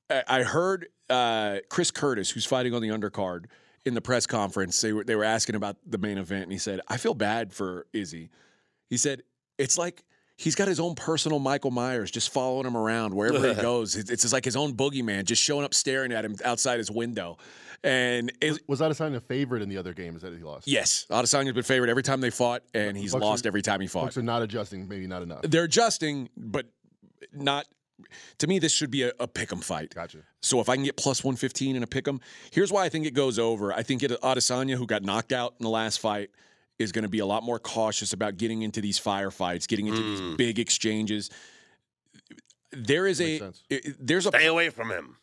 I, 0.10 0.24
I 0.28 0.44
heard 0.44 0.88
uh, 1.10 1.58
Chris 1.70 1.92
Curtis, 1.92 2.30
who's 2.30 2.46
fighting 2.46 2.74
on 2.74 2.82
the 2.82 2.90
undercard, 2.90 3.46
in 3.86 3.94
the 3.94 4.02
press 4.02 4.26
conference. 4.28 4.80
They 4.82 4.92
were, 4.94 5.04
they 5.04 5.16
were 5.16 5.24
asking 5.24 5.56
about 5.56 5.78
the 5.86 5.98
main 5.98 6.18
event, 6.18 6.44
and 6.44 6.52
he 6.52 6.58
said, 6.58 6.82
I 6.88 6.98
feel 6.98 7.14
bad 7.14 7.54
for 7.54 7.88
Izzy. 7.94 8.30
He 8.90 8.98
said, 8.98 9.22
It's 9.58 9.78
like 9.78 10.04
he's 10.36 10.56
got 10.56 10.68
his 10.68 10.80
own 10.80 10.94
personal 10.96 11.40
Michael 11.40 11.72
Myers 11.72 12.12
just 12.12 12.32
following 12.32 12.66
him 12.68 12.76
around 12.78 13.14
wherever 13.14 13.48
he 13.48 13.54
goes. 13.62 13.96
It's, 13.96 14.10
it's 14.12 14.22
just 14.24 14.34
like 14.34 14.46
his 14.46 14.56
own 14.56 14.74
boogeyman 14.76 15.24
just 15.24 15.42
showing 15.42 15.64
up 15.66 15.74
staring 15.74 16.12
at 16.12 16.26
him 16.26 16.36
outside 16.44 16.78
his 16.80 16.92
window. 16.92 17.38
And 17.84 18.32
it, 18.42 18.60
Was 18.68 18.82
Adesanya 18.82 19.18
a 19.18 19.20
favorite 19.22 19.62
in 19.62 19.70
the 19.70 19.78
other 19.78 19.94
games 19.94 20.24
that 20.24 20.36
he 20.36 20.44
lost? 20.44 20.68
yes, 20.68 21.06
Adesanya's 21.12 21.54
been 21.54 21.64
favored 21.64 21.90
every 21.90 22.02
time 22.04 22.22
they 22.22 22.32
fought, 22.32 22.64
and 22.74 22.98
he's 22.98 23.14
Bucks 23.14 23.22
are- 23.24 23.26
lost 23.26 23.46
every 23.46 23.62
time 23.62 23.80
he 23.82 23.88
fought. 23.88 24.04
Folks 24.06 24.18
are 24.18 24.24
not 24.24 24.42
adjusting, 24.42 24.88
maybe 24.88 25.06
not 25.08 25.22
enough. 25.22 25.42
They're 25.44 25.64
adjusting, 25.66 26.28
but 26.36 26.66
not. 27.34 27.68
To 28.40 28.48
me, 28.48 28.60
this 28.60 28.72
should 28.74 28.92
be 28.92 29.04
a, 29.04 29.12
a 29.20 29.28
pick 29.28 29.52
'em 29.52 29.60
fight. 29.62 29.94
Gotcha. 29.96 30.20
So 30.42 30.60
if 30.60 30.70
I 30.70 30.76
can 30.76 30.84
get 30.84 30.98
plus 30.98 31.24
115 31.24 31.76
in 31.76 31.84
a 31.84 31.88
pick 31.88 32.08
'em, 32.08 32.20
here's 32.52 32.72
why 32.72 32.86
I 32.86 32.90
think 32.90 33.06
it 33.06 33.14
goes 33.14 33.40
over. 33.40 33.74
I 33.74 33.84
think 33.84 34.04
it, 34.04 34.12
Adesanya, 34.22 34.76
who 34.76 34.86
got 34.86 35.04
knocked 35.04 35.32
out 35.32 35.56
in 35.60 35.64
the 35.64 35.70
last 35.70 36.00
fight, 36.00 36.30
is 36.80 36.92
going 36.92 37.04
to 37.04 37.10
be 37.10 37.20
a 37.20 37.26
lot 37.26 37.42
more 37.44 37.58
cautious 37.60 38.14
about 38.14 38.38
getting 38.38 38.62
into 38.62 38.82
these 38.82 39.00
firefights, 39.00 39.68
getting 39.68 39.88
into 39.88 40.02
these 40.04 40.22
Mm. 40.22 40.38
big 40.38 40.60
exchanges. 40.60 41.30
There 42.72 43.08
is 43.08 43.22
a 43.22 43.40
sense. 43.40 43.64
i- 43.72 43.82
there's 44.00 44.26
a 44.26 44.30
Stay 44.30 44.46
away 44.46 44.70
from 44.70 44.92
him. 44.92 45.18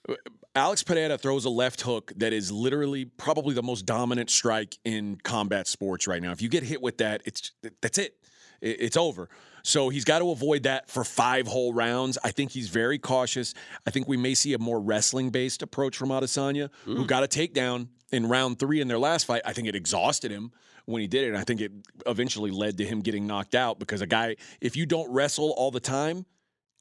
Alex 0.57 0.83
Pereira 0.83 1.19
throws 1.19 1.45
a 1.45 1.51
left 1.51 1.83
hook 1.83 2.13
that 2.17 2.33
is 2.33 2.51
literally 2.51 3.05
probably 3.05 3.55
the 3.55 3.63
most 3.63 3.85
dominant 3.87 4.31
strike 4.31 4.79
in 4.85 5.17
combat 5.17 5.67
sports 5.67 6.07
right 6.07 6.23
now. 6.23 6.33
If 6.33 6.41
you 6.41 6.49
get 6.49 6.63
hit 6.63 6.81
with 6.81 6.99
that, 6.99 7.23
it's 7.25 7.53
that's 7.81 7.99
it. 7.99 8.17
It- 8.61 8.81
It's 8.81 8.97
over. 8.97 9.29
So 9.65 9.89
he's 9.89 10.05
got 10.05 10.19
to 10.21 10.31
avoid 10.31 10.65
that 10.65 10.91
for 10.91 11.03
five 11.05 11.47
whole 11.47 11.73
rounds. 11.73 12.19
I 12.23 12.31
think 12.31 12.53
he's 12.53 12.69
very 12.69 12.99
cautious. 12.99 13.55
I 13.87 13.91
think 13.91 14.07
we 14.07 14.19
may 14.19 14.35
see 14.35 14.53
a 14.53 14.59
more 14.59 14.79
wrestling 14.79 15.31
based 15.31 15.63
approach 15.63 15.97
from 15.97 16.11
Adesanya, 16.11 16.69
who 16.85 17.05
mm. 17.05 17.07
got 17.07 17.25
a 17.25 17.27
takedown 17.27 17.89
in 18.13 18.29
round 18.29 18.59
three 18.59 18.81
in 18.83 18.89
their 18.89 18.99
last 18.99 19.25
fight. 19.25 19.41
I 19.45 19.55
think 19.55 19.67
it 19.67 19.75
exhausted 19.75 20.31
him 20.31 20.53
when 20.85 21.01
he 21.01 21.09
did 21.09 21.25
it. 21.25 21.29
And 21.29 21.39
I 21.39 21.45
think 21.45 21.63
it 21.63 21.73
eventually 22.05 22.51
led 22.51 22.77
to 22.77 22.85
him 22.85 23.01
getting 23.01 23.27
knocked 23.27 23.55
out 23.55 23.79
because 23.79 24.03
a 24.03 24.07
guy, 24.07 24.37
if 24.61 24.77
you 24.77 24.85
don't 24.85 25.11
wrestle 25.11 25.55
all 25.57 25.71
the 25.71 25.81
time 25.81 26.27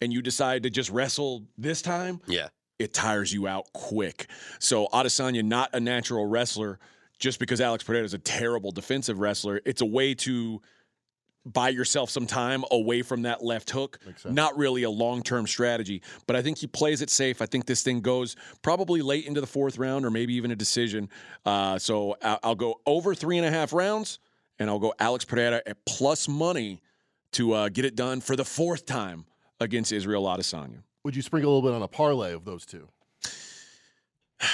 and 0.01 0.11
you 0.11 0.21
decide 0.21 0.63
to 0.63 0.69
just 0.69 0.89
wrestle 0.89 1.47
this 1.57 1.81
time, 1.81 2.19
Yeah. 2.27 2.49
it 2.79 2.93
tires 2.93 3.31
you 3.31 3.47
out 3.47 3.71
quick. 3.71 4.27
So 4.59 4.87
Adesanya, 4.87 5.41
not 5.41 5.69
a 5.71 5.79
natural 5.79 6.25
wrestler, 6.25 6.79
just 7.17 7.39
because 7.39 7.61
Alex 7.61 7.85
Pereira 7.85 8.03
is 8.03 8.13
a 8.13 8.17
terrible 8.19 8.71
defensive 8.71 9.19
wrestler. 9.19 9.61
It's 9.63 9.79
a 9.81 9.85
way 9.85 10.13
to 10.15 10.61
buy 11.45 11.69
yourself 11.69 12.09
some 12.09 12.25
time 12.25 12.63
away 12.71 13.01
from 13.01 13.23
that 13.23 13.43
left 13.43 13.69
hook. 13.69 13.99
Not 14.33 14.57
really 14.57 14.83
a 14.83 14.89
long 14.89 15.21
term 15.21 15.45
strategy, 15.47 16.01
but 16.27 16.35
I 16.35 16.41
think 16.41 16.57
he 16.57 16.67
plays 16.67 17.01
it 17.01 17.09
safe. 17.09 17.41
I 17.41 17.45
think 17.45 17.65
this 17.65 17.83
thing 17.83 18.01
goes 18.01 18.35
probably 18.61 19.01
late 19.01 19.25
into 19.25 19.41
the 19.41 19.47
fourth 19.47 19.77
round 19.77 20.05
or 20.05 20.11
maybe 20.11 20.33
even 20.35 20.51
a 20.51 20.55
decision. 20.55 21.09
Uh, 21.45 21.77
so 21.77 22.17
I'll, 22.21 22.39
I'll 22.43 22.55
go 22.55 22.79
over 22.85 23.13
three 23.13 23.37
and 23.37 23.45
a 23.45 23.51
half 23.51 23.73
rounds, 23.73 24.19
and 24.59 24.69
I'll 24.69 24.79
go 24.79 24.93
Alex 24.99 25.25
Pereira 25.25 25.61
at 25.65 25.83
plus 25.85 26.27
money 26.27 26.81
to 27.33 27.53
uh, 27.53 27.69
get 27.69 27.85
it 27.85 27.95
done 27.95 28.21
for 28.21 28.35
the 28.35 28.45
fourth 28.45 28.85
time 28.85 29.25
against 29.59 29.91
Israel 29.91 30.23
Adesanya. 30.25 30.83
Would 31.03 31.15
you 31.15 31.21
sprinkle 31.21 31.51
a 31.51 31.53
little 31.55 31.69
bit 31.69 31.75
on 31.75 31.81
a 31.81 31.87
parlay 31.87 32.33
of 32.33 32.45
those 32.45 32.65
two? 32.65 32.87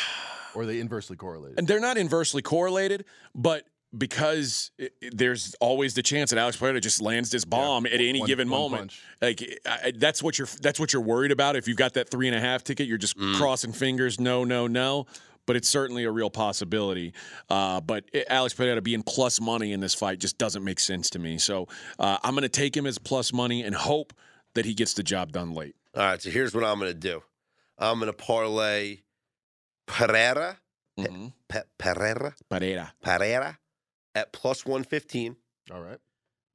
Or 0.56 0.64
are 0.64 0.66
they 0.66 0.80
inversely 0.80 1.16
correlated? 1.16 1.60
And 1.60 1.68
they're 1.68 1.80
not 1.80 1.96
inversely 1.96 2.42
correlated, 2.42 3.06
but 3.36 3.68
because 3.98 4.72
it, 4.78 4.94
there's 5.12 5.56
always 5.60 5.94
the 5.96 6.04
chance 6.04 6.30
that 6.30 6.38
Alex 6.40 6.58
Pereira 6.58 6.80
just 6.80 7.02
lands 7.02 7.30
this 7.32 7.46
bomb 7.46 7.86
at 7.86 7.94
any 7.94 8.20
One- 8.20 8.28
given 8.28 8.50
one 8.50 8.60
moment. 8.62 8.82
punch. 8.82 9.02
Like 9.22 9.60
I, 9.66 9.92
that's 9.96 10.22
what 10.22 10.38
you're 10.38 10.48
that's 10.62 10.80
what 10.80 10.94
you're 10.94 11.02
worried 11.02 11.32
about. 11.32 11.56
If 11.56 11.68
you've 11.68 11.78
got 11.78 11.94
that 11.96 12.10
three 12.10 12.28
and 12.28 12.36
a 12.36 12.40
half 12.40 12.64
ticket, 12.64 12.88
you're 12.88 12.98
just 12.98 13.18
crossing 13.36 13.74
fingers. 13.74 14.20
No, 14.20 14.44
no, 14.44 14.68
no. 14.68 15.06
But 15.46 15.56
it's 15.56 15.68
certainly 15.68 16.04
a 16.04 16.12
real 16.12 16.30
possibility. 16.30 17.14
Uh, 17.50 17.82
but 17.82 18.06
it- 18.14 18.28
Alex 18.30 18.54
Pereira 18.54 18.82
being 18.82 19.02
plus 19.02 19.42
money 19.42 19.74
in 19.74 19.80
this 19.80 19.96
fight 19.96 20.20
just 20.20 20.38
doesn't 20.38 20.64
make 20.64 20.80
sense 20.80 21.10
to 21.12 21.20
me. 21.20 21.40
So 21.40 21.68
uh, 21.98 22.18
I'm 22.24 22.34
going 22.34 22.44
to 22.44 22.50
take 22.50 22.78
him 22.78 22.86
as 22.86 23.00
plus 23.00 23.34
money 23.34 23.64
and 23.64 23.74
hope 23.74 24.14
that 24.54 24.66
he 24.66 24.76
gets 24.76 24.94
the 24.94 25.02
job 25.04 25.32
done 25.32 25.54
late. 25.56 25.76
All 25.96 26.04
right. 26.04 26.22
So 26.22 26.30
here's 26.30 26.54
what 26.54 26.64
I'm 26.64 26.78
going 26.80 26.92
to 26.92 26.98
do. 27.00 27.24
I'm 27.80 27.98
going 28.00 28.12
to 28.12 28.14
parlay 28.18 29.00
Pereira, 29.88 30.58
Mhm. 31.00 31.34
Pe- 31.48 31.64
Pereira, 31.80 32.36
Pereira. 32.50 32.94
Pereira 33.02 33.58
at 34.16 34.32
plus 34.34 34.66
115. 34.66 35.36
All 35.72 35.82
right. 35.82 35.99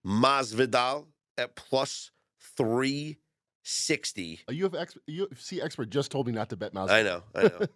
Masvidal 0.06 1.06
at 1.38 1.54
plus 1.56 2.10
360. 2.56 4.40
A 4.48 4.52
UFC, 4.52 4.80
ex- 4.80 4.98
UFC 5.08 5.62
expert 5.64 5.90
just 5.90 6.10
told 6.10 6.26
me 6.26 6.32
not 6.32 6.50
to 6.50 6.56
bet 6.56 6.74
Mouse. 6.74 6.90
I 6.90 7.02
know, 7.02 7.22
I 7.34 7.42
know. 7.44 7.48
Doesn't 7.58 7.68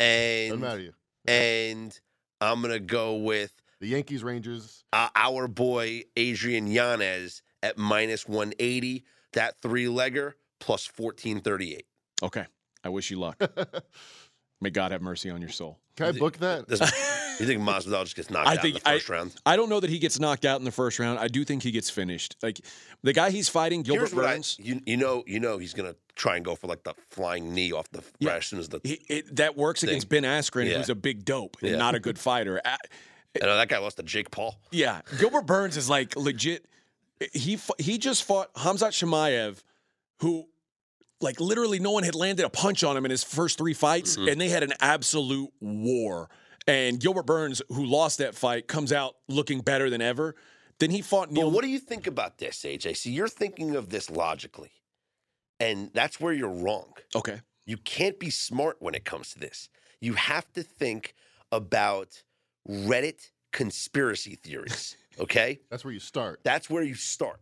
and 0.00 0.60
matter 0.60 0.78
to 0.78 0.84
you. 0.84 0.92
and 1.28 1.98
I'm 2.40 2.60
gonna 2.62 2.78
go 2.80 3.16
with 3.16 3.52
The 3.80 3.88
Yankees, 3.88 4.22
Rangers. 4.24 4.84
uh, 4.92 5.08
our 5.14 5.48
boy 5.48 6.02
Adrian 6.16 6.66
Yanez 6.66 7.42
at 7.62 7.78
minus 7.78 8.26
180. 8.28 9.04
That 9.34 9.56
three 9.60 9.84
legger 9.86 10.32
plus 10.60 10.86
1438. 10.96 11.84
Okay. 12.22 12.46
I 12.82 12.88
wish 12.88 13.10
you 13.10 13.18
luck. 13.18 13.38
May 14.62 14.70
God 14.70 14.92
have 14.92 15.02
mercy 15.02 15.28
on 15.28 15.40
your 15.42 15.50
soul. 15.50 15.78
Can 15.96 16.06
I 16.06 16.12
book 16.12 16.38
that? 16.38 16.66
You 17.38 17.44
think 17.46 17.60
Masvidal 17.60 18.04
just 18.04 18.16
gets 18.16 18.30
knocked 18.30 18.48
I 18.48 18.54
out 18.54 18.62
think 18.62 18.76
in 18.76 18.82
the 18.84 18.90
first 18.98 19.10
I, 19.10 19.12
round? 19.14 19.34
I 19.44 19.56
don't 19.56 19.68
know 19.68 19.80
that 19.80 19.90
he 19.90 19.98
gets 19.98 20.18
knocked 20.18 20.44
out 20.46 20.58
in 20.58 20.64
the 20.64 20.70
first 20.72 20.98
round. 20.98 21.18
I 21.18 21.28
do 21.28 21.44
think 21.44 21.62
he 21.62 21.70
gets 21.70 21.90
finished. 21.90 22.36
Like 22.42 22.60
the 23.02 23.12
guy 23.12 23.30
he's 23.30 23.48
fighting, 23.48 23.82
Gilbert 23.82 24.14
what 24.14 24.24
I, 24.24 24.34
Burns. 24.34 24.56
you, 24.58 24.80
you 24.86 24.96
know, 24.96 25.22
you 25.26 25.38
know 25.40 25.58
he's 25.58 25.74
gonna 25.74 25.94
try 26.14 26.36
and 26.36 26.44
go 26.44 26.54
for 26.54 26.66
like 26.66 26.82
the 26.84 26.94
flying 27.10 27.52
knee 27.54 27.72
off 27.72 27.90
the 27.90 28.02
Yeah. 28.18 28.36
as 28.36 28.46
soon 28.46 28.58
as 28.58 28.68
the. 28.70 28.80
he, 28.84 28.94
it, 29.08 29.36
that 29.36 29.56
works 29.56 29.80
Thing. 29.82 29.90
against 29.90 30.08
Ben 30.08 30.22
Askren, 30.22 30.68
Yeah. 30.70 30.78
who's 30.78 30.88
a 30.88 30.94
big 30.94 31.24
dope 31.26 31.56
and 31.60 31.72
Yeah. 31.72 31.76
not 31.76 31.94
a 31.94 32.00
good 32.00 32.18
fighter. 32.18 32.60
I 32.64 32.76
know 33.44 33.56
that 33.56 33.68
guy 33.68 33.76
lost 33.78 33.98
to 33.98 34.02
Jake 34.02 34.30
Paul. 34.30 34.58
yeah, 34.70 35.02
Gilbert 35.18 35.44
Burns 35.46 35.76
is 35.76 35.90
like 35.90 36.16
legit. 36.16 36.64
He 37.34 37.58
he 37.78 37.98
just 37.98 38.24
fought 38.24 38.52
Khamzat 38.54 38.92
Chimaev, 38.92 39.58
who 40.20 40.46
like 41.20 41.38
literally 41.40 41.78
no 41.80 41.90
one 41.90 42.02
had 42.02 42.14
landed 42.14 42.44
a 42.46 42.50
punch 42.50 42.82
on 42.82 42.96
him 42.96 43.04
in 43.04 43.10
his 43.10 43.22
first 43.24 43.58
three 43.58 43.74
fights, 43.74 44.16
Mm-hmm. 44.16 44.28
and 44.28 44.40
they 44.40 44.48
had 44.48 44.62
an 44.62 44.72
absolute 44.80 45.50
war. 45.60 46.30
And 46.66 46.98
Gilbert 47.00 47.26
Burns, 47.26 47.62
who 47.68 47.84
lost 47.84 48.18
that 48.18 48.34
fight, 48.34 48.66
comes 48.66 48.92
out 48.92 49.16
looking 49.28 49.60
better 49.60 49.88
than 49.88 50.02
ever. 50.02 50.34
Then 50.78 50.90
he 50.90 51.00
fought 51.00 51.30
Neil. 51.30 51.48
But 51.48 51.54
what 51.54 51.64
do 51.64 51.70
you 51.70 51.78
think 51.78 52.06
about 52.06 52.38
this, 52.38 52.58
AJ? 52.62 52.96
See, 52.96 53.10
you're 53.12 53.28
thinking 53.28 53.76
of 53.76 53.88
this 53.88 54.10
logically, 54.10 54.72
and 55.60 55.90
that's 55.94 56.20
where 56.20 56.32
you're 56.32 56.50
wrong. 56.50 56.92
okay, 57.14 57.40
You 57.64 57.76
can't 57.78 58.18
be 58.18 58.30
smart 58.30 58.76
when 58.80 58.94
it 58.94 59.04
comes 59.04 59.32
to 59.32 59.38
this. 59.38 59.68
You 60.00 60.14
have 60.14 60.52
to 60.52 60.62
think 60.62 61.14
about 61.52 62.22
Reddit 62.68 63.30
conspiracy 63.52 64.36
theories. 64.36 64.96
Okay, 65.18 65.60
That's 65.70 65.82
where 65.82 65.94
you 65.94 65.98
start. 66.00 66.40
that's 66.44 66.68
where 66.68 66.82
you 66.82 66.92
start. 66.94 67.40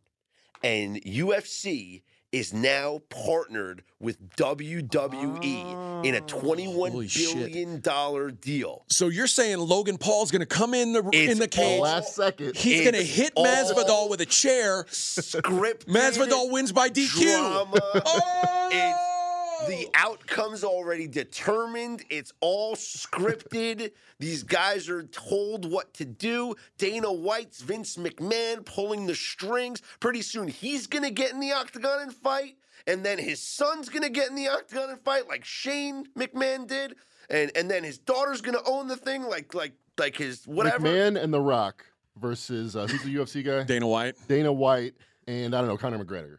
And 0.63 1.03
UFC 1.03 2.03
is 2.35 2.53
now 2.53 3.01
partnered 3.11 3.85
with 4.01 4.19
WWE 4.37 6.05
in 6.05 6.15
a 6.15 6.19
oh. 6.19 6.25
twenty-one 6.27 6.91
Holy 6.91 7.09
shit. 7.09 7.35
billion 7.35 7.81
dollar 7.81 8.31
deal. 8.33 8.85
so 8.89 9.09
you're 9.09 9.27
saying 9.29 9.59
Logan 9.59 9.97
Paul's 9.99 10.31
going 10.33 10.41
to 10.41 10.47
come 10.47 10.75
in 10.75 10.93
the 10.93 11.09
It's 11.13 11.33
in 11.33 11.39
the 11.39 11.47
cage? 11.49 11.77
all- 11.79 11.83
Last 11.85 12.15
second. 12.17 12.57
He's 12.57 12.81
going 12.83 12.95
to 12.95 13.03
hit 13.05 13.35
Masvidal 13.37 14.11
with 14.11 14.21
a 14.21 14.27
chair. 14.27 14.85
Script. 14.91 15.87
Masvidal 15.87 16.51
wins 16.51 16.73
by 16.73 16.89
DQ. 16.91 17.23
drama. 17.23 17.79
Oh! 18.05 19.11
It's 19.67 19.85
the 19.85 19.89
outcome's 19.95 20.65
already 20.65 21.07
determined. 21.07 22.05
It's 22.11 22.33
all 22.41 22.77
scripted. 22.77 23.93
These 24.19 24.43
guys 24.43 24.89
are 24.89 25.03
told 25.05 25.71
what 25.71 25.93
to 25.95 26.05
do. 26.05 26.55
Dana 26.79 27.13
White's 27.13 27.61
Vince 27.63 27.97
McMahon 27.97 28.65
pulling 28.65 29.07
the 29.07 29.15
strings. 29.15 29.83
Pretty 30.01 30.23
soon 30.23 30.49
he's 30.49 30.87
gonna 30.87 31.11
get 31.11 31.33
in 31.33 31.41
the 31.41 31.53
octagon 31.53 32.01
and 32.01 32.13
fight, 32.13 32.57
and 32.87 33.05
then 33.05 33.19
his 33.19 33.41
son's 33.41 33.89
gonna 33.89 34.09
get 34.09 34.29
in 34.29 34.35
the 34.35 34.49
octagon 34.49 34.91
and 34.91 35.01
fight, 35.01 35.29
like 35.29 35.45
Shane 35.45 36.07
McMahon 36.17 36.67
did, 36.67 36.97
and 37.29 37.51
and 37.57 37.71
then 37.71 37.85
his 37.85 37.99
daughter's 37.99 38.41
gonna 38.41 38.63
own 38.67 38.89
the 38.89 38.97
thing, 38.97 39.25
like 39.25 39.55
like 39.55 39.73
like 39.99 40.17
his 40.17 40.45
whatever. 40.47 40.89
McMahon 40.89 41.23
and 41.23 41.33
The 41.33 41.41
Rock 41.41 41.85
versus 42.17 42.77
uh, 42.77 42.87
who's 42.87 43.03
the 43.03 43.15
UFC 43.17 43.45
guy? 43.45 43.65
Dana 43.65 43.87
White. 43.87 44.15
Dana 44.29 44.53
White 44.53 44.95
and 45.27 45.55
I 45.55 45.59
don't 45.61 45.69
know 45.69 45.77
Conor 45.77 46.05
McGregor. 46.05 46.39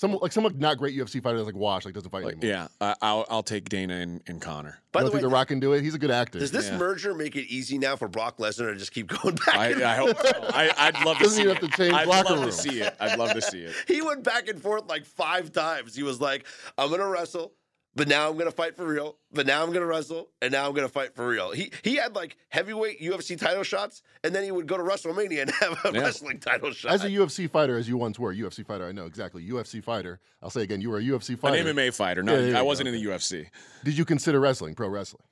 Some 0.00 0.12
like 0.22 0.32
some 0.32 0.44
like 0.44 0.54
not 0.56 0.78
great 0.78 0.96
UFC 0.96 1.22
fighter 1.22 1.36
that's 1.36 1.44
like 1.44 1.54
washed, 1.54 1.84
like 1.84 1.92
doesn't 1.92 2.08
fight 2.08 2.24
Like, 2.24 2.36
anymore. 2.42 2.50
yeah, 2.50 2.68
I, 2.80 2.94
I'll 3.02 3.26
I'll 3.28 3.42
take 3.42 3.68
Dana 3.68 3.96
and, 3.96 4.22
and 4.26 4.40
Conor. 4.40 4.78
By 4.92 5.00
you 5.00 5.04
the 5.04 5.10
don't 5.10 5.14
way, 5.16 5.20
think 5.20 5.30
The 5.30 5.34
Rock 5.34 5.48
can 5.48 5.60
do 5.60 5.74
it? 5.74 5.82
He's 5.82 5.94
a 5.94 5.98
good 5.98 6.10
actor. 6.10 6.38
does 6.38 6.50
this 6.50 6.70
Yeah. 6.70 6.78
merger 6.78 7.12
make 7.12 7.36
it 7.36 7.52
easy 7.52 7.76
now 7.76 7.96
for 7.96 8.08
Brock 8.08 8.38
Lesnar 8.38 8.72
to 8.72 8.76
just 8.76 8.92
keep 8.92 9.08
going 9.22 9.34
back? 9.34 9.56
I, 9.56 9.66
and 9.72 9.82
I 9.82 9.96
hope 9.96 10.16
so. 10.18 10.30
I, 10.54 10.70
I'd 10.78 11.04
love 11.04 11.18
to 11.18 11.24
Doesn't 11.24 11.36
see 11.44 11.50
it. 11.50 11.60
have 11.60 11.70
to 11.70 11.76
change 11.76 11.92
I'd 11.92 12.08
locker 12.08 12.30
love 12.30 12.38
room. 12.40 12.46
to 12.46 12.52
see 12.52 12.80
it. 12.80 12.96
I'd 12.98 13.18
love 13.18 13.32
to 13.34 13.42
see 13.42 13.58
it. 13.60 13.74
He 13.88 14.00
went 14.00 14.24
back 14.24 14.48
and 14.48 14.58
forth 14.62 14.88
like 14.88 15.04
five 15.04 15.52
times. 15.52 15.94
He 15.94 16.02
was 16.02 16.18
like, 16.18 16.46
I'm 16.78 16.88
going 16.88 17.00
to 17.00 17.06
wrestle, 17.06 17.52
but 17.96 18.06
now 18.08 18.28
I'm 18.28 18.34
going 18.34 18.46
to 18.46 18.52
fight 18.56 18.76
for 18.76 18.86
real. 18.86 19.16
But 19.32 19.46
now 19.46 19.62
I'm 19.62 19.68
going 19.68 19.80
to 19.80 19.86
wrestle, 19.86 20.28
and 20.42 20.52
now 20.52 20.66
I'm 20.66 20.74
going 20.74 20.86
to 20.86 20.92
fight 20.92 21.14
for 21.14 21.26
real. 21.26 21.50
He 21.52 21.72
he 21.82 21.96
had 21.96 22.14
like 22.14 22.36
heavyweight 22.48 23.00
UFC 23.00 23.38
title 23.38 23.62
shots, 23.62 24.02
and 24.24 24.34
then 24.34 24.44
he 24.44 24.50
would 24.52 24.66
go 24.66 24.76
to 24.76 24.82
WrestleMania 24.82 25.42
and 25.42 25.50
have 25.60 25.78
a 25.84 25.92
Yeah. 25.92 26.00
wrestling 26.00 26.38
title 26.40 26.72
shot. 26.72 26.92
As 26.92 27.04
a 27.04 27.08
UFC 27.10 27.48
fighter, 27.50 27.76
as 27.76 27.88
you 27.88 27.96
once 27.96 28.18
were, 28.18 28.34
UFC 28.34 28.64
fighter, 28.66 28.86
I 28.86 28.92
know 28.92 29.06
exactly. 29.06 29.46
UFC 29.48 29.82
fighter. 29.82 30.20
I'll 30.42 30.50
say 30.50 30.62
again, 30.62 30.80
you 30.80 30.90
were 30.90 30.98
a 30.98 31.02
UFC 31.02 31.38
fighter. 31.38 31.56
An 31.68 31.76
MMA 31.76 31.92
fighter. 31.94 32.22
No, 32.22 32.34
Yeah, 32.34 32.40
there 32.52 32.56
I 32.56 32.62
wasn't 32.62 32.88
go. 32.88 32.94
in 32.94 33.02
the 33.04 33.10
UFC. 33.10 33.46
Did 33.84 33.96
you 33.98 34.04
consider 34.04 34.40
wrestling, 34.40 34.74
pro 34.74 34.88
wrestling? 34.88 35.22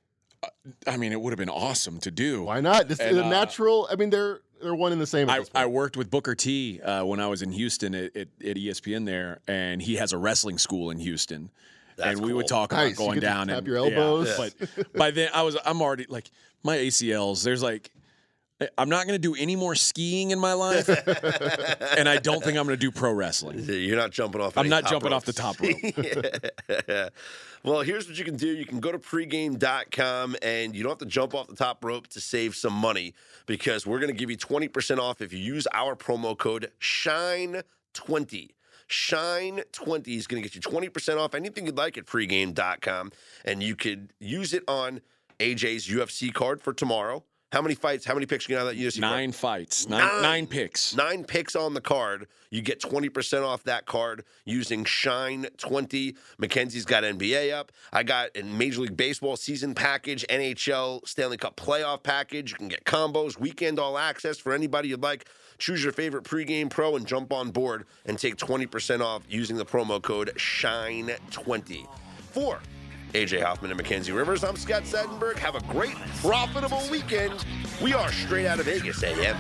I 0.87 0.97
mean, 0.97 1.11
it 1.13 1.21
would 1.21 1.33
have 1.33 1.39
been 1.39 1.49
awesome 1.49 1.99
to 2.01 2.13
do. 2.13 2.45
Why 2.45 2.61
not? 2.61 2.87
This 2.87 3.01
And, 3.01 3.17
the 3.17 3.25
uh, 3.25 3.29
natural. 3.29 3.89
I 3.91 3.97
mean, 3.97 4.11
they're 4.11 4.41
they're 4.63 4.75
one 4.75 4.93
and 4.93 5.01
the 5.01 5.07
same. 5.07 5.29
I. 5.29 5.45
I 5.55 5.67
worked 5.67 5.97
with 5.97 6.11
Booker 6.11 6.35
T 6.37 6.81
uh, 6.81 7.05
when 7.05 7.19
I 7.21 7.27
was 7.27 7.43
in 7.43 7.51
Houston 7.53 7.95
at, 7.95 8.17
at, 8.17 8.29
at 8.45 8.57
ESPN 8.57 9.05
there, 9.05 9.41
and 9.49 9.83
he 9.83 9.97
has 9.97 10.13
a 10.13 10.19
wrestling 10.19 10.59
school 10.59 10.91
in 10.91 10.99
Houston. 10.99 11.51
That's 11.99 12.17
and 12.17 12.25
we 12.25 12.33
would 12.33 12.47
talk 12.47 12.73
Nice. 12.73 12.95
About 12.95 12.99
going 12.99 13.15
get 13.15 13.21
down 13.21 13.49
tap 13.49 13.59
and 13.59 13.67
your 13.67 13.89
yeah, 13.89 13.99
elbows. 13.99 14.37
but 14.37 14.93
by 14.95 15.11
then, 15.11 15.31
I 15.35 15.43
was 15.43 15.57
I'm 15.65 15.83
already 15.83 16.07
like 16.09 16.31
my 16.63 16.77
ACLs. 16.77 17.43
There's 17.43 17.63
like 17.63 17.91
I'm 18.77 18.89
not 18.89 19.07
going 19.07 19.21
to 19.21 19.23
do 19.23 19.37
any 19.41 19.55
more 19.55 19.77
skiing 19.77 20.33
in 20.33 20.39
my 20.39 20.53
life, 20.53 20.89
and 21.97 22.09
I 22.09 22.19
don't 22.19 22.43
think 22.43 22.59
I'm 22.59 22.67
going 22.67 22.77
to 22.79 22.81
do 22.81 22.91
pro 22.91 23.13
wrestling. 23.13 23.61
You're 23.61 23.97
not 23.97 24.11
jumping 24.11 24.41
off. 24.41 24.59
I'm 24.59 24.69
not 24.69 24.83
top 24.83 24.93
jumping 24.93 25.13
off 25.13 25.25
the 25.25 25.33
top 25.33 25.61
rope. 25.61 25.77
Yeah. 26.89 27.09
Well, 27.65 27.81
here's 27.81 28.09
what 28.09 28.17
you 28.17 28.25
can 28.25 28.37
do. 28.37 28.47
You 28.47 28.65
can 28.65 28.79
go 28.79 28.93
to 28.93 28.99
pregame.com 28.99 30.37
and 30.43 30.77
you 30.77 30.83
don't 30.85 30.91
have 30.91 30.99
to 30.99 31.07
jump 31.07 31.35
off 31.35 31.49
the 31.49 31.57
top 31.57 31.85
rope 31.85 32.07
to 32.09 32.21
save 32.21 32.55
some 32.55 32.73
money 32.73 33.15
because 33.47 33.85
we're 33.85 33.99
going 33.99 34.13
to 34.13 34.17
give 34.17 34.31
you 34.31 34.37
20% 34.37 34.99
off 34.99 35.21
if 35.21 35.33
you 35.33 35.41
use 35.41 35.67
our 35.75 35.97
promo 35.97 36.39
code 36.39 36.71
SHINE20. 36.81 38.51
Shine20 38.89 40.09
is 40.09 40.27
going 40.27 40.43
to 40.43 40.49
get 40.49 40.55
you 40.55 40.61
20% 40.61 41.19
off 41.19 41.35
anything 41.35 41.67
you'd 41.67 41.77
like 41.77 41.99
at 41.99 42.07
pregame.com. 42.07 43.13
And 43.45 43.63
you 43.63 43.77
could 43.77 44.13
use 44.19 44.53
it 44.55 44.65
on 44.67 45.01
AJ's 45.39 45.89
UFC 45.89 46.33
card 46.33 46.61
for 46.61 46.73
tomorrow. 46.73 47.25
How 47.51 47.63
many 47.63 47.75
fights? 47.75 48.05
How 48.05 48.13
many 48.13 48.27
picks 48.27 48.47
you 48.47 48.59
to 48.59 48.65
that 48.65 48.77
UFC? 48.77 49.01
Nine 49.01 49.33
fights, 49.33 49.89
nine, 49.89 50.01
Nine. 50.07 50.23
nine 50.23 50.47
picks. 50.47 50.95
Nine 50.95 51.25
picks 51.25 51.57
on 51.57 51.73
the 51.73 51.81
card. 51.81 52.27
You 52.51 52.61
get 52.61 52.81
20% 52.81 53.43
off 53.43 53.63
that 53.65 53.87
card 53.87 54.25
using 54.45 54.85
Shine20. 54.85 56.15
Mackenzie's 56.39 56.85
got 56.85 57.05
NBA 57.05 57.53
up. 57.55 57.73
I 57.91 58.03
got 58.03 58.31
a 58.37 58.43
Major 58.43 58.83
League 58.83 58.97
Baseball 58.99 59.37
season 59.37 59.75
package, 59.75 60.27
NHL 60.29 61.07
Stanley 61.09 61.39
Cup 61.39 61.57
playoff 61.57 62.03
package. 62.03 62.51
You 62.51 62.57
can 62.59 62.69
get 62.69 62.85
combos, 62.85 63.39
weekend 63.39 63.79
all 63.79 63.97
access 63.97 64.39
for 64.39 64.53
anybody 64.53 64.89
you'd 64.89 65.03
like. 65.03 65.27
Choose 65.57 65.83
your 65.83 65.93
favorite 65.93 66.25
pregame 66.25 66.69
pro 66.69 66.97
and 66.97 67.07
jump 67.07 67.33
on 67.33 67.51
board 67.51 67.85
and 68.05 68.19
take 68.19 68.37
20% 68.37 69.01
off 69.01 69.23
using 69.29 69.57
the 69.57 69.67
promo 69.67 70.01
code 70.03 70.31
SHINE20. 70.37 71.87
For 72.31 72.61
AJ 73.15 73.43
Hoffman 73.43 73.71
and 73.71 73.79
Mackenzie 73.79 74.13
Rivers, 74.13 74.45
I'm 74.45 74.57
Scott 74.57 74.83
Seidenberg. 74.83 75.37
Have 75.37 75.55
a 75.55 75.61
great, 75.63 75.95
profitable 76.21 76.83
weekend. 76.91 77.45
We 77.83 77.95
are 77.95 78.13
straight 78.13 78.47
out 78.47 78.61
of 78.61 78.67
Vegas, 78.67 79.03
AM. 79.03 79.37